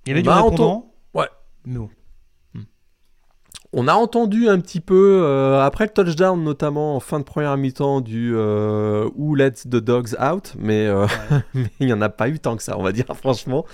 Il 0.05 0.09
y 0.09 0.11
avait 0.11 0.21
du 0.21 0.29
répondant? 0.29 0.93
Ouais. 1.13 1.27
Mais 1.65 1.77
bon. 1.77 1.89
On 3.79 3.87
a 3.87 3.93
entendu 3.93 4.49
un 4.49 4.59
petit 4.59 4.79
peu, 4.79 5.21
euh, 5.21 5.61
après 5.61 5.85
le 5.85 5.91
touchdown 5.91 6.43
notamment 6.43 6.95
en 6.95 6.99
fin 6.99 7.19
de 7.19 7.23
première 7.23 7.55
mi-temps 7.57 8.01
du 8.01 8.33
euh, 8.35 9.07
Who 9.15 9.35
let 9.35 9.51
the 9.51 9.75
dogs 9.75 10.15
out, 10.19 10.55
mais, 10.57 10.87
euh, 10.87 11.05
il 11.79 11.85
n'y 11.85 11.93
en 11.93 12.01
a 12.01 12.09
pas 12.09 12.27
eu 12.27 12.39
tant 12.39 12.57
que 12.57 12.63
ça, 12.63 12.75
on 12.79 12.81
va 12.81 12.91
dire 12.91 13.05
franchement. 13.15 13.67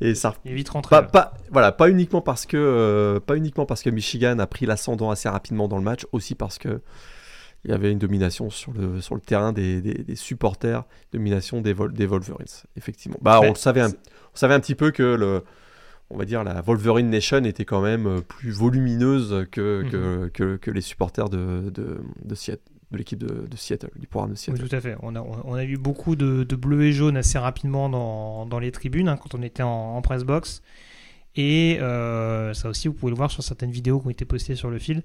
Et 0.00 0.14
ça, 0.14 0.34
il 0.46 0.52
est 0.52 0.54
vite 0.54 0.70
rentré. 0.70 1.06
Pas, 1.06 1.34
voilà, 1.50 1.70
pas 1.70 1.90
uniquement, 1.90 2.22
parce 2.22 2.46
que, 2.46 3.20
pas 3.26 3.36
uniquement 3.36 3.66
parce 3.66 3.82
que 3.82 3.90
Michigan 3.90 4.38
a 4.38 4.46
pris 4.46 4.64
l'ascendant 4.64 5.10
assez 5.10 5.28
rapidement 5.28 5.68
dans 5.68 5.76
le 5.76 5.84
match, 5.84 6.06
aussi 6.12 6.34
parce 6.34 6.56
que 6.56 6.80
il 7.66 7.72
y 7.72 7.74
avait 7.74 7.92
une 7.92 7.98
domination 7.98 8.48
sur 8.48 8.72
le, 8.72 9.02
sur 9.02 9.14
le 9.14 9.20
terrain 9.20 9.52
des, 9.52 9.82
des, 9.82 10.16
supporters, 10.16 10.82
domination 11.12 11.60
des, 11.60 11.74
des 11.92 12.06
Wolverines, 12.06 12.46
effectivement. 12.78 13.18
Bah, 13.20 13.40
on, 13.42 13.54
savait 13.54 13.84
on 13.84 13.90
savait 14.32 14.54
un 14.54 14.60
petit 14.60 14.74
peu 14.74 14.92
que 14.92 15.02
le 15.02 15.44
on 16.12 16.18
va 16.18 16.24
dire, 16.24 16.44
la 16.44 16.60
Wolverine 16.60 17.10
Nation 17.10 17.44
était 17.44 17.64
quand 17.64 17.80
même 17.80 18.06
euh, 18.06 18.20
plus 18.20 18.50
volumineuse 18.50 19.46
que, 19.50 19.82
mhm. 19.82 20.30
que, 20.30 20.56
que, 20.56 20.70
les 20.70 20.80
supporters 20.80 21.28
de, 21.28 21.70
de, 21.70 22.00
de 22.24 22.34
Seattle 22.34 22.62
de 22.92 22.98
l'équipe 22.98 23.18
de, 23.18 23.46
de, 23.48 23.56
Seattle, 23.56 23.90
du 23.96 24.06
programme 24.06 24.32
de 24.32 24.36
Seattle. 24.36 24.62
Oui, 24.62 24.68
tout 24.68 24.76
à 24.76 24.80
fait. 24.80 24.96
On 25.02 25.16
a, 25.16 25.20
on 25.20 25.54
a 25.54 25.64
vu 25.64 25.78
beaucoup 25.78 26.14
de, 26.14 26.44
de 26.44 26.56
bleus 26.56 26.82
et 26.82 26.92
jaunes 26.92 27.16
assez 27.16 27.38
rapidement 27.38 27.88
dans, 27.88 28.44
dans 28.46 28.58
les 28.58 28.70
tribunes 28.70 29.08
hein, 29.08 29.16
quand 29.16 29.34
on 29.34 29.42
était 29.42 29.62
en, 29.62 30.00
press 30.02 30.24
box. 30.24 30.62
Et 31.34 31.78
euh, 31.80 32.52
ça 32.52 32.68
aussi, 32.68 32.88
vous 32.88 32.94
pouvez 32.94 33.10
le 33.10 33.16
voir 33.16 33.30
sur 33.30 33.42
certaines 33.42 33.70
vidéos 33.70 33.98
qui 33.98 34.08
ont 34.08 34.10
été 34.10 34.26
postées 34.26 34.54
sur 34.54 34.68
le 34.68 34.78
fil. 34.78 35.02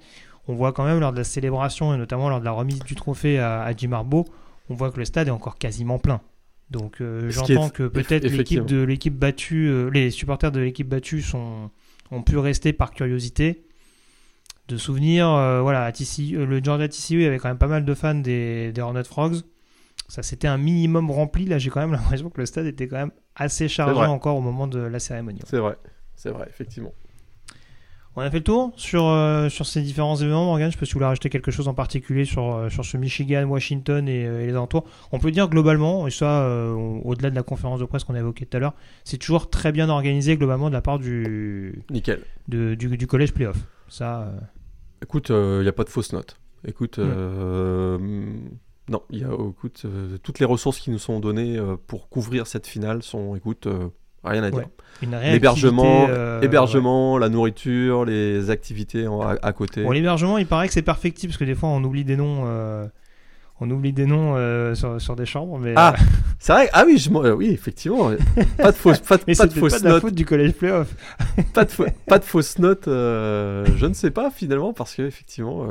On 0.49 0.53
voit 0.53 0.73
quand 0.73 0.83
même 0.83 0.99
lors 0.99 1.13
de 1.13 1.17
la 1.17 1.23
célébration 1.23 1.93
et 1.93 1.97
notamment 1.97 2.29
lors 2.29 2.41
de 2.41 2.45
la 2.45 2.51
remise 2.51 2.79
du 2.79 2.95
trophée 2.95 3.39
à, 3.39 3.61
à 3.63 3.73
Jim 3.73 3.93
Harbaugh, 3.93 4.25
on 4.69 4.75
voit 4.75 4.91
que 4.91 4.99
le 4.99 5.05
stade 5.05 5.29
est 5.29 5.31
encore 5.31 5.57
quasiment 5.57 5.97
plein. 5.97 6.19
Donc 6.70 6.99
euh, 6.99 7.30
j'entends 7.30 7.70
que 7.70 7.88
peut-être 7.88 8.28
l'équipe 8.28 8.65
de 8.65 8.82
l'équipe 8.82 9.15
battue, 9.15 9.68
euh, 9.68 9.89
les 9.89 10.11
supporters 10.11 10.51
de 10.51 10.59
l'équipe 10.59 10.88
battue 10.88 11.22
sont, 11.22 11.70
ont 12.11 12.24
pu 12.24 12.38
rester 12.38 12.74
par 12.74 12.91
curiosité. 12.91 13.63
De 14.68 14.76
souvenirs, 14.76 15.30
euh, 15.30 15.61
voilà, 15.61 15.86
à 15.86 15.91
TCU, 15.93 16.45
le 16.45 16.61
Georgia 16.61 16.89
TCU 16.89 17.15
il 17.15 17.22
y 17.22 17.26
avait 17.26 17.38
quand 17.38 17.47
même 17.47 17.57
pas 17.57 17.68
mal 17.68 17.86
de 17.86 17.93
fans 17.93 18.15
des, 18.15 18.74
des 18.74 18.82
Hornet 18.82 19.05
Frogs. 19.05 19.38
Ça 20.09 20.24
c'était 20.24 20.49
un 20.49 20.57
minimum 20.57 21.09
rempli. 21.09 21.45
Là, 21.45 21.57
j'ai 21.57 21.70
quand 21.70 21.80
même 21.80 21.91
l'impression 21.93 22.30
que 22.30 22.41
le 22.41 22.45
stade 22.45 22.65
était 22.65 22.88
quand 22.88 22.97
même 22.97 23.11
assez 23.36 23.70
chargé 23.70 24.01
encore 24.01 24.36
au 24.36 24.41
moment 24.41 24.68
de 24.68 24.80
la 24.80 24.99
cérémonie. 24.99 25.39
C'est 25.45 25.59
vrai, 25.59 25.78
c'est 26.15 26.32
vrai, 26.32 26.47
effectivement. 26.49 26.93
On 28.20 28.22
a 28.22 28.32
fait 28.32 28.38
le 28.39 28.43
tour 28.43 28.72
sur, 28.78 29.05
euh, 29.05 29.47
sur 29.47 29.68
ces 29.68 29.84
différents 29.84 30.15
événements. 30.15 30.45
Morgan, 30.45 30.72
je 30.72 30.78
pas 30.80 30.88
si 30.88 30.93
vous 30.93 30.97
voulez 30.97 31.05
rajouter 31.05 31.30
quelque 31.30 31.51
chose 31.51 31.68
en 31.68 31.76
particulier 31.76 32.26
sur, 32.26 32.55
euh, 32.55 32.68
sur 32.70 32.84
ce 32.84 32.97
Michigan, 32.97 33.43
Washington 33.43 34.09
et, 34.09 34.26
euh, 34.26 34.41
et 34.41 34.47
les 34.47 34.53
alentours. 34.53 34.86
On 35.11 35.20
peut 35.20 35.30
dire 35.30 35.47
globalement, 35.49 36.07
et 36.07 36.09
ça, 36.09 36.49
au- 36.49 36.99
au-delà 37.05 37.30
de 37.30 37.36
la 37.36 37.43
conférence 37.43 37.80
de 37.80 37.86
presse 37.86 38.05
qu'on 38.05 38.15
a 38.15 38.20
évoquée 38.20 38.47
tout 38.47 38.57
à 38.57 38.59
l'heure, 38.59 38.74
c'est 39.03 39.20
toujours 39.20 39.51
très 39.51 39.72
bien 39.72 39.88
organisé 39.89 40.36
globalement 40.36 40.70
de 40.70 40.74
la 40.74 40.82
part 40.82 40.97
du, 40.97 41.84
Nickel. 41.91 42.24
de- 42.47 42.74
du, 42.74 42.97
du 42.97 43.05
collège 43.05 43.34
playoff. 43.34 43.57
Ça, 43.88 44.32
Écoute, 45.03 45.30
il 45.30 45.59
n'y 45.61 45.68
a 45.68 45.74
pas 45.74 45.84
de 45.84 45.89
fausse 45.89 46.11
note. 46.11 46.38
Écoute, 46.68 46.97
non, 46.97 47.99
il 49.11 49.20
y 49.20 49.24
a, 49.24 49.28
écoute, 49.32 49.86
toutes 50.24 50.39
les 50.39 50.45
ressources 50.45 50.80
qui 50.80 50.89
nous 50.89 50.97
sont 50.97 51.20
données 51.20 51.61
pour 51.86 52.09
couvrir 52.09 52.47
cette 52.47 52.65
finale 52.65 53.03
sont, 53.03 53.36
écoute, 53.36 53.68
rien 54.28 54.43
à 54.43 54.51
dire. 54.51 54.59
Ouais, 54.59 54.67
L'hébergement, 55.32 56.07
euh, 56.09 56.41
hébergement, 56.41 57.17
la 57.19 57.30
nourriture, 57.30 58.03
les 58.05 58.49
activités 58.49 59.07
en- 59.07 59.21
à, 59.21 59.36
à 59.41 59.53
côté. 59.53 59.84
Bon, 59.84 59.91
l'hébergement, 59.91 60.38
il 60.39 60.47
paraît 60.47 60.67
que 60.67 60.73
c'est 60.73 60.82
perfectible 60.82 61.32
parce 61.32 61.38
que 61.39 61.45
des 61.45 61.55
fois 61.55 61.69
on 61.69 61.84
oublie 61.84 62.03
des 62.03 62.15
noms, 62.15 62.43
euh, 62.47 62.88
on 63.59 63.69
oublie 63.69 63.93
des 63.93 64.05
noms 64.07 64.34
euh, 64.36 64.73
sur, 64.75 64.99
sur 64.99 65.15
des 65.15 65.25
chambres, 65.28 65.59
mais, 65.59 65.73
Ah, 65.75 65.93
C'est 66.39 66.53
vrai, 66.53 66.69
ah 66.73 66.84
oui, 66.86 66.97
je 66.99 67.09
oui, 67.09 67.49
effectivement. 67.49 68.11
Pas 68.57 68.71
de 68.71 68.78
fausse, 68.78 68.99
pas 68.99 69.17
de, 69.17 69.23
mais 69.28 69.34
pas 69.36 69.43
c'est 69.43 69.53
de 69.55 69.59
fausse 69.59 69.73
pas 69.73 69.80
de 69.80 69.93
la 69.93 69.99
faute 69.99 70.13
du 70.13 70.23
collège 70.25 70.53
playoff. 70.53 70.88
pas 71.53 71.65
de, 71.65 71.71
pas 72.07 72.19
de 72.19 72.23
fausse 72.23 72.59
note, 72.59 72.84
je 72.86 73.86
ne 73.86 73.93
sais 73.93 74.11
pas 74.11 74.30
finalement, 74.30 74.71
parce 74.73 74.93
que 74.95 75.01
effectivement, 75.03 75.67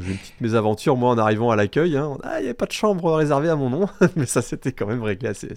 j'ai 0.00 0.12
une 0.12 0.18
petite 0.18 0.40
mésaventure 0.40 0.96
moi 0.96 1.10
en 1.10 1.18
arrivant 1.18 1.50
à 1.50 1.56
l'accueil. 1.56 1.96
hein. 1.98 2.16
Ah, 2.24 2.38
il 2.38 2.42
n'y 2.42 2.46
avait 2.48 2.54
pas 2.54 2.64
de 2.66 2.72
chambre 2.72 3.12
réservée 3.14 3.48
à 3.50 3.56
mon 3.56 3.68
nom, 3.70 3.86
mais 4.16 4.24
ça 4.26 4.40
s'était 4.42 4.72
quand 4.72 4.86
même 4.86 5.02
réglé 5.02 5.28
assez, 5.28 5.48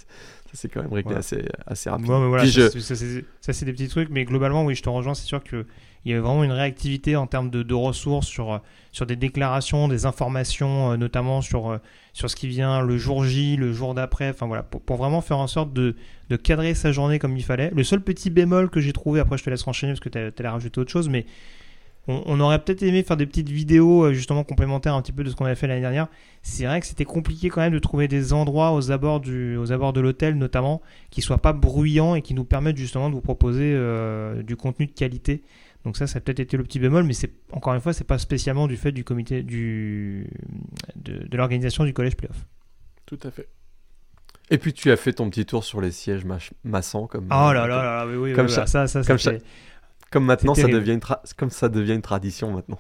ça 0.52 0.58
s'est 0.58 0.68
quand 0.70 0.82
même 0.82 0.94
réglé 0.94 1.14
Ouais. 1.14 1.20
assez, 1.20 1.44
assez 1.68 1.90
rapidement. 1.90 2.16
Ouais, 2.18 2.22
mais 2.24 2.28
voilà, 2.30 2.46
ça, 2.46 2.50
je- 2.52 2.80
c'est- 2.80 2.80
ça, 2.80 2.96
c'est- 2.96 3.54
c'est 3.54 3.66
des 3.66 3.74
petits 3.74 3.88
trucs, 3.88 4.10
mais 4.10 4.26
globalement, 4.26 4.66
oui, 4.66 4.76
je 4.76 4.82
te 4.84 4.90
rejoins. 4.90 5.14
C'est 5.14 5.26
sûr 5.28 5.44
qu'il 5.44 5.66
y 6.06 6.12
avait 6.12 6.22
vraiment 6.22 6.44
une 6.44 6.52
réactivité 6.52 7.16
en 7.16 7.28
termes 7.28 7.50
de, 7.50 7.62
de 7.64 7.74
ressources 7.74 8.28
sur, 8.28 8.54
euh, 8.54 8.58
sur 8.92 9.06
des 9.06 9.16
déclarations, 9.16 9.88
des 9.88 10.06
informations, 10.06 10.92
euh, 10.94 10.98
notamment 10.98 11.42
sur, 11.42 11.70
euh, 11.70 11.78
sur 12.14 12.30
ce 12.30 12.36
qui 12.36 12.48
vient 12.48 12.82
le 12.82 12.98
jour 12.98 13.24
J, 13.26 13.56
le 13.58 13.72
jour 13.74 13.94
d'après. 13.94 14.30
Enfin 14.30 14.48
voilà, 14.48 14.64
pour, 14.64 14.82
pour 14.82 14.98
vraiment 14.98 15.22
faire 15.22 15.38
en 15.38 15.48
sorte 15.48 15.72
de, 15.74 15.96
de 16.30 16.36
cadrer 16.36 16.74
sa 16.74 16.92
journée 16.92 17.20
comme 17.20 17.38
il 17.38 17.44
fallait. 17.44 17.72
Le 17.76 17.84
seul 17.84 18.02
petit 18.02 18.30
bémol 18.30 18.70
que 18.70 18.80
j'ai 18.82 18.94
trouvé, 18.94 19.20
après 19.20 19.38
je 19.38 19.44
te 19.44 19.50
laisse 19.50 19.68
enchaîner 19.68 19.94
parce 19.94 20.00
que 20.00 20.10
tu 20.10 20.18
allais 20.18 20.50
rajouter 20.50 20.80
autre 20.82 20.92
chose, 20.92 21.10
mais 21.10 21.26
on, 22.10 22.24
on 22.26 22.40
aurait 22.40 22.60
peut-être 22.64 22.84
aimé 22.84 23.04
faire 23.04 23.16
des 23.18 23.26
petites 23.26 23.50
vidéos 23.50 24.06
euh, 24.06 24.14
justement 24.14 24.44
complémentaires 24.44 24.96
un 24.96 25.02
petit 25.02 25.12
peu 25.12 25.24
de 25.24 25.30
ce 25.30 25.36
qu'on 25.36 25.46
avait 25.46 25.56
fait 25.56 25.68
l'année 25.68 25.82
dernière. 25.82 26.08
C'est 26.42 26.66
vrai 26.66 26.80
que 26.80 26.86
c'était 26.86 27.06
compliqué 27.06 27.50
quand 27.50 27.62
même 27.62 27.72
de 27.74 27.80
trouver 27.80 28.08
des 28.08 28.34
endroits 28.34 28.74
aux 28.74 28.92
abords, 28.92 29.20
du, 29.20 29.56
aux 29.58 29.72
abords 29.72 29.94
de 29.94 30.02
l'hôtel 30.02 30.36
notamment 30.38 30.82
qui 31.12 31.22
soient 31.22 31.38
pas 31.38 31.54
bruyants 31.54 32.16
et 32.16 32.22
qui 32.22 32.34
nous 32.34 32.44
permettent 32.46 32.78
justement 32.78 33.10
de 33.10 33.16
vous 33.16 33.22
proposer 33.22 33.74
euh, 33.76 34.42
du 34.44 34.56
contenu 34.56 34.86
de 34.88 34.92
qualité. 34.92 35.44
Donc 35.86 35.96
ça, 35.96 36.08
ça 36.08 36.18
a 36.18 36.22
peut-être 36.22 36.42
été 36.42 36.58
le 36.58 36.64
petit 36.64 36.80
bémol, 36.80 37.04
mais 37.06 37.14
c'est 37.14 37.32
encore 37.54 37.74
une 37.74 37.80
fois, 37.80 37.94
c'est 37.94 38.04
pas 38.04 38.18
spécialement 38.18 38.68
du 38.68 38.76
fait 38.76 38.92
du 38.92 39.04
comité 39.06 39.44
du 39.44 40.28
de, 40.98 41.26
de 41.28 41.38
l'organisation 41.38 41.86
du 41.86 41.94
collège 41.94 42.18
playoff. 42.18 42.46
Tout 43.06 43.20
à 43.24 43.32
fait. 43.32 43.48
Et 44.52 44.58
puis 44.58 44.74
tu 44.74 44.92
as 44.92 44.98
fait 44.98 45.14
ton 45.14 45.30
petit 45.30 45.46
tour 45.46 45.64
sur 45.64 45.80
les 45.80 45.92
sièges 45.92 46.26
massants 46.64 47.06
comme. 47.08 47.26
Oh 47.28 47.54
là 47.54 47.54
là 47.54 47.68
là, 47.68 47.84
là, 47.84 48.08
oui, 48.08 48.16
oui, 48.18 48.34
Comme 48.34 48.48
oui, 48.48 48.52
cha- 48.52 48.66
ça, 48.66 48.88
ça, 48.88 49.04
comme 49.04 49.18
c'était- 49.20 49.42
Comme 50.12 50.26
maintenant, 50.26 50.56
ça 50.56 50.64
terrible. 50.64 50.80
devient 50.80 50.94
une 50.94 51.02
comme 51.38 51.50
ça 51.50 51.70
devient 51.70 51.94
une 51.94 52.02
tradition 52.02 52.52
maintenant. 52.52 52.80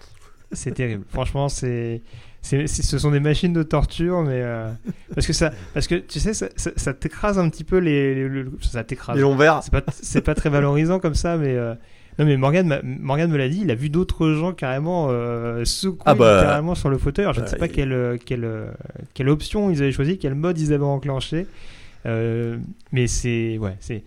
c'est 0.52 0.74
terrible. 0.74 1.04
Franchement, 1.10 1.48
c'est, 1.50 2.02
ce 2.42 2.98
sont 2.98 3.12
des 3.12 3.20
machines 3.20 3.54
de 3.54 3.62
torture, 3.64 4.22
mais 4.24 4.42
euh, 4.42 4.70
parce 5.14 5.28
que 5.28 5.34
ça, 5.34 5.52
parce 5.74 5.88
que 5.88 5.96
tu 5.96 6.20
sais, 6.20 6.34
ça, 6.34 6.48
ça, 6.56 6.72
ça 6.76 6.94
t'écrase 6.94 7.38
un 7.38 7.50
petit 7.50 7.64
peu 7.64 7.78
les, 7.78 8.16
les- 8.16 8.28
le- 8.28 8.52
ça 8.62 8.84
t'écrase. 8.84 9.16
Les 9.18 9.36
verts. 9.36 9.62
C'est 9.64 9.72
pas, 9.72 9.84
c'est 9.92 10.22
pas 10.22 10.34
très 10.34 10.50
valorisant 10.50 11.00
comme 11.00 11.14
ça, 11.16 11.38
mais 11.38 11.54
euh, 11.56 11.76
non, 12.18 12.26
mais 12.26 12.36
Morgan, 12.36 12.82
Morgan 12.84 13.30
me 13.30 13.38
l'a 13.38 13.48
dit, 13.48 13.62
il 13.64 13.70
a 13.72 13.76
vu 13.76 13.90
d'autres 13.90 14.32
gens 14.34 14.52
carrément 14.54 15.08
euh, 15.10 15.64
secouer 15.66 16.02
Ah 16.06 16.16
bah, 16.16 16.38
littéralement 16.38 16.74
sur 16.76 16.90
le 16.90 16.98
fauteuil. 16.98 17.26
Alors, 17.26 17.36
je 17.36 17.42
ne 17.42 17.46
sais 17.46 17.58
pas 17.58 17.68
il- 17.68 17.72
quelle, 17.72 18.18
quelle, 18.26 18.50
quelle 19.14 19.30
option 19.30 19.70
ils 19.70 19.82
avaient 19.84 19.92
choisi, 19.92 20.18
quel 20.18 20.34
mode 20.36 20.58
ils 20.60 20.74
avaient 20.74 20.84
enclenché, 20.84 21.46
Euh, 22.06 22.58
mais 22.94 23.08
c'est 23.08 23.58
ouais, 23.58 23.76
c'est 23.82 24.04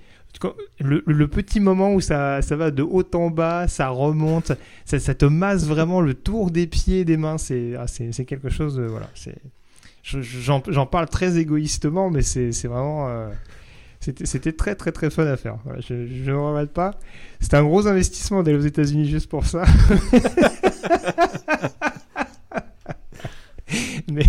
le, 0.81 1.27
petit 1.29 1.61
moment 1.61 1.95
où 1.95 2.01
ça, 2.01 2.41
va 2.41 2.71
de 2.71 2.83
haut 2.83 3.05
en 3.15 3.31
bas, 3.31 3.69
ça 3.69 3.89
remonte, 3.89 4.53
ça, 4.85 5.15
te 5.15 5.25
masse 5.25 5.67
vraiment 5.67 6.01
le 6.01 6.15
tour 6.15 6.51
des 6.51 6.67
pieds 6.67 7.05
des 7.05 7.17
mains. 7.17 7.39
C'est 7.39 7.75
ah, 7.79 7.87
quelque 8.25 8.49
chose. 8.49 8.77
de- 8.77 8.83
voilà, 8.83 9.09
c'est 9.15 9.37
je- 10.03 10.21
j'en 10.21 10.87
parle 10.87 11.09
très 11.09 11.39
égoïstement, 11.39 12.11
mais 12.11 12.23
c'est 12.23 12.51
vraiment. 12.67 13.09
euh, 13.09 13.29
c'était 14.01 14.53
très 14.53 14.75
très 14.75 14.91
très 14.91 15.11
fun 15.11 15.27
à 15.27 15.37
faire. 15.37 15.59
Voilà, 15.65 15.81
je 15.81 15.95
ne 15.95 16.35
regrette 16.35 16.73
pas. 16.73 16.99
C'était 17.41 17.57
un 17.57 17.63
gros 17.65 17.87
investissement 17.87 18.43
d'aller 18.43 18.59
aux 18.59 18.63
États-Unis 18.63 19.09
juste 19.09 19.29
pour 19.29 19.47
ça. 19.47 19.65
mais, 24.13 24.25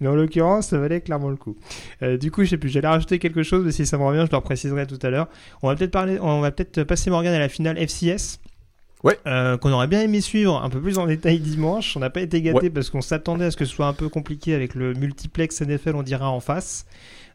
mais 0.00 0.08
en 0.08 0.14
l'occurrence, 0.14 0.68
ça 0.68 0.78
valait 0.78 1.00
clairement 1.00 1.30
le 1.30 1.36
coup. 1.36 1.56
Euh, 2.02 2.16
du 2.16 2.30
coup, 2.30 2.44
je 2.44 2.50
sais 2.50 2.56
plus, 2.58 2.68
j'allais 2.68 2.88
rajouter 2.88 3.18
quelque 3.18 3.42
chose, 3.42 3.64
mais 3.64 3.72
si 3.72 3.86
ça 3.86 3.98
me 3.98 4.04
revient, 4.04 4.24
je 4.30 4.36
le 4.36 4.40
préciserai 4.42 4.86
tout 4.86 4.98
à 5.02 5.10
l'heure. 5.10 5.28
On 5.62 5.68
va 5.68 5.76
peut-être 5.76 5.90
parler, 5.90 6.18
on 6.20 6.40
va 6.40 6.50
peut-être 6.50 6.84
passer 6.84 7.10
Morgan 7.10 7.32
à 7.32 7.38
la 7.38 7.48
finale 7.48 7.78
FCS. 7.78 8.40
Ouais. 9.04 9.16
Euh, 9.26 9.56
qu'on 9.56 9.70
aurait 9.70 9.86
bien 9.86 10.02
aimé 10.02 10.20
suivre 10.20 10.60
un 10.60 10.68
peu 10.70 10.80
plus 10.80 10.98
en 10.98 11.06
détail 11.06 11.38
dimanche. 11.38 11.96
On 11.96 12.00
n'a 12.00 12.10
pas 12.10 12.20
été 12.20 12.42
gâté 12.42 12.68
parce 12.68 12.90
qu'on 12.90 13.00
s'attendait 13.00 13.44
à 13.44 13.50
ce 13.52 13.56
que 13.56 13.64
ce 13.64 13.72
soit 13.72 13.86
un 13.86 13.92
peu 13.92 14.08
compliqué 14.08 14.54
avec 14.54 14.74
le 14.74 14.92
multiplex 14.94 15.60
NFL, 15.60 15.94
on 15.94 16.02
dira 16.02 16.30
en 16.30 16.40
face. 16.40 16.84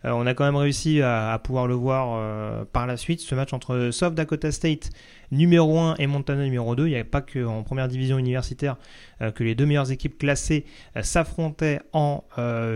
Euh, 0.06 0.12
on 0.12 0.26
a 0.26 0.34
quand 0.34 0.46
même 0.46 0.56
réussi 0.56 1.02
à, 1.02 1.40
pouvoir 1.44 1.68
le 1.68 1.74
voir 1.74 2.16
euh, 2.16 2.66
par 2.66 2.88
la 2.88 2.98
suite. 2.98 3.22
Ce 3.22 3.36
match 3.36 3.54
entre 3.54 3.90
South 3.92 4.16
Dakota 4.16 4.52
State 4.52 4.90
numéro 5.32 5.80
1 5.80 5.96
et 5.96 6.08
Montana 6.08 6.44
numéro 6.44 6.76
2. 6.76 6.88
Il 6.88 6.90
n'y 6.90 6.96
avait 6.96 7.04
pas 7.04 7.22
qu'en 7.22 7.64
première 7.64 7.88
division 7.88 8.18
universitaire 8.18 8.78
euh, 9.22 9.32
que 9.32 9.44
les 9.44 9.56
deux 9.56 9.66
meilleures 9.66 9.92
équipes 9.92 10.18
classées 10.18 10.66
s'affrontaient 11.02 11.80
en 11.94 12.24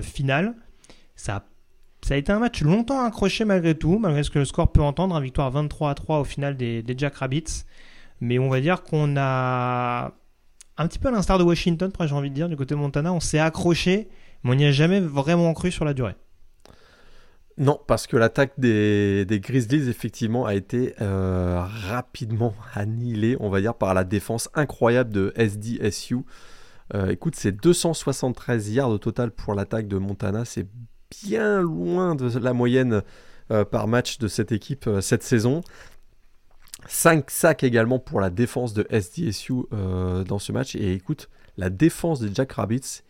finale. 0.01 0.55
Ça 1.15 1.43
a, 2.09 2.15
été 2.15 2.31
un 2.31 2.39
match 2.39 2.61
longtemps 2.61 3.03
accroché 3.03 3.43
malgré 3.43 3.75
tout, 3.75 3.99
malgré 3.99 4.23
ce 4.23 4.29
que 4.29 4.39
le 4.39 4.45
score 4.45 4.71
peut 4.71 4.81
entendre. 4.81 5.17
Une 5.17 5.23
victoire 5.23 5.51
23 5.51 5.89
à 5.89 5.95
3 5.95 6.19
au 6.19 6.23
final 6.23 6.55
des, 6.55 6.83
des 6.83 6.95
Jack 6.97 7.15
Rabbits. 7.15 7.63
Mais 8.21 8.39
on 8.39 8.49
va 8.49 8.61
dire 8.61 8.83
qu'on 8.83 9.15
a, 9.17 10.13
un 10.77 10.87
petit 10.87 10.99
peu 10.99 11.09
à 11.09 11.11
l'instar 11.11 11.37
de 11.37 11.43
Washington, 11.43 11.91
j'ai 11.99 12.13
envie 12.13 12.29
de 12.29 12.35
dire, 12.35 12.49
du 12.49 12.55
côté 12.55 12.75
de 12.75 12.79
Montana, 12.79 13.13
on 13.13 13.19
s'est 13.19 13.39
accroché, 13.39 14.09
mais 14.43 14.51
on 14.51 14.55
n'y 14.55 14.65
a 14.65 14.71
jamais 14.71 14.99
vraiment 14.99 15.53
cru 15.53 15.71
sur 15.71 15.85
la 15.85 15.93
durée. 15.93 16.15
Non, 17.57 17.79
parce 17.87 18.05
que 18.05 18.17
l'attaque 18.17 18.53
des, 18.59 19.25
Grizzlies, 19.41 19.89
effectivement, 19.89 20.45
a 20.45 20.53
été 20.53 20.93
euh, 21.01 21.59
rapidement 21.59 22.53
annihilée, 22.75 23.35
on 23.39 23.49
va 23.49 23.61
dire, 23.61 23.73
par 23.73 23.95
la 23.95 24.03
défense 24.03 24.47
incroyable 24.53 25.11
de 25.11 25.33
SDSU. 25.35 26.17
Euh, 26.93 27.09
écoute, 27.09 27.35
c'est 27.35 27.51
273 27.51 28.69
yards 28.69 28.91
au 28.91 28.99
total 28.99 29.31
pour 29.31 29.55
l'attaque 29.55 29.87
de 29.87 29.97
Montana. 29.97 30.45
C'est 30.45 30.67
bien 31.25 31.59
loin 31.61 32.13
de 32.13 32.37
la 32.37 32.53
moyenne 32.53 33.01
euh, 33.49 33.65
par 33.65 33.87
match 33.87 34.19
de 34.19 34.27
cette 34.27 34.51
équipe 34.51 34.87
cette 35.01 35.23
saison. 35.23 35.61
5 36.87 37.31
sacs 37.31 37.63
également 37.63 37.97
pour 37.97 38.21
la 38.21 38.29
défense 38.29 38.75
de 38.75 38.85
SDSU 38.91 39.63
dans 39.71 40.37
ce 40.37 40.51
match. 40.51 40.75
Et 40.75 40.93
écoute, 40.93 41.27
la 41.57 41.71
défense 41.71 42.19
des 42.19 42.29
Jack 42.33 42.51
Rabbits 42.51 43.01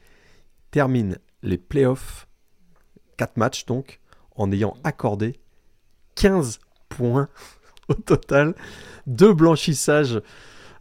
termine 0.72 1.18
les 1.44 1.58
playoffs, 1.58 2.30
4 3.18 3.36
matchs 3.36 3.66
donc, 3.66 4.00
en 4.38 4.52
ayant 4.52 4.76
accordé 4.84 5.36
15 6.16 6.60
points 6.90 7.30
au 7.90 7.94
total, 7.94 8.56
deux 9.06 9.34
blanchissages. 9.34 10.22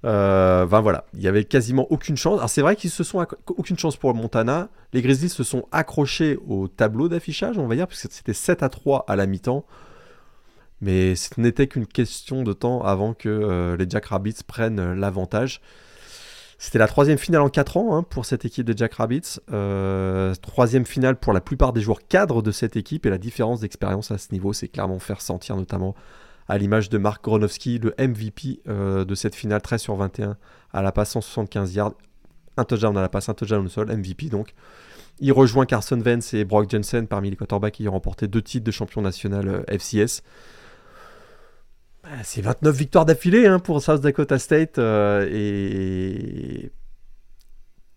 Euh, 0.05 0.67
ben 0.67 0.81
voilà, 0.81 1.05
il 1.15 1.23
y 1.23 1.29
avait 1.29 1.45
quasiment 1.45 1.87
aucune 1.91 2.17
chance. 2.17 2.39
Alors 2.39 2.51
c'est 2.51 2.61
vrai 2.61 2.77
qu'ils 2.77 2.91
se 2.91 3.03
sont 3.03 3.27
aucune 3.49 3.79
chance 3.79 3.97
pour 3.97 4.15
Montana. 4.15 4.69
Les 4.93 5.03
Grizzlies 5.03 5.31
se 5.31 5.43
sont 5.43 5.67
accrochés 5.73 6.39
au 6.47 6.69
tableau 6.69 7.09
d'affichage, 7.09 7.59
on 7.59 7.67
va 7.67 7.75
dire, 7.75 7.89
puisque 7.89 8.13
c'était 8.13 8.35
7 8.35 8.63
à 8.63 8.69
3 8.69 9.05
à 9.09 9.17
la 9.17 9.27
mi-temps. 9.27 9.65
Mais 10.81 11.17
ce 11.17 11.41
n'était 11.41 11.67
qu'une 11.67 11.87
question 11.87 12.43
de 12.43 12.53
temps 12.53 12.83
avant 12.83 13.15
que 13.15 13.29
euh, 13.29 13.77
les 13.77 13.87
Jack 13.89 14.07
Rabbits 14.07 14.43
prennent 14.47 14.95
l'avantage. 14.95 15.63
C'était 16.59 16.79
la 16.79 16.89
troisième 16.89 17.19
finale 17.19 17.43
en 17.43 17.49
4 17.51 17.77
ans 17.77 17.97
hein, 17.97 18.03
pour 18.03 18.25
cette 18.25 18.45
équipe 18.45 18.67
de 18.67 18.77
Jack 18.77 18.95
Rabbits. 18.95 19.39
Euh, 19.53 20.35
troisième 20.41 20.87
finale 20.87 21.17
pour 21.17 21.33
la 21.33 21.41
plupart 21.41 21.73
des 21.73 21.83
joueurs 21.83 22.07
cadres 22.09 22.43
de 22.43 22.51
cette 22.51 22.77
équipe. 22.77 23.05
Et 23.05 23.11
la 23.11 23.19
différence 23.19 23.61
d'expérience 23.61 24.11
à 24.11 24.19
ce 24.19 24.33
niveau, 24.33 24.53
c'est 24.53 24.69
clairement 24.69 24.99
faire 24.99 25.21
sentir 25.21 25.57
notamment 25.57 25.95
à 26.49 26.59
l'image 26.59 26.89
de 26.89 26.97
Mark 26.97 27.23
Gronowski, 27.25 27.79
le 27.79 27.95
MVP 27.99 28.61
de 28.67 29.15
cette 29.17 29.35
finale 29.35 29.61
13 29.61 29.81
sur 29.83 29.97
21 29.97 30.37
à 30.73 30.83
la 30.83 30.93
passe 30.93 31.11
175 31.11 31.75
yards, 31.75 31.95
un 32.57 32.65
touchdown 32.65 32.97
à 32.97 33.01
la 33.01 33.09
passe, 33.09 33.29
un 33.29 33.35
touchdown 33.35 33.67
au 33.67 33.69
sol, 33.69 33.89
MVP 33.89 34.29
donc. 34.29 34.55
Il 35.19 35.33
rejoint 35.33 35.67
Carson 35.67 35.97
Vance 35.97 36.35
et 36.35 36.45
Brock 36.45 36.71
Jensen 36.71 37.09
parmi 37.09 37.31
les 37.31 37.37
quarterbacks 37.37 37.75
qui 37.75 37.89
ont 37.89 37.93
remporté 37.93 38.29
deux 38.29 38.43
titres 38.43 38.65
de 38.65 38.71
champion 38.71 39.03
national 39.03 39.65
FCS. 39.67 40.23
Bah, 42.07 42.23
c'est 42.23 42.41
29 42.41 42.75
victoires 42.75 43.05
d'affilée 43.05 43.47
hein, 43.47 43.59
pour 43.59 43.83
South 43.83 44.01
Dakota 44.01 44.39
State. 44.39 44.79
et 44.79 46.71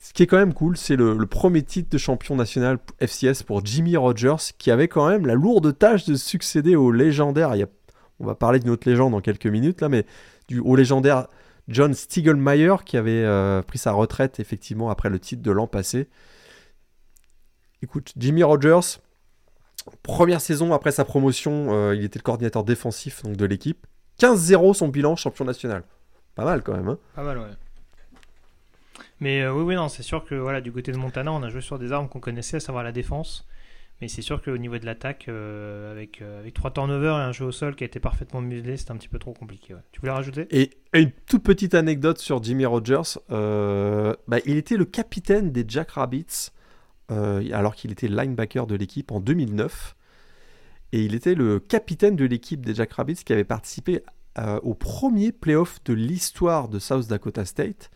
ce 0.01 0.13
qui 0.13 0.23
est 0.23 0.27
quand 0.27 0.37
même 0.37 0.53
cool, 0.53 0.77
c'est 0.77 0.95
le, 0.95 1.15
premier 1.25 1.61
titre 1.61 1.89
de 1.89 1.97
champion 1.97 2.35
national 2.35 2.79
FCS 2.99 3.43
pour 3.43 3.65
Jimmy 3.65 3.97
Rogers, 3.97 4.53
qui 4.57 4.71
avait 4.71 4.87
quand 4.87 5.07
même 5.07 5.27
la 5.27 5.35
lourde 5.35 5.77
tâche 5.77 6.05
de 6.05 6.15
succéder 6.15 6.75
au 6.75 6.91
légendaire. 6.91 7.53
on 8.19 8.25
va 8.25 8.33
parler 8.33 8.59
d'une 8.59 8.69
autre 8.69 8.89
légende 8.89 9.11
dans 9.11 9.21
quelques 9.21 9.45
minutes 9.45 9.81
là, 9.81 9.89
mais 9.89 10.05
du, 10.47 10.59
au 10.59 10.75
légendaire 10.75 11.27
John 11.67 11.93
Stiegelmeier, 11.93 12.75
qui 12.85 12.97
avait 12.97 13.23
euh, 13.23 13.61
pris 13.61 13.77
sa 13.77 13.91
retraite 13.91 14.39
effectivement 14.39 14.89
après 14.89 15.09
le 15.09 15.19
titre 15.19 15.43
de 15.43 15.51
l'an 15.51 15.67
passé. 15.67 16.07
Écoute, 17.83 18.13
Jimmy 18.17 18.41
Rogers, 18.41 18.99
première 20.01 20.41
saison 20.41 20.73
après 20.73 20.91
sa 20.91 21.03
promotion, 21.03 21.67
euh, 21.71 21.93
il 21.93 22.03
était 22.05 22.19
le 22.19 22.23
coordinateur 22.23 22.63
défensif 22.63 23.23
de 23.23 23.45
l'équipe. 23.45 23.85
15-0 24.19 24.73
son 24.73 24.87
bilan 24.89 25.15
champion 25.15 25.45
national. 25.45 25.83
Pas 26.35 26.45
mal 26.45 26.61
quand 26.61 26.73
même. 26.73 26.87
Hein 26.87 26.97
Pas 27.15 27.23
mal, 27.23 27.37
ouais. 27.37 27.45
Mais 29.19 29.41
euh, 29.41 29.53
oui, 29.53 29.63
oui, 29.63 29.75
non, 29.75 29.89
c'est 29.89 30.03
sûr 30.03 30.23
que 30.23 30.35
voilà, 30.35 30.61
du 30.61 30.71
côté 30.71 30.91
de 30.91 30.97
Montana, 30.97 31.31
on 31.31 31.43
a 31.43 31.49
joué 31.49 31.61
sur 31.61 31.79
des 31.79 31.91
armes 31.91 32.07
qu'on 32.07 32.19
connaissait, 32.19 32.57
à 32.57 32.59
savoir 32.59 32.83
la 32.83 32.91
défense. 32.91 33.45
Mais 34.01 34.07
c'est 34.07 34.21
sûr 34.21 34.41
qu'au 34.41 34.57
niveau 34.57 34.77
de 34.77 34.85
l'attaque, 34.85 35.25
euh, 35.27 35.91
avec, 35.91 36.21
euh, 36.21 36.39
avec 36.39 36.53
3 36.53 36.71
turnovers 36.71 37.17
et 37.17 37.21
un 37.21 37.33
jeu 37.33 37.45
au 37.45 37.51
sol 37.51 37.75
qui 37.75 37.83
a 37.83 37.87
été 37.87 37.99
parfaitement 37.99 38.39
muselé, 38.39 38.77
c'était 38.77 38.91
un 38.91 38.95
petit 38.95 39.09
peu 39.09 39.19
trop 39.19 39.33
compliqué. 39.33 39.75
Tu 39.91 39.99
voulais 39.99 40.13
rajouter? 40.13 40.47
Et 40.51 40.69
une 40.93 41.11
toute 41.27 41.43
petite 41.43 41.73
anecdote 41.75 42.17
sur 42.17 42.41
Jimmy 42.41 42.65
Rogers. 42.65 43.17
Bah, 43.29 44.37
il 44.45 44.55
était 44.55 44.77
le 44.77 44.85
capitaine 44.85 45.51
des 45.51 45.65
Jack 45.67 45.91
Rabbits 45.91 46.51
alors 47.09 47.75
qu'il 47.75 47.91
était 47.91 48.07
linebacker 48.07 48.67
de 48.67 48.75
l'équipe 48.75 49.11
en 49.11 49.19
2009. 49.19 49.95
Et 50.91 51.03
il 51.03 51.15
était 51.15 51.35
le 51.35 51.59
capitaine 51.59 52.15
de 52.15 52.25
l'équipe 52.25 52.65
des 52.65 52.73
Jack 52.73 52.93
Rabbits 52.93 53.23
qui 53.23 53.33
avait 53.33 53.43
participé 53.43 54.01
au 54.63 54.73
premier 54.73 55.33
playoff 55.33 55.83
de 55.83 55.93
l'histoire 55.93 56.69
de 56.69 56.79
South 56.79 57.09
Dakota 57.09 57.43
State. 57.43 57.91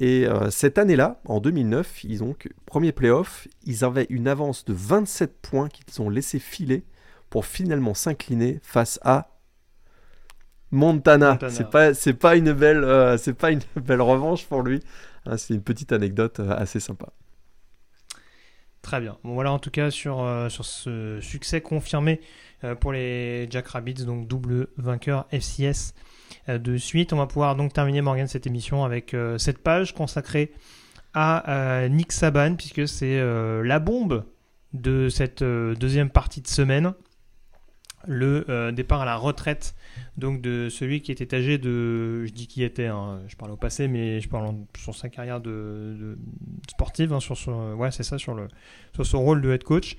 Et 0.00 0.26
euh, 0.26 0.50
cette 0.50 0.78
année-là, 0.78 1.20
en 1.24 1.40
2009, 1.40 2.04
ils 2.04 2.22
ont 2.22 2.36
premier 2.66 2.92
playoff, 2.92 3.48
ils 3.64 3.84
avaient 3.84 4.06
une 4.10 4.28
avance 4.28 4.64
de 4.64 4.72
27 4.72 5.40
points 5.42 5.68
qu'ils 5.68 6.00
ont 6.00 6.08
laissé 6.08 6.38
filer 6.38 6.84
pour 7.30 7.46
finalement 7.46 7.94
s'incliner 7.94 8.60
face 8.62 9.00
à 9.02 9.38
Montana. 10.70 11.38
C'est 11.48 11.70
pas 11.70 11.94
c'est 11.94 12.14
pas 12.14 12.36
une 12.36 12.52
belle 12.52 12.84
euh, 12.84 13.16
c'est 13.18 13.34
pas 13.34 13.50
une 13.50 13.60
belle 13.76 14.00
revanche 14.00 14.46
pour 14.46 14.62
lui. 14.62 14.80
Hein, 15.26 15.36
c'est 15.36 15.54
une 15.54 15.62
petite 15.62 15.92
anecdote 15.92 16.38
euh, 16.38 16.54
assez 16.56 16.78
sympa. 16.78 17.08
Très 18.82 19.00
bien. 19.00 19.18
Bon 19.24 19.34
voilà 19.34 19.52
en 19.52 19.58
tout 19.58 19.70
cas 19.70 19.90
sur 19.90 20.24
sur 20.50 20.64
ce 20.64 21.20
succès 21.20 21.60
confirmé 21.60 22.20
pour 22.80 22.92
les 22.92 23.46
Jack 23.50 23.68
Rabbits 23.68 24.04
donc 24.04 24.28
double 24.28 24.68
vainqueur 24.76 25.26
FCS 25.30 25.94
euh, 26.48 26.58
de 26.58 26.76
suite. 26.76 27.12
On 27.12 27.16
va 27.16 27.26
pouvoir 27.26 27.56
donc 27.56 27.72
terminer 27.72 28.00
Morgan 28.00 28.26
cette 28.26 28.46
émission 28.46 28.84
avec 28.84 29.14
euh, 29.14 29.38
cette 29.38 29.58
page 29.58 29.94
consacrée 29.94 30.52
à 31.14 31.50
euh, 31.50 31.88
Nick 31.88 32.12
Saban 32.12 32.54
puisque 32.54 32.86
c'est 32.86 33.20
la 33.62 33.78
bombe 33.78 34.24
de 34.74 35.08
cette 35.08 35.42
deuxième 35.42 36.10
partie 36.10 36.42
de 36.42 36.46
semaine 36.46 36.92
le 38.06 38.70
départ 38.72 39.00
à 39.00 39.04
la 39.04 39.16
retraite 39.16 39.74
donc 40.16 40.40
de 40.40 40.68
celui 40.68 41.02
qui 41.02 41.10
était 41.10 41.34
âgé 41.34 41.58
de 41.58 42.24
je 42.26 42.32
dis 42.32 42.46
qui 42.46 42.62
était 42.62 42.86
hein, 42.86 43.20
je 43.26 43.36
parle 43.36 43.50
au 43.50 43.56
passé 43.56 43.88
mais 43.88 44.20
je 44.20 44.28
parle 44.28 44.54
sur 44.78 44.94
sa 44.94 45.08
carrière 45.08 45.40
de, 45.40 46.16
sportive 46.70 47.12
hein, 47.12 47.20
sur 47.20 47.36
ouais 47.76 47.90
c'est 47.90 48.04
ça 48.04 48.16
sur 48.16 48.34
le 48.34 48.48
sur 48.94 49.04
son 49.04 49.20
rôle 49.20 49.42
de 49.42 49.50
head 49.50 49.64
coach 49.64 49.96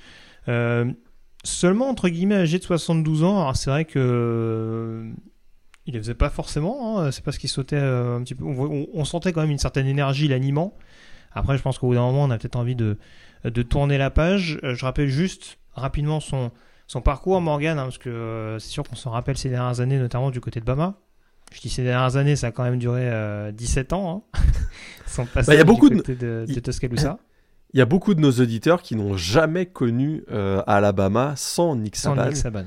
seulement 1.44 1.90
entre 1.90 2.08
guillemets 2.10 2.36
âgé 2.36 2.58
de 2.58 2.64
72 2.64 3.24
ans 3.24 3.42
alors 3.42 3.56
c'est 3.56 3.70
vrai 3.70 3.86
que 3.86 5.14
il 5.90 5.94
les 5.94 6.00
faisait 6.00 6.14
pas 6.14 6.30
forcément. 6.30 7.00
Hein. 7.00 7.12
C'est 7.12 7.24
parce 7.24 7.40
qu'il 7.40 7.50
sautait 7.50 7.76
euh, 7.76 8.18
un 8.18 8.24
petit 8.24 8.36
peu. 8.36 8.46
On, 8.46 9.06
sentait 9.06 9.34
quand 9.34 9.42
même 9.42 9.50
une 9.50 9.58
certaine 9.58 9.88
énergie 9.88 10.28
l'animant. 10.28 10.78
Après, 11.32 11.58
je 11.58 11.64
pense 11.64 11.80
qu'au 11.80 11.88
bout 11.88 11.96
d'un 11.96 12.02
moment, 12.02 12.24
on 12.24 12.30
a 12.30 12.38
peut-être 12.38 12.56
envie 12.56 12.76
de, 12.76 12.98
de 13.44 13.62
tourner 13.64 13.98
la 13.98 14.12
page. 14.12 14.60
Euh, 14.64 14.76
je 14.76 14.86
rappelle 14.86 15.10
juste 15.10 15.58
rapidement 15.74 16.20
son, 16.20 16.52
son 16.90 17.00
parcours, 17.02 17.40
Morgan, 17.40 17.80
hein, 17.80 17.84
parce 17.84 17.98
que 17.98 18.10
euh, 18.10 18.60
c'est 18.60 18.70
sûr 18.70 18.84
qu'on 18.84 18.98
s'en 18.98 19.12
rappelle 19.12 19.38
ces 19.38 19.48
dernières 19.50 19.80
années, 19.80 19.98
notamment 19.98 20.32
du 20.32 20.42
côté 20.42 20.60
de 20.60 20.66
Bama. 20.66 20.96
Je 21.54 21.62
dis 21.62 21.70
ces 21.70 21.84
dernières 21.84 22.18
années, 22.18 22.36
ça 22.36 22.48
a 22.48 22.52
quand 22.52 22.64
même 22.64 22.78
duré 22.78 23.10
17 23.54 23.94
ans. 23.94 24.26
Hein. 24.36 24.40
son 25.08 25.26
passage 25.26 25.48
bah, 25.48 25.56
y 25.56 25.62
a 25.62 25.64
beaucoup 25.64 25.90
de, 25.90 26.02
de, 26.02 26.46
de 26.48 26.60
Tuscaloosa. 26.60 27.18
Il 27.74 27.78
y 27.78 27.82
a 27.82 27.86
beaucoup 27.86 28.16
de 28.16 28.20
nos 28.20 28.32
auditeurs 28.32 28.82
qui 28.82 28.96
n'ont 28.96 29.16
jamais 29.16 29.68
connu 29.68 30.24
Alabama 30.66 31.36
sans 31.38 31.76
Nick 31.76 31.96
Saban. 31.96 32.24
Sans 32.24 32.28
Nick 32.28 32.38
Saban 32.38 32.66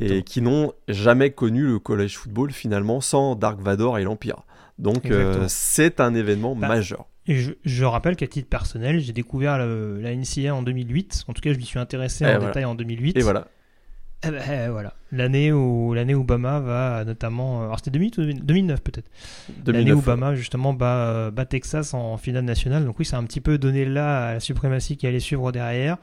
et 0.00 0.22
qui 0.22 0.42
n'ont 0.42 0.72
jamais 0.88 1.30
connu 1.30 1.66
le 1.66 1.78
collège 1.78 2.18
football 2.18 2.52
finalement 2.52 3.00
sans 3.00 3.34
Dark 3.34 3.60
Vador 3.60 3.98
et 3.98 4.04
l'Empire. 4.04 4.42
Donc 4.78 5.06
euh, 5.06 5.44
c'est 5.48 6.00
un 6.00 6.14
événement 6.14 6.54
bah, 6.54 6.68
majeur. 6.68 7.06
Et 7.30 7.54
je, 7.64 7.84
rappelle 7.84 8.16
qu'à 8.16 8.26
titre 8.26 8.48
personnel, 8.48 8.98
j'ai 8.98 9.12
découvert 9.12 9.56
la 9.58 10.16
NCA 10.16 10.52
en 10.52 10.62
2008. 10.62 11.26
En 11.28 11.32
tout 11.32 11.40
cas, 11.40 11.52
je 11.52 11.58
m'y 11.58 11.64
suis 11.64 11.78
intéressé 11.78 12.26
en 12.26 12.40
détail 12.40 12.64
en 12.64 12.74
2008. 12.74 13.16
Et 13.16 13.22
voilà. 13.22 13.46
Eh 14.26 14.30
ben, 14.30 14.42
eh, 14.50 14.68
voilà. 14.68 14.94
L'année 15.12 15.52
où 15.52 15.94
l'année 15.94 16.14
Obama 16.14 16.58
va 16.58 17.04
notamment. 17.04 17.62
Alors 17.62 17.78
c'était 17.78 17.92
2008 17.92 18.44
2009 18.44 18.82
peut-être. 18.82 19.08
L'année 19.64 19.92
où 19.92 19.98
Obama 19.98 20.34
justement 20.34 20.74
bat, 20.74 21.30
bat, 21.30 21.46
Texas 21.46 21.94
en 21.94 22.16
finale 22.16 22.44
nationale. 22.44 22.84
Donc 22.84 22.98
oui, 22.98 23.04
ça 23.04 23.16
a 23.16 23.20
un 23.20 23.24
petit 23.24 23.40
peu 23.40 23.58
donné 23.58 23.84
là 23.84 24.26
à 24.26 24.34
la 24.34 24.40
suprématie 24.40 24.96
qui 24.96 25.06
allait 25.06 25.20
suivre 25.20 25.52
derrière. 25.52 25.96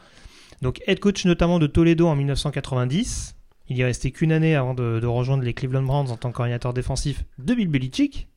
Donc 0.61 0.81
head 0.87 0.99
coach 0.99 1.25
notamment 1.25 1.59
de 1.59 1.67
Toledo 1.67 2.07
en 2.07 2.15
1990. 2.15 3.35
Il 3.69 3.77
y 3.77 3.83
resté 3.83 4.11
qu'une 4.11 4.31
année 4.31 4.55
avant 4.55 4.73
de, 4.73 5.05
rejoindre 5.05 5.43
les 5.43 5.53
Cleveland 5.53 5.83
Browns 5.83 6.09
en 6.09 6.15
tant 6.15 6.31
qu'ordinateur 6.31 6.73
défensif 6.73 7.25
de 7.37 7.53
Bill 7.53 7.67
Belichick. 7.67 8.29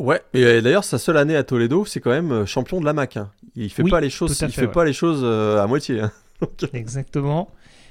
Ouais, 0.00 0.22
et 0.32 0.44
euh, 0.44 0.62
d'ailleurs 0.62 0.84
sa 0.84 0.96
seule 0.96 1.18
année 1.18 1.36
à 1.36 1.44
Toledo, 1.44 1.84
c'est 1.84 2.00
quand 2.00 2.10
même 2.10 2.32
euh, 2.32 2.46
champion 2.46 2.80
de 2.80 2.86
la 2.86 2.94
MAC. 2.94 3.18
Hein. 3.18 3.30
Il 3.54 3.70
fait 3.70 3.82
pas 3.84 4.00
les 4.00 4.08
choses, 4.08 4.34
il 4.40 4.50
fait 4.50 4.66
pas 4.66 4.86
les 4.86 4.94
choses 4.94 5.20
euh, 5.22 5.62
à 5.62 5.66
moitié. 5.66 6.00
Hein. 6.00 6.10
Exactement. 6.72 7.50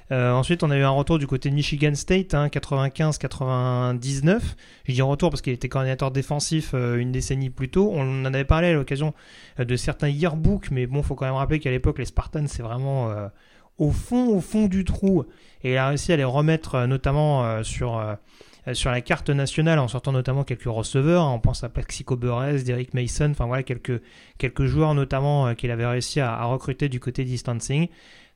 ensuite, 0.10 0.64
on 0.64 0.72
a 0.72 0.78
eu 0.78 0.82
un 0.82 0.90
retour 0.90 1.20
du 1.20 1.28
côté 1.28 1.52
de 1.52 1.54
Michigan 1.54 1.94
State, 1.94 2.34
95-99. 2.34 3.44
Hein, 3.44 4.40
Je 4.86 4.94
dis 4.94 5.02
retour 5.04 5.30
parce 5.30 5.44
qu'il 5.44 5.54
était 5.54 5.70
coordinateur 5.70 6.10
défensif 6.10 6.74
une 6.74 7.12
décennie 7.12 7.52
plus 7.52 7.70
tôt. 7.70 7.92
On 7.94 8.26
en 8.26 8.34
avait 8.34 8.44
parlé 8.44 8.70
à 8.70 8.74
l'occasion 8.74 9.14
de 9.60 9.76
certains 9.76 10.10
yearbooks, 10.10 10.72
mais 10.72 10.88
bon, 10.88 11.04
faut 11.04 11.14
quand 11.14 11.26
même 11.26 11.36
rappeler 11.36 11.60
qu'à 11.60 11.70
l'époque, 11.70 12.00
les 12.00 12.06
Spartans, 12.06 12.48
c'est 12.48 12.64
vraiment 12.64 13.14
au 13.78 13.92
fond, 13.92 14.30
au 14.30 14.42
fond 14.42 14.66
du 14.66 14.84
trou. 14.84 15.26
Et 15.64 15.74
il 15.74 15.78
a 15.78 15.90
réussi 15.90 16.12
à 16.12 16.18
les 16.18 16.24
remettre 16.24 16.88
notamment 16.88 17.64
sur, 17.64 18.02
sur 18.74 18.92
la 18.92 19.02
carte 19.02 19.30
nationale 19.30 19.80
en 19.80 19.88
sortant 19.88 20.12
notamment 20.12 20.44
quelques 20.44 20.64
receveurs. 20.64 21.26
On 21.26 21.40
pense 21.40 21.64
à 21.64 21.70
Plaxico 21.70 22.16
Burress, 22.16 22.64
Derek 22.64 22.94
Mason, 22.94 23.32
enfin 23.32 23.46
voilà, 23.46 23.64
quelques, 23.64 24.02
quelques 24.38 24.66
joueurs 24.66 24.94
notamment 24.94 25.56
qu'il 25.56 25.72
avait 25.72 25.86
réussi 25.86 26.20
à, 26.20 26.44
recruter 26.46 26.90
du 26.90 27.00
côté 27.00 27.24
distancing. 27.24 27.88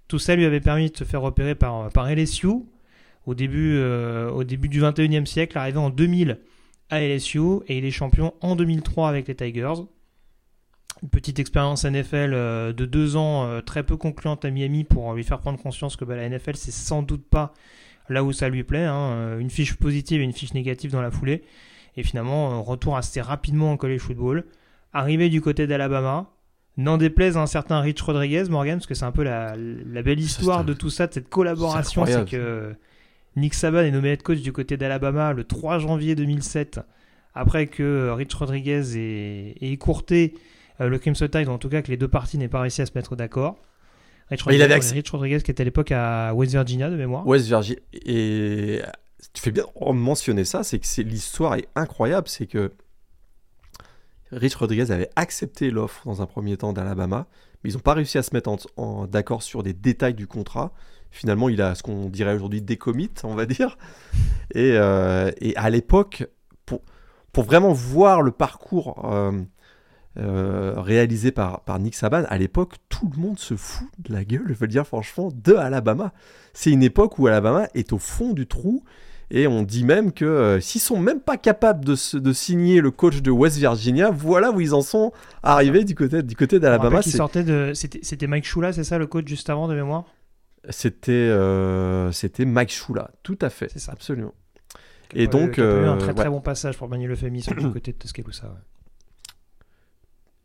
Tout 0.08 0.20
ça 0.20 0.36
lui 0.36 0.46
avait 0.46 0.62
permis 0.62 0.90
de 0.90 0.98
se 0.98 1.04
faire 1.04 1.22
repérer 1.22 1.56
par, 1.56 1.90
LSU 2.10 2.48
au 3.26 3.36
début, 3.36 3.82
au 3.82 4.44
début 4.44 4.70
du 4.70 4.82
21e 4.82 5.26
siècle, 5.26 5.58
arrivé 5.58 5.78
en 5.78 5.90
2000 5.90 6.40
à 6.90 7.02
LSU 7.02 7.40
et 7.68 7.78
il 7.78 7.86
est 7.86 7.92
champion 7.92 8.34
en 8.42 8.56
2003 8.56 9.10
avec 9.10 9.28
les 9.28 9.36
Tigers 9.36 9.84
une 11.04 11.10
petite 11.10 11.40
expérience 11.40 11.84
NFL 11.84 12.32
euh, 12.34 12.74
de 12.74 12.86
deux 12.86 13.16
ans 13.18 13.46
euh, 13.46 13.62
très 13.62 13.84
peu 13.84 13.98
concluante 13.98 14.46
à 14.46 14.52
Miami 14.52 14.86
pour 14.86 15.14
lui 15.14 15.24
faire 15.24 15.40
prendre 15.40 15.62
conscience 15.62 15.96
que 15.96 16.06
bah, 16.06 16.16
la 16.16 16.30
NFL 16.30 16.56
c'est 16.56 16.72
sans 16.72 17.04
doute 17.04 17.26
pas 17.30 17.54
là 18.10 18.24
où 18.24 18.32
ça 18.32 18.50
lui 18.50 18.64
plaît. 18.64 18.86
Hein. 18.86 19.12
Euh, 19.14 19.40
une 19.40 19.50
fiche 19.50 19.76
positive 19.76 20.22
et 20.22 20.24
une 20.24 20.34
fiche 20.34 20.54
négative 20.54 20.92
dans 20.92 21.02
la 21.02 21.12
foulée. 21.12 21.44
Et 21.96 22.04
finalement, 22.04 22.62
retour 22.64 22.98
assez 22.98 23.22
rapidement 23.22 23.72
en 23.72 23.78
college 23.78 24.02
football. 24.02 24.46
Arrivé 24.94 25.30
du 25.30 25.42
côté 25.42 25.68
d'Alabama. 25.68 26.30
N'en 26.76 26.98
déplaise 26.98 27.38
à 27.38 27.42
un 27.42 27.46
certain 27.46 27.82
Rich 27.82 28.02
Rodriguez, 28.02 28.46
Morgan, 28.50 28.80
parce 28.80 28.88
que 28.88 28.96
c'est 28.96 29.06
un 29.06 29.12
peu 29.12 29.24
la, 29.24 29.56
belle 29.56 30.20
histoire 30.20 30.66
de 30.66 30.74
tout 30.74 30.90
ça, 30.90 31.06
de 31.06 31.14
cette 31.14 31.30
collaboration. 31.30 32.04
C'est 32.08 32.28
que 32.28 32.74
Nick 33.36 33.54
Saban 33.54 33.82
est 33.82 33.92
nommé 33.92 34.10
head 34.10 34.24
coach 34.24 34.40
du 34.40 34.52
côté 34.52 34.76
d'Alabama 34.76 35.34
le 35.34 35.44
3 35.44 35.78
janvier 35.78 36.16
2007, 36.16 36.80
après 37.36 37.68
que 37.68 38.10
Rich 38.10 38.34
Rodriguez 38.34 38.98
ait, 38.98 39.56
ait 39.62 39.72
écourté 39.72 40.34
euh, 40.82 40.90
le 40.90 40.98
Crimson 40.98 41.28
Tide, 41.28 41.50
en 41.50 41.58
tout 41.58 41.70
cas 41.70 41.82
que 41.82 41.92
les 41.92 41.98
deux 41.98 42.08
parties 42.08 42.38
n'aient 42.38 42.48
pas 42.48 42.62
réussi 42.62 42.82
à 42.82 42.86
se 42.86 42.92
mettre 42.96 43.16
d'accord. 43.16 43.62
Rich, 44.30 44.44
Rodriguez, 44.44 44.80
Rich 44.94 45.10
Rodriguez 45.10 45.40
qui 45.42 45.52
était 45.52 45.62
à 45.62 45.66
l'époque 45.66 45.92
à 45.92 46.34
West 46.34 46.52
Virginia 46.52 46.90
de 46.90 46.96
mémoire. 46.96 47.26
West 47.28 47.48
Virginia. 47.48 47.80
Et 47.94 48.82
tu 49.34 49.42
fais 49.42 49.52
bien 49.52 49.64
de 49.64 49.92
mentionner 49.92 50.46
ça, 50.46 50.64
c'est 50.64 50.80
que 50.80 51.02
l'histoire 51.02 51.56
est 51.56 51.68
incroyable, 51.76 52.28
c'est 52.28 52.48
que 52.48 52.72
Rich 54.32 54.56
Rodriguez 54.56 54.92
avait 54.92 55.10
accepté 55.16 55.70
l'offre 55.70 56.06
dans 56.06 56.22
un 56.22 56.26
premier 56.26 56.58
temps 56.58 56.74
d'Alabama, 56.74 57.28
mais 57.64 57.70
ils 57.70 57.74
n'ont 57.74 57.80
pas 57.80 57.94
réussi 57.94 58.18
à 58.18 58.24
se 58.24 58.34
mettre 58.34 58.50
en, 58.78 59.08
d'accord 59.08 59.44
sur 59.44 59.64
des 59.64 59.74
détails 59.74 60.16
du 60.16 60.28
contrat. 60.28 60.74
Finalement, 61.12 61.50
il 61.50 61.62
a 61.62 61.76
ce 61.76 61.84
qu'on 61.84 62.10
dirait 62.10 62.34
aujourd'hui 62.34 62.62
décommit, 62.62 63.12
on 63.24 63.36
va 63.36 63.46
dire. 63.46 63.78
Et, 64.56 64.72
euh, 64.74 65.32
et 65.40 65.56
à 65.56 65.70
l'époque, 65.70 66.26
pour, 66.66 66.82
pour 67.32 67.44
vraiment 67.44 67.72
voir 67.72 68.22
le 68.22 68.32
parcours 68.32 69.06
euh, 69.06 69.32
euh, 70.18 70.74
réalisé 70.78 71.32
par, 71.32 71.62
par 71.62 71.80
Nick 71.80 71.96
Saban, 71.96 72.24
à 72.30 72.38
l'époque, 72.38 72.76
tout 72.90 73.10
le 73.16 73.22
monde 73.22 73.40
se 73.40 73.56
fout 73.56 73.88
de 74.00 74.14
la 74.14 74.24
gueule, 74.24 74.44
je 74.48 74.54
veux 74.54 74.58
le 74.62 74.68
dire 74.68 74.86
franchement, 74.86 75.30
de 75.34 75.54
Alabama. 75.54 76.14
C'est 76.54 76.72
une 76.72 76.84
époque 76.84 77.18
où 77.20 77.28
Alabama 77.28 77.68
est 77.74 77.94
au 77.94 77.98
fond 77.98 78.34
du 78.34 78.46
trou. 78.48 78.84
Et 79.32 79.48
on 79.48 79.64
dit 79.64 79.84
même 79.84 80.12
que 80.12 80.26
euh, 80.26 80.60
s'ils 80.60 80.82
sont 80.82 81.00
même 81.00 81.20
pas 81.20 81.38
capables 81.38 81.84
de, 81.84 81.96
se- 81.96 82.18
de 82.18 82.34
signer 82.34 82.82
le 82.82 82.92
coach 82.92 83.22
de 83.24 83.32
West 83.32 83.58
Virginia, 83.58 84.12
voilà 84.12 84.52
où 84.52 84.62
ils 84.62 84.76
en 84.76 84.82
sont 84.82 85.12
arrivés 85.42 85.84
du 85.86 85.96
côté, 85.96 86.22
du 86.22 86.36
côté 86.36 86.60
d'Alabama. 86.60 87.02
C'était 87.02 87.74
c'était 88.04 88.28
Mike 88.28 88.46
Shula, 88.46 88.74
c'est 88.74 88.84
ça 88.84 89.00
le 89.00 89.08
coach 89.08 89.26
juste 89.28 89.50
avant 89.50 89.68
de 89.68 89.74
mémoire? 89.74 90.04
C'était 90.70 91.12
euh, 91.12 92.12
c'était 92.12 92.46
Mike 92.46 92.70
Shula, 92.72 93.10
tout 93.24 93.40
à 93.42 93.50
fait, 93.50 93.70
C'est 93.72 93.80
ça. 93.80 93.94
absolument. 93.94 94.34
Et 95.16 95.28
donc, 95.28 95.54
qui 95.54 95.62
a 95.62 95.64
eu 95.64 95.68
un 95.86 95.96
euh, 95.96 95.98
très 95.98 96.14
très 96.14 96.26
ouais. 96.26 96.30
bon 96.30 96.42
passage 96.42 96.78
pour 96.78 96.88
manier 96.88 97.08
l'euphémisme 97.08 97.56
du 97.56 97.72
côté 97.72 97.92
de 97.94 97.98
Tuscaloosa. 97.98 98.48
ouais. 98.48 98.54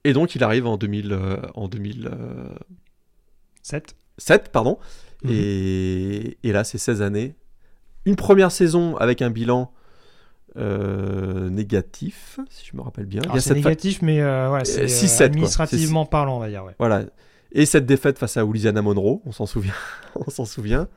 Et 0.05 0.13
donc 0.13 0.35
il 0.35 0.45
arrive 0.45 0.67
en 0.67 0.77
2000, 0.77 1.13
euh, 1.13 1.37
en 1.55 1.69
2007, 1.69 3.97
7 4.17 4.51
pardon. 4.53 4.79
Mhm. 5.25 5.31
et, 5.33 6.39
et 6.45 6.53
là 6.53 6.65
c'est 6.65 6.79
16 6.79 7.03
années. 7.03 7.35
Une 8.05 8.17
première 8.17 8.53
saison 8.53 8.97
avec 8.97 9.23
un 9.23 9.31
bilan 9.31 9.73
euh, 10.57 11.51
négatif, 11.51 12.39
si 12.49 12.65
je 12.67 12.77
me 12.77 12.83
rappelle 12.83 13.07
bien. 13.07 13.21
Alors, 13.23 13.35
Il 13.35 13.37
y 13.37 13.39
a 13.39 13.43
c'est 13.43 13.49
cette 13.55 13.63
fa- 13.63 13.69
négatif, 13.69 14.03
mais 14.03 14.21
euh, 14.21 14.51
ouais, 14.51 14.65
c'est 14.65 14.87
6-7, 14.87 14.87
euh, 14.87 15.17
quoi. 15.19 15.27
administrativement 15.27 16.07
parlant, 16.07 16.37
on 16.37 16.41
va 16.41 16.49
dire. 16.49 16.65
Ouais. 16.65 16.75
Voilà. 16.79 17.03
Et 17.53 17.67
cette 17.67 17.87
défaite 17.87 18.19
face 18.19 18.37
à 18.37 18.43
Louisiana 18.43 18.81
Monroe, 18.83 19.21
on 19.27 19.33
s'en 19.33 19.47
souvient. 19.47 19.75
on 20.15 20.31
s'en 20.31 20.45
souvient. 20.47 20.89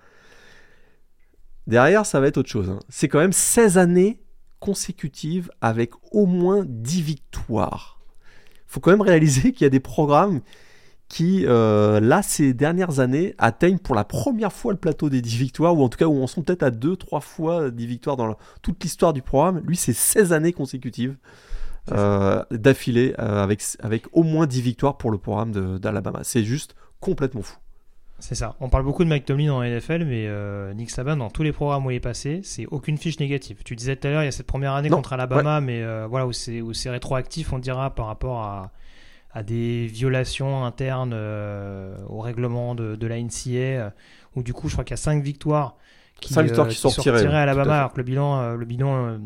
Derrière, 1.67 2.05
ça 2.05 2.19
va 2.19 2.27
être 2.27 2.37
autre 2.37 2.49
chose. 2.49 2.69
hein. 2.69 2.79
C'est 2.89 3.07
quand 3.07 3.19
même 3.19 3.33
16 3.33 3.77
années 3.77 4.21
consécutives 4.59 5.49
avec 5.61 5.91
au 6.11 6.25
moins 6.25 6.63
10 6.67 7.01
victoires. 7.01 8.00
Il 8.71 8.73
faut 8.75 8.79
quand 8.79 8.91
même 8.91 9.01
réaliser 9.01 9.51
qu'il 9.53 9.65
y 9.65 9.67
a 9.67 9.69
des 9.69 9.81
programmes 9.81 10.39
qui, 11.09 11.45
euh, 11.45 11.99
là, 11.99 12.21
ces 12.21 12.53
dernières 12.53 13.01
années, 13.01 13.35
atteignent 13.37 13.79
pour 13.79 13.95
la 13.95 14.05
première 14.05 14.53
fois 14.53 14.71
le 14.71 14.79
plateau 14.79 15.09
des 15.09 15.21
10 15.21 15.35
victoires, 15.35 15.75
ou 15.77 15.83
en 15.83 15.89
tout 15.89 15.97
cas 15.97 16.05
où 16.05 16.13
on 16.13 16.25
sont 16.25 16.41
peut-être 16.41 16.63
à 16.63 16.71
2-3 16.71 17.19
fois 17.19 17.69
10 17.69 17.85
victoires 17.85 18.15
dans 18.15 18.27
la- 18.27 18.37
toute 18.61 18.81
l'histoire 18.81 19.11
du 19.11 19.21
programme. 19.21 19.61
Lui, 19.67 19.75
c'est 19.75 19.91
16 19.91 20.31
années 20.31 20.53
consécutives 20.53 21.17
euh, 21.91 22.43
d'affilée 22.51 23.13
euh, 23.19 23.43
avec, 23.43 23.61
avec 23.79 24.05
au 24.13 24.23
moins 24.23 24.47
10 24.47 24.61
victoires 24.61 24.97
pour 24.97 25.11
le 25.11 25.17
programme 25.17 25.77
d'Alabama. 25.79 26.21
C'est 26.23 26.45
juste 26.45 26.75
complètement 27.01 27.41
fou. 27.41 27.57
C'est 28.21 28.35
ça. 28.35 28.55
On 28.59 28.69
parle 28.69 28.83
beaucoup 28.83 29.03
de 29.03 29.09
Mike 29.09 29.25
Tomlin 29.25 29.51
en 29.51 29.63
NFL, 29.63 30.05
mais 30.05 30.27
euh, 30.27 30.73
Nick 30.75 30.91
Saban, 30.91 31.17
dans 31.17 31.31
tous 31.31 31.41
les 31.41 31.51
programmes 31.51 31.87
où 31.87 31.91
il 31.91 31.95
est 31.95 31.99
passé, 31.99 32.41
c'est 32.43 32.67
aucune 32.67 32.97
fiche 32.97 33.19
négative. 33.19 33.61
Tu 33.65 33.75
disais 33.75 33.95
tout 33.95 34.07
à 34.07 34.11
l'heure, 34.11 34.21
il 34.21 34.25
y 34.25 34.29
a 34.29 34.31
cette 34.31 34.45
première 34.45 34.73
année 34.73 34.89
Non, 34.89 34.97
contre 34.97 35.13
Alabama, 35.13 35.59
mais 35.59 35.81
euh, 35.81 36.05
voilà, 36.07 36.27
où 36.27 36.31
c'est 36.31 36.89
rétroactif, 36.89 37.51
on 37.51 37.57
dira, 37.57 37.95
par 37.95 38.05
rapport 38.05 38.41
à, 38.43 38.71
à 39.33 39.41
des 39.41 39.87
violations 39.87 40.63
internes 40.63 41.13
euh, 41.15 41.97
au 42.09 42.19
règlement 42.19 42.75
de, 42.75 42.95
de 42.95 43.07
la 43.07 43.19
NCA, 43.19 43.91
où 44.35 44.43
du 44.43 44.53
coup, 44.53 44.69
je 44.69 44.73
crois 44.75 44.83
qu'il 44.83 44.93
y 44.93 44.93
a 44.93 44.97
5 44.97 45.23
victoires 45.23 45.75
qui, 46.21 46.31
Cinq 46.33 46.43
victoires 46.43 46.67
qui 46.67 46.75
sortiraient, 46.75 47.25
à 47.25 47.41
Alabama, 47.41 47.79
alors 47.79 47.91
que 47.93 47.97
le 47.97 48.03
bilan, 48.03 48.55
le 48.55 48.65
bilan 48.65 49.19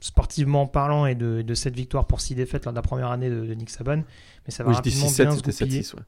sportivement 0.00 0.66
parlant 0.66 1.06
est 1.06 1.14
de, 1.14 1.40
de 1.40 1.54
7 1.54 1.74
victoires 1.74 2.06
pour 2.06 2.20
6 2.20 2.34
défaites 2.34 2.66
lors 2.66 2.74
de 2.74 2.78
la 2.78 2.82
première 2.82 3.10
année 3.10 3.30
de, 3.30 3.46
de 3.46 3.54
Nick 3.54 3.70
Saban, 3.70 4.02
mais 4.46 4.50
ça 4.50 4.64
va 4.64 4.70
Oui, 4.70 4.76
rapidement 4.76 5.06
6-7, 5.06 5.22
bien 5.22 5.30
se 5.30 5.36
c'était 5.38 5.64
goupiller. 5.64 5.80
7-6. 5.80 5.94
ouais. 5.96 6.02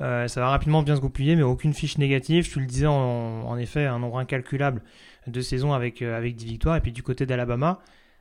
Euh, 0.00 0.28
ça 0.28 0.40
va 0.40 0.50
rapidement 0.50 0.82
bien 0.82 0.96
se 0.96 1.00
goupiller, 1.00 1.36
mais 1.36 1.42
aucune 1.42 1.74
fiche 1.74 1.98
négative. 1.98 2.50
Tu 2.50 2.60
le 2.60 2.66
disais, 2.66 2.86
en, 2.86 3.56
effet, 3.58 3.86
un 3.86 3.98
nombre 3.98 4.18
incalculable 4.18 4.82
de 5.26 5.40
saisons 5.40 5.72
avec, 5.72 6.02
euh, 6.02 6.16
avec 6.16 6.36
10 6.36 6.44
victoires. 6.46 6.76
Et 6.76 6.80
puis 6.80 6.92
du 6.92 7.02
côté 7.02 7.26
d'Alabama, 7.26 7.80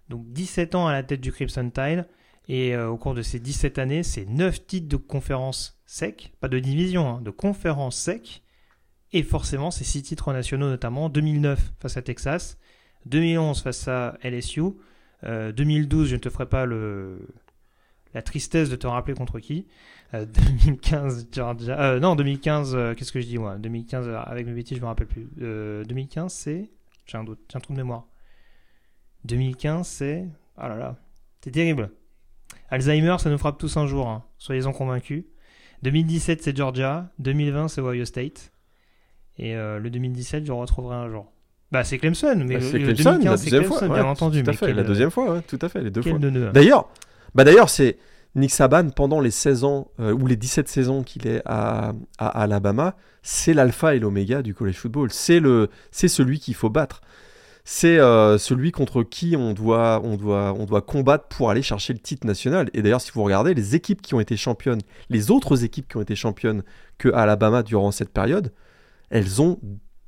donc 0.10 0.26
17 0.32 0.76
ans 0.76 0.88
à 0.88 0.92
la 0.92 1.04
tête 1.04 1.22
du 1.22 1.32
Crimson 1.32 1.70
Tide. 1.70 2.08
Et 2.48 2.76
euh, 2.76 2.90
au 2.90 2.98
cours 2.98 3.14
de 3.14 3.22
ces 3.22 3.40
17 3.40 3.78
années, 3.78 4.04
c'est 4.04 4.26
9 4.26 4.66
titres 4.66 4.88
de 4.88 4.96
conférence 4.96 5.82
sec, 5.86 6.34
pas 6.40 6.48
de 6.48 6.60
division, 6.60 7.08
hein, 7.08 7.22
de 7.22 7.30
conférence 7.30 7.98
sec. 7.98 8.44
Et 9.14 9.24
forcément, 9.24 9.72
c'est 9.72 9.84
6 9.84 10.04
titres 10.04 10.34
nationaux, 10.34 10.70
notamment 10.70 11.10
2009 11.10 11.74
face 11.80 11.98
à 11.98 12.02
Texas, 12.02 12.58
2011 13.06 13.62
face 13.62 13.88
à 13.88 14.18
LSU, 14.24 14.62
euh, 15.24 15.52
2012, 15.52 16.10
je 16.10 16.16
ne 16.16 16.20
te 16.20 16.30
ferai 16.30 16.46
pas 16.46 16.66
le, 16.66 17.28
la 18.14 18.22
tristesse 18.22 18.70
de 18.70 18.76
te 18.76 18.88
rappeler 18.88 19.14
contre 19.14 19.40
qui. 19.40 19.68
Euh, 20.14 20.26
2015 20.66 21.28
Georgia. 21.32 21.80
euh, 21.82 22.00
non, 22.00 22.16
2015, 22.16 22.76
euh, 22.76 22.94
qu'est-ce 22.96 23.12
que 23.12 23.20
je 23.22 23.28
dis 23.28 23.38
moi? 23.38 23.56
2015, 23.58 24.08
euh, 24.08 24.18
avec 24.20 24.46
mes 24.48 24.54
bêtises, 24.54 24.78
je 24.78 24.82
me 24.82 24.88
rappelle 24.88 25.08
plus. 25.08 25.28
Euh, 25.42 25.84
2015, 25.86 26.32
c'est. 26.34 26.70
J'ai 27.06 27.18
un 27.18 27.24
doute, 27.24 27.40
j'ai 27.52 27.58
un 27.58 27.60
trou 27.60 27.74
de 27.74 27.78
mémoire. 27.78 28.06
2015, 29.26 29.88
c'est. 29.88 30.26
Ah 30.58 30.70
là 30.70 30.76
là, 30.78 30.96
c'est 31.42 31.52
terrible. 31.52 31.92
Alzheimer, 32.70 33.16
ça 33.20 33.30
nous 33.30 33.38
frappe 33.38 33.58
tous 33.58 33.78
un 33.78 33.88
jour, 33.88 34.08
hein. 34.08 34.24
soyez-en 34.38 34.72
convaincus. 34.74 35.26
2017, 35.84 36.42
c'est 36.42 36.56
Georgia. 36.58 37.10
2020, 37.20 37.68
c'est 37.68 37.82
Ohio 37.82 38.04
State. 38.06 38.52
Et 39.38 39.56
euh, 39.56 39.80
le 39.80 39.90
2017, 39.90 40.44
je 40.44 40.48
le 40.48 40.54
retrouverai 40.58 40.96
un 40.96 41.10
jour. 41.10 41.32
Bah, 41.72 41.84
c'est 41.84 41.98
Clemson, 41.98 42.34
mais 42.48 42.56
Bah, 42.56 42.62
c'est 42.62 42.80
le 42.80 42.86
Clemson, 42.94 43.12
la 43.12 43.18
2015, 43.18 43.40
c'est 43.40 43.46
deuxième 43.52 43.62
Clemson, 43.64 43.78
fois. 43.86 43.88
bien 43.96 44.04
ouais, 44.04 44.10
entendu. 44.10 44.44
Tout 44.44 44.50
à 44.50 44.52
mais 44.52 44.58
fait, 44.58 44.66
quel, 44.68 44.76
la 44.78 44.84
deuxième 44.84 45.12
fois, 45.12 45.34
ouais, 45.34 45.42
tout 45.42 45.60
à 45.62 45.70
fait, 45.70 45.82
les 45.82 45.92
deux 45.92 46.02
fois. 46.02 46.18
neuneu. 46.18 46.50
D'ailleurs, 46.52 46.90
bah 47.36 47.44
d'ailleurs, 47.44 47.70
c'est 47.70 47.98
Nick 48.38 48.52
Saban 48.52 48.90
pendant 48.90 49.20
les 49.20 49.32
16 49.32 49.64
ans 49.64 49.92
euh, 50.00 50.14
ou 50.14 50.28
les 50.28 50.36
17 50.36 50.68
saisons 50.68 51.04
qu'il 51.04 51.28
est 51.28 51.42
à, 51.46 51.94
à 52.18 52.42
Alabama, 52.42 52.96
c'est 53.24 53.54
l'alpha 53.54 53.96
et 53.96 54.00
l'oméga 54.00 54.42
du 54.42 54.54
college 54.54 54.76
football. 54.76 55.12
C'est 55.12 55.40
le, 55.40 55.70
c'est 55.92 56.08
celui 56.08 56.40
qu'il 56.40 56.56
faut 56.56 56.70
battre. 56.70 57.02
C'est 57.66 58.00
euh, 58.00 58.38
celui 58.38 58.72
contre 58.72 59.04
qui 59.04 59.36
on 59.36 59.54
doit, 59.54 60.00
on, 60.04 60.16
doit, 60.16 60.54
on 60.58 60.66
doit 60.66 60.82
combattre 60.82 61.28
pour 61.28 61.50
aller 61.50 61.62
chercher 61.62 61.92
le 61.92 62.00
titre 62.00 62.26
national. 62.26 62.70
Et 62.74 62.82
d'ailleurs, 62.82 63.02
si 63.02 63.12
vous 63.12 63.24
regardez 63.24 63.54
les 63.54 63.76
équipes 63.76 64.02
qui 64.02 64.14
ont 64.14 64.22
été 64.22 64.38
championnes, 64.38 64.80
les 65.10 65.32
autres 65.32 65.66
équipes 65.66 65.90
qui 65.90 65.98
ont 65.98 66.02
été 66.02 66.16
championnes 66.16 66.64
que 66.98 67.10
Alabama 67.10 67.64
durant 67.64 67.92
cette 67.92 68.14
période, 68.14 68.54
elles 69.10 69.42
ont 69.42 69.60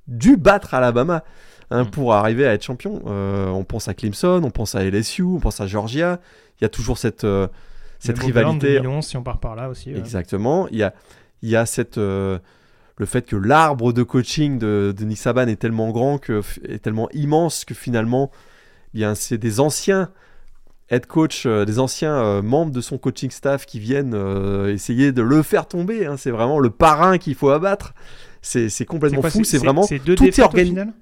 dû 0.07 0.37
battre 0.37 0.73
Alabama 0.73 1.23
hein, 1.71 1.83
Mm. 1.83 1.89
pour 1.89 2.13
arriver 2.13 2.47
à 2.47 2.53
être 2.53 2.63
champion. 2.63 3.01
Euh, 3.07 3.47
on 3.47 3.63
pense 3.63 3.87
à 3.87 3.93
Clemson, 3.93 4.41
on 4.43 4.51
pense 4.51 4.75
à 4.75 4.83
LSU, 4.83 5.23
on 5.23 5.39
pense 5.39 5.61
à 5.61 5.67
Georgia. 5.67 6.19
Il 6.59 6.63
y 6.63 6.65
a 6.65 6.69
toujours 6.69 6.97
cette, 6.97 7.23
euh, 7.23 7.47
cette 7.99 8.17
rivalité. 8.19 8.75
2011, 8.79 9.05
si 9.05 9.17
on 9.17 9.23
part 9.23 9.39
par 9.39 9.55
là 9.55 9.69
aussi. 9.69 9.91
ouais. 9.93 9.99
Exactement. 9.99 10.67
Il 10.71 10.77
y 10.77 10.83
a, 10.83 10.93
il 11.41 11.49
y 11.49 11.55
a 11.55 11.65
cette, 11.65 11.97
euh, 11.97 12.39
le 12.97 13.05
fait 13.05 13.25
que 13.25 13.35
l'arbre 13.35 13.93
de 13.93 14.03
coaching 14.03 14.57
de, 14.59 14.93
de 14.97 15.05
Nick 15.05 15.17
Saban 15.17 15.47
est 15.47 15.55
tellement 15.57 15.91
grand, 15.91 16.17
que, 16.17 16.41
est 16.67 16.79
tellement 16.79 17.09
immense 17.11 17.65
que 17.65 17.73
finalement, 17.73 18.31
eh 18.93 18.97
bien, 18.99 19.15
c'est 19.15 19.37
des 19.37 19.59
anciens 19.59 20.09
head 20.91 21.05
coach, 21.05 21.45
euh, 21.45 21.65
des 21.65 21.77
anciens 21.77 22.15
euh, 22.15 22.41
membres 22.41 22.71
de 22.71 22.81
son 22.81 22.97
coaching 22.97 23.29
staff 23.29 23.65
qui 23.67 23.79
viennent 23.79 24.15
essayer 24.69 25.11
de 25.11 25.21
le 25.21 25.43
faire 25.43 25.67
tomber. 25.67 26.05
hein. 26.07 26.15
C'est 26.17 26.31
vraiment 26.31 26.57
le 26.59 26.71
parrain 26.71 27.17
qu'il 27.19 27.35
faut 27.35 27.49
abattre. 27.51 27.93
C'est 28.41 28.69
complètement 28.85 29.21
quoi, 29.21 29.29
fou. 29.29 29.43
C'est 29.43 29.57
vraiment. 29.59 29.83
C'est 29.83 29.99
deux 29.99 30.15
tout 30.15 30.23
est 30.23 30.27
défaites 30.27 30.45
au 30.45 30.49
organi- 30.57 30.65
final? 30.67 30.93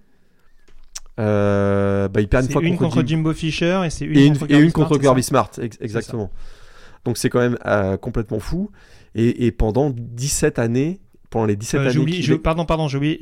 Euh, 1.19 2.07
bah, 2.10 2.22
il 2.22 2.28
perd 2.28 2.45
une 2.45 2.52
fois 2.52 2.61
une 2.61 2.78
contre, 2.78 2.84
contre 2.95 2.99
Jim- 3.02 3.07
Jimbo 3.07 3.34
Fisher 3.34 3.82
et 3.86 3.90
c'est 3.90 4.06
une 4.06 4.18
et 4.18 4.26
une, 4.26 4.38
contre 4.38 4.52
et 4.52 4.60
une 4.60 4.72
Kirby 4.72 5.24
Smart, 5.24 5.45
contre 5.45 5.56
Smart, 5.56 5.65
ex- 5.65 5.78
exactement. 5.82 6.30
Donc 7.07 7.17
c'est 7.17 7.29
quand 7.29 7.39
même 7.39 7.57
euh, 7.65 7.95
complètement 7.97 8.39
fou. 8.39 8.69
Et, 9.15 9.45
et 9.47 9.51
pendant 9.51 9.89
17 9.89 10.59
années, 10.59 10.99
pendant 11.29 11.45
les 11.45 11.55
17 11.55 11.79
Euh, 11.79 11.89
années, 11.89 11.97
oublié- 11.97 12.38
pardon, 12.38 12.65
pardon, 12.65 12.88
j'ai 12.89 12.97
oublié, 12.97 13.17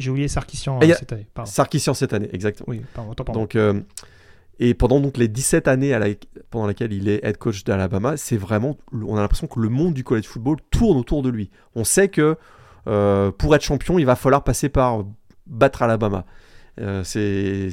Ah, 0.82 0.86
y 0.86 0.92
euh, 0.92 0.94
a- 0.96 0.98
cette 0.98 1.14
année. 1.14 1.28
Pardon. 1.34 1.50
Sarkisian 1.52 1.94
cette 1.94 2.14
année, 2.14 2.30
exactement. 2.34 2.66
Oui, 2.68 2.82
pardon, 2.94 3.12
autant 3.12 3.24
pardon. 3.24 3.42
Donc, 3.42 3.56
et 4.60 4.74
pendant 4.74 5.00
donc 5.00 5.18
les 5.18 5.28
17 5.28 5.68
années 5.68 5.94
à 5.94 6.00
la- 6.00 6.08
pendant 6.50 6.66
lesquelles 6.68 6.94
il 6.94 7.10
est 7.10 7.24
head 7.24 7.38
coach 7.38 7.64
d'Alabama, 7.64 8.18
c'est 8.18 8.38
vraiment, 8.38 8.78
on 8.92 9.16
a 9.18 9.22
l'impression 9.22 9.48
que 9.48 9.60
le 9.60 9.70
monde 9.70 9.94
du 9.94 10.04
college 10.04 10.26
football 10.26 10.58
tourne 10.72 10.98
autour 10.98 11.22
de 11.22 11.30
lui. 11.30 11.50
On 11.76 11.84
sait 11.84 12.08
que 12.08 12.38
euh, 12.88 13.32
pour 13.32 13.54
être 13.56 13.64
champion, 13.64 14.00
il 14.00 14.06
va 14.06 14.16
falloir 14.16 14.44
passer 14.44 14.70
par 14.70 15.06
battre 15.48 15.82
Alabama. 15.84 16.26
Euh, 16.82 17.04
c'est 17.06 17.70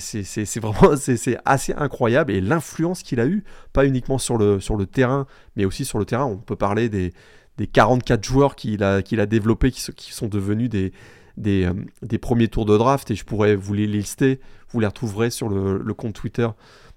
vraiment 0.60 0.96
c'est 0.96 1.36
assez 1.44 1.72
incroyable 1.74 2.32
et 2.32 2.40
l'influence 2.40 3.02
qu'il 3.02 3.18
a 3.20 3.26
eu, 3.26 3.44
pas 3.72 3.84
uniquement 3.86 4.18
sur 4.18 4.38
le, 4.38 4.60
sur 4.60 4.76
le 4.76 4.86
terrain, 4.86 5.26
mais 5.56 5.64
aussi 5.64 5.84
sur 5.84 5.98
le 5.98 6.04
terrain. 6.04 6.24
On 6.26 6.36
peut 6.36 6.56
parler 6.56 6.88
des, 6.88 7.12
des 7.58 7.66
44 7.66 8.22
joueurs 8.24 8.54
qu'il 8.56 8.82
a, 8.84 8.96
a 8.96 9.26
développés 9.26 9.70
qui, 9.70 9.80
sont- 9.80 9.92
qui 9.92 10.12
sont 10.12 10.28
devenus 10.28 10.68
des, 10.70 10.92
des, 11.36 11.64
euh, 11.64 11.72
des 12.02 12.18
premiers 12.18 12.48
tours 12.48 12.64
de 12.64 12.76
draft 12.76 13.10
et 13.10 13.14
je 13.14 13.24
pourrais 13.24 13.56
vous 13.56 13.74
les 13.74 13.86
lister, 13.86 14.40
vous 14.70 14.80
les 14.80 14.86
retrouverez 14.86 15.30
sur 15.30 15.48
le, 15.48 15.94
compte 15.94 16.14
Twitter 16.14 16.48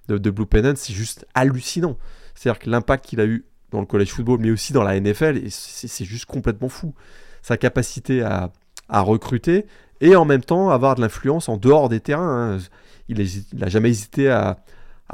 de, 0.07 0.29
Blue 0.29 0.45
Pennant, 0.45 0.73
c'est 0.75 0.93
juste 0.93 1.25
hallucinant. 1.33 1.97
C'est-à-dire 2.35 2.59
que 2.59 2.69
l'impact 2.69 3.05
qu'il 3.05 3.19
a 3.19 3.25
eu 3.25 3.45
dans 3.71 3.79
le 3.79 3.85
college 3.87 4.09
football, 4.11 4.39
mais 4.39 4.51
aussi 4.51 4.73
dans 4.73 4.83
la 4.83 4.99
NFL, 4.99 5.41
c'est 5.49 6.05
juste 6.05 6.25
complètement 6.25 6.69
fou. 6.69 6.93
Sa 7.41 7.57
capacité 7.57 8.21
à, 8.21 8.51
à 8.89 9.01
recruter 9.01 9.65
et 10.01 10.15
en 10.15 10.25
même 10.25 10.43
temps 10.43 10.69
avoir 10.69 10.95
de 10.95 11.01
l'influence 11.01 11.49
en 11.49 11.57
dehors 11.57 11.89
des 11.89 11.99
terrains. 11.99 12.55
hein. 12.55 12.59
Il 13.07 13.23
n'a 13.53 13.67
jamais 13.67 13.89
hésité 13.89 14.29
à, 14.29 14.57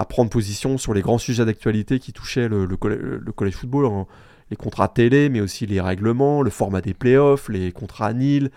prendre 0.09 0.29
position 0.29 0.77
sur 0.77 0.93
les 0.93 1.01
grands 1.01 1.17
sujets 1.17 1.45
d'actualité 1.45 1.99
qui 1.99 2.13
touchaient 2.13 2.47
le, 2.47 2.65
le, 2.65 3.51
football, 3.51 3.85
hein. 3.85 4.07
les 4.49 4.57
contrats 4.57 4.87
télé, 4.87 5.29
mais 5.29 5.41
aussi 5.41 5.65
les 5.65 5.81
règlements, 5.81 6.41
le 6.41 6.49
format 6.49 6.81
des 6.81 6.93
playoffs, 6.93 7.49
les 7.49 7.71
contrats 7.71 8.07
à 8.07 8.13
Nil, 8.13 8.49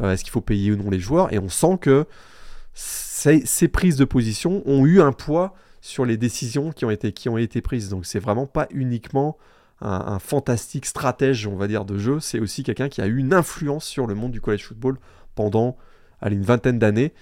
euh, 0.00 0.12
est-ce 0.12 0.24
qu'il 0.24 0.32
faut 0.32 0.40
payer 0.40 0.72
ou 0.72 0.76
non 0.76 0.90
les 0.90 0.98
joueurs? 0.98 1.32
Et 1.32 1.38
on 1.38 1.48
sent 1.48 1.78
que 1.80 2.06
ces, 2.74 3.68
prises 3.68 3.96
de 3.96 4.04
position 4.04 4.62
ont 4.66 4.84
eu 4.86 5.00
un 5.00 5.12
poids 5.12 5.54
sur 5.80 6.04
les 6.04 6.16
décisions 6.16 6.72
qui 6.72 6.84
ont 6.84 6.90
été, 6.90 7.12
qui 7.12 7.28
ont 7.28 7.38
été 7.38 7.60
prises. 7.60 7.88
Donc 7.88 8.06
c'est 8.06 8.18
vraiment 8.18 8.46
pas 8.46 8.66
uniquement 8.70 9.36
un, 9.82 10.18
fantastique 10.18 10.84
stratège, 10.84 11.46
on 11.46 11.56
va 11.56 11.66
dire, 11.66 11.84
de 11.84 11.96
jeu, 11.96 12.20
c'est 12.20 12.38
aussi 12.38 12.62
quelqu'un 12.62 12.90
qui 12.90 13.00
a 13.00 13.06
eu 13.06 13.16
une 13.16 13.32
influence 13.32 13.86
sur 13.86 14.06
le 14.06 14.14
monde 14.14 14.30
du 14.30 14.40
college 14.40 14.64
football 14.66 14.98
pendant 15.34 15.76
une 16.22 16.42
vingtaine 16.42 16.78
d'années. 16.78 17.12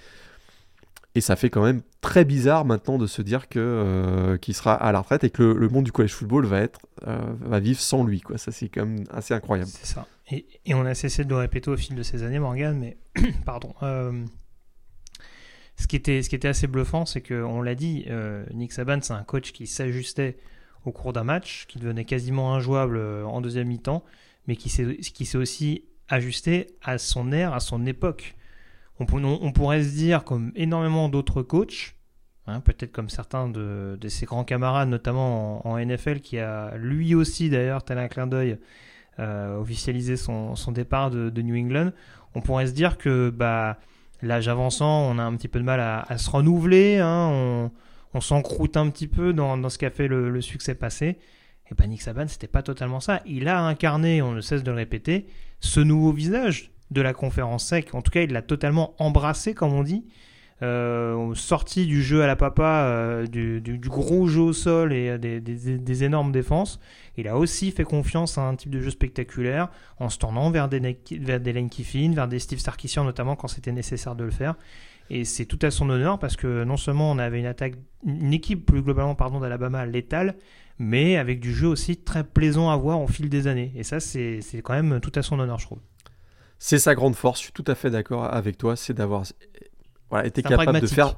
Et 1.15 1.21
ça 1.21 1.35
fait 1.35 1.49
quand 1.49 1.63
même 1.63 1.81
très 2.01 2.23
bizarre 2.23 2.65
maintenant 2.65 2.97
de 2.97 3.07
se 3.07 3.21
dire 3.21 3.49
que 3.49 3.59
euh, 3.59 4.37
qu'il 4.37 4.53
sera 4.53 4.73
à 4.73 4.91
la 4.91 4.99
retraite 4.99 5.23
et 5.23 5.29
que 5.29 5.41
le, 5.41 5.67
monde 5.67 5.83
du 5.83 5.91
college 5.91 6.13
football 6.13 6.45
va 6.45 6.61
être 6.61 6.79
euh, 7.07 7.17
va 7.41 7.59
vivre 7.59 7.79
sans 7.79 8.03
lui. 8.03 8.21
Quoi. 8.21 8.37
Ça 8.37 8.51
c'est 8.51 8.69
quand 8.69 8.85
même 8.85 9.05
assez 9.09 9.33
incroyable. 9.33 9.71
C'est 9.73 9.87
ça. 9.87 10.05
Et, 10.31 10.45
on 10.75 10.85
a 10.85 10.93
cessé 10.93 11.23
de 11.23 11.29
le 11.29 11.37
répéter 11.37 11.71
au 11.71 11.77
fil 11.77 11.95
de 11.95 12.03
ces 12.03 12.21
années, 12.21 12.37
Morgan, 12.37 12.77
mais 12.77 12.97
pardon. 13.45 13.73
Euh, 13.81 14.23
ce 15.75 15.87
qui 15.87 15.95
était 15.95 16.21
ce 16.21 16.29
qui 16.29 16.35
était 16.35 16.47
assez 16.47 16.67
bluffant, 16.67 17.05
c'est 17.05 17.21
que 17.21 17.41
on 17.41 17.61
l'a 17.61 17.73
dit, 17.73 18.05
Nick 18.53 18.73
Saban 18.73 18.99
c'est 19.01 19.13
un 19.13 19.23
coach 19.23 19.51
qui 19.53 19.65
s'ajustait 19.65 20.37
au 20.85 20.91
cours 20.91 21.13
d'un 21.13 21.23
match, 21.23 21.65
qui 21.67 21.79
devenait 21.79 22.05
quasiment 22.05 22.53
injouable 22.53 22.99
en 22.99 23.41
deuxième 23.41 23.69
mi-temps, 23.69 24.03
mais 24.47 24.57
qui 24.57 24.69
s'est 24.69 25.37
aussi 25.37 25.85
ajusté 26.09 26.67
à 26.83 26.97
son 26.97 27.31
ère, 27.31 27.53
à 27.53 27.59
son 27.59 27.85
époque 27.85 28.35
on, 28.99 29.51
pourrait 29.51 29.83
se 29.83 29.95
dire, 29.95 30.23
comme 30.23 30.51
énormément 30.55 31.09
d'autres 31.09 31.41
coachs, 31.41 31.95
hein, 32.47 32.59
peut-être 32.59 32.91
comme 32.91 33.09
certains 33.09 33.47
de, 33.47 33.97
ses 34.07 34.25
grands 34.25 34.43
camarades, 34.43 34.89
notamment 34.89 35.65
en, 35.67 35.77
NFL, 35.77 36.19
qui 36.19 36.37
a 36.39 36.75
lui 36.77 37.15
aussi 37.15 37.49
d'ailleurs, 37.49 37.83
tel 37.83 37.97
un 37.97 38.07
clin 38.07 38.27
d'œil, 38.27 38.57
euh, 39.19 39.57
officialisé 39.57 40.17
son, 40.17 40.53
départ 40.73 41.11
de, 41.11 41.41
New 41.41 41.55
England, 41.55 41.91
on 42.35 42.41
pourrait 42.41 42.67
se 42.67 42.73
dire 42.73 42.97
que 42.97 43.29
bah, 43.29 43.77
l'âge 44.21 44.47
avançant, 44.47 45.09
on 45.09 45.17
a 45.17 45.23
un 45.23 45.35
petit 45.35 45.47
peu 45.47 45.59
de 45.59 45.65
mal 45.65 45.79
à, 45.79 46.17
se 46.17 46.29
renouveler, 46.29 46.97
hein, 46.97 47.71
on, 48.13 48.21
s'encroute 48.21 48.75
un 48.75 48.89
petit 48.89 49.07
peu 49.07 49.33
dans, 49.33 49.69
ce 49.69 49.77
qu'a 49.77 49.91
fait 49.91 50.07
le, 50.07 50.41
succès 50.41 50.75
passé. 50.75 51.17
Et 51.71 51.75
ben 51.75 51.87
Nick 51.87 52.01
Saban, 52.01 52.27
c'était 52.27 52.47
pas 52.47 52.63
totalement 52.63 52.99
ça. 52.99 53.21
Il 53.27 53.47
a 53.47 53.61
incarné, 53.61 54.23
on 54.23 54.31
ne 54.31 54.41
cesse 54.41 54.63
de 54.63 54.71
le 54.71 54.77
répéter, 54.77 55.27
ce 55.59 55.79
nouveau 55.79 56.11
visage 56.11 56.71
de 56.91 57.01
la 57.01 57.13
conférence 57.13 57.65
sec. 57.65 57.93
En 57.93 58.01
tout 58.01 58.11
cas, 58.11 58.21
il 58.21 58.31
l'a 58.31 58.41
totalement 58.41 58.95
embrassé, 58.99 59.53
comme 59.53 59.73
on 59.73 59.83
dit. 59.83 60.05
Euh, 60.61 61.33
sorti 61.35 61.85
du 61.85 62.03
jeu 62.03 62.21
à 62.21 62.27
la 62.27 62.35
papa, 62.35 62.83
euh, 62.83 63.27
du, 63.27 63.79
gros 63.85 64.27
jeu 64.27 64.41
au 64.41 64.53
sol 64.53 64.91
et 64.91 65.09
euh, 65.09 65.17
des, 65.17 66.03
énormes 66.03 66.33
défenses. 66.33 66.81
Il 67.15 67.29
a 67.29 67.37
aussi 67.37 67.71
fait 67.71 67.85
confiance 67.85 68.37
à 68.37 68.41
un 68.41 68.55
type 68.55 68.71
de 68.71 68.81
jeu 68.81 68.89
spectaculaire 68.89 69.69
en 69.99 70.09
se 70.09 70.17
tournant 70.17 70.51
vers 70.51 70.67
des, 70.67 70.97
vers 71.11 71.39
des 71.39 71.53
Lane 71.53 71.69
Kiffin, 71.69 72.11
vers 72.13 72.27
des 72.27 72.39
Steve 72.39 72.59
Sarkisian 72.59 73.05
notamment 73.05 73.37
quand 73.37 73.47
c'était 73.47 73.71
nécessaire 73.71 74.15
de 74.15 74.25
le 74.25 74.31
faire. 74.31 74.55
Et 75.09 75.25
c'est 75.25 75.45
tout 75.45 75.59
à 75.63 75.71
son 75.71 75.89
honneur 75.89 76.19
parce 76.19 76.35
que 76.35 76.63
non 76.63 76.77
seulement 76.77 77.11
on 77.11 77.17
avait 77.17 77.39
une 77.39 77.45
attaque, 77.45 77.75
une 78.05 78.33
équipe 78.33 78.65
plus 78.65 78.81
globalement 78.81 79.15
pardon 79.15 79.39
d'Alabama 79.39 79.85
létale, 79.85 80.35
mais 80.77 81.17
avec 81.17 81.39
du 81.39 81.53
jeu 81.53 81.67
aussi 81.67 81.97
très 81.97 82.23
plaisant 82.23 82.69
à 82.69 82.77
voir 82.77 83.01
au 83.01 83.07
fil 83.07 83.29
des 83.29 83.47
années. 83.47 83.71
Et 83.75 83.83
ça, 83.83 83.99
c'est 83.99 84.41
quand 84.63 84.73
même 84.73 84.99
tout 85.01 85.11
à 85.15 85.21
son 85.21 85.39
honneur, 85.39 85.59
je 85.59 85.65
trouve. 85.65 85.79
C'est 86.57 86.79
sa 86.79 86.93
grande 86.93 87.15
force, 87.15 87.39
je 87.39 87.45
suis 87.45 87.53
tout 87.53 87.65
à 87.67 87.75
fait 87.75 87.89
d'accord 87.89 88.25
avec 88.25 88.57
toi, 88.57 88.75
c'est 88.75 88.93
d'avoir 88.93 89.23
été 90.23 90.43
capable 90.43 90.79
de 90.79 90.87
faire, 90.87 91.15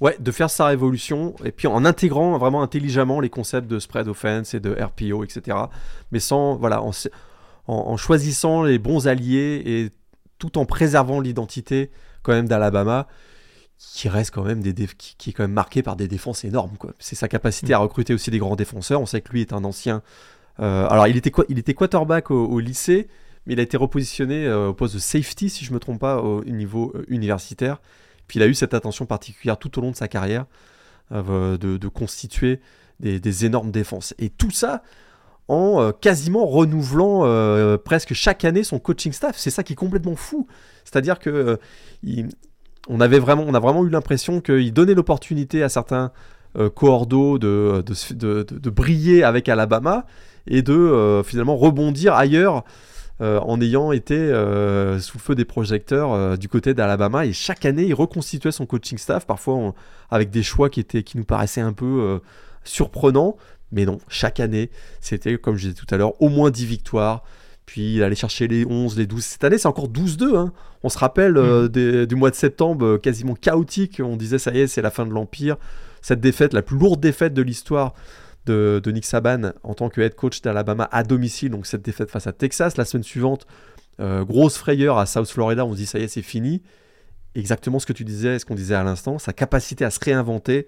ouais, 0.00 0.16
de 0.18 0.30
faire 0.30 0.50
sa 0.50 0.66
révolution, 0.66 1.34
et 1.44 1.50
puis 1.50 1.66
en 1.66 1.84
intégrant 1.84 2.38
vraiment 2.38 2.62
intelligemment 2.62 3.20
les 3.20 3.28
concepts 3.28 3.68
de 3.68 3.78
spread 3.80 4.06
offense 4.06 4.54
et 4.54 4.60
de 4.60 4.70
RPO, 4.70 5.24
etc. 5.24 5.56
Mais 6.12 6.20
sans, 6.20 6.56
voilà, 6.56 6.80
en, 7.66 7.96
choisissant 7.96 8.62
les 8.62 8.78
bons 8.78 9.08
alliés 9.08 9.62
et 9.66 9.90
tout 10.38 10.58
en 10.58 10.64
préservant 10.64 11.20
l'identité 11.20 11.90
quand 12.28 12.34
même 12.34 12.48
d'Alabama, 12.48 13.08
qui 13.78 14.08
reste 14.08 14.32
quand 14.32 14.44
même 14.44 14.60
des 14.60 14.74
qui, 14.74 15.30
est 15.30 15.32
quand 15.32 15.44
même 15.44 15.52
marqué 15.52 15.82
par 15.82 15.96
des 15.96 16.08
défenses 16.08 16.44
énormes. 16.44 16.76
C'est 16.98 17.16
sa 17.16 17.28
capacité 17.28 17.74
à 17.74 17.78
mm. 17.78 17.82
recruter 17.82 18.14
aussi 18.14 18.30
des 18.30 18.38
grands 18.38 18.56
défenseurs. 18.56 19.00
On 19.00 19.06
sait 19.06 19.20
que 19.20 19.32
lui 19.32 19.40
est 19.40 19.52
un 19.52 19.64
ancien. 19.64 20.02
Euh, 20.60 20.86
alors 20.88 21.06
il 21.06 21.16
était, 21.16 21.32
il 21.48 21.58
était 21.58 21.74
quarterback 21.74 22.30
au 22.30 22.58
lycée 22.58 23.08
mais 23.48 23.54
il 23.54 23.60
a 23.60 23.62
été 23.62 23.78
repositionné 23.78 24.46
euh, 24.46 24.68
au 24.68 24.74
poste 24.74 24.94
de 24.94 25.00
safety, 25.00 25.48
si 25.48 25.64
je 25.64 25.72
me 25.72 25.80
trompe 25.80 26.00
pas, 26.00 26.20
au 26.20 26.44
niveau 26.44 26.92
euh, 26.94 27.04
universitaire. 27.08 27.80
Puis 28.26 28.38
il 28.38 28.42
a 28.42 28.46
eu 28.46 28.52
cette 28.52 28.74
attention 28.74 29.06
particulière 29.06 29.56
tout 29.56 29.78
au 29.78 29.82
long 29.82 29.90
de 29.90 29.96
sa 29.96 30.06
carrière 30.06 30.44
de, 31.10 31.88
constituer 31.88 32.60
des, 33.00 33.46
énormes 33.46 33.70
défenses. 33.70 34.14
Et 34.18 34.28
tout 34.28 34.50
ça 34.50 34.82
en 35.48 35.92
quasiment 35.92 36.46
renouvelant 36.46 37.78
presque 37.78 38.14
chaque 38.14 38.44
année 38.44 38.62
son 38.62 38.78
coaching 38.78 39.12
staff. 39.12 39.36
C'est 39.38 39.50
ça 39.50 39.62
qui 39.62 39.72
est 39.72 39.76
complètement 39.76 40.14
fou. 40.14 40.46
C'est-à-dire 40.84 41.18
que 41.18 41.58
on, 42.88 43.00
avait 43.00 43.18
vraiment, 43.18 43.52
a 43.54 43.58
vraiment 43.58 43.84
eu 43.84 43.88
l'impression 43.88 44.40
qu'il 44.40 44.72
donnait 44.72 44.94
l'opportunité 44.94 45.62
à 45.62 45.68
certains 45.68 46.12
coordos 46.74 47.38
de, 47.38 48.70
briller 48.70 49.24
avec 49.24 49.48
Alabama 49.48 50.04
et 50.46 50.62
de 50.62 51.22
finalement 51.24 51.56
rebondir 51.56 52.14
ailleurs 52.14 52.64
euh, 53.20 53.40
en 53.40 53.60
ayant 53.60 53.90
été 53.90 54.14
euh, 54.14 55.00
sous 55.00 55.18
feu 55.18 55.34
des 55.34 55.44
projecteurs 55.44 56.12
euh, 56.12 56.36
du 56.36 56.48
côté 56.48 56.72
d'Alabama. 56.72 57.26
Et 57.26 57.32
chaque 57.32 57.64
année, 57.64 57.82
il 57.82 57.94
reconstituait 57.94 58.52
son 58.52 58.64
coaching 58.64 58.96
staff, 58.96 59.26
parfois 59.26 59.74
avec 60.08 60.30
des 60.30 60.44
choix 60.44 60.70
qui 60.70 61.04
nous 61.16 61.24
paraissaient 61.24 61.60
un 61.60 61.72
peu 61.72 62.20
surprenants. 62.62 63.36
Mais 63.72 63.84
non, 63.84 63.98
chaque 64.08 64.40
année, 64.40 64.70
c'était, 65.00 65.36
comme 65.36 65.56
je 65.56 65.68
disais 65.68 65.74
tout 65.74 65.92
à 65.94 65.98
l'heure, 65.98 66.20
au 66.22 66.28
moins 66.28 66.50
10 66.50 66.66
victoires. 66.66 67.22
Puis 67.66 67.96
il 67.96 68.02
allait 68.02 68.14
chercher 68.14 68.48
les 68.48 68.64
11, 68.64 68.96
les 68.96 69.06
12. 69.06 69.22
Cette 69.22 69.44
année, 69.44 69.58
c'est 69.58 69.68
encore 69.68 69.88
12-2. 69.88 70.36
Hein. 70.36 70.52
On 70.82 70.88
se 70.88 70.98
rappelle 70.98 71.34
mm. 71.34 72.06
du 72.06 72.14
mois 72.14 72.30
de 72.30 72.34
septembre, 72.34 72.96
quasiment 72.96 73.34
chaotique. 73.34 74.00
On 74.02 74.16
disait, 74.16 74.38
ça 74.38 74.52
y 74.52 74.60
est, 74.60 74.66
c'est 74.66 74.80
la 74.80 74.90
fin 74.90 75.04
de 75.04 75.12
l'Empire. 75.12 75.56
Cette 76.00 76.20
défaite, 76.20 76.54
la 76.54 76.62
plus 76.62 76.78
lourde 76.78 77.00
défaite 77.00 77.34
de 77.34 77.42
l'histoire 77.42 77.94
de, 78.46 78.90
Nick 78.90 79.04
Saban 79.04 79.52
en 79.62 79.74
tant 79.74 79.88
que 79.88 80.00
head 80.00 80.14
coach 80.14 80.40
d'Alabama 80.40 80.88
à 80.90 81.02
domicile, 81.02 81.50
donc 81.50 81.66
cette 81.66 81.82
défaite 81.82 82.10
face 82.10 82.26
à 82.26 82.32
Texas. 82.32 82.76
La 82.76 82.84
semaine 82.84 83.02
suivante, 83.02 83.46
euh, 84.00 84.24
grosse 84.24 84.56
frayeur 84.56 84.98
à 84.98 85.06
South 85.06 85.28
Florida, 85.28 85.64
on 85.64 85.72
se 85.72 85.78
dit 85.78 85.86
ça 85.86 85.98
y 85.98 86.02
est, 86.02 86.08
c'est 86.08 86.22
fini. 86.22 86.62
Exactement 87.34 87.78
ce 87.78 87.86
que 87.86 87.92
tu 87.92 88.04
disais, 88.04 88.38
ce 88.38 88.46
qu'on 88.46 88.54
disait 88.54 88.74
à 88.74 88.82
l'instant, 88.82 89.18
sa 89.18 89.32
capacité 89.32 89.84
à 89.84 89.90
se 89.90 90.00
réinventer, 90.02 90.66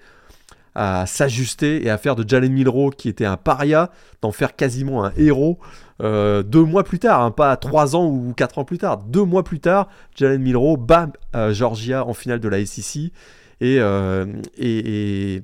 à 0.75 1.07
s'ajuster 1.07 1.85
et 1.85 1.91
à 1.91 1.99
faire 1.99 2.17
de 2.17 2.29
Jalen 2.29 2.53
Milrow, 2.53 2.91
qui 2.91 3.09
était 3.09 3.25
un 3.25 3.37
paria, 3.37 3.91
d'en 4.23 4.33
faire 4.33 4.57
quasiment 4.57 5.05
un 5.05 5.13
héros. 5.17 5.59
Euh, 6.03 6.43
deux 6.43 6.65
mois 6.65 6.85
plus 6.85 6.99
tard, 6.99 7.23
hein, 7.23 7.31
pas 7.31 7.57
trois 7.57 7.95
ans 7.97 8.07
ou 8.07 8.33
quatre 8.35 8.59
ans 8.59 8.65
plus 8.65 8.79
tard, 8.79 8.99
deux 8.99 9.25
mois 9.25 9.45
plus 9.45 9.61
tard, 9.61 9.89
Jalen 10.15 10.41
Milrow, 10.41 10.77
bam, 10.77 11.13
Georgia 11.51 12.07
en 12.07 12.15
finale 12.15 12.41
de 12.41 12.49
la 12.49 12.65
SEC. 12.65 13.13
et, 13.61 13.81
et 14.57 15.43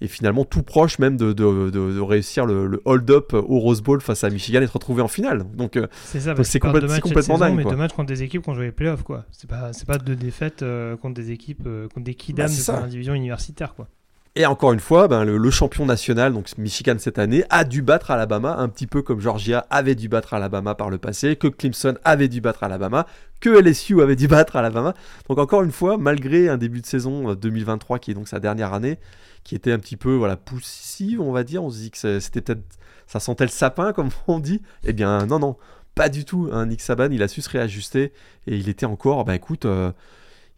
et 0.00 0.08
finalement 0.08 0.44
tout 0.44 0.62
proche 0.62 0.98
même 0.98 1.16
de, 1.16 1.32
de, 1.32 1.70
de, 1.70 2.00
réussir 2.00 2.44
le, 2.44 2.82
hold-up 2.84 3.32
au 3.32 3.58
Rose 3.58 3.80
Bowl 3.80 4.00
face 4.00 4.24
à 4.24 4.30
Michigan 4.30 4.60
et 4.60 4.66
se 4.66 4.72
retrouver 4.72 5.02
en 5.02 5.08
finale. 5.08 5.44
Donc 5.54 5.76
euh, 5.76 5.86
c'est 6.04 6.60
complètement 6.60 7.38
dingue. 7.38 7.56
Mais 7.56 7.64
deux 7.64 7.76
matchs 7.76 7.94
contre 7.94 8.08
des 8.08 8.22
équipes 8.22 8.42
qui 8.42 8.50
ont 8.50 8.54
joué 8.54 8.66
les 8.66 8.72
playoffs, 8.72 9.02
quoi. 9.02 9.24
C'est 9.32 9.48
pas, 9.48 9.70
pas 9.86 9.98
deux 9.98 10.16
défaites 10.16 10.62
euh, 10.62 10.96
contre 10.96 11.14
des 11.14 11.30
équipes, 11.30 11.64
euh, 11.66 11.88
contre 11.88 12.04
des 12.04 12.14
kidams 12.14 12.50
bah, 12.66 12.76
de 12.76 12.82
la 12.82 12.88
division 12.88 13.14
universitaire, 13.14 13.74
quoi. 13.74 13.88
Et 14.38 14.44
encore 14.44 14.74
une 14.74 14.80
fois, 14.80 15.08
ben, 15.08 15.24
le, 15.24 15.50
champion 15.50 15.86
national, 15.86 16.34
donc 16.34 16.58
Michigan 16.58 16.96
cette 16.98 17.18
année, 17.18 17.44
a 17.48 17.64
dû 17.64 17.80
battre 17.80 18.10
Alabama, 18.10 18.56
un 18.58 18.68
petit 18.68 18.86
peu 18.86 19.00
comme 19.00 19.18
Georgia 19.18 19.66
avait 19.70 19.94
dû 19.94 20.10
battre 20.10 20.34
Alabama 20.34 20.74
par 20.74 20.90
le 20.90 20.98
passé, 20.98 21.36
que 21.36 21.48
Clemson 21.48 21.94
avait 22.04 22.28
dû 22.28 22.42
battre 22.42 22.62
Alabama, 22.62 23.06
que 23.40 23.48
LSU 23.48 24.02
avait 24.02 24.14
dû 24.14 24.28
battre 24.28 24.56
Alabama. 24.56 24.92
Donc 25.30 25.38
encore 25.38 25.62
une 25.62 25.72
fois, 25.72 25.96
malgré 25.96 26.50
un 26.50 26.58
début 26.58 26.82
de 26.82 26.86
saison 26.86 27.32
2023 27.34 27.98
qui 27.98 28.10
est 28.10 28.14
donc 28.14 28.28
sa 28.28 28.38
dernière 28.38 28.74
année, 28.74 28.98
qui 29.42 29.54
était 29.54 29.72
un 29.72 29.78
petit 29.78 29.96
peu 29.96 30.14
voilà 30.14 30.36
poussive, 30.36 31.22
on 31.22 31.32
va 31.32 31.42
dire. 31.42 31.64
On 31.64 31.70
se 31.70 31.78
dit 31.78 31.90
que 31.90 32.20
c'était 32.20 32.42
peut-être 32.42 32.62
ça 33.06 33.20
sentait 33.20 33.44
le 33.44 33.50
sapin 33.50 33.92
comme 33.94 34.10
on 34.26 34.38
dit. 34.38 34.60
Eh 34.84 34.92
bien 34.92 35.24
non 35.24 35.38
non, 35.38 35.56
pas 35.94 36.10
du 36.10 36.26
tout. 36.26 36.50
Hein. 36.52 36.66
Nick 36.66 36.82
Saban, 36.82 37.08
il 37.10 37.22
a 37.22 37.28
su 37.28 37.40
se 37.40 37.48
réajuster 37.48 38.12
et 38.46 38.58
il 38.58 38.68
était 38.68 38.86
encore, 38.86 39.24
bah 39.24 39.34
écoute, 39.34 39.64
euh, 39.64 39.92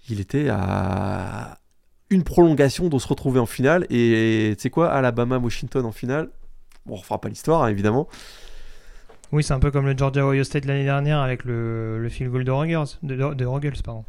il 0.09 0.19
était 0.19 0.49
à 0.51 1.59
une 2.11 2.25
prolongation 2.25 2.89
de 2.89 2.99
se 2.99 3.07
retrouver 3.07 3.41
en 3.41 3.47
finale 3.47 3.87
et 3.91 4.55
tu 4.57 4.63
sais 4.63 4.71
quoi, 4.71 4.91
Alabama 4.91 5.39
Washington 5.39 5.85
en 5.85 5.93
finale. 5.93 6.31
Bon, 6.87 6.95
on 6.95 6.97
refera 6.97 7.21
pas 7.21 7.29
l'histoire 7.29 7.65
hein, 7.65 7.69
évidemment. 7.69 8.09
Oui, 9.31 9.43
c'est 9.43 9.53
un 9.53 9.59
peu 9.59 9.71
comme 9.71 9.87
le 9.87 9.97
Georgia 9.97 10.27
Ohio 10.27 10.43
State 10.43 10.65
l'année 10.65 10.85
dernière 10.85 11.21
avec 11.21 11.45
le, 11.45 12.01
le 12.01 12.09
field 12.09 12.33
goal 12.33 12.45
de 12.45 12.51
Rogers, 12.51 12.97
de, 13.03 13.15
de 13.15 13.83
pardon. 13.83 14.05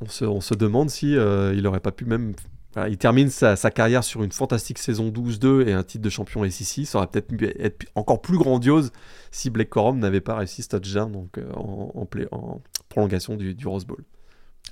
On 0.00 0.08
se, 0.08 0.24
on 0.24 0.40
se 0.40 0.54
demande 0.54 0.90
si 0.90 1.16
euh, 1.16 1.54
il 1.54 1.66
aurait 1.66 1.80
pas 1.80 1.92
pu 1.92 2.04
même 2.04 2.34
il 2.86 2.98
termine 2.98 3.28
sa, 3.30 3.56
carrière 3.70 4.04
sur 4.04 4.22
une 4.22 4.30
fantastique 4.30 4.78
saison 4.78 5.08
12-2 5.08 5.66
et 5.66 5.72
un 5.72 5.82
titre 5.82 6.04
de 6.04 6.10
champion 6.10 6.48
SEC. 6.48 6.86
Ça 6.86 6.98
aurait 6.98 7.08
peut-être 7.08 7.28
pu 7.28 7.46
être 7.58 7.86
encore 7.94 8.20
plus 8.20 8.38
grandiose 8.38 8.92
si 9.30 9.50
Blake 9.50 9.70
Corum 9.70 9.98
n'avait 9.98 10.20
pas 10.20 10.36
réussi 10.36 10.62
ce 10.62 10.68
touchdown 10.68 11.10
donc, 11.10 11.38
euh, 11.38 11.50
en, 11.54 12.06
en, 12.30 12.62
prolongation 12.88 13.36
du, 13.36 13.66
Rose 13.66 13.86
Bowl. 13.86 14.04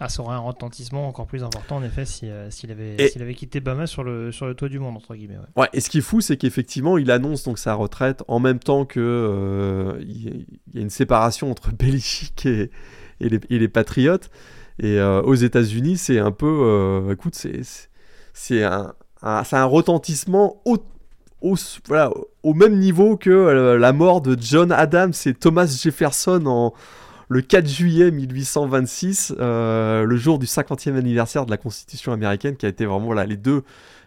Ah, 0.00 0.08
ça 0.08 0.22
aurait 0.22 0.34
un 0.34 0.40
retentissement 0.40 1.08
encore 1.08 1.26
plus 1.26 1.42
important 1.42 1.76
en 1.76 1.82
effet 1.82 2.04
euh, 2.24 2.50
s'il 2.50 2.70
avait, 2.70 2.96
avait, 3.16 3.34
quitté 3.34 3.60
Bama 3.60 3.86
sur 3.86 4.04
le, 4.04 4.30
sur 4.32 4.46
le 4.46 4.54
toit 4.54 4.68
du 4.68 4.78
monde, 4.78 4.96
entre 4.96 5.14
guillemets. 5.14 5.38
Ouais. 5.56 5.68
et 5.72 5.80
ce 5.80 5.88
qui 5.88 5.98
est 5.98 6.02
fou, 6.02 6.20
c'est 6.20 6.36
qu'effectivement, 6.36 6.98
il 6.98 7.10
annonce 7.10 7.44
donc 7.44 7.58
sa 7.58 7.74
retraite 7.74 8.22
en 8.28 8.38
même 8.38 8.58
temps 8.58 8.84
que 8.84 9.00
euh, 9.00 9.98
il 10.02 10.44
y 10.74 10.78
a 10.78 10.80
une 10.82 10.90
séparation 10.90 11.50
entre 11.50 11.70
Belichick 11.78 12.44
et, 12.46 12.70
et, 13.20 13.28
les, 13.28 13.40
et 13.48 13.58
les 13.58 13.68
Patriotes. 13.68 14.30
Et 14.78 14.98
euh, 14.98 15.22
aux 15.22 15.34
États-Unis, 15.34 15.96
c'est 15.96 16.18
un 16.18 16.32
peu. 16.32 16.46
euh, 16.46 17.12
écoute, 17.12 17.34
c'est 18.34 18.62
un, 18.64 18.92
un- 19.22 19.42
un 19.50 19.64
retentissement 19.64 20.60
au, 20.66 20.76
au, 21.40 21.54
voilà, 21.88 22.10
au 22.42 22.52
même 22.52 22.78
niveau 22.78 23.16
que 23.16 23.30
euh, 23.30 23.78
la 23.78 23.94
mort 23.94 24.20
de 24.20 24.36
John 24.38 24.72
Adams 24.72 25.14
et 25.24 25.32
Thomas 25.32 25.64
Jefferson 25.66 26.42
en, 26.44 26.74
le 27.28 27.40
4 27.40 27.66
juillet 27.66 28.10
1826, 28.10 29.34
euh, 29.38 30.04
le 30.04 30.16
jour 30.16 30.38
du 30.38 30.46
50e 30.46 30.96
anniversaire 30.96 31.44
de 31.44 31.50
la 31.50 31.56
Constitution 31.56 32.12
américaine, 32.12 32.56
qui 32.56 32.66
a 32.66 32.68
été 32.68 32.86
vraiment 32.86 33.06
voilà, 33.06 33.26
les 33.26 33.36
deux, 33.36 33.62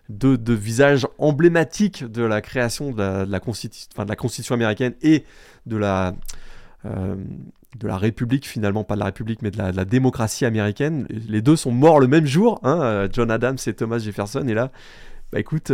deux, 0.10 0.38
visages 0.54 1.06
emblématiques 1.18 2.04
de 2.04 2.24
la 2.24 2.42
création 2.42 2.92
de 2.92 3.30
la, 3.30 3.40
Constitution 3.40 4.54
américaine 4.54 4.94
et 5.02 5.26
de 5.66 5.78
la, 5.78 6.16
euh, 6.86 7.16
de 7.78 7.88
la 7.88 7.98
République, 7.98 8.48
finalement, 8.48 8.84
pas 8.84 8.96
de 8.96 9.00
la 9.00 9.06
République, 9.08 9.42
mais 9.42 9.52
de 9.52 9.58
la, 9.58 9.86
démocratie 9.86 10.46
américaine. 10.46 11.06
Les 11.10 11.42
deux 11.42 11.58
sont 11.58 11.72
morts 11.72 12.00
le 12.00 12.08
même 12.08 12.26
jour, 12.26 12.60
hein, 12.64 12.80
euh, 12.82 13.08
John 13.12 13.32
Adams 13.32 13.58
et 13.68 13.74
Thomas 13.74 14.00
Jefferson, 14.00 14.48
et 14.48 14.54
là, 14.54 14.72
bah 15.32 15.40
écoute, 15.40 15.72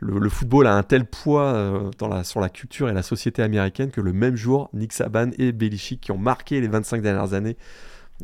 le, 0.00 0.18
le 0.18 0.28
football 0.28 0.66
a 0.66 0.74
un 0.76 0.82
tel 0.82 1.04
poids 1.04 1.44
euh, 1.54 1.90
dans 1.98 2.08
la, 2.08 2.24
sur 2.24 2.40
la 2.40 2.48
culture 2.48 2.88
et 2.88 2.92
la 2.92 3.02
société 3.02 3.42
américaine 3.42 3.90
que 3.90 4.00
le 4.00 4.12
même 4.12 4.36
jour, 4.36 4.68
Nick 4.72 4.92
Saban 4.92 5.30
et 5.38 5.52
Belichick, 5.52 6.00
qui 6.00 6.12
ont 6.12 6.18
marqué 6.18 6.60
les 6.60 6.68
25 6.68 7.02
dernières 7.02 7.34
années 7.34 7.56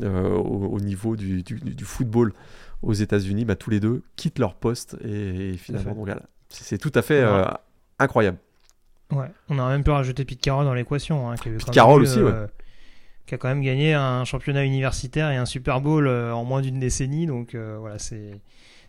euh, 0.03 0.31
au, 0.31 0.67
au 0.69 0.81
niveau 0.81 1.17
du, 1.17 1.43
du- 1.43 1.61
du 1.61 1.85
football 1.85 2.33
aux 2.83 2.93
États-Unis, 2.93 3.45
bah, 3.45 3.57
tous 3.57 3.71
les 3.71 3.81
deux 3.81 4.03
quittent 4.17 4.39
leur 4.39 4.55
poste 4.55 4.97
et, 5.05 5.51
et 5.51 5.57
finalement, 5.57 5.91
fait. 5.91 5.97
donc, 5.97 6.07
voilà, 6.07 6.23
c'est 6.49 6.79
tout 6.79 6.93
à 6.95 7.03
fait 7.03 7.21
euh, 7.21 7.45
incroyable. 7.99 8.39
Ouais, 9.11 9.31
on 9.49 9.59
a 9.59 9.69
même 9.69 9.83
pu 9.85 9.91
rajouter 9.91 10.25
Pete 10.25 10.41
Carroll 10.41 10.65
dans 10.67 10.75
l'équation. 10.75 11.31
Hein, 11.31 11.35
Pete 11.43 11.71
Carroll 11.71 12.03
aussi, 12.03 12.19
euh, 12.21 12.47
Qui 13.27 13.35
a 13.35 13.39
quand 13.39 13.49
même 13.49 13.63
gagné 13.63 13.95
un 13.95 14.25
championnat 14.25 14.65
universitaire 14.65 15.31
et 15.31 15.37
un 15.37 15.47
Super 15.47 15.81
Bowl 15.81 16.07
euh, 16.07 16.33
en 16.33 16.45
moins 16.45 16.61
d'une 16.61 16.79
décennie. 16.79 17.27
Donc 17.27 17.55
euh, 17.55 17.77
voilà, 17.81 17.99
c'est 17.99 18.41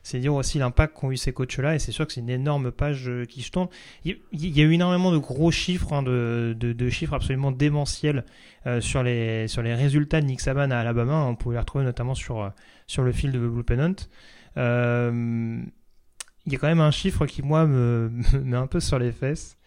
c'est 0.03 0.19
dire 0.19 0.33
aussi 0.33 0.59
l'impact 0.59 0.95
qu'ont 0.95 1.11
eu 1.11 1.17
ces 1.17 1.33
coachs-là. 1.33 1.75
Et 1.75 1.79
c'est 1.79 1.91
sûr 1.91 2.07
que 2.07 2.13
c'est 2.13 2.21
une 2.21 2.29
énorme 2.29 2.71
page 2.71 3.07
euh, 3.07 3.25
qui 3.25 3.41
se 3.41 3.51
tourne. 3.51 3.67
Il 4.05 4.17
y 4.33 4.61
a 4.61 4.63
eu 4.63 4.73
énormément 4.73 5.11
de 5.11 5.17
gros 5.17 5.51
chiffres, 5.51 5.93
hein, 5.93 6.03
de, 6.03 6.55
de, 6.57 6.73
de 6.73 6.89
chiffres 6.89 7.13
absolument 7.13 7.51
démentiels 7.51 8.25
euh, 8.67 8.81
sur, 8.81 9.03
les, 9.03 9.47
sur 9.47 9.61
les 9.61 9.73
résultats 9.73 10.21
de 10.21 10.25
Nick 10.25 10.41
Saban 10.41 10.71
à 10.71 10.77
Alabama. 10.77 11.25
On 11.25 11.35
pouvait 11.35 11.55
les 11.55 11.59
retrouver 11.59 11.83
notamment 11.85 12.15
sur, 12.15 12.41
euh, 12.41 12.49
sur 12.87 13.03
le 13.03 13.11
fil 13.11 13.31
de 13.31 13.39
Blue 13.39 13.63
Pennant. 13.63 13.95
Euh, 14.57 15.61
il 16.45 16.53
y 16.53 16.55
a 16.55 16.59
quand 16.59 16.67
même 16.67 16.81
un 16.81 16.91
chiffre 16.91 17.25
qui, 17.25 17.41
moi, 17.41 17.65
me, 17.65 18.11
me 18.33 18.39
met 18.39 18.57
un 18.57 18.67
peu 18.67 18.79
sur 18.79 18.99
les 18.99 19.11
fesses. 19.11 19.57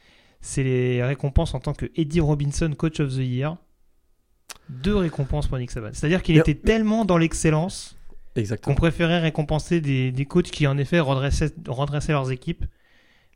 C'est 0.41 0.65
les 0.65 1.05
récompenses 1.05 1.55
en 1.55 1.61
tant 1.61 1.73
que 1.73 1.87
Eddie 1.95 2.21
Robinson 2.21 2.73
Coach 2.77 3.01
of 3.01 3.11
the 3.15 3.19
Year. 3.19 3.57
Deux 4.69 4.97
récompenses 4.97 5.47
pour 5.47 5.59
Nick 5.59 5.71
Saban. 5.71 5.91
C'est-à-dire 5.93 6.23
qu'il 6.23 6.37
était 6.37 6.55
tellement 6.55 7.05
dans 7.05 7.17
l'excellence 7.17 7.97
qu'on 8.35 8.41
Exactement. 8.41 8.75
préférait 8.77 9.21
récompenser 9.21 9.81
des, 9.81 10.11
des 10.13 10.25
coachs 10.25 10.51
qui, 10.51 10.67
en 10.67 10.79
effet, 10.79 11.01
redressaient, 11.01 11.53
redressaient 11.69 12.13
leurs 12.13 12.31
équipes. 12.31 12.63
Mais, 12.63 12.67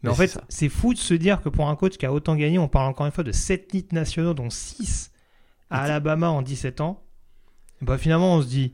Mais 0.04 0.10
en 0.10 0.14
fait, 0.14 0.38
c'est 0.48 0.68
fou 0.68 0.94
de 0.94 0.98
se 0.98 1.14
dire 1.14 1.40
que 1.42 1.48
pour 1.48 1.68
un 1.68 1.76
coach 1.76 1.96
qui 1.96 2.06
a 2.06 2.12
autant 2.12 2.36
gagné, 2.36 2.58
on 2.58 2.68
parle 2.68 2.88
encore 2.88 3.06
une 3.06 3.12
fois 3.12 3.24
de 3.24 3.32
7 3.32 3.68
titres 3.68 3.94
nationaux, 3.94 4.34
dont 4.34 4.50
6 4.50 5.10
à 5.70 5.82
Alabama 5.82 6.28
en 6.30 6.42
17 6.42 6.80
ans. 6.80 7.02
Bah, 7.82 7.98
finalement, 7.98 8.34
on 8.36 8.42
se 8.42 8.46
dit, 8.46 8.72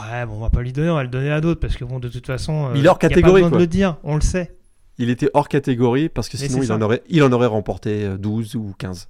ouais, 0.00 0.26
bon, 0.26 0.34
on 0.34 0.40
va 0.40 0.50
pas 0.50 0.62
lui 0.62 0.72
donner, 0.72 0.90
on 0.90 0.94
va 0.96 1.02
le 1.02 1.08
donner 1.08 1.30
à 1.30 1.40
d'autres, 1.40 1.60
parce 1.60 1.76
que 1.76 1.84
bon, 1.84 1.98
de 1.98 2.08
toute 2.08 2.26
façon, 2.26 2.66
euh, 2.66 2.72
Il 2.76 2.84
est 2.84 2.88
hors 2.88 2.98
y 3.00 3.06
a 3.06 3.08
pas 3.08 3.08
catégorie, 3.08 3.42
besoin 3.42 3.48
quoi. 3.50 3.58
de 3.58 3.62
le 3.62 3.66
dire, 3.68 3.96
on 4.02 4.14
le 4.16 4.20
sait. 4.20 4.54
Il 4.98 5.10
était 5.10 5.30
hors 5.32 5.48
catégorie 5.48 6.08
parce 6.08 6.28
que 6.28 6.36
sinon 6.36 6.60
il 6.60 6.72
en, 6.72 6.82
aurait, 6.82 7.02
il 7.08 7.22
en 7.22 7.30
aurait 7.30 7.46
remporté 7.46 8.04
euh, 8.04 8.16
12 8.18 8.56
ou 8.56 8.74
15. 8.78 9.08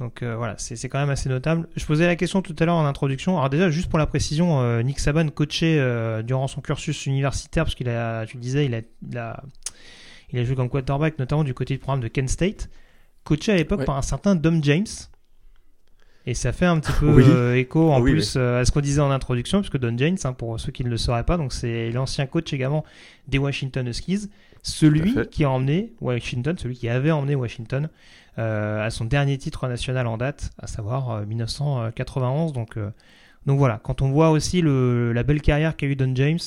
Donc 0.00 0.22
euh, 0.22 0.36
voilà, 0.36 0.54
c'est 0.58 0.76
c'est 0.76 0.88
quand 0.88 1.00
même 1.00 1.10
assez 1.10 1.28
notable. 1.28 1.68
Je 1.74 1.84
posais 1.84 2.06
la 2.06 2.14
question 2.14 2.40
tout 2.40 2.54
à 2.58 2.64
l'heure 2.64 2.76
en 2.76 2.86
introduction. 2.86 3.36
Alors 3.36 3.50
déjà, 3.50 3.68
juste 3.70 3.88
pour 3.88 3.98
la 3.98 4.06
précision, 4.06 4.60
euh, 4.60 4.82
Nick 4.82 5.00
Saban 5.00 5.28
coachait 5.28 5.78
euh, 5.80 6.22
durant 6.22 6.46
son 6.46 6.60
cursus 6.60 7.06
universitaire, 7.06 7.64
parce 7.64 7.74
qu'il 7.74 7.88
a, 7.88 8.24
tu 8.26 8.36
le 8.36 8.40
disais, 8.42 8.66
il 8.66 8.74
a, 8.76 8.80
il 9.10 9.18
a, 9.18 9.42
il 10.30 10.38
a 10.38 10.44
joué 10.44 10.54
comme 10.54 10.68
quarterback, 10.68 11.18
notamment 11.18 11.42
du 11.42 11.52
côté 11.54 11.74
du 11.74 11.80
programme 11.80 12.00
de 12.00 12.08
Kent 12.08 12.28
State. 12.28 12.70
Coaché 13.24 13.52
à 13.52 13.56
l'époque 13.56 13.80
Ouais. 13.80 13.84
par 13.84 13.96
un 13.96 14.02
certain 14.02 14.36
Dom 14.36 14.62
James. 14.62 14.86
Et 16.26 16.34
ça 16.34 16.52
fait 16.52 16.66
un 16.66 16.78
petit 16.78 16.92
peu 16.92 17.10
Oui. 17.52 17.58
écho 17.58 17.90
en 17.90 18.00
Oui, 18.00 18.12
plus 18.12 18.36
à 18.36 18.64
ce 18.64 18.70
qu'on 18.70 18.80
disait 18.80 19.00
en 19.00 19.10
introduction, 19.10 19.60
puisque 19.60 19.78
Don 19.78 19.96
James, 19.96 20.16
hein, 20.24 20.32
pour 20.34 20.60
ceux 20.60 20.70
qui 20.72 20.84
ne 20.84 20.90
le 20.90 20.96
sauraient 20.98 21.24
pas, 21.24 21.38
donc 21.38 21.52
c'est 21.54 21.90
l'ancien 21.90 22.26
coach 22.26 22.52
également 22.52 22.84
des 23.28 23.38
Washington 23.38 23.86
Huskies, 23.88 24.28
celui 24.62 25.14
qui 25.30 25.44
a 25.44 25.50
emmené 25.50 25.94
Washington, 26.02 26.56
celui 26.58 26.76
qui 26.76 26.88
avait 26.88 27.10
emmené 27.10 27.34
Washington 27.34 27.88
à 28.38 28.90
son 28.90 29.04
dernier 29.04 29.36
titre 29.38 29.66
national 29.68 30.06
en 30.06 30.16
date, 30.16 30.50
à 30.58 30.66
savoir 30.66 31.10
euh, 31.10 31.24
1991. 31.26 32.52
Donc, 32.52 32.76
euh, 32.76 32.90
donc 33.46 33.58
voilà, 33.58 33.80
quand 33.82 34.02
on 34.02 34.10
voit 34.10 34.30
aussi 34.30 34.60
le, 34.60 35.12
la 35.12 35.22
belle 35.22 35.40
carrière 35.42 35.76
qu'a 35.76 35.86
eu 35.86 35.96
Don 35.96 36.12
James, 36.14 36.38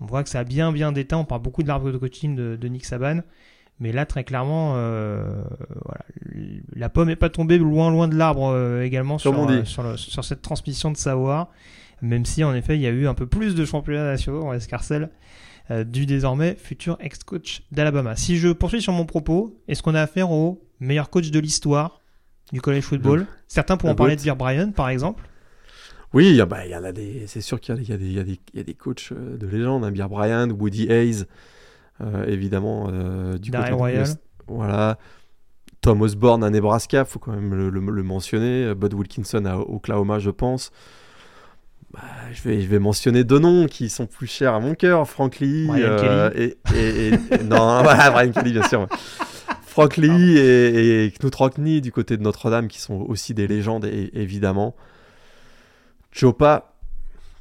on 0.00 0.06
voit 0.06 0.22
que 0.22 0.28
ça 0.28 0.40
a 0.40 0.44
bien 0.44 0.72
bien 0.72 0.92
déteint. 0.92 1.18
On 1.18 1.24
parle 1.24 1.42
beaucoup 1.42 1.62
de 1.62 1.68
l'arbre 1.68 1.90
de 1.90 1.98
coaching 1.98 2.34
de, 2.36 2.56
de 2.56 2.68
Nick 2.68 2.84
Saban, 2.84 3.20
mais 3.80 3.92
là 3.92 4.04
très 4.06 4.24
clairement, 4.24 4.74
euh, 4.76 5.42
voilà, 5.84 6.04
la 6.74 6.88
pomme 6.88 7.08
n'est 7.08 7.16
pas 7.16 7.30
tombée 7.30 7.58
loin 7.58 7.90
loin 7.90 8.08
de 8.08 8.14
l'arbre 8.16 8.50
euh, 8.52 8.82
également 8.82 9.18
sur, 9.18 9.32
euh, 9.60 9.64
sur, 9.64 9.82
le- 9.82 9.96
sur 9.96 10.24
cette 10.24 10.42
transmission 10.42 10.90
de 10.90 10.96
savoir. 10.96 11.48
Même 12.02 12.26
si 12.26 12.44
en 12.44 12.54
effet 12.54 12.76
il 12.76 12.82
y 12.82 12.86
a 12.86 12.90
eu 12.90 13.06
un 13.06 13.14
peu 13.14 13.26
plus 13.26 13.54
de 13.54 13.64
championnats 13.64 14.04
nationaux 14.04 14.42
en 14.44 14.52
escarcelle 14.52 15.08
euh, 15.70 15.82
du 15.82 16.04
désormais 16.04 16.54
futur 16.56 16.98
ex-coach 17.00 17.62
d'Alabama. 17.72 18.16
Si 18.16 18.36
je 18.36 18.48
poursuis 18.50 18.82
sur 18.82 18.92
mon 18.92 19.06
propos, 19.06 19.58
est-ce 19.66 19.82
qu'on 19.82 19.94
a 19.94 20.02
affaire 20.02 20.30
au 20.30 20.62
meilleur 20.80 21.10
coach 21.10 21.30
de 21.30 21.38
l'histoire 21.38 22.00
du 22.52 22.60
college 22.60 22.82
football 22.84 23.26
Certains 23.48 23.76
pourront 23.76 23.92
le 23.92 23.96
parler 23.96 24.16
de 24.16 24.22
Bear 24.22 24.36
Bryant 24.36 24.70
par 24.72 24.88
exemple. 24.88 25.22
Oui, 26.12 26.30
il 26.30 26.36
y, 26.36 26.40
a- 26.40 26.46
bah, 26.46 26.64
il 26.64 26.70
y 26.70 26.76
en 26.76 26.84
a 26.84 26.92
des. 26.92 27.24
C'est 27.26 27.40
sûr 27.40 27.60
qu'il 27.60 27.74
y 27.74 27.92
a, 27.92 27.96
des- 27.96 28.04
il 28.06 28.12
y 28.12 28.14
y 28.16 28.20
a 28.20 28.24
des, 28.24 28.40
il 28.54 28.56
y 28.58 28.60
a 28.60 28.62
des 28.64 28.74
coachs 28.74 29.10
euh, 29.12 29.36
de 29.36 29.46
légende, 29.46 29.84
hein, 29.84 29.90
Bear 29.90 30.08
Bryant, 30.08 30.48
Woody 30.50 30.90
Hayes, 30.90 31.24
euh, 32.00 32.24
évidemment 32.26 32.88
euh, 32.92 33.36
du 33.38 33.50
côté 33.50 33.72
Royal. 33.72 34.06
Voilà. 34.46 34.98
Tom 35.80 36.00
Osborne 36.02 36.42
à 36.44 36.50
Nebraska, 36.50 37.04
faut 37.04 37.18
quand 37.18 37.32
même 37.32 37.54
le, 37.54 37.68
le- 37.70 37.80
le 37.80 38.02
mentionner. 38.02 38.74
Bud 38.74 38.94
Wilkinson 38.94 39.44
à 39.44 39.58
Oklahoma, 39.58 40.18
je 40.20 40.30
pense. 40.30 40.70
Bah, 41.92 42.00
je, 42.32 42.42
vais, 42.48 42.60
je 42.60 42.66
vais 42.68 42.78
mentionner 42.78 43.24
deux 43.24 43.38
noms 43.38 43.66
qui 43.66 43.88
sont 43.88 44.06
plus 44.06 44.26
chers 44.26 44.54
à 44.54 44.60
mon 44.60 44.74
cœur, 44.74 45.08
Frank 45.08 45.38
Lee 45.38 45.66
Brian 45.66 46.30
et, 46.34 46.56
et, 46.74 47.08
et- 47.08 47.08
et- 47.14 47.42
non, 47.44 47.56
voilà, 47.82 48.10
Brian 48.10 48.32
Kelly 48.32 48.52
bien 48.52 48.66
sûr. 48.68 48.86
Frank 49.76 49.96
Lee 49.98 50.38
et, 50.38 51.04
et 51.06 51.10
Knut 51.10 51.34
Rockne 51.34 51.80
du 51.80 51.92
côté 51.92 52.16
de 52.16 52.22
Notre-Dame 52.22 52.68
qui 52.68 52.80
sont 52.80 52.94
aussi 52.94 53.34
des 53.34 53.46
légendes 53.46 53.84
et- 53.84 54.10
évidemment. 54.14 54.74
Chopa, 56.12 56.72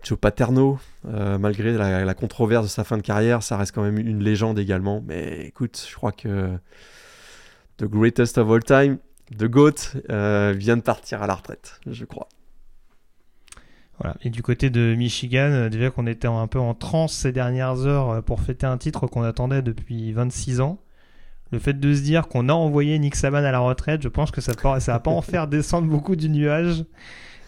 Joe 0.03 0.17
Paterno, 0.19 0.77
euh, 1.07 1.37
malgré 1.37 1.71
la, 1.77 2.03
la 2.03 2.13
controverse 2.13 2.65
de 2.65 2.69
sa 2.69 2.83
fin 2.83 2.97
de 2.97 3.01
carrière, 3.01 3.41
ça 3.41 3.55
reste 3.57 3.73
quand 3.73 3.83
même 3.83 3.97
une 3.97 4.21
légende 4.21 4.59
également. 4.59 5.01
Mais 5.07 5.45
écoute, 5.47 5.85
je 5.89 5.95
crois 5.95 6.11
que 6.11 6.49
The 7.77 7.85
Greatest 7.85 8.37
of 8.37 8.49
All 8.51 8.63
Time, 8.63 8.97
The 9.37 9.45
GOAT, 9.45 9.71
euh, 10.09 10.53
vient 10.55 10.75
de 10.77 10.81
partir 10.81 11.23
à 11.23 11.27
la 11.27 11.35
retraite, 11.35 11.79
je 11.87 12.03
crois. 12.05 12.27
Voilà. 13.99 14.17
Et 14.23 14.29
du 14.29 14.43
côté 14.43 14.69
de 14.69 14.93
Michigan, 14.95 15.49
euh, 15.51 15.69
déjà 15.69 15.89
qu'on 15.89 16.05
était 16.05 16.27
un 16.27 16.47
peu 16.47 16.59
en 16.59 16.73
transe 16.73 17.13
ces 17.13 17.31
dernières 17.31 17.85
heures 17.85 18.21
pour 18.23 18.41
fêter 18.41 18.65
un 18.65 18.77
titre 18.77 19.07
qu'on 19.07 19.23
attendait 19.23 19.61
depuis 19.61 20.11
26 20.11 20.59
ans. 20.59 20.79
Le 21.55 21.61
fait 21.61 21.79
de 21.79 21.93
se 21.95 22.01
dire 22.01 22.27
qu'on 22.27 22.49
a 22.49 22.53
envoyé 22.53 22.99
Nick 22.99 23.15
Saban 23.15 23.37
à 23.37 23.49
la 23.49 23.59
retraite, 23.59 24.01
je 24.01 24.09
pense 24.09 24.29
que 24.29 24.41
ça 24.41 24.51
ne 24.51 24.79
va 24.91 24.99
pas 24.99 25.09
en 25.09 25.21
faire 25.21 25.47
descendre 25.47 25.87
beaucoup 25.87 26.17
du 26.17 26.27
nuage 26.27 26.83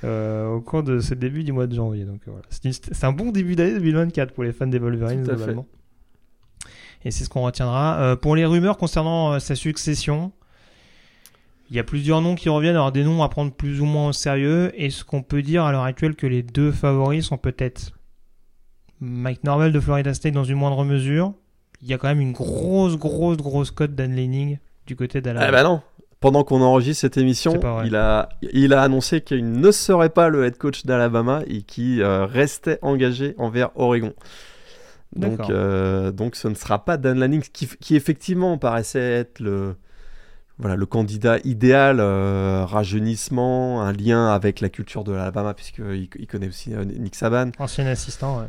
euh, 0.06 0.48
au 0.48 0.62
cours 0.62 0.82
de 0.82 1.02
ce 1.02 1.14
début 1.14 1.44
du 1.44 1.52
mois 1.52 1.68
de 1.68 1.76
janvier. 1.76 2.06
Donc 2.06 2.22
euh, 2.26 2.32
voilà. 2.32 2.46
C'est 2.50 3.04
un 3.04 3.12
bon 3.12 3.32
début 3.32 3.58
d'année 3.58 3.74
2024 3.74 4.32
pour 4.32 4.46
les 4.46 4.54
fans 4.54 4.66
des 4.66 4.80
Wolverines 4.80 5.26
Tout 5.26 5.32
à 5.32 5.34
fait. 5.34 5.40
globalement. 5.40 5.68
Et 7.04 7.12
c'est 7.12 7.26
ce 7.26 7.30
qu'on 7.30 7.42
retiendra. 7.42 8.00
Euh, 8.00 8.16
pour 8.16 8.38
les 8.38 8.46
rumeurs 8.46 8.78
concernant 8.78 9.34
euh, 9.34 9.40
sa 9.40 9.56
succession, 9.56 10.32
il 11.70 11.76
y 11.76 11.80
a 11.80 11.84
plusieurs 11.84 12.22
noms 12.22 12.36
qui 12.36 12.48
reviennent, 12.48 12.76
alors 12.76 12.94
des 12.94 13.04
noms 13.04 13.24
à 13.24 13.28
prendre 13.28 13.52
plus 13.52 13.82
ou 13.82 13.86
moins 13.86 14.08
au 14.08 14.14
sérieux. 14.14 14.72
Est-ce 14.82 15.04
qu'on 15.04 15.22
peut 15.22 15.42
dire 15.42 15.66
à 15.66 15.74
l'heure 15.74 15.84
actuelle 15.84 16.16
que 16.16 16.28
les 16.28 16.44
deux 16.44 16.72
favoris 16.72 17.26
sont 17.26 17.38
peut-être 17.38 17.92
Mike 19.02 19.44
Norvell 19.44 19.74
de 19.74 19.82
Florida 19.82 20.14
State 20.14 20.34
dans 20.34 20.46
une 20.46 20.56
moindre 20.56 20.86
mesure 20.86 21.34
Il 21.82 21.88
y 21.88 21.94
a 21.94 21.98
quand 21.98 22.08
même 22.08 22.22
une 22.22 22.32
grosse, 22.34 22.98
grosse, 22.98 23.38
grosse 23.38 23.72
cote 23.72 23.94
Dan 23.96 24.16
Lanning 24.16 24.58
du 24.88 24.96
côté 24.96 25.20
Ah 25.20 25.22
d'Alabama. 25.22 25.52
bah 25.52 25.64
non 25.64 25.82
pendant 26.20 26.44
qu'on 26.44 26.62
enregistre 26.64 27.02
cette 27.02 27.18
émission, 27.18 27.60
il 27.86 27.96
a, 27.96 28.30
il 28.52 28.74
a 28.74 28.82
annoncé 28.82 29.22
qu'il 29.22 29.52
ne 29.52 29.70
serait 29.70 30.10
pas 30.10 30.30
le 30.30 30.46
head 30.46 30.58
coach 30.58 30.84
d'Alabama 30.84 31.44
et 31.46 31.62
qu'il 31.62 32.02
euh, 32.02 32.26
restait 32.26 32.80
engagé 32.82 33.36
envers 33.38 33.70
Oregon. 33.76 34.14
Donc, 35.16 35.40
euh, 35.52 36.12
donc 36.12 36.36
ce 36.36 36.48
ne 36.48 36.56
sera 36.56 36.84
pas 36.84 36.98
Dan 36.98 37.20
Lanning, 37.20 37.42
qui, 37.54 37.68
qui 37.68 37.96
effectivement 37.96 38.58
paraissait 38.58 39.00
être 39.12 39.40
le, 39.40 39.76
voilà, 40.58 40.76
le 40.76 40.86
candidat 40.88 41.38
idéal, 41.44 42.00
euh, 42.00 42.66
rajeunissement, 42.66 43.84
un 43.84 43.94
lien 43.94 44.30
avec 44.34 44.60
la 44.60 44.70
culture 44.70 45.04
de 45.04 45.12
l'Alabama, 45.12 45.54
puisqu'il 45.54 46.10
il 46.18 46.26
connaît 46.28 46.48
aussi 46.48 46.72
Nick 46.72 47.14
Saban, 47.14 47.52
Ancien 47.60 47.86
assistant. 47.86 48.40
ouais. 48.40 48.46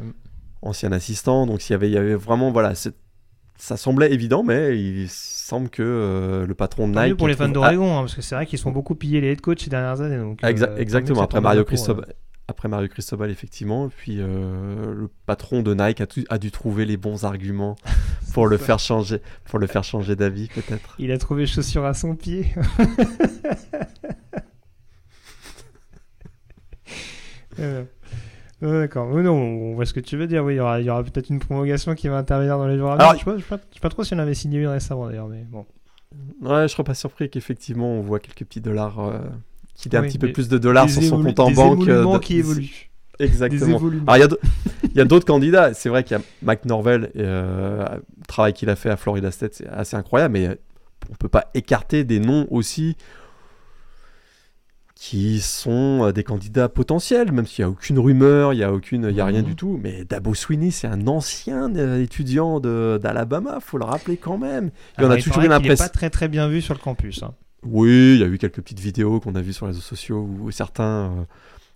ancien 0.63 0.91
assistant. 0.93 1.47
Donc 1.47 1.69
il 1.69 1.73
y 1.73 1.75
avait, 1.75 1.89
il 1.91 1.95
y 1.95 1.99
avait 1.99 2.15
vraiment, 2.15 2.51
voilà, 2.51 2.75
c'est- 2.75 2.95
ça 3.59 3.77
semblait 3.77 4.13
évident, 4.13 4.43
mais 4.43 4.79
il 4.79 5.09
semble 5.09 5.69
que 5.69 5.83
euh, 5.83 6.47
le 6.47 6.55
patron 6.55 6.89
de 6.89 6.95
Tant 6.95 7.01
mieux 7.03 7.07
Nike... 7.09 7.17
pour 7.19 7.29
les 7.29 7.35
fans 7.35 7.45
trouve- 7.45 7.55
d'Oregon, 7.55 7.97
hein, 7.99 8.01
parce 8.03 8.15
que 8.15 8.23
c'est 8.23 8.35
vrai 8.35 8.47
qu'ils 8.47 8.59
sont 8.59 8.71
beaucoup 8.71 8.95
pillés 8.95 9.21
les 9.21 9.33
head 9.33 9.41
coachs 9.41 9.61
ces 9.61 9.71
dernières 9.71 10.01
années. 10.01 10.17
Donc, 10.19 10.39
Ah, 10.43 10.49
euh, 10.49 10.77
exactement, 10.77 11.19
mieux 11.21 11.25
après 11.25 11.41
Mario 11.41 11.61
bien 11.61 11.65
pour, 11.65 11.69
Cristobal. 11.69 12.05
euh, 12.09 12.13
après 12.49 12.69
Mario 12.69 12.89
Cristobal, 12.89 13.31
effectivement. 13.31 13.89
Puis 13.89 14.17
euh, 14.21 14.95
le 14.95 15.11
patron 15.27 15.63
de 15.63 15.75
Nike 15.75 16.01
a, 16.01 16.07
a, 16.31 16.39
dû 16.39 16.51
trouver 16.51 16.85
les 16.85 16.97
bons 16.97 17.25
arguments 17.25 17.77
pour 18.33 18.47
le 18.47 18.57
faire 18.59 18.79
changer, 18.79 19.21
pour 19.45 19.59
le 19.59 19.67
faire 19.67 19.85
changer 19.85 20.15
d'avis, 20.17 20.49
peut-être. 20.49 20.95
Il 20.99 21.11
a 21.13 21.19
trouvé 21.19 21.47
chaussures 21.47 21.85
à 21.85 21.95
son 21.95 22.15
pied. 22.15 22.47
D'accord, 28.61 29.09
non, 29.09 29.33
on 29.33 29.75
voit 29.75 29.87
ce 29.87 29.95
que 29.95 30.01
tu 30.01 30.17
veux 30.17 30.27
dire. 30.27 30.45
Oui, 30.45 30.55
il 30.55 30.57
y 30.57 30.61
aura, 30.61 30.81
aura 30.81 31.05
peut-être 31.05 31.31
une 31.31 31.39
prolongation 31.39 31.95
qui 31.95 32.09
va 32.09 32.19
intervenir 32.19 32.59
dans 32.59 32.67
les 32.67 32.77
jours 32.77 32.91
à 32.91 32.97
venir. 32.97 33.23
Je 33.25 33.31
ne 33.31 33.39
sais, 33.39 33.45
sais, 33.49 33.81
pas 33.81 33.89
trop 33.89 34.03
si 34.03 34.15
on 34.15 34.19
avait 34.19 34.35
signé 34.35 34.59
une 34.59 34.67
récemment 34.67 35.07
d'ailleurs, 35.07 35.29
mais 35.29 35.45
bon. 35.49 35.65
Ouais, 36.43 36.63
je 36.63 36.69
serais 36.69 36.85
pas 36.85 36.95
surpris 36.95 37.29
qu'effectivement 37.29 37.93
on 37.93 38.01
voit 38.01 38.19
quelques 38.19 38.45
petits 38.45 38.61
dollars 38.61 38.99
euh, 39.01 39.19
qu'il 39.75 39.95
ait 39.95 39.99
un 39.99 40.03
petit 40.03 40.19
peu 40.19 40.33
plus 40.33 40.49
de 40.49 40.59
dollars 40.59 40.89
sur 40.89 41.03
son 41.03 41.23
compte 41.23 41.39
en 41.39 41.51
banque. 41.51 41.85
Des 41.85 41.91
euh, 41.91 42.19
qui 42.19 42.39
évoluent. 42.39 42.91
Exactement. 43.19 43.81
Alors, 44.07 44.29
il 44.85 44.97
y 44.97 45.01
a 45.01 45.05
d'autres 45.05 45.27
candidats. 45.27 45.75
C'est 45.75 45.89
vrai 45.89 46.05
qu'il 46.05 46.17
y 46.17 46.21
a 46.21 46.23
Mike 46.43 46.65
Norvell, 46.67 47.11
euh, 47.17 47.85
le 47.97 48.27
travail 48.27 48.53
qu'il 48.53 48.71
a 48.71 48.77
fait 48.77 48.91
à 48.91 48.97
Florida 48.97 49.31
State, 49.31 49.55
c'est 49.55 49.69
assez 49.69 49.97
incroyable, 49.97 50.35
mais 50.35 50.57
on 51.11 51.15
peut 51.15 51.29
pas 51.29 51.51
écarter 51.55 52.05
des 52.05 52.21
noms 52.21 52.47
aussi 52.51 52.97
qui 54.99 55.41
sont 55.41 56.07
euh, 56.07 56.13
des 56.13 56.25
candidats 56.25 56.69
potentiels, 56.69 57.31
même 57.31 57.47
s'il 57.47 57.65
n'y 57.65 57.69
a 57.69 57.71
aucune 57.71 58.01
rumeur, 58.01 58.53
il 58.53 58.57
n'y 58.57 58.65
a, 58.65 58.73
aucune, 58.73 59.07
il 59.09 59.17
y 59.17 59.21
a 59.21 59.27
rien 59.27 59.43
du 59.43 59.55
tout. 59.55 59.79
Mais 59.81 60.05
Dabo 60.05 60.35
Sweeney, 60.35 60.73
c'est 60.73 60.89
un 60.89 61.07
ancien 61.07 61.73
étudiant 62.01 62.59
d'Alabama, 62.59 63.61
faut 63.61 63.79
le 63.79 63.85
rappeler 63.85 64.17
quand 64.17 64.39
même. 64.39 64.71
Et 64.99 65.05
on 65.05 65.11
a 65.11 65.17
toujours 65.17 65.45
eu 65.45 65.49
l'impression. 65.49 65.85
pas 65.85 65.89
très 65.89 66.11
très 66.11 66.27
bien 66.27 66.49
vu 66.49 66.61
sur 66.61 66.75
le 66.75 66.81
campus. 66.81 67.23
Hein. 67.23 67.33
Oui, 67.63 68.15
il 68.15 68.21
y 68.21 68.25
a 68.25 68.27
eu 68.27 68.39
quelques 68.39 68.61
petites 68.61 68.81
vidéos 68.81 69.21
qu'on 69.21 69.37
a 69.37 69.41
vues 69.41 69.53
sur 69.53 69.67
les 69.67 69.73
réseaux 69.73 69.83
sociaux 69.83 70.29
où 70.41 70.51
certains, 70.51 71.13
euh, 71.13 71.25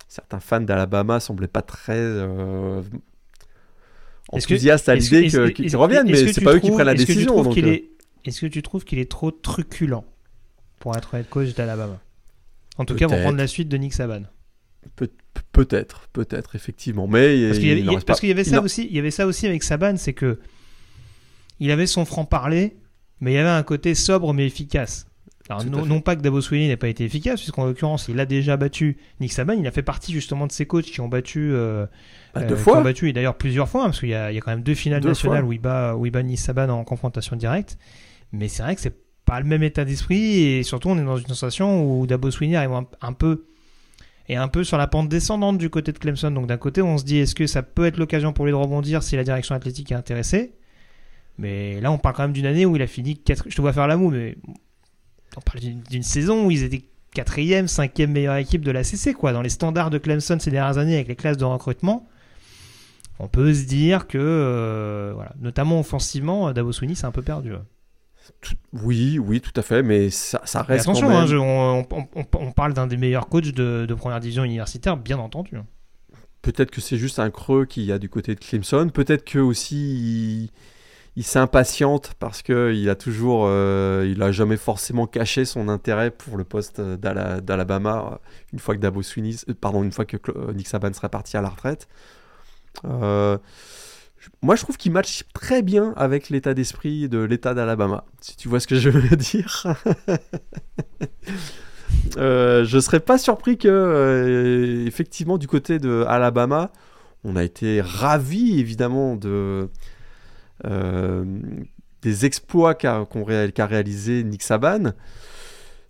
certains 0.09 0.41
fans 0.41 0.59
d'Alabama 0.59 1.21
semblaient 1.21 1.47
pas 1.47 1.61
très 1.61 1.95
euh, 1.95 2.81
enthousiastes 4.33 4.89
à 4.89 4.95
l'idée 4.95 5.27
qu'ils 5.53 5.77
reviennent, 5.77 6.07
mais 6.07 6.33
c'est 6.33 6.41
pas 6.41 6.55
eux 6.55 6.59
qui 6.59 6.71
prennent 6.71 6.85
la 6.85 6.93
décision. 6.93 7.41
Euh. 7.49 7.77
Est-ce 8.25 8.41
que 8.41 8.47
tu 8.47 8.61
trouves 8.61 8.83
qu'il 8.83 8.99
est 8.99 9.09
trop 9.09 9.31
truculent 9.31 10.03
pour 10.79 10.97
être 10.97 11.15
head 11.15 11.29
coach 11.29 11.53
d'Alabama? 11.53 11.99
En 12.77 12.85
tout 12.85 12.95
cas, 12.95 13.07
pour 13.07 13.19
prendre 13.19 13.37
la 13.37 13.47
suite 13.47 13.69
de 13.69 13.77
Nick 13.77 13.93
Saban. 13.93 14.23
peut-être, 15.51 16.07
peut-être, 16.11 16.55
effectivement. 16.55 17.07
Mais 17.07 17.47
parce 18.05 18.19
qu'il 18.19 18.29
y, 18.29 18.31
avait 18.31 18.43
ça 18.43 18.61
aussi, 18.61 18.87
il 18.89 18.95
y 18.95 18.99
avait 18.99 19.11
ça 19.11 19.27
aussi 19.27 19.47
avec 19.47 19.63
Saban, 19.63 19.97
c'est 19.97 20.13
que 20.13 20.39
il 21.59 21.71
avait 21.71 21.87
son 21.87 22.05
franc 22.05 22.25
parler, 22.25 22.77
mais 23.21 23.31
il 23.31 23.35
y 23.35 23.37
avait 23.37 23.49
un 23.49 23.63
côté 23.63 23.95
sobre 23.95 24.33
mais 24.33 24.45
efficace. 24.45 25.05
Alors, 25.49 25.65
non, 25.65 25.99
pas 25.99 26.15
que 26.15 26.21
Dabo 26.21 26.39
Sweeney 26.39 26.67
n'ait 26.67 26.77
pas 26.77 26.87
été 26.87 27.03
efficace, 27.03 27.41
puisqu'en 27.41 27.65
l'occurrence, 27.65 28.07
il 28.07 28.17
a 28.19 28.25
déjà 28.25 28.55
battu 28.55 28.97
Nick 29.19 29.33
Saban. 29.33 29.53
Il 29.53 29.67
a 29.67 29.71
fait 29.71 29.81
partie 29.81 30.13
justement 30.13 30.47
de 30.47 30.53
ces 30.53 30.65
coachs 30.65 30.85
qui 30.85 31.01
ont 31.01 31.09
battu. 31.09 31.51
Euh, 31.53 31.85
bah, 32.33 32.43
deux 32.43 32.55
euh, 32.55 32.57
fois. 32.57 32.73
Qui 32.73 32.79
ont 32.79 32.83
battu, 32.83 33.09
et 33.09 33.13
d'ailleurs 33.13 33.35
plusieurs 33.35 33.67
fois, 33.67 33.81
hein, 33.81 33.85
parce 33.87 33.99
qu'il 33.99 34.09
y, 34.09 34.15
a 34.15 34.31
quand 34.35 34.51
même 34.51 34.63
deux 34.63 34.73
finales 34.73 35.03
nationales 35.03 35.43
où 35.43 35.51
il, 35.51 35.59
bat, 35.59 35.95
où 35.95 36.05
il 36.05 36.11
bat 36.11 36.23
Nick 36.23 36.39
Saban 36.39 36.69
en 36.69 36.85
confrontation 36.85 37.35
directe. 37.35 37.77
Mais 38.31 38.47
c'est 38.47 38.63
vrai 38.63 38.75
que 38.75 38.81
c'est 38.81 39.02
pas 39.25 39.39
le 39.39 39.45
même 39.45 39.63
état 39.63 39.85
d'esprit, 39.85 40.43
et 40.43 40.63
surtout, 40.63 40.89
on 40.89 40.97
est 40.97 41.03
dans 41.03 41.17
une 41.17 41.27
sensation 41.27 41.83
où 41.85 42.05
Dabo 42.05 42.29
Sweeney 42.29 42.55
arrive 42.55 42.85
un, 43.01 43.13
peu. 43.13 43.45
Et 44.27 44.35
un 44.35 44.47
peu 44.47 44.63
sur 44.63 44.77
la 44.77 44.87
pente 44.87 45.09
descendante 45.09 45.57
du 45.57 45.69
côté 45.69 45.91
de 45.91 45.97
Clemson. 45.97 46.31
Donc 46.31 46.47
d'un 46.47 46.57
côté, 46.57 46.81
on 46.81 46.97
se 46.97 47.03
dit, 47.03 47.17
est-ce 47.17 47.35
que 47.35 47.47
ça 47.47 47.63
peut 47.63 47.85
être 47.85 47.97
l'occasion 47.97 48.33
pour 48.33 48.45
lui 48.45 48.51
de 48.51 48.57
rebondir 48.57 49.03
si 49.03 49.15
la 49.15 49.23
direction 49.23 49.55
athlétique 49.55 49.91
est 49.91 49.95
intéressée? 49.95 50.53
Mais 51.37 51.81
là, 51.81 51.91
on 51.91 51.97
parle 51.97 52.15
quand 52.15 52.23
même 52.23 52.33
d'une 52.33 52.45
année 52.45 52.65
où 52.65 52.75
il 52.75 52.81
a 52.81 52.87
fini 52.87 53.17
4... 53.17 53.45
Je 53.49 53.55
te 53.55 53.61
vois 53.61 53.73
faire 53.73 53.87
l'amour, 53.87 54.11
mais 54.11 54.37
on 55.35 55.41
parle 55.41 55.59
d'une 55.89 56.03
saison 56.03 56.45
où 56.45 56.51
ils 56.51 56.63
étaient 56.63 56.85
quatrième, 57.13 57.67
cinquième 57.67 58.11
meilleure 58.11 58.35
équipe 58.35 58.63
de 58.63 58.71
la 58.71 58.83
CC, 58.83 59.13
quoi. 59.13 59.33
Dans 59.33 59.41
les 59.41 59.49
standards 59.49 59.89
de 59.89 59.97
Clemson 59.97 60.37
ces 60.39 60.51
dernières 60.51 60.77
années 60.77 60.95
avec 60.95 61.07
les 61.07 61.15
classes 61.15 61.37
de 61.37 61.45
recrutement, 61.45 62.07
on 63.19 63.27
peut 63.27 63.53
se 63.53 63.65
dire 63.65 64.07
que, 64.07 64.17
euh, 64.19 65.13
notamment 65.39 65.79
offensivement, 65.79 66.51
Davos 66.51 66.73
Sweeney 66.73 66.95
c'est 66.95 67.05
un 67.05 67.11
peu 67.11 67.21
perdu. 67.21 67.53
Oui, 68.73 69.19
oui, 69.19 69.41
tout 69.41 69.51
à 69.55 69.61
fait, 69.61 69.83
mais 69.83 70.09
ça, 70.09 70.39
reste. 70.61 70.81
attention, 70.81 71.07
quand 71.07 71.27
même... 71.27 71.39
hein, 71.39 71.85
on, 72.15 72.51
parle 72.51 72.73
d'un 72.73 72.87
des 72.87 72.97
meilleurs 72.97 73.27
coachs 73.27 73.51
de, 73.51 73.93
première 73.93 74.19
division 74.19 74.43
universitaire, 74.43 74.97
bien 74.97 75.17
entendu. 75.17 75.57
Peut-être 76.41 76.71
que 76.71 76.81
c'est 76.81 76.97
juste 76.97 77.19
un 77.19 77.29
creux 77.29 77.65
qu'il 77.65 77.83
y 77.83 77.91
a 77.91 77.99
du 77.99 78.09
côté 78.09 78.35
de 78.35 78.39
Clemson. 78.39 78.89
Peut-être 78.93 79.23
que 79.23 79.39
aussi 79.39 80.51
il 81.15 81.23
s'impatiente 81.23 82.13
parce 82.19 82.41
que 82.41 82.73
il 82.73 82.89
a 82.89 82.95
toujours, 82.95 83.45
euh, 83.47 84.09
il 84.09 84.21
a 84.23 84.31
jamais 84.31 84.57
forcément 84.57 85.05
caché 85.05 85.45
son 85.45 85.69
intérêt 85.69 86.09
pour 86.11 86.37
le 86.37 86.43
poste 86.43 86.81
d'Alabama 86.81 88.09
euh, 88.13 88.17
une 88.51 88.59
fois 88.59 88.75
que 88.75 88.79
Dabo 88.79 89.03
Sweeney, 89.03 89.35
euh, 89.47 89.53
pardon, 89.53 89.83
une 89.83 89.91
fois 89.91 90.05
que 90.05 90.17
Nick 90.53 90.67
Saban 90.67 90.91
sera 90.91 91.09
parti 91.09 91.37
à 91.37 91.41
la 91.41 91.49
retraite. 91.49 91.87
Moi, 94.41 94.55
je 94.55 94.63
trouve 94.63 94.77
qu'il 94.77 94.91
match 94.91 95.23
très 95.33 95.61
bien 95.61 95.93
avec 95.95 96.29
l'état 96.29 96.53
d'esprit 96.53 97.09
de 97.09 97.19
l'État 97.19 97.53
d'Alabama, 97.53 98.05
si 98.21 98.35
tu 98.35 98.47
vois 98.47 98.59
ce 98.59 98.67
que 98.67 98.75
je 98.75 98.89
veux 98.89 99.15
dire. 99.15 99.65
euh, 102.17 102.65
je 102.65 102.79
serais 102.79 102.99
pas 102.99 103.17
surpris 103.17 103.57
que, 103.57 104.83
effectivement, 104.85 105.37
du 105.37 105.47
côté 105.47 105.79
de 105.79 106.05
Alabama, 106.07 106.71
on 107.23 107.35
a 107.35 107.43
été 107.43 107.81
ravi 107.81 108.59
évidemment 108.59 109.15
de 109.15 109.69
euh, 110.65 111.25
des 112.01 112.25
exploits 112.25 112.75
qu'a 112.75 113.65
réalisé 113.65 114.23
Nick 114.23 114.43
Saban. 114.43 114.93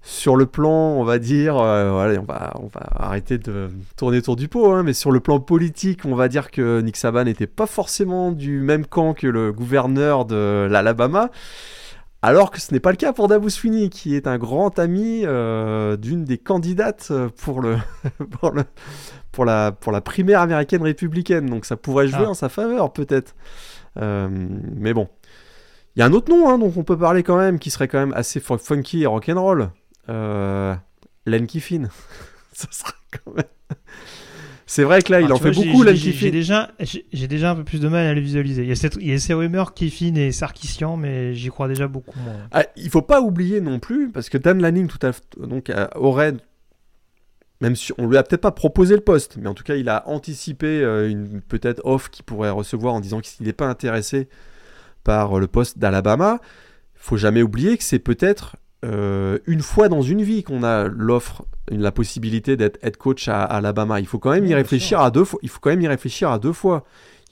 Sur 0.06 0.36
le 0.36 0.46
plan, 0.46 0.70
on 0.70 1.06
va 1.06 1.18
dire, 1.18 1.56
euh, 1.58 2.18
on, 2.20 2.26
va, 2.26 2.54
on 2.60 2.68
va 2.68 2.82
arrêter 2.98 3.38
de 3.38 3.70
tourner 3.96 4.18
autour 4.18 4.36
du 4.36 4.50
pot, 4.50 4.70
hein, 4.74 4.84
mais 4.84 4.92
sur 4.92 5.12
le 5.12 5.22
plan 5.22 5.40
politique, 5.40 6.02
on 6.04 6.14
va 6.14 6.28
dire 6.28 6.52
que 6.52 6.82
Nick 6.82 6.98
Saban 6.98 7.24
n'était 7.24 7.48
pas 7.48 7.68
forcément 7.68 8.34
du 8.34 8.60
même 8.60 8.86
camp 8.86 9.14
que 9.14 9.28
le 9.28 9.54
gouverneur 9.54 10.26
de 10.26 10.68
l'Alabama. 10.70 11.30
Alors 12.22 12.52
que 12.52 12.60
ce 12.60 12.74
n'est 12.74 12.82
pas 12.82 12.92
le 12.92 12.98
cas 12.98 13.14
pour 13.14 13.30
Dabo 13.30 13.48
Sweeney, 13.48 13.90
qui 13.90 14.16
est 14.16 14.28
un 14.28 14.38
grand 14.38 14.78
ami 14.78 15.22
euh, 15.24 15.96
d'une 15.96 16.26
des 16.26 16.38
candidates 16.38 17.14
pour, 17.38 17.62
le, 17.62 17.78
pour, 19.32 19.46
la, 19.46 19.72
pour 19.72 19.92
la 19.94 20.02
primaire 20.02 20.42
américaine 20.42 20.84
républicaine. 20.84 21.46
Donc 21.46 21.64
ça 21.64 21.78
pourrait 21.78 22.10
jouer 22.10 22.26
ah. 22.26 22.32
en 22.32 22.34
sa 22.34 22.50
faveur, 22.50 22.92
peut-être. 22.92 23.36
Euh, 24.02 24.28
mais 24.30 24.94
bon. 24.94 25.08
Il 25.96 26.00
y 26.00 26.02
a 26.02 26.08
un 26.08 26.14
autre 26.14 26.30
nom 26.30 26.50
hein, 26.50 26.58
dont 26.58 26.74
on 26.76 26.84
peut 26.84 26.98
parler 26.98 27.24
quand 27.24 27.38
même, 27.38 27.60
qui 27.60 27.70
serait 27.70 27.88
quand 27.88 28.00
même 28.00 28.14
assez 28.14 28.40
funky 28.40 29.04
et 29.04 29.06
rock'n'roll. 29.06 29.70
Euh, 30.10 30.76
Len 31.26 31.48
Kiffin. 31.48 31.90
Ça 32.54 32.68
serait 32.72 32.94
quand 33.12 33.36
même. 33.36 33.46
C'est 34.66 34.84
vrai 34.84 35.02
que 35.02 35.12
là, 35.12 35.22
il 35.22 35.28
ah, 35.30 35.36
en 35.36 35.38
fait 35.38 35.52
beaucoup, 35.52 35.84
Len 35.84 35.96
Kiffin. 35.96 36.20
J'ai 36.20 36.32
déjà, 36.32 36.72
j'ai 36.80 37.28
déjà 37.28 37.52
un 37.52 37.56
peu 37.56 37.64
plus 37.64 37.80
de 37.80 37.88
mal 37.88 38.08
à 38.08 38.14
le 38.14 38.22
visualiser. 38.22 38.64
Il 38.64 38.70
y 38.70 38.72
a, 38.72 38.76
cette, 38.76 38.96
il 38.96 39.08
y 39.08 39.14
a 39.14 39.20
ces 39.20 39.34
rumeurs 39.34 39.74
Kiffin 39.74 40.16
et 40.16 40.32
Sarkissian, 40.32 40.98
mais 40.98 41.34
j'y 41.36 41.50
crois 41.50 41.68
déjà 41.68 41.88
beaucoup 41.88 42.18
moins. 42.20 42.48
Ah, 42.52 42.66
il 42.76 42.90
faut 42.90 43.02
pas 43.02 43.22
oublier 43.22 43.62
non 43.62 43.80
plus, 43.80 44.10
parce 44.10 44.30
que 44.30 44.38
Dan 44.38 44.62
Lanning 44.62 44.88
tout 44.88 45.06
à, 45.06 45.12
donc, 45.38 45.72
aurait 45.96 46.34
même 47.64 47.78
si 47.78 47.94
on 47.98 48.08
lui 48.08 48.18
a 48.18 48.24
peut-être 48.24 48.42
pas 48.42 48.52
proposé 48.52 48.94
le 48.94 49.02
poste, 49.02 49.38
mais 49.38 49.48
en 49.48 49.54
tout 49.54 49.64
cas, 49.64 49.76
il 49.76 49.88
a 49.88 50.06
anticipé 50.10 50.68
euh, 50.68 51.10
une 51.10 51.42
peut-être 51.42 51.82
offre 51.86 52.10
qu'il 52.10 52.26
pourrait 52.26 52.50
recevoir 52.50 52.94
en 52.94 53.00
disant 53.00 53.22
qu'il 53.22 53.46
n'est 53.46 53.54
pas 53.54 53.68
intéressé 53.68 54.28
par 55.06 55.40
le 55.40 55.48
poste 55.48 55.80
d'Alabama. 55.80 56.40
Il 56.96 57.00
faut 57.00 57.16
jamais 57.16 57.42
oublier 57.42 57.78
que 57.78 57.84
c'est 57.86 58.00
peut-être 58.00 58.58
euh, 58.84 59.40
une 59.48 59.62
fois 59.62 59.88
dans 59.88 60.02
une 60.02 60.22
vie 60.22 60.44
qu'on 60.44 60.64
a 60.64 60.88
l'offre, 60.88 61.46
la 61.70 61.92
possibilité 61.92 62.58
d'être 62.58 62.78
head 62.84 62.98
coach 62.98 63.28
à, 63.30 63.44
Alabama. 63.44 64.00
Il 64.00 64.06
faut 64.06 64.20
quand 64.20 64.32
même 64.32 64.46
y 64.46 64.54
réfléchir 64.54 65.00
à 65.00 65.10
deux 65.10 65.24
fois. 65.24 65.40
Il 65.42 65.50
faut 65.50 65.60
quand 65.62 65.70
même 65.70 65.82
y 65.82 65.88
réfléchir 65.88 66.30
à 66.30 66.40
deux 66.40 66.54
fois. 66.54 66.84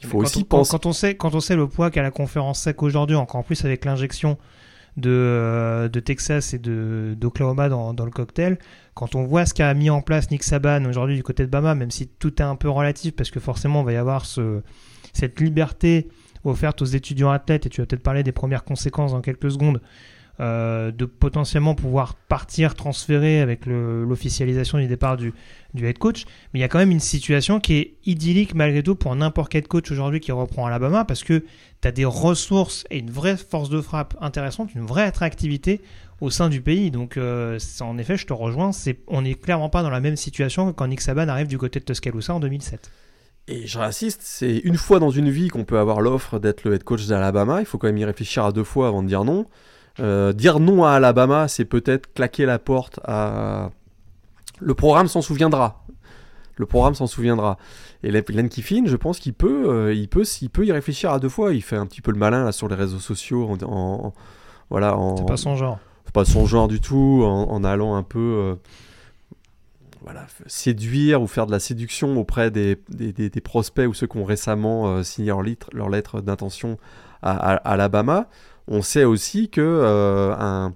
Il 0.01 0.07
faut 0.07 0.19
aussi 0.19 0.43
penser. 0.43 0.71
Quand 0.71 0.85
on 0.85 0.93
sait, 0.93 1.15
quand 1.15 1.35
on 1.35 1.41
sait 1.41 1.55
le 1.55 1.67
poids 1.67 1.91
qu'a 1.91 2.01
la 2.01 2.11
conférence 2.11 2.61
sec 2.61 2.81
aujourd'hui, 2.81 3.15
encore 3.15 3.43
plus 3.43 3.65
avec 3.65 3.85
l'injection 3.85 4.37
de, 4.97 5.09
euh, 5.11 5.89
de 5.89 5.99
Texas 5.99 6.53
et 6.53 6.59
d'Oklahoma 6.59 7.69
dans, 7.69 7.93
dans, 7.93 8.05
le 8.05 8.11
cocktail, 8.11 8.57
quand 8.93 9.15
on 9.15 9.25
voit 9.25 9.45
ce 9.45 9.53
qu'a 9.53 9.73
mis 9.73 9.89
en 9.89 10.01
place 10.01 10.31
Nick 10.31 10.43
Saban 10.43 10.85
aujourd'hui 10.85 11.17
du 11.17 11.23
côté 11.23 11.43
de 11.45 11.49
Bama, 11.51 11.75
même 11.75 11.91
si 11.91 12.07
tout 12.07 12.41
est 12.41 12.45
un 12.45 12.55
peu 12.55 12.69
relatif, 12.69 13.15
parce 13.15 13.29
que 13.29 13.39
forcément, 13.39 13.81
il 13.81 13.85
va 13.85 13.93
y 13.93 13.97
avoir 13.97 14.25
ce, 14.25 14.61
cette 15.13 15.39
liberté 15.39 16.07
offerte 16.43 16.81
aux 16.81 16.85
étudiants 16.85 17.29
athlètes, 17.29 17.65
et 17.65 17.69
tu 17.69 17.81
vas 17.81 17.85
peut-être 17.85 18.03
parler 18.03 18.23
des 18.23 18.31
premières 18.31 18.63
conséquences 18.63 19.11
dans 19.11 19.21
quelques 19.21 19.51
secondes, 19.51 19.81
euh, 20.41 20.91
de 20.91 21.05
potentiellement 21.05 21.75
pouvoir 21.75 22.15
partir, 22.15 22.73
transférer 22.73 23.41
avec 23.41 23.67
l'officialisation 23.67 24.79
du 24.79 24.87
départ 24.87 25.15
du, 25.15 25.33
head 25.75 25.99
coach. 25.99 26.25
Mais 26.51 26.59
il 26.59 26.61
y 26.61 26.65
a 26.65 26.67
quand 26.67 26.79
même 26.79 26.89
une 26.89 26.99
situation 26.99 27.59
qui 27.59 27.75
est 27.75 27.93
idyllique 28.05 28.55
malgré 28.55 28.81
tout 28.81 28.95
pour 28.95 29.15
n'importe 29.15 29.51
quel 29.51 29.67
coach 29.67 29.91
aujourd'hui 29.91 30.19
qui 30.19 30.31
reprend 30.31 30.65
Alabama 30.65 31.05
parce 31.05 31.23
que 31.23 31.43
tu 31.81 31.87
as 31.87 31.91
des 31.91 32.05
ressources 32.05 32.85
et 32.89 32.97
une 32.97 33.11
vraie 33.11 33.37
force 33.37 33.69
de 33.69 33.81
frappe 33.81 34.17
intéressante, 34.19 34.73
une 34.73 34.81
vraie 34.81 35.03
attractivité 35.03 35.79
au 36.21 36.31
sein 36.31 36.49
du 36.49 36.59
pays. 36.59 36.89
Donc, 36.89 37.17
euh, 37.17 37.59
en 37.81 37.99
effet, 37.99 38.17
je 38.17 38.25
te 38.25 38.33
rejoins, 38.33 38.71
on 39.07 39.21
n'est 39.21 39.35
clairement 39.35 39.69
pas 39.69 39.83
dans 39.83 39.91
la 39.91 39.99
même 39.99 40.15
situation 40.15 40.71
que 40.71 40.75
quand 40.75 40.87
Nick 40.87 41.01
Saban 41.01 41.27
arrive 41.27 41.47
du 41.47 41.59
côté 41.59 41.79
de 41.79 41.85
Tuscaloosa 41.85 42.33
en 42.33 42.39
2007. 42.39 42.89
Et 43.47 43.67
je 43.67 43.77
réinsiste, 43.77 44.21
c'est 44.23 44.57
une 44.57 44.77
fois 44.77 44.99
dans 44.99 45.11
une 45.11 45.29
vie 45.29 45.49
qu'on 45.49 45.65
peut 45.65 45.77
avoir 45.77 46.01
l'offre 46.01 46.39
d'être 46.39 46.63
le 46.63 46.73
head 46.73 46.83
coach 46.83 47.05
d'Alabama. 47.05 47.59
Il 47.59 47.65
faut 47.65 47.77
quand 47.77 47.87
même 47.87 47.97
y 47.99 48.05
réfléchir 48.05 48.43
à 48.43 48.51
deux 48.51 48.63
fois 48.63 48.87
avant 48.87 49.03
de 49.03 49.07
dire 49.07 49.23
non. 49.23 49.45
Euh, 50.01 50.33
dire 50.33 50.59
non 50.59 50.83
à 50.83 50.91
Alabama, 50.91 51.47
c'est 51.47 51.65
peut-être 51.65 52.13
claquer 52.13 52.45
la 52.45 52.59
porte 52.59 52.99
à. 53.03 53.69
Le 54.59 54.73
programme 54.73 55.07
s'en 55.07 55.21
souviendra. 55.21 55.83
Le 56.55 56.65
programme 56.65 56.95
s'en 56.95 57.07
souviendra. 57.07 57.57
Et 58.03 58.11
Len 58.11 58.49
Kiffin, 58.49 58.83
je 58.85 58.95
pense 58.95 59.19
qu'il 59.19 59.33
peut, 59.33 59.69
euh, 59.69 59.93
il 59.93 60.07
peut, 60.07 60.23
il 60.41 60.49
peut 60.49 60.65
y 60.65 60.71
réfléchir 60.71 61.11
à 61.11 61.19
deux 61.19 61.29
fois. 61.29 61.53
Il 61.53 61.61
fait 61.61 61.75
un 61.75 61.85
petit 61.85 62.01
peu 62.01 62.11
le 62.11 62.17
malin 62.17 62.43
là 62.43 62.51
sur 62.51 62.67
les 62.67 62.75
réseaux 62.75 62.99
sociaux, 62.99 63.57
en, 63.63 64.13
voilà, 64.69 64.95
en, 64.97 65.17
c'est 65.17 65.25
pas 65.25 65.37
son 65.37 65.55
genre. 65.55 65.79
C'est 66.05 66.13
pas 66.13 66.25
son 66.25 66.45
genre 66.45 66.67
du 66.67 66.79
tout, 66.79 67.23
en, 67.23 67.63
allant 67.63 67.95
un 67.95 68.03
peu, 68.03 68.19
euh, 68.19 68.55
voilà, 70.01 70.25
séduire 70.45 71.21
ou 71.21 71.27
faire 71.27 71.45
de 71.45 71.51
la 71.51 71.59
séduction 71.59 72.19
auprès 72.19 72.51
des, 72.51 72.77
des, 72.89 73.29
prospects 73.41 73.87
ou 73.87 73.93
ceux 73.93 74.07
qui 74.07 74.17
ont 74.17 74.25
récemment 74.25 75.03
signé 75.03 75.29
leur, 75.29 75.41
leur 75.73 75.89
lettre 75.89 76.21
d'intention 76.21 76.77
à, 77.21 77.31
à, 77.31 77.55
Alabama. 77.71 78.27
On 78.71 78.81
sait 78.81 79.03
aussi 79.03 79.49
que 79.49 80.35
un 80.39 80.73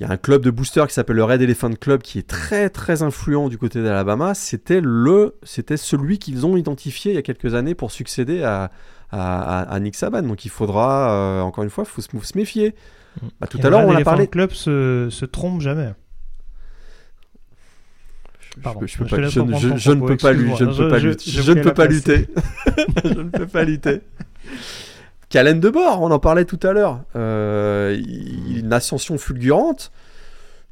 il 0.00 0.04
y 0.04 0.06
a 0.06 0.12
un 0.12 0.16
club 0.16 0.42
de 0.42 0.50
boosters 0.50 0.88
qui 0.88 0.94
s'appelle 0.94 1.16
le 1.16 1.24
Red 1.24 1.42
Elephant 1.42 1.74
Club 1.74 2.00
qui 2.00 2.18
est 2.18 2.26
très 2.26 2.70
très 2.70 3.02
influent 3.02 3.50
du 3.50 3.58
côté 3.58 3.82
d'Alabama. 3.82 4.32
C'était 4.32 4.80
le, 4.82 5.36
c'était 5.42 5.76
celui 5.76 6.18
qu'ils 6.18 6.46
ont 6.46 6.56
identifié 6.56 7.12
il 7.12 7.16
y 7.16 7.18
a 7.18 7.22
quelques 7.22 7.54
années 7.54 7.74
pour 7.74 7.92
succéder 7.92 8.42
à, 8.42 8.70
à, 9.10 9.78
Nick 9.78 9.94
Saban. 9.94 10.22
Donc 10.22 10.46
il 10.46 10.50
faudra, 10.50 11.12
euh, 11.12 11.40
encore 11.42 11.64
une 11.64 11.70
fois, 11.70 11.84
faut 11.84 12.00
se, 12.00 12.08
se 12.10 12.38
méfier. 12.38 12.74
Bah, 13.40 13.46
tout 13.46 13.58
à 13.62 13.68
l'heure, 13.68 13.86
on 13.86 13.94
a 13.94 14.02
parlé. 14.02 14.22
Le 14.22 14.28
club 14.28 14.52
se, 14.52 15.08
se 15.10 15.26
trompe 15.26 15.60
jamais. 15.60 15.92
Pardon, 18.62 18.80
je, 18.86 19.02
ne 19.02 20.06
peux 20.06 20.16
pas 20.16 20.32
lutter. 20.32 20.56
Je 20.56 20.72
ne 20.72 20.80
peux 20.80 20.86
pas 20.86 20.98
lutter. 20.98 21.30
Je 21.30 21.52
ne 21.52 21.62
peux 21.62 21.74
pas 21.74 21.86
lutter. 21.86 22.26
Je 23.04 23.20
ne 23.20 23.28
peux 23.28 23.46
pas 23.46 23.64
lutter. 23.64 24.00
Calen 25.30 25.60
de 25.60 25.70
bord, 25.70 26.02
on 26.02 26.10
en 26.10 26.18
parlait 26.18 26.44
tout 26.44 26.58
à 26.64 26.72
l'heure. 26.72 27.04
Euh, 27.14 27.96
une 27.96 28.72
ascension 28.72 29.16
fulgurante. 29.16 29.92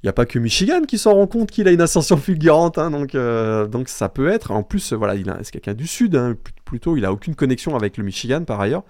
Il 0.03 0.07
n'y 0.07 0.11
a 0.11 0.13
pas 0.13 0.27
que 0.27 0.39
Michigan 0.39 0.83
qui 0.83 0.99
s'en 0.99 1.15
rend 1.15 1.27
compte 1.27 1.51
qu'il 1.51 1.67
a 1.67 1.73
une 1.73 1.81
ascension 1.81 2.17
fulgurante, 2.17 2.77
hein, 2.77 2.91
donc, 2.91 3.15
euh, 3.15 3.67
donc 3.67 3.89
ça 3.89 4.09
peut 4.09 4.29
être. 4.29 4.51
En 4.51 4.65
plus, 4.65 4.93
voilà, 4.93 5.15
il 5.15 5.33
c'est 5.43 5.53
quelqu'un 5.53 5.75
du 5.75 5.87
sud, 5.87 6.17
hein, 6.17 6.37
plutôt. 6.65 6.97
Il 6.97 7.05
a 7.05 7.13
aucune 7.13 7.37
connexion 7.37 7.77
avec 7.77 7.97
le 7.97 8.05
Michigan 8.05 8.43
par 8.45 8.61
ailleurs. 8.61 8.83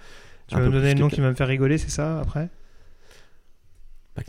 Tu 0.49 0.55
vas 0.55 0.63
me 0.63 0.71
donner 0.71 0.95
le 0.95 1.01
nom 1.01 1.09
qui 1.09 1.21
va 1.21 1.29
me 1.29 1.35
faire 1.35 1.49
rigoler, 1.49 1.77
c'est 1.77 1.91
ça 1.91 2.19
après? 2.21 2.49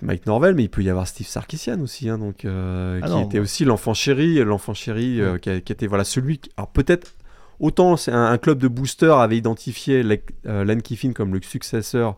Mike 0.04 0.28
Norvell, 0.28 0.54
mais 0.54 0.64
il 0.64 0.70
peut 0.70 0.84
y 0.84 0.90
avoir 0.90 1.08
Steve 1.08 1.26
Sarkisian 1.26 1.82
aussi, 1.82 2.10
hein, 2.10 2.20
donc 2.20 2.46
euh, 2.46 3.00
ah 3.02 3.08
qui 3.08 3.22
était 3.22 3.40
aussi 3.40 3.66
l'enfant 3.66 3.96
chéri, 3.96 4.36
l'enfant 4.44 4.76
chéri 4.76 5.20
qui, 5.42 5.50
était 5.50 5.88
voilà 5.88 6.04
celui. 6.04 6.40
alors 6.58 6.70
peut-être 6.70 7.16
Autant 7.60 7.96
un, 8.08 8.38
club 8.38 8.58
de 8.58 8.70
boosters 8.70 9.20
avait 9.20 9.38
identifié 9.38 10.02
euh, 10.46 10.64
Len 10.64 10.82
Kiffin 10.82 11.12
comme 11.12 11.34
le 11.34 11.42
successeur 11.42 12.16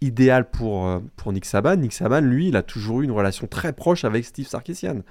idéal 0.00 0.48
pour, 0.50 0.86
euh, 0.86 1.00
pour 1.16 1.32
Nick 1.34 1.44
Saban. 1.44 1.76
Nick 1.76 1.92
Saban, 1.92 2.22
lui, 2.22 2.48
il 2.48 2.56
a 2.56 2.62
toujours 2.62 3.02
eu 3.02 3.04
une 3.04 3.10
relation 3.10 3.46
très 3.46 3.74
proche 3.74 4.04
avec 4.04 4.24
Steve 4.24 4.46
Sarkisian. 4.46 5.02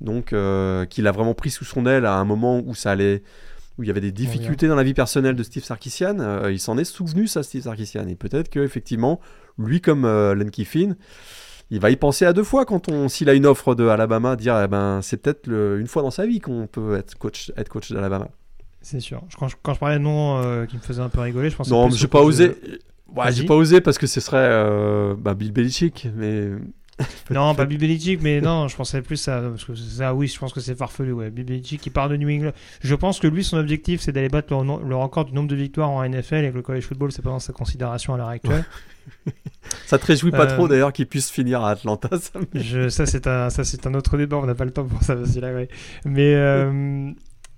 Donc, 0.00 0.32
euh, 0.32 0.86
qu'il 0.86 1.06
a 1.06 1.12
vraiment 1.12 1.34
pris 1.34 1.50
sous 1.50 1.66
son 1.66 1.84
aile 1.84 2.06
à 2.06 2.14
un 2.14 2.24
moment 2.24 2.62
où 2.64 2.74
ça 2.74 2.92
allait, 2.92 3.22
où 3.76 3.82
il 3.82 3.86
y 3.86 3.90
avait 3.90 4.00
des 4.00 4.12
difficultés 4.12 4.66
dans 4.66 4.74
la 4.74 4.82
vie 4.82 4.94
personnelle 4.94 5.36
de 5.36 5.42
Steve 5.42 5.64
Sarkisian. 5.64 6.48
il 6.48 6.60
s'en 6.60 6.78
est 6.78 6.84
souvenu, 6.84 7.26
ça, 7.26 7.42
Steve 7.42 7.64
Sarkisian. 7.64 8.08
Et 8.08 8.14
peut-être 8.14 8.48
qu'effectivement, 8.48 9.20
lui, 9.58 9.82
comme 9.82 10.06
Len 10.06 10.50
Kiffin, 10.50 10.96
il 11.70 11.80
va 11.80 11.90
y 11.90 11.96
penser 11.96 12.24
à 12.24 12.32
deux 12.32 12.44
fois 12.44 12.64
quand 12.64 12.88
on, 12.88 13.10
s'il 13.10 13.28
a 13.28 13.34
une 13.34 13.44
offre 13.44 13.74
de 13.74 13.86
Alabama, 13.86 14.36
dire, 14.36 14.58
eh 14.62 14.68
ben, 14.68 15.00
c'est 15.02 15.18
peut-être 15.18 15.48
une 15.50 15.86
fois 15.86 16.00
dans 16.00 16.10
sa 16.10 16.24
vie 16.24 16.40
qu'on 16.40 16.66
peut 16.66 16.96
être 16.96 17.18
coach, 17.18 17.52
être 17.58 17.68
coach 17.68 17.92
d'Alabama. 17.92 18.30
C'est 18.86 19.00
sûr. 19.00 19.20
Quand 19.36 19.48
je, 19.48 19.56
quand 19.60 19.74
je, 19.74 19.80
parlais 19.80 19.96
de 19.96 20.02
nom 20.02 20.38
euh, 20.38 20.64
qui 20.64 20.76
me 20.76 20.80
faisait 20.80 21.02
un 21.02 21.08
peu 21.08 21.18
rigoler, 21.18 21.50
je 21.50 21.56
pensais. 21.56 21.72
Non, 21.72 21.90
j'ai 21.90 22.06
pas 22.06 22.22
osé. 22.22 22.54
Ouais, 23.12 23.32
j'ai 23.32 23.44
pas 23.44 23.56
osé 23.56 23.80
parce 23.80 23.98
que 23.98 24.06
ce 24.06 24.20
serait 24.20 24.36
euh, 24.38 25.16
bah, 25.18 25.34
Bill 25.34 25.50
Belichick, 25.50 26.06
mais. 26.14 26.50
non, 27.30 27.52
pas 27.56 27.64
Bill 27.64 27.78
Belichick, 27.78 28.22
mais 28.22 28.40
non, 28.40 28.68
je 28.68 28.76
pensais 28.76 29.02
plus 29.02 29.26
à. 29.26 29.40
Parce 29.40 29.64
que 29.64 29.74
ça, 29.74 30.14
oui, 30.14 30.28
je 30.28 30.38
pense 30.38 30.52
que 30.52 30.60
c'est 30.60 30.76
farfelu. 30.76 31.10
Ouais. 31.10 31.30
Bill 31.30 31.46
Belichick 31.46 31.80
qui 31.80 31.90
part 31.90 32.08
de 32.08 32.16
New 32.16 32.28
England. 32.28 32.52
Je 32.80 32.94
pense 32.94 33.18
que 33.18 33.26
lui, 33.26 33.42
son 33.42 33.56
objectif, 33.56 34.02
c'est 34.02 34.12
d'aller 34.12 34.28
battre 34.28 34.54
le, 34.54 34.94
record 34.94 35.24
du 35.24 35.32
nombre 35.32 35.48
de 35.48 35.56
victoires 35.56 35.90
en 35.90 36.08
NFL 36.08 36.44
et 36.44 36.50
que 36.52 36.54
le 36.54 36.62
college 36.62 36.84
football, 36.84 37.10
c'est 37.10 37.22
pas 37.22 37.30
dans 37.30 37.40
sa 37.40 37.52
considération 37.52 38.14
à 38.14 38.18
l'heure 38.18 38.28
actuelle. 38.28 38.64
ça 39.86 39.98
te 39.98 40.06
réjouit 40.06 40.30
pas 40.30 40.46
trop 40.46 40.66
euh, 40.66 40.68
d'ailleurs 40.68 40.92
qu'il 40.92 41.08
puisse 41.08 41.28
finir 41.28 41.64
à 41.64 41.72
Atlanta. 41.72 42.08
Ça, 42.20 42.38
je, 42.54 42.88
ça 42.88 43.04
c'est 43.04 43.26
un, 43.26 43.50
ça 43.50 43.64
c'est 43.64 43.84
un 43.88 43.94
autre 43.94 44.16
débat. 44.16 44.36
On 44.36 44.46
n'a 44.46 44.54
pas 44.54 44.64
le 44.64 44.70
temps 44.70 44.84
pour 44.84 45.02
ça, 45.02 45.16
là, 45.16 45.66
Mais 46.04 46.36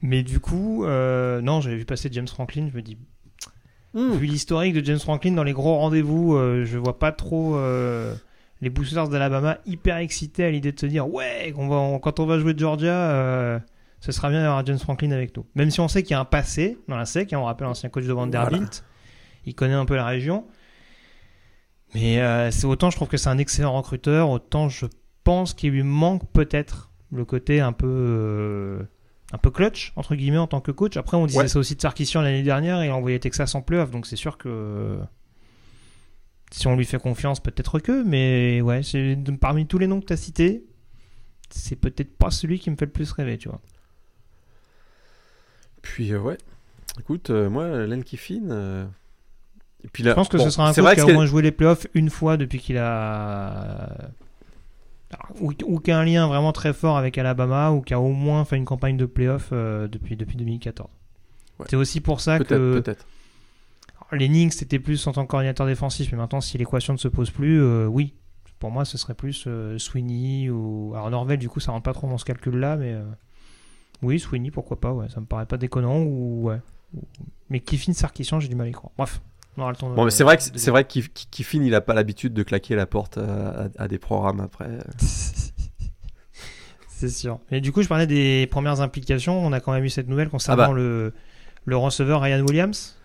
mais 0.00 0.22
du 0.22 0.40
coup, 0.40 0.84
euh, 0.84 1.40
non, 1.40 1.60
j'avais 1.60 1.76
vu 1.76 1.84
passer 1.84 2.08
James 2.12 2.28
Franklin, 2.28 2.68
je 2.70 2.76
me 2.76 2.82
dis, 2.82 2.96
hmm. 3.94 4.12
vu 4.12 4.26
l'historique 4.26 4.74
de 4.74 4.84
James 4.84 4.98
Franklin 4.98 5.32
dans 5.32 5.42
les 5.42 5.52
gros 5.52 5.76
rendez-vous, 5.76 6.36
euh, 6.36 6.64
je 6.64 6.78
vois 6.78 6.98
pas 6.98 7.10
trop 7.10 7.56
euh, 7.56 8.14
les 8.60 8.70
boosters 8.70 9.08
d'Alabama 9.08 9.58
hyper 9.66 9.96
excités 9.96 10.44
à 10.44 10.50
l'idée 10.50 10.72
de 10.72 10.78
se 10.78 10.86
dire, 10.86 11.12
ouais, 11.12 11.52
va, 11.56 11.98
quand 12.00 12.20
on 12.20 12.26
va 12.26 12.38
jouer 12.38 12.54
Georgia, 12.56 13.60
ce 14.00 14.12
sera 14.12 14.30
bien 14.30 14.42
d'avoir 14.42 14.64
James 14.64 14.78
Franklin 14.78 15.10
avec 15.10 15.36
nous. 15.36 15.44
Même 15.56 15.70
si 15.70 15.80
on 15.80 15.88
sait 15.88 16.02
qu'il 16.02 16.12
y 16.12 16.14
a 16.14 16.20
un 16.20 16.24
passé 16.24 16.78
dans 16.86 16.96
la 16.96 17.04
SEC, 17.04 17.32
hein, 17.32 17.38
on 17.38 17.44
rappelle 17.44 17.66
l'ancien 17.66 17.88
coach 17.88 18.04
de 18.04 18.12
Vanderbilt, 18.12 18.84
il 19.46 19.54
connaît 19.56 19.74
un 19.74 19.84
peu 19.84 19.96
la 19.96 20.06
région. 20.06 20.46
Mais 21.94 22.20
c'est 22.52 22.66
autant 22.66 22.90
je 22.90 22.96
trouve 22.96 23.08
que 23.08 23.16
c'est 23.16 23.30
un 23.30 23.38
excellent 23.38 23.76
recruteur, 23.76 24.30
autant 24.30 24.68
je 24.68 24.86
pense 25.24 25.54
qu'il 25.54 25.72
lui 25.72 25.82
manque 25.82 26.22
peut-être 26.32 26.92
le 27.10 27.24
côté 27.24 27.60
un 27.60 27.72
peu 27.72 28.86
un 29.32 29.38
peu 29.38 29.50
clutch 29.50 29.92
entre 29.96 30.14
guillemets 30.14 30.38
en 30.38 30.46
tant 30.46 30.60
que 30.60 30.70
coach. 30.70 30.96
Après, 30.96 31.16
on 31.16 31.26
disait 31.26 31.48
ça 31.48 31.58
aussi 31.58 31.76
de 31.76 31.80
Sarkisian 31.80 32.22
l'année 32.22 32.42
dernière 32.42 32.80
et 32.82 32.86
il 32.86 32.90
a 32.90 32.96
envoyé 32.96 33.18
Texas 33.20 33.54
en 33.54 33.62
playoff, 33.62 33.90
donc 33.90 34.06
c'est 34.06 34.16
sûr 34.16 34.38
que 34.38 34.98
si 36.50 36.66
on 36.66 36.76
lui 36.76 36.84
fait 36.84 36.98
confiance, 36.98 37.40
peut-être 37.40 37.78
que, 37.78 38.02
mais 38.04 38.60
ouais, 38.60 38.82
c'est 38.82 39.16
parmi 39.40 39.66
tous 39.66 39.78
les 39.78 39.86
noms 39.86 40.00
que 40.00 40.06
tu 40.06 40.12
as 40.12 40.16
cités, 40.16 40.64
c'est 41.50 41.76
peut-être 41.76 42.16
pas 42.16 42.30
celui 42.30 42.58
qui 42.58 42.70
me 42.70 42.76
fait 42.76 42.86
le 42.86 42.92
plus 42.92 43.10
rêver, 43.12 43.38
tu 43.38 43.48
vois. 43.48 43.60
Puis 45.82 46.12
euh, 46.12 46.20
ouais, 46.20 46.38
écoute, 46.98 47.30
euh, 47.30 47.48
moi, 47.48 47.86
Len 47.86 48.02
Kiffin. 48.02 48.50
Euh, 48.50 48.86
et 49.84 49.88
puis 49.88 50.02
là, 50.02 50.10
je 50.10 50.14
pense 50.16 50.28
que 50.28 50.38
ce 50.38 50.50
sera 50.50 50.68
un 50.68 50.74
coach 50.74 50.94
qui 50.94 51.00
a 51.00 51.06
au 51.06 51.12
moins 51.12 51.26
joué 51.26 51.42
les 51.42 51.52
playoffs 51.52 51.86
une 51.94 52.10
fois 52.10 52.36
depuis 52.36 52.58
qu'il 52.58 52.78
a 52.78 54.10
ou, 55.40 55.80
qui 55.80 55.90
a 55.90 55.98
un 55.98 56.04
lien 56.04 56.26
vraiment 56.26 56.52
très 56.52 56.72
fort 56.72 56.96
avec 56.96 57.16
Alabama, 57.16 57.70
ou 57.70 57.80
qui 57.80 57.94
a 57.94 58.00
au 58.00 58.12
moins 58.12 58.44
fait 58.44 58.56
une 58.56 58.64
campagne 58.64 58.96
de 58.96 59.06
playoff 59.06 59.50
euh, 59.52 59.88
depuis, 59.88 60.16
depuis 60.16 60.36
2014. 60.36 60.88
C'est 61.66 61.76
aussi 61.76 62.00
pour 62.00 62.20
ça 62.20 62.38
que. 62.38 62.80
Peut-être. 62.80 63.06
Lennings, 64.12 64.50
c'était 64.52 64.78
plus 64.78 65.06
en 65.06 65.12
tant 65.12 65.24
que 65.24 65.30
coordinateur 65.30 65.66
défensif, 65.66 66.12
mais 66.12 66.18
maintenant, 66.18 66.40
si 66.40 66.56
l'équation 66.56 66.94
ne 66.94 66.98
se 66.98 67.08
pose 67.08 67.30
plus, 67.30 67.60
euh, 67.60 67.86
oui. 67.86 68.14
Pour 68.58 68.70
moi, 68.70 68.84
ce 68.84 68.98
serait 68.98 69.14
plus 69.14 69.44
euh, 69.46 69.78
Sweeney 69.78 70.50
ou. 70.50 70.92
Alors, 70.94 71.10
Norvel, 71.10 71.38
du 71.38 71.48
coup, 71.48 71.60
ça 71.60 71.72
rentre 71.72 71.84
pas 71.84 71.92
trop 71.92 72.08
dans 72.08 72.18
ce 72.18 72.24
calcul-là, 72.24 72.76
mais. 72.76 72.96
Oui, 74.02 74.20
Sweeney, 74.20 74.50
pourquoi 74.50 74.80
pas, 74.80 74.92
ouais. 74.92 75.08
Ça 75.08 75.20
me 75.20 75.26
paraît 75.26 75.46
pas 75.46 75.56
déconnant, 75.56 76.00
ou. 76.00 76.48
Ouais. 76.48 76.60
Mais 77.50 77.60
Kiffin 77.60 77.92
Sarkisian, 77.92 78.40
j'ai 78.40 78.48
du 78.48 78.56
mal 78.56 78.66
à 78.66 78.70
y 78.70 78.72
croire. 78.72 78.92
Bref. 78.96 79.20
Bon, 79.58 80.04
mais 80.04 80.10
c'est 80.10 80.24
vrai 80.24 80.36
que 80.36 80.42
c'est 80.42 80.70
vrai 80.70 80.84
qu'Kiffin, 80.84 81.62
il 81.62 81.74
a 81.74 81.80
pas 81.80 81.94
l'habitude 81.94 82.32
de 82.32 82.42
claquer 82.42 82.74
la 82.74 82.86
porte 82.86 83.18
à 83.18 83.88
des 83.88 83.98
programmes 83.98 84.40
après. 84.40 84.68
C'est 86.98 87.10
sûr. 87.10 87.38
Et 87.52 87.60
du 87.60 87.70
coup, 87.70 87.80
je 87.82 87.86
parlais 87.86 88.08
des 88.08 88.48
premières 88.50 88.80
implications. 88.80 89.38
On 89.38 89.52
a 89.52 89.60
quand 89.60 89.70
même 89.70 89.84
eu 89.84 89.88
cette 89.88 90.08
nouvelle 90.08 90.28
concernant 90.28 90.64
ah 90.64 90.68
bah. 90.68 90.74
le, 90.74 91.12
le 91.64 91.76
receveur 91.76 92.20
Ryan 92.22 92.44
Williams. 92.44 92.96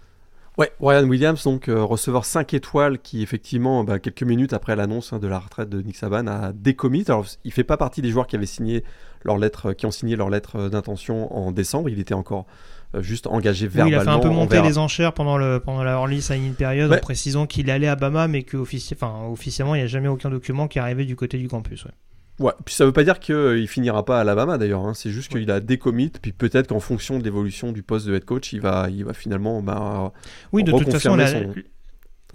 Ouais, 0.58 0.72
Ryan 0.80 1.08
Williams, 1.08 1.44
donc 1.44 1.68
euh, 1.68 1.84
receveur 1.84 2.26
5 2.26 2.54
étoiles, 2.56 3.00
qui 3.00 3.22
effectivement, 3.22 3.84
bah, 3.84 4.00
quelques 4.00 4.24
minutes 4.24 4.54
après 4.54 4.76
l'annonce 4.76 5.14
hein, 5.14 5.20
de 5.20 5.28
la 5.28 5.38
retraite 5.38 5.70
de 5.70 5.82
Nick 5.82 5.96
Saban, 5.96 6.26
a 6.26 6.54
décommit. 6.54 7.06
Alors, 7.08 7.26
il 7.44 7.52
fait 7.52 7.64
pas 7.64 7.78
partie 7.78 8.02
des 8.02 8.10
joueurs 8.10 8.26
qui 8.26 8.36
avaient 8.36 8.46
signé 8.48 8.84
leur 9.24 9.38
lettre, 9.38 9.74
qui 9.74 9.86
ont 9.86 9.92
signé 9.92 10.16
leur 10.16 10.30
lettre 10.30 10.70
d'intention 10.70 11.36
en 11.36 11.52
décembre. 11.52 11.90
Il 11.90 12.00
était 12.00 12.14
encore 12.14 12.46
euh, 12.48 12.54
juste 12.99 13.28
engagé 13.28 13.68
verbalement. 13.68 13.98
il 13.98 13.99
a 13.99 14.03
fait 14.03 14.15
un 14.15 14.20
peu 14.20 14.30
monter 14.30 14.61
les 14.61 14.78
enchères 14.78 15.14
pendant, 15.14 15.38
le, 15.38 15.60
pendant 15.60 15.84
la 15.84 15.94
early 15.94 16.22
signing 16.22 16.53
période 16.53 16.91
en 16.91 16.98
précisant 16.98 17.45
qu'il 17.45 17.70
allait 17.70 17.88
à 17.88 17.95
Bama, 17.95 18.28
mais 18.28 18.44
qu'officiellement, 18.44 19.32
officiellement, 19.32 19.76
il 19.76 19.80
n'y 19.80 19.84
a 19.86 19.88
jamais 19.88 20.07
aucun 20.07 20.30
document 20.30 20.68
qui 20.68 20.78
est 20.78 20.82
arrivé 20.82 21.06
du 21.06 21.15
côté 21.15 21.38
du 21.38 21.48
campus. 21.48 21.86
Ouais. 21.86 21.91
Ouais, 22.40 22.52
puis 22.65 22.74
ça 22.74 22.86
veut 22.86 22.91
pas 22.91 23.03
dire 23.03 23.20
qu'il 23.20 23.68
finira 23.68 24.03
pas 24.06 24.18
à 24.18 24.22
Alabama 24.22 24.57
d'ailleurs, 24.57 24.86
hein. 24.86 24.94
c'est 24.95 25.11
juste 25.11 25.32
qu'il 25.32 25.52
a 25.52 25.60
décommit, 25.60 26.11
puis 26.20 26.32
peut-être 26.32 26.68
qu'en 26.68 26.80
fonction 26.80 27.20
de 27.20 27.24
l'évolution 27.24 27.72
du 27.72 27.84
poste 27.84 28.07
de 28.07 28.15
head 28.15 28.26
coach, 28.26 28.53
il 28.53 28.61
va, 28.61 28.88
il 28.90 29.06
va 29.06 29.14
finalement. 29.14 29.61
Bah, 29.61 30.11
oui, 30.52 30.64
de 30.64 30.72
toute 30.72 30.91
façon, 30.91 31.15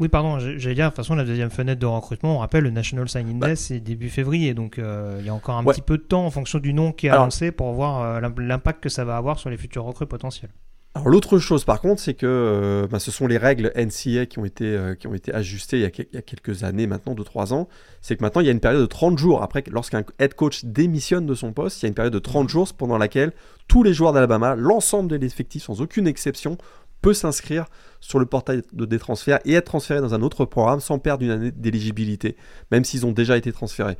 oui, 0.00 0.08
pardon, 0.08 0.38
j'allais 0.38 0.74
dire, 0.74 0.84
de 0.84 0.90
toute 0.90 0.96
façon, 0.96 1.16
la 1.16 1.24
deuxième 1.24 1.50
fenêtre 1.50 1.80
de 1.80 1.86
recrutement, 1.86 2.36
on 2.36 2.38
rappelle, 2.38 2.62
le 2.62 2.70
National 2.70 3.08
Signing 3.08 3.40
Day, 3.40 3.56
c'est 3.56 3.80
début 3.80 4.10
février, 4.10 4.54
donc 4.54 4.78
euh, 4.78 5.16
il 5.18 5.26
y 5.26 5.28
a 5.28 5.34
encore 5.34 5.56
un 5.56 5.64
petit 5.64 5.82
peu 5.82 5.98
de 5.98 6.02
temps 6.02 6.24
en 6.24 6.30
fonction 6.30 6.60
du 6.60 6.72
nom 6.72 6.92
qui 6.92 7.08
est 7.08 7.10
annoncé 7.10 7.50
pour 7.50 7.72
voir 7.72 8.02
euh, 8.02 8.28
l'impact 8.38 8.82
que 8.82 8.88
ça 8.88 9.04
va 9.04 9.16
avoir 9.16 9.38
sur 9.38 9.50
les 9.50 9.56
futurs 9.56 9.84
recrues 9.84 10.06
potentiels. 10.06 10.50
Alors 10.94 11.10
l'autre 11.10 11.38
chose 11.38 11.64
par 11.64 11.80
contre, 11.80 12.00
c'est 12.00 12.14
que 12.14 12.26
euh, 12.26 12.86
bah, 12.88 12.98
ce 12.98 13.10
sont 13.10 13.26
les 13.26 13.38
règles 13.38 13.72
NCA 13.76 14.26
qui 14.26 14.38
ont 14.38 14.44
été, 14.44 14.94
qui 14.98 15.06
ont 15.06 15.14
été 15.14 15.32
ajustées 15.34 15.78
il 15.78 15.82
y, 15.82 16.16
a, 16.16 16.22
quelques 16.22 16.64
années 16.64 16.86
maintenant, 16.86 17.14
2-3 17.14 17.52
ans. 17.52 17.68
C'est 18.00 18.16
que 18.16 18.22
maintenant 18.22 18.40
il 18.40 18.46
y 18.46 18.50
a 18.50 18.52
une 18.52 18.60
période 18.60 18.80
de 18.80 18.86
30 18.86 19.18
jours, 19.18 19.42
après 19.42 19.64
lorsqu'un 19.70 20.04
head 20.18 20.34
coach 20.34 20.64
démissionne 20.64 21.26
de 21.26 21.34
son 21.34 21.52
poste, 21.52 21.82
il 21.82 21.84
y 21.84 21.86
a 21.86 21.88
une 21.88 21.94
période 21.94 22.14
de 22.14 22.18
30 22.18 22.48
jours 22.48 22.72
pendant 22.72 22.98
laquelle 22.98 23.32
tous 23.66 23.82
les 23.82 23.92
joueurs 23.92 24.12
d'Alabama, 24.12 24.54
l'ensemble 24.56 25.10
de 25.10 25.16
l'effectif 25.16 25.64
sans 25.64 25.80
aucune 25.80 26.06
exception, 26.06 26.56
peut 27.00 27.14
s'inscrire 27.14 27.66
sur 28.00 28.18
le 28.18 28.26
portail 28.26 28.62
de 28.72 28.84
des 28.84 28.98
transferts 28.98 29.40
et 29.44 29.54
être 29.54 29.66
transféré 29.66 30.00
dans 30.00 30.14
un 30.14 30.22
autre 30.22 30.44
programme 30.44 30.80
sans 30.80 30.98
perdre 30.98 31.24
une 31.24 31.30
année 31.30 31.50
d'éligibilité, 31.50 32.36
même 32.70 32.84
s'ils 32.84 33.06
ont 33.06 33.12
déjà 33.12 33.36
été 33.36 33.52
transférés. 33.52 33.96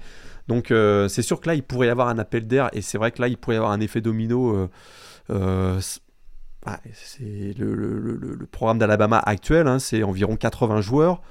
Donc 0.47 0.71
euh, 0.71 1.09
c'est 1.09 1.23
sûr 1.23 1.41
que 1.41 1.49
là, 1.49 1.55
il 1.55 1.63
pourrait 1.63 1.89
y 1.89 1.91
avoir 1.91 2.09
un 2.09 2.19
appel 2.19 2.47
d'air, 2.47 2.71
et 2.73 2.81
c'est 2.81 2.99
vrai 2.99 3.11
que 3.11 3.21
là, 3.21 3.29
il 3.29 3.37
pourrait 3.37 3.57
y 3.57 3.59
avoir 3.59 3.73
un 3.73 3.81
effet 3.81 4.01
domino. 4.01 4.55
euh, 4.57 4.69
euh, 5.31 5.81
c- 5.81 6.01
ah, 6.67 6.81
c'est 6.93 7.55
le, 7.59 8.47
programme 8.51 8.79
d'Alabama 8.79 9.19
actuel, 9.19 9.67
hein, 9.69 9.79
c'est 9.79 10.03
environ 10.03 10.37
80 10.37 10.81
joueurs, 10.81 11.23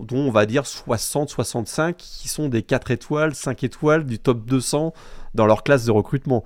dont 0.00 0.18
on 0.18 0.30
va 0.30 0.44
dire 0.46 0.64
60-65 0.64 1.94
qui 1.94 2.28
sont 2.28 2.48
des 2.48 2.62
4 2.62 2.90
étoiles, 2.90 3.34
5 3.34 3.64
étoiles 3.64 4.04
du 4.04 4.18
top 4.18 4.44
200 4.44 4.92
dans 5.34 5.46
leur 5.46 5.62
classe 5.62 5.84
de 5.84 5.90
recrutement. 5.90 6.44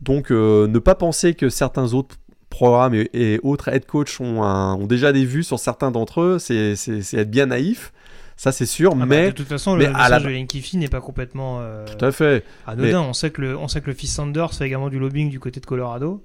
Donc 0.00 0.30
ne 0.30 0.78
pas 0.78 0.94
penser 0.94 1.34
que 1.34 1.48
certains 1.48 1.94
autres 1.94 2.16
programmes 2.50 2.94
et, 2.94 3.08
et 3.12 3.40
autres 3.42 3.68
head 3.68 3.86
coach 3.86 4.20
ont, 4.20 4.42
un- 4.42 4.74
ont 4.74 4.86
déjà 4.86 5.12
des 5.12 5.24
vues 5.24 5.42
sur 5.44 5.58
certains 5.58 5.90
d'entre 5.90 6.20
eux, 6.22 6.38
c'est 6.38 6.72
être 7.14 7.30
bien 7.30 7.46
naïf, 7.46 7.92
ça 8.36 8.52
c'est 8.52 8.66
sûr, 8.66 8.92
Ah 8.94 8.98
bah, 9.00 9.06
mais 9.06 9.26
de 9.26 9.30
toute 9.32 9.48
façon, 9.48 9.76
mais 9.76 9.86
le 9.86 9.90
à 9.94 10.08
la- 10.08 10.18
message 10.18 10.32
de 10.32 10.78
n'est 10.78 10.88
pas 10.88 11.00
complètement 11.00 11.58
euh, 11.60 11.84
tout 11.86 12.04
à 12.04 12.12
fait. 12.12 12.44
anodin. 12.66 13.00
On 13.02 13.12
sait 13.12 13.30
que 13.30 13.40
le, 13.42 13.56
on 13.58 13.68
sait 13.68 13.80
que 13.80 13.86
le 13.88 13.94
fils 13.94 14.14
Sanders 14.14 14.54
fait 14.54 14.66
également 14.66 14.88
du 14.88 14.98
lobbying 14.98 15.28
du 15.30 15.40
côté 15.40 15.60
de 15.60 15.66
Colorado. 15.66 16.24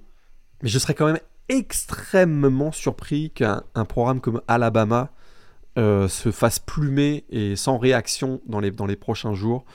Mais 0.62 0.70
je 0.70 0.80
serais 0.80 0.94
quand 0.94 1.08
même 1.08 1.20
extrêmement 1.50 2.72
surpris 2.72 3.32
qu'un 3.32 3.64
un 3.76 3.86
programme 3.86 4.22
comme 4.22 4.42
Alabama 4.48 5.10
euh, 5.78 6.08
se 6.08 6.32
fasse 6.32 6.60
plumer 6.60 7.26
et 7.30 7.56
sans 7.56 7.78
réaction 7.78 8.42
dans 8.48 8.60
les, 8.60 8.72
dans 8.72 8.86
les 8.86 8.96
prochains 8.96 9.34
jours. 9.34 9.66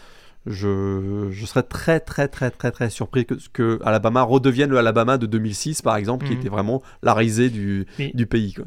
Je, 0.49 1.29
je 1.31 1.47
serais 1.47 1.63
très 1.63 2.01
très 2.01 2.27
très 2.29 2.51
très 2.51 2.71
très 2.71 2.91
surpris 2.91 3.27
que, 3.27 3.35
que 3.53 3.79
Alabama 3.85 4.23
redevienne 4.23 4.71
le 4.71 4.79
Alabama 4.79 5.19
de 5.19 5.27
2006 5.27 5.83
par 5.83 5.97
exemple, 5.97 6.27
qui 6.27 6.33
Mhm. 6.33 6.39
était 6.39 6.49
vraiment 6.49 6.83
la 7.03 7.15
risée 7.15 7.51
du, 7.51 7.87
Mais- 7.99 8.13
du 8.15 8.27
pays. 8.27 8.55
Quoi. 8.55 8.65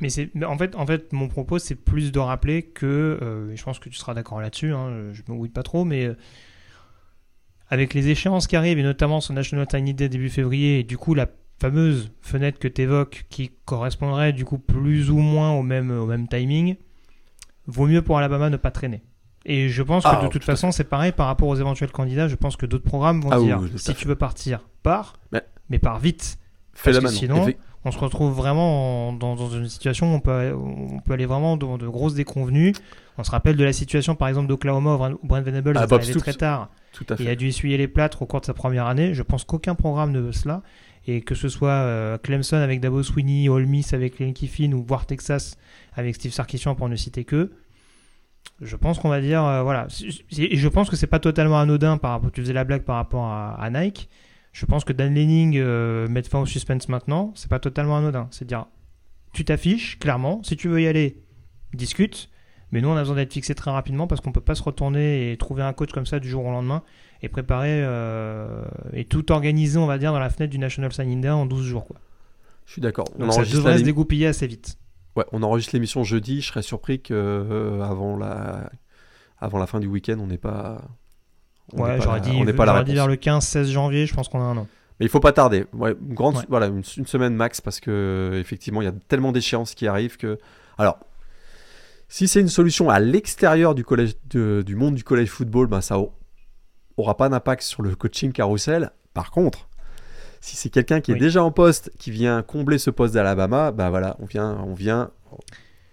Mais 0.00 0.08
c'est, 0.08 0.30
en 0.44 0.58
fait, 0.58 0.74
en 0.74 0.84
fait, 0.84 1.12
mon 1.12 1.28
propos, 1.28 1.58
c'est 1.60 1.76
plus 1.76 2.10
de 2.10 2.18
rappeler 2.18 2.62
que, 2.62 3.18
euh, 3.22 3.52
et 3.52 3.56
je 3.56 3.62
pense 3.62 3.78
que 3.78 3.88
tu 3.88 3.94
seras 3.96 4.14
d'accord 4.14 4.40
là-dessus, 4.40 4.72
hein, 4.72 5.10
je 5.12 5.22
me 5.28 5.36
mouille 5.36 5.48
pas 5.48 5.62
trop, 5.62 5.84
mais 5.84 6.06
euh, 6.06 6.14
avec 7.68 7.94
les 7.94 8.08
échéances 8.08 8.46
qui 8.46 8.56
arrivent, 8.56 8.78
et 8.78 8.82
notamment 8.82 9.20
son 9.20 9.32
National 9.34 9.66
Tiny 9.66 9.94
Day 9.94 10.08
début 10.08 10.28
février, 10.28 10.80
et 10.80 10.82
du 10.82 10.98
coup 10.98 11.14
la 11.14 11.26
fameuse 11.60 12.10
fenêtre 12.20 12.58
que 12.58 12.68
tu 12.68 12.82
évoques, 12.82 13.24
qui 13.30 13.52
correspondrait 13.64 14.32
du 14.32 14.44
coup 14.44 14.58
plus 14.58 15.10
ou 15.10 15.18
moins 15.18 15.52
au 15.52 15.62
même, 15.62 15.90
au 15.92 16.06
même 16.06 16.26
timing, 16.28 16.74
vaut 17.66 17.86
mieux 17.86 18.02
pour 18.02 18.18
Alabama 18.18 18.50
ne 18.50 18.56
pas 18.56 18.72
traîner. 18.72 19.02
Et 19.44 19.68
je 19.68 19.82
pense 19.82 20.04
que 20.04 20.08
Ah, 20.10 20.22
de 20.22 20.28
toute 20.28 20.44
façon, 20.44 20.70
c'est 20.72 20.84
pareil 20.84 21.12
par 21.12 21.26
rapport 21.26 21.48
aux 21.48 21.56
éventuels 21.56 21.90
candidats. 21.90 22.28
Je 22.28 22.36
pense 22.36 22.56
que 22.56 22.66
d'autres 22.66 22.84
programmes 22.84 23.20
vont 23.20 23.30
Ah 23.32 23.38
dire 23.40 23.58
oui, 23.60 23.70
si 23.76 23.94
tu 23.94 24.06
veux 24.06 24.14
partir, 24.16 24.60
pars, 24.82 25.14
Mais- 25.32 25.42
mais 25.68 25.78
pars 25.78 25.98
vite 25.98 26.38
Fais-le 26.74 27.00
Parce 27.02 27.14
que 27.14 27.26
maintenant. 27.26 27.44
sinon, 27.44 27.54
on 27.84 27.90
se 27.90 27.98
retrouve 27.98 28.32
vraiment 28.34 29.08
en- 29.08 29.12
dans, 29.12 29.34
dans 29.36 29.50
une 29.50 29.68
situation 29.68 30.10
où 30.12 30.16
on 30.16 30.20
peut, 30.20 30.54
on 30.54 31.00
peut 31.00 31.12
aller 31.12 31.26
vraiment 31.26 31.56
dans 31.58 31.76
de 31.76 31.86
grosses 31.86 32.14
déconvenues. 32.14 32.72
On 33.18 33.24
se 33.24 33.30
rappelle 33.30 33.56
de 33.56 33.64
la 33.64 33.74
situation 33.74 34.14
par 34.14 34.28
exemple 34.28 34.46
d'Oklahoma 34.48 34.94
où 34.94 35.26
Brent- 35.26 35.42
Venables 35.44 35.74
Ah, 35.76 35.82
est 35.84 35.92
arrivé 35.92 36.14
très 36.14 36.32
tard 36.32 36.70
Tout 36.92 37.04
à 37.10 37.20
et 37.20 37.28
a 37.28 37.34
dû 37.36 37.48
essuyer 37.48 37.76
les 37.76 37.88
plâtres 37.88 38.22
au 38.22 38.26
cours 38.26 38.40
de 38.40 38.46
sa 38.46 38.54
première 38.54 38.86
année. 38.86 39.12
Je 39.12 39.22
pense 39.22 39.44
qu'aucun 39.44 39.74
programme 39.74 40.12
ne 40.12 40.20
veut 40.20 40.32
cela. 40.32 40.62
Et 41.08 41.20
que 41.20 41.34
ce 41.34 41.48
soit 41.48 41.68
euh, 41.70 42.16
Clemson 42.16 42.56
avec 42.58 42.80
Dabo 42.80 43.02
Sweeney, 43.02 43.48
Ole 43.48 43.66
Miss 43.66 43.92
avec 43.92 44.18
Lane 44.20 44.32
Kiffin 44.32 44.70
ou 44.72 44.82
voire 44.86 45.04
Texas 45.04 45.56
avec 45.94 46.14
Steve 46.14 46.32
Sarkisian 46.32 46.74
pour 46.76 46.88
ne 46.88 46.94
citer 46.96 47.24
que, 47.24 47.50
je 48.60 48.76
pense 48.76 48.98
qu'on 48.98 49.08
va 49.08 49.20
dire, 49.20 49.44
euh, 49.44 49.62
voilà. 49.62 49.88
Et 50.38 50.56
je 50.56 50.68
pense 50.68 50.90
que 50.90 50.96
c'est 50.96 51.06
pas 51.06 51.18
totalement 51.18 51.58
anodin 51.58 51.98
par 51.98 52.12
rapport, 52.12 52.30
tu 52.30 52.40
faisais 52.40 52.52
la 52.52 52.64
blague 52.64 52.82
par 52.82 52.96
rapport 52.96 53.24
à, 53.24 53.54
à 53.54 53.70
Nike. 53.70 54.08
Je 54.52 54.66
pense 54.66 54.84
que 54.84 54.92
Dan 54.92 55.14
Lenning 55.14 55.56
euh, 55.56 56.06
mettre 56.08 56.28
fin 56.28 56.38
au 56.38 56.46
suspense 56.46 56.88
maintenant, 56.88 57.32
c'est 57.34 57.48
pas 57.48 57.58
totalement 57.58 57.96
anodin. 57.96 58.28
C'est 58.30 58.46
dire, 58.46 58.66
tu 59.32 59.44
t'affiches, 59.44 59.98
clairement. 59.98 60.42
Si 60.42 60.56
tu 60.56 60.68
veux 60.68 60.80
y 60.80 60.86
aller, 60.86 61.22
discute. 61.72 62.28
Mais 62.70 62.80
nous, 62.80 62.88
on 62.88 62.96
a 62.96 63.00
besoin 63.00 63.16
d'être 63.16 63.32
fixé 63.32 63.54
très 63.54 63.70
rapidement 63.70 64.06
parce 64.06 64.20
qu'on 64.20 64.32
peut 64.32 64.40
pas 64.40 64.54
se 64.54 64.62
retourner 64.62 65.32
et 65.32 65.36
trouver 65.36 65.62
un 65.62 65.72
coach 65.72 65.92
comme 65.92 66.06
ça 66.06 66.20
du 66.20 66.28
jour 66.28 66.44
au 66.44 66.50
lendemain 66.50 66.82
et 67.22 67.28
préparer 67.28 67.82
euh, 67.82 68.64
et 68.92 69.04
tout 69.04 69.30
organiser, 69.30 69.78
on 69.78 69.86
va 69.86 69.98
dire, 69.98 70.12
dans 70.12 70.18
la 70.18 70.30
fenêtre 70.30 70.50
du 70.50 70.58
National 70.58 70.92
Signing 70.92 71.20
Day 71.20 71.28
en 71.28 71.46
12 71.46 71.66
jours. 71.66 71.86
Quoi. 71.86 71.96
Je 72.66 72.72
suis 72.72 72.82
d'accord. 72.82 73.06
Donc 73.18 73.32
ça 73.32 73.42
devrait 73.44 73.78
se 73.78 73.84
dégoupiller 73.84 74.26
assez 74.26 74.46
vite. 74.46 74.78
Ouais, 75.16 75.24
on 75.32 75.42
enregistre 75.42 75.74
l'émission 75.74 76.04
jeudi. 76.04 76.40
Je 76.40 76.48
serais 76.48 76.62
surpris 76.62 77.00
que 77.02 77.12
euh, 77.14 77.82
avant 77.82 78.16
la 78.16 78.70
avant 79.38 79.58
la 79.58 79.66
fin 79.66 79.80
du 79.80 79.86
week-end, 79.86 80.16
on 80.20 80.26
n'est 80.26 80.38
pas. 80.38 80.82
on 81.72 81.82
Ouais, 81.82 82.00
j'aurais 82.00 82.20
dit, 82.20 82.30
on 82.34 82.44
n'est 82.44 82.52
pas 82.52 82.64
la 82.64 82.72
j'aurais 82.72 82.84
dit 82.84 82.92
réponse. 82.98 83.18
vers 83.20 83.34
le 83.34 83.64
15-16 83.64 83.64
janvier, 83.72 84.06
je 84.06 84.14
pense 84.14 84.28
qu'on 84.28 84.40
a 84.40 84.44
un 84.44 84.56
an. 84.56 84.66
Mais 85.00 85.06
il 85.06 85.08
faut 85.08 85.20
pas 85.20 85.32
tarder. 85.32 85.66
Ouais, 85.72 85.94
une 86.00 86.14
grande, 86.14 86.36
Ouais. 86.36 86.42
voilà, 86.48 86.66
une, 86.66 86.82
une 86.96 87.06
semaine 87.06 87.34
max 87.34 87.60
parce 87.60 87.80
que 87.80 88.32
effectivement, 88.40 88.80
il 88.82 88.84
y 88.84 88.88
a 88.88 88.92
tellement 89.08 89.32
d'échéances 89.32 89.74
qui 89.74 89.86
arrivent 89.86 90.16
que. 90.16 90.38
Alors, 90.78 90.98
si 92.08 92.28
c'est 92.28 92.40
une 92.40 92.48
solution 92.48 92.88
à 92.90 93.00
l'extérieur 93.00 93.74
du 93.74 93.84
collège, 93.84 94.14
de- 94.30 94.62
du 94.64 94.76
monde 94.76 94.94
du 94.94 95.04
collège 95.04 95.28
football, 95.30 95.66
ben 95.66 95.80
ça 95.80 95.98
au- 95.98 96.12
aura 96.96 97.16
pas 97.16 97.28
d'impact 97.28 97.62
sur 97.62 97.82
le 97.82 97.94
coaching 97.96 98.32
carousel. 98.32 98.90
Par 99.14 99.30
contre, 99.30 99.68
si 100.42 100.56
c'est 100.56 100.70
quelqu'un 100.70 101.00
qui 101.00 101.12
est 101.12 101.14
Oui. 101.14 101.20
déjà 101.20 101.42
en 101.42 101.52
poste, 101.52 101.92
qui 101.98 102.10
vient 102.10 102.42
combler 102.42 102.78
ce 102.78 102.90
poste 102.90 103.14
d'Alabama, 103.14 103.70
ben 103.70 103.90
voilà, 103.90 104.16
on 104.18 104.26
vient, 104.26 104.58
on 104.66 104.74
vient 104.74 105.10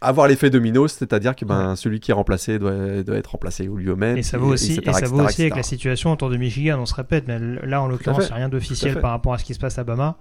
avoir 0.02 0.28
l'effet 0.28 0.50
domino, 0.50 0.88
c'est-à-dire 0.88 1.36
que 1.36 1.46
ben 1.46 1.76
celui 1.76 2.00
qui 2.00 2.10
est 2.10 2.16
remplacé 2.16 2.58
doit, 2.58 3.04
doit 3.04 3.18
être 3.18 3.28
remplacé 3.32 3.68
au 3.68 3.78
lieu 3.78 3.96
même. 3.96 4.18
Et 4.18 4.24
ça 4.24 4.40
vaut 4.40 4.52
aussi, 4.52 4.74
etc., 4.74 4.90
et 4.90 4.94
ça 4.94 5.06
vaut 5.06 5.18
etc., 5.18 5.28
aussi 5.28 5.42
avec 5.44 5.56
la 5.56 5.64
situation 5.64 6.12
autour 6.12 6.32
de 6.32 6.38
Michigan, 6.38 6.80
on 6.80 6.88
se 6.88 6.96
répète, 6.96 7.28
mais 7.28 7.38
là 7.64 7.82
en 7.84 7.88
l'occurrence, 7.88 8.24
fait, 8.24 8.26
il 8.26 8.28
n'y 8.30 8.34
a 8.34 8.38
rien 8.38 8.50
d'officiel 8.50 9.00
par 9.00 9.12
rapport 9.12 9.34
à 9.34 9.38
ce 9.38 9.46
qui 9.46 9.54
se 9.54 9.60
passe 9.60 9.78
à 9.78 9.84
Bama. 9.84 10.18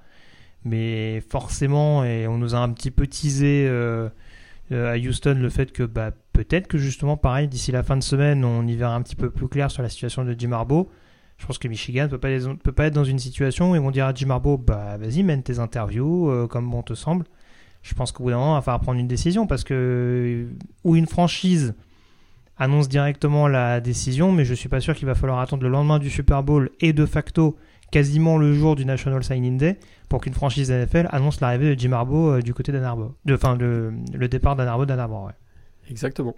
Mais 0.65 1.23
forcément, 1.31 2.05
et 2.05 2.27
on 2.27 2.37
nous 2.37 2.55
a 2.55 2.59
un 2.59 2.71
petit 2.71 2.91
peu 2.91 3.07
teasé 3.07 3.67
euh, 3.67 4.09
euh, 4.73 4.93
à 4.93 4.99
Houston 4.99 5.39
le 5.41 5.49
fait 5.49 5.73
que 5.73 5.85
bah, 5.85 6.11
peut-être 6.35 6.67
que 6.67 6.77
justement, 6.77 7.17
pareil, 7.17 7.49
d'ici 7.49 7.73
la 7.73 7.83
fin 7.83 7.97
de 7.97 8.03
semaine, 8.03 8.45
on 8.45 8.67
y 8.67 8.77
verra 8.77 8.95
un 8.95 9.03
petit 9.03 9.17
peu 9.17 9.31
plus 9.31 9.49
clair 9.49 9.71
sur 9.71 9.83
la 9.83 9.89
situation 9.89 10.25
de 10.25 10.35
Jim 10.37 10.53
Harbaugh. 10.53 10.89
Je 11.39 11.47
pense 11.47 11.59
que 11.59 11.69
Michigan 11.69 12.03
ne 12.05 12.09
peut, 12.09 12.19
pas 12.19 12.85
être- 12.87 12.95
dans 12.95 13.05
une 13.05 13.19
situation 13.19 13.71
où 13.71 13.75
ils 13.77 13.81
vont 13.81 13.91
dire 13.93 14.07
à 14.07 14.13
Jim 14.15 14.31
Harbaugh 14.31 14.59
bah, 14.59 14.97
vas-y, 14.99 15.23
mène 15.23 15.43
tes 15.43 15.59
interviews 15.61 16.29
euh, 16.31 16.47
comme 16.47 16.69
bon 16.69 16.83
te 16.83 16.95
semble. 16.95 17.25
Je 17.83 17.95
pense 17.95 18.11
qu'au 18.13 18.25
bout 18.25 18.31
d'un 18.31 18.39
moment, 18.39 18.55
il 18.55 18.59
va 18.59 18.63
falloir 18.63 18.81
prendre 18.81 18.99
une 18.99 19.07
décision 19.09 19.47
parce 19.47 19.63
que 19.65 19.73
euh, 19.75 20.53
ou 20.85 20.97
une 20.97 21.07
franchise 21.07 21.75
annonce 22.57 22.89
directement 22.89 23.47
la 23.47 23.81
décision, 23.81 24.33
mais 24.33 24.45
je 24.45 24.53
suis 24.53 24.69
pas 24.69 24.81
sûr 24.81 24.95
qu'il 24.97 25.07
va 25.07 25.15
falloir 25.15 25.39
attendre 25.39 25.63
le 25.63 25.69
lendemain 25.69 26.01
du 26.01 26.11
Super 26.11 26.43
Bowl 26.43 26.71
et 26.81 26.93
de 26.93 27.07
facto 27.07 27.57
quasiment 27.93 28.37
le 28.37 28.53
jour 28.53 28.75
du 28.75 28.85
National 28.85 29.23
Signing 29.23 29.57
Day 29.57 29.79
pour 30.09 30.21
qu'une 30.21 30.35
franchise 30.35 30.71
NFL 30.73 31.07
annonce 31.13 31.41
l'arrivée 31.41 31.75
de 31.75 31.81
Jim 31.81 31.93
Harbaugh 31.93 32.31
euh, 32.39 32.43
du 32.43 32.53
côté 32.53 32.73
d'Ann 32.73 32.83
Arbor. 32.83 33.15
De- 33.25 33.35
Enfin, 33.35 33.57
le, 33.57 33.93
départ 34.29 34.57
d'Ann 34.57 34.67
Arbor 34.69 34.87
d'Ann 34.87 34.99
Arbor, 34.99 35.25
ouais. 35.27 35.33
Exactement. 35.89 36.35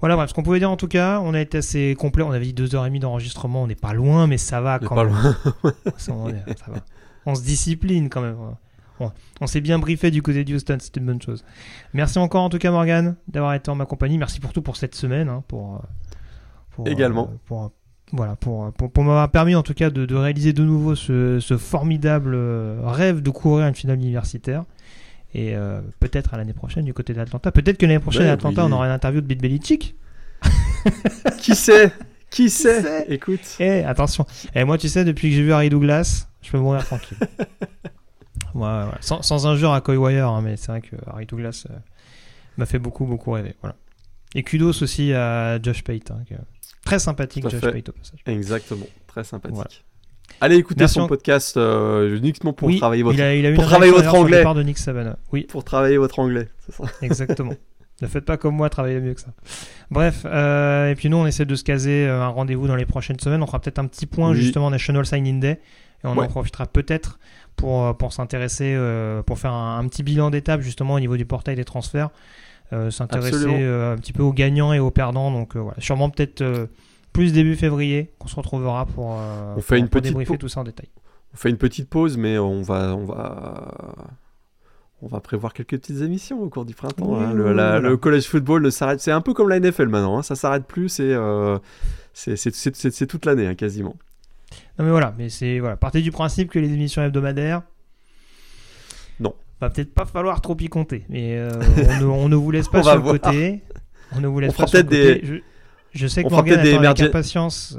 Voilà, 0.00 0.16
bref, 0.16 0.30
ce 0.30 0.34
qu'on 0.34 0.42
pouvait 0.42 0.58
dire 0.58 0.70
en 0.70 0.76
tout 0.76 0.88
cas, 0.88 1.20
on 1.22 1.34
a 1.34 1.40
été 1.40 1.58
assez 1.58 1.94
complet. 1.98 2.22
On 2.22 2.30
avait 2.32 2.46
dit 2.46 2.52
deux 2.54 2.74
heures 2.74 2.84
et 2.86 2.88
demie 2.88 3.00
d'enregistrement, 3.00 3.62
on 3.62 3.66
n'est 3.66 3.74
pas 3.74 3.92
loin, 3.92 4.26
mais 4.26 4.38
ça 4.38 4.60
va 4.60 4.78
quand 4.78 4.94
pas 4.94 5.04
même. 5.04 5.12
loin. 5.14 5.72
Ça, 5.96 6.12
on, 6.12 6.28
est- 6.28 6.58
ça 6.58 6.66
va. 6.70 6.78
On 7.26 7.34
se 7.34 7.42
discipline 7.42 8.08
quand 8.08 8.22
même. 8.22 8.36
Bon, 8.98 9.12
on 9.40 9.46
s'est 9.46 9.60
bien 9.60 9.78
briefé 9.78 10.10
du 10.10 10.20
côté 10.22 10.44
de 10.44 10.54
Houston, 10.54 10.76
c'est 10.80 10.96
une 10.96 11.06
bonne 11.06 11.20
chose. 11.22 11.44
Merci 11.94 12.18
encore 12.18 12.42
en 12.42 12.50
tout 12.50 12.58
cas 12.58 12.70
Morgan 12.70 13.16
d'avoir 13.28 13.54
été 13.54 13.70
en 13.70 13.74
ma 13.74 13.86
compagnie. 13.86 14.18
Merci 14.18 14.40
pour 14.40 14.52
tout 14.52 14.62
pour 14.62 14.76
cette 14.76 14.94
semaine. 14.94 15.28
hein, 15.28 15.42
pour, 15.48 15.76
euh, 15.76 15.78
pour, 16.70 16.86
Également. 16.88 17.30
euh, 17.32 17.36
pour, 17.46 17.64
euh, 17.64 17.68
voilà, 18.12 18.36
pour, 18.36 18.72
pour, 18.72 18.90
pour 18.90 19.04
m'avoir 19.04 19.30
permis 19.30 19.54
en 19.54 19.62
tout 19.62 19.72
cas 19.74 19.88
de, 19.90 20.04
de 20.04 20.14
réaliser 20.14 20.52
de 20.52 20.62
nouveau 20.64 20.94
ce, 20.94 21.40
ce 21.40 21.56
formidable 21.56 22.36
rêve 22.84 23.20
de 23.22 23.30
courir 23.30 23.66
une 23.68 23.74
finale 23.74 23.98
universitaire. 23.98 24.64
Et 25.34 25.54
euh, 25.54 25.80
peut-être 26.00 26.34
à 26.34 26.36
l'année 26.36 26.52
prochaine 26.52 26.84
du 26.84 26.92
côté 26.94 27.14
d'Atlanta. 27.14 27.52
Peut-être 27.52 27.78
que 27.78 27.86
l'année 27.86 28.00
prochaine 28.00 28.22
Ouais, 28.22 28.28
à 28.30 28.32
Atlanta, 28.32 28.64
oui. 28.64 28.70
on 28.70 28.74
aura 28.74 28.86
une 28.86 28.92
interview 28.92 29.20
de 29.20 29.26
Bill 29.26 29.38
Belichick. 29.38 29.94
Qui 31.38 31.54
sait? 31.54 31.92
Qui 32.30 32.50
sait? 32.50 32.82
sait? 32.82 33.06
Écoute. 33.08 33.40
Eh, 33.60 33.84
attention. 33.84 34.26
Et 34.54 34.64
moi, 34.64 34.78
tu 34.78 34.88
sais, 34.88 35.04
depuis 35.04 35.30
que 35.30 35.36
j'ai 35.36 35.42
vu 35.42 35.52
Harry 35.52 35.68
Douglas, 35.68 36.26
je 36.42 36.50
peux 36.50 36.58
mourir 36.58 36.84
tranquille. 36.84 37.18
ouais. 38.54 38.84
Sans, 39.00 39.22
sans 39.22 39.46
injure 39.46 39.72
à 39.72 39.80
Coy 39.80 39.96
Wire, 39.96 40.28
hein, 40.28 40.40
mais 40.42 40.56
c'est 40.56 40.68
vrai 40.72 40.80
que 40.80 40.96
Harry 41.06 41.26
Douglas 41.26 41.64
euh, 41.70 41.74
m'a 42.56 42.66
fait 42.66 42.78
beaucoup, 42.78 43.04
beaucoup 43.04 43.30
rêver. 43.32 43.54
Voilà. 43.60 43.76
Et 44.34 44.42
kudos 44.42 44.82
aussi 44.82 45.12
à 45.12 45.60
Josh 45.62 45.82
Pate. 45.82 46.10
hein, 46.10 46.22
que- 46.28 46.34
Très 46.84 46.98
sympathique, 46.98 47.48
Josh. 47.48 47.60
Pate, 47.60 47.88
au 47.88 47.92
passage. 47.92 48.20
Exactement. 48.26 48.86
Très 49.06 49.22
sympathique. 49.24 49.54
Voilà. 49.56 49.70
Allez 50.40 50.56
écouter 50.56 50.88
son 50.88 51.06
podcast 51.06 51.56
euh, 51.56 52.16
uniquement 52.16 52.52
pour 52.52 52.68
oui, 52.68 52.78
travailler 52.78 53.02
votre 53.02 53.18
il 53.18 53.22
a, 53.22 53.34
il 53.34 53.44
a 53.46 53.52
pour 53.52 53.64
une 53.64 53.68
travailler 53.70 53.92
votre 53.92 54.14
anglais. 54.14 54.44
de 54.54 54.62
Nick 54.62 54.78
Savannah. 54.78 55.16
Oui, 55.32 55.42
pour 55.48 55.64
travailler 55.64 55.98
votre 55.98 56.18
anglais. 56.18 56.48
ça 56.70 56.84
exactement. 57.02 57.52
ne 58.00 58.06
faites 58.06 58.24
pas 58.24 58.38
comme 58.38 58.54
moi, 58.56 58.70
travaillez 58.70 59.00
mieux 59.00 59.12
que 59.14 59.20
ça. 59.20 59.28
Bref, 59.90 60.22
euh, 60.24 60.90
et 60.90 60.94
puis 60.94 61.10
nous, 61.10 61.18
on 61.18 61.26
essaie 61.26 61.44
de 61.44 61.54
se 61.54 61.62
caser 61.64 62.06
euh, 62.06 62.22
un 62.22 62.28
rendez-vous 62.28 62.66
dans 62.66 62.76
les 62.76 62.86
prochaines 62.86 63.20
semaines. 63.20 63.42
On 63.42 63.46
fera 63.46 63.60
peut-être 63.60 63.78
un 63.78 63.86
petit 63.86 64.06
point 64.06 64.30
Oui. 64.30 64.36
justement 64.36 64.70
National 64.70 65.04
Signing 65.04 65.40
Day. 65.40 65.60
Et 66.02 66.06
on 66.06 66.14
Ouais. 66.16 66.24
en 66.24 66.28
profitera 66.28 66.64
peut-être 66.66 67.18
pour, 67.56 67.84
euh, 67.84 67.92
pour 67.92 68.14
s'intéresser, 68.14 68.72
euh, 68.74 69.22
pour 69.22 69.38
faire 69.38 69.52
un, 69.52 69.78
un 69.78 69.86
petit 69.88 70.02
bilan 70.02 70.30
d'étape 70.30 70.62
justement 70.62 70.94
au 70.94 71.00
niveau 71.00 71.18
du 71.18 71.26
portail 71.26 71.56
des 71.56 71.64
transferts. 71.64 72.08
S'intéresser 72.90 73.46
un 73.64 73.96
petit 73.96 74.12
peu 74.12 74.22
aux 74.22 74.32
gagnants 74.32 74.72
et 74.72 74.78
aux 74.78 74.92
perdants. 74.92 75.32
Donc 75.32 75.56
voilà, 75.56 75.76
sûrement 75.80 76.08
peut-être 76.08 76.68
plus 77.12 77.32
début 77.32 77.56
février 77.56 78.10
qu'on 78.18 78.28
se 78.28 78.36
retrouvera 78.36 78.86
pour, 78.86 79.16
euh, 79.18 79.54
On 79.56 79.60
fait 79.60 79.66
pour- 79.66 79.76
une 79.76 79.88
pour 79.88 80.00
petite 80.00 80.12
débriefer 80.12 80.38
tout 80.38 80.48
ça 80.48 80.60
en 80.60 80.64
détail. 80.64 80.88
On 81.34 81.36
fait 81.36 81.50
une 81.50 81.56
petite 81.58 81.88
pause, 81.88 82.16
mais 82.16 82.38
on 82.38 82.62
va 82.62 82.94
on 82.96 83.04
va 83.04 83.74
on 85.02 85.06
va 85.06 85.20
prévoir 85.20 85.54
quelques 85.54 85.70
petites 85.78 86.02
émissions 86.02 86.42
au 86.42 86.48
cours 86.50 86.64
du 86.66 86.74
printemps. 86.74 87.06
Oui, 87.18 87.24
hein. 87.24 87.32
Le, 87.32 87.44
oui, 87.50 87.54
la- 87.56 87.70
voilà. 87.72 87.88
le 87.88 87.96
college 87.96 88.26
football 88.26 88.62
ne 88.62 88.70
s'arrête. 88.70 89.00
C'est 89.00 89.12
un 89.12 89.20
peu 89.22 89.32
comme 89.32 89.48
la 89.48 89.56
NFL 89.58 89.88
maintenant. 89.88 90.18
hein. 90.18 90.22
Ça 90.22 90.34
s'arrête 90.34 90.66
plus. 90.66 90.88
C'est 90.88 91.12
euh, 91.12 91.58
c'est- 92.12 93.06
toute 93.06 93.24
l'année 93.24 93.46
hein, 93.46 93.54
quasiment. 93.54 93.96
Non 94.78 94.84
mais 94.84 94.90
voilà, 94.90 95.14
mais 95.16 95.28
c'est 95.28 95.58
voilà, 95.60 95.76
partez 95.76 96.00
du 96.02 96.10
principe 96.10 96.50
que 96.50 96.58
les 96.58 96.72
émissions 96.72 97.02
hebdomadaires. 97.02 97.62
Non. 99.20 99.34
Va 99.60 99.70
peut-être 99.70 99.94
pas 99.94 100.06
falloir 100.06 100.40
trop 100.40 100.56
y 100.58 100.68
compter, 100.68 101.04
mais 101.08 101.36
euh, 101.38 101.50
on, 101.90 102.00
ne, 102.00 102.04
on 102.06 102.28
ne 102.28 102.36
vous 102.36 102.50
laisse 102.50 102.68
pas 102.68 102.80
On 102.80 102.82
sur 102.82 102.94
le 102.94 103.00
voir. 103.00 103.14
côté. 103.20 103.60
On 104.12 104.20
ne 104.20 104.26
vous 104.26 104.40
laisse 104.40 104.52
On 104.52 104.62
pas 104.62 104.66
sur 104.66 104.78
le 104.78 104.84
côté. 104.84 105.20
Je, 105.24 105.34
je 105.92 106.06
sais 106.06 106.22
que 106.22 106.28
on 106.28 106.30
Morgan 106.30 106.62
des 106.62 106.74
avec 106.74 107.00
impatience. 107.00 107.78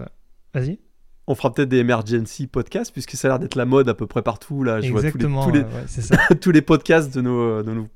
Vas-y. 0.54 0.80
On 1.28 1.36
fera 1.36 1.54
peut-être 1.54 1.70
des 1.70 1.78
emergency 1.80 2.48
podcasts 2.48 2.92
puisque 2.92 3.12
ça 3.12 3.28
a 3.28 3.32
l'air 3.32 3.40
d'être 3.40 3.56
la 3.56 3.66
mode 3.66 3.88
à 3.88 3.94
peu 3.94 4.08
près 4.08 4.22
partout 4.22 4.64
là. 4.64 4.82
Je 4.82 4.92
vois 4.92 5.00
tous 5.02 5.04
les, 5.04 5.08
Exactement. 5.10 5.46
tous 5.46 5.52
les, 5.52 5.60
ouais, 5.60 5.66
ouais, 5.66 5.84
c'est 5.88 6.02
ça. 6.02 6.18
tous 6.42 6.52
les 6.52 6.62
podcasts 6.62 7.14
de 7.16 7.22
nos, 7.22 7.62
de 7.64 7.72
nos 7.72 7.88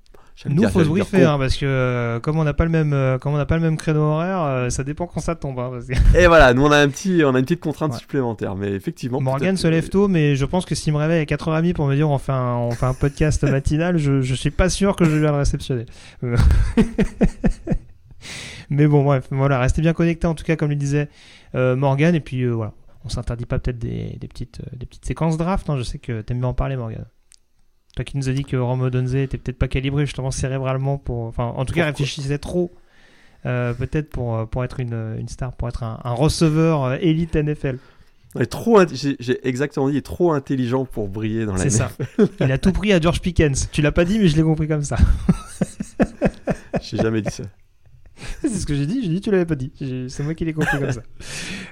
Nous, 0.45 0.55
dire- 0.55 0.69
faut 0.71 0.83
se 0.83 0.87
briefer, 0.89 1.23
hein, 1.23 1.37
parce 1.39 1.57
que 1.57 1.65
euh, 1.65 2.19
comme 2.19 2.37
on 2.37 2.43
n'a 2.43 2.53
pas 2.53 2.63
le 2.65 2.69
même, 2.69 2.93
euh, 2.93 3.17
comme 3.17 3.33
on 3.33 3.37
n'a 3.37 3.45
pas 3.47 3.55
le 3.55 3.61
même 3.63 3.77
créneau 3.77 4.01
horaire, 4.01 4.41
euh, 4.43 4.69
ça 4.69 4.83
dépend 4.83 5.07
quand 5.07 5.19
ça 5.21 5.35
tombe. 5.35 5.59
hein, 5.59 5.69
parce 5.71 5.85
que 5.87 5.93
Et 6.17 6.27
voilà, 6.27 6.53
nous 6.53 6.61
on 6.63 6.71
a 6.71 6.77
un 6.77 6.87
petit, 6.87 7.23
on 7.25 7.33
a 7.35 7.39
une 7.39 7.45
petite 7.45 7.59
contrainte 7.61 7.93
Ouais. 7.93 7.99
supplémentaire, 7.99 8.55
mais 8.55 8.71
effectivement. 8.71 9.19
Morgan 9.19 9.57
se 9.57 9.67
lève 9.67 9.89
tôt, 9.89 10.07
mais 10.07 10.35
je 10.35 10.45
pense 10.45 10.65
que 10.65 10.75
s'il 10.75 10.93
me 10.93 10.97
réveille 10.99 11.21
à 11.21 11.25
4h30 11.25 11.73
pour 11.73 11.87
me 11.87 11.95
dire 11.95 12.09
on 12.09 12.17
fait 12.19 12.31
un, 12.31 12.53
on 12.55 12.71
fait 12.71 12.85
un 12.85 12.93
podcast 12.93 13.43
matinal, 13.49 13.97
je, 13.97 14.21
je 14.21 14.35
suis 14.35 14.51
pas 14.51 14.69
sûr 14.69 14.95
que 14.95 15.03
je 15.03 15.09
vais 15.11 15.27
le 15.27 15.31
réceptionner. 15.31 15.85
Mais 18.69 18.87
bon, 18.87 19.03
bref, 19.03 19.27
voilà, 19.31 19.59
restez 19.59 19.81
bien 19.81 19.93
connectés 19.93 20.27
en 20.27 20.35
tout 20.35 20.43
cas, 20.43 20.55
comme 20.55 20.69
le 20.69 20.75
disait 20.75 21.09
euh, 21.55 21.75
Morgan, 21.75 22.15
et 22.15 22.19
puis 22.19 22.41
euh, 22.43 22.51
voilà, 22.51 22.73
on 23.03 23.09
s'interdit 23.09 23.45
pas 23.45 23.59
peut-être 23.59 23.77
des, 23.79 24.17
des 24.19 24.27
petites, 24.27 24.59
euh, 24.61 24.75
des 24.75 24.85
petites 24.85 25.05
séquences 25.05 25.37
draft, 25.37 25.69
hein, 25.69 25.77
je 25.77 25.83
sais 25.83 25.99
que 25.99 26.21
t'aimes 26.21 26.39
bien 26.39 26.49
en 26.49 26.53
parler, 26.53 26.75
Morgan. 26.75 27.05
Toi 27.95 28.03
qui 28.03 28.17
nous 28.17 28.27
as 28.27 28.33
dit 28.33 28.43
que 28.43 28.57
Romo 28.57 28.89
Donze 28.89 29.15
était 29.15 29.37
peut-être 29.37 29.57
pas 29.57 29.67
calibré 29.69 30.05
justement 30.05 30.29
cérébralement 30.31 30.97
pour. 30.97 31.23
Enfin, 31.25 31.45
en 31.45 31.63
tout 31.63 31.73
cas, 31.73 31.83
Pourquoi 31.83 31.85
réfléchissait 31.85 32.39
trop. 32.39 32.71
euh, 33.45 33.73
peut-être 33.73 34.09
pour, 34.09 34.35
euh, 34.35 34.45
pour 34.45 34.63
être 34.65 34.79
une, 34.81 35.15
une 35.17 35.29
star, 35.29 35.53
pour 35.53 35.69
être 35.69 35.83
un, 35.83 36.01
un 36.03 36.11
receveur 36.13 36.95
élite 37.01 37.35
NFL. 37.35 37.77
Est 38.37 38.47
trop, 38.47 38.81
j'ai 38.91 39.47
exactement 39.47 39.87
dit, 39.87 39.93
il 39.93 39.97
est 39.99 40.01
trop 40.01 40.33
intelligent 40.33 40.83
pour 40.83 41.07
briller 41.07 41.45
dans 41.45 41.53
la 41.53 41.59
C'est 41.59 41.69
ça. 41.69 41.89
Il 42.41 42.51
a 42.51 42.57
tout 42.57 42.73
pris 42.73 42.91
à 42.91 42.99
George 42.99 43.21
Pickens. 43.21 43.69
Tu 43.71 43.81
l'as 43.81 43.93
pas 43.93 44.03
dit, 44.03 44.19
mais 44.19 44.27
je 44.27 44.35
l'ai 44.35 44.43
compris 44.43 44.67
comme 44.67 44.83
ça. 44.83 44.97
J'ai 46.81 46.97
jamais 46.97 47.21
dit 47.21 47.31
ça. 47.31 47.43
C'est 48.41 48.49
ce 48.49 48.65
que 48.65 48.75
j'ai 48.75 48.85
dit. 48.85 49.01
J'ai 49.03 49.09
dit, 49.09 49.21
tu 49.21 49.31
l'avais 49.31 49.45
pas 49.45 49.55
dit. 49.55 49.71
C'est 50.09 50.23
moi 50.23 50.33
qui 50.33 50.45
l'ai 50.45 50.53
compris 50.53 50.79
comme 50.79 50.91
ça. 50.91 51.03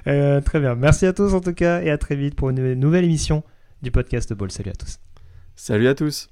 Euh, 0.06 0.42
très 0.42 0.60
bien. 0.60 0.74
Merci 0.74 1.06
à 1.06 1.14
tous 1.14 1.32
en 1.32 1.40
tout 1.40 1.54
cas 1.54 1.80
et 1.80 1.88
à 1.88 1.96
très 1.96 2.14
vite 2.14 2.34
pour 2.34 2.50
une 2.50 2.74
nouvelle 2.74 3.04
émission 3.04 3.42
du 3.80 3.90
podcast 3.90 4.34
Ball. 4.34 4.50
Salut 4.50 4.68
à 4.68 4.74
tous. 4.74 4.98
Salut 5.56 5.88
à 5.88 5.94
tous. 5.94 6.28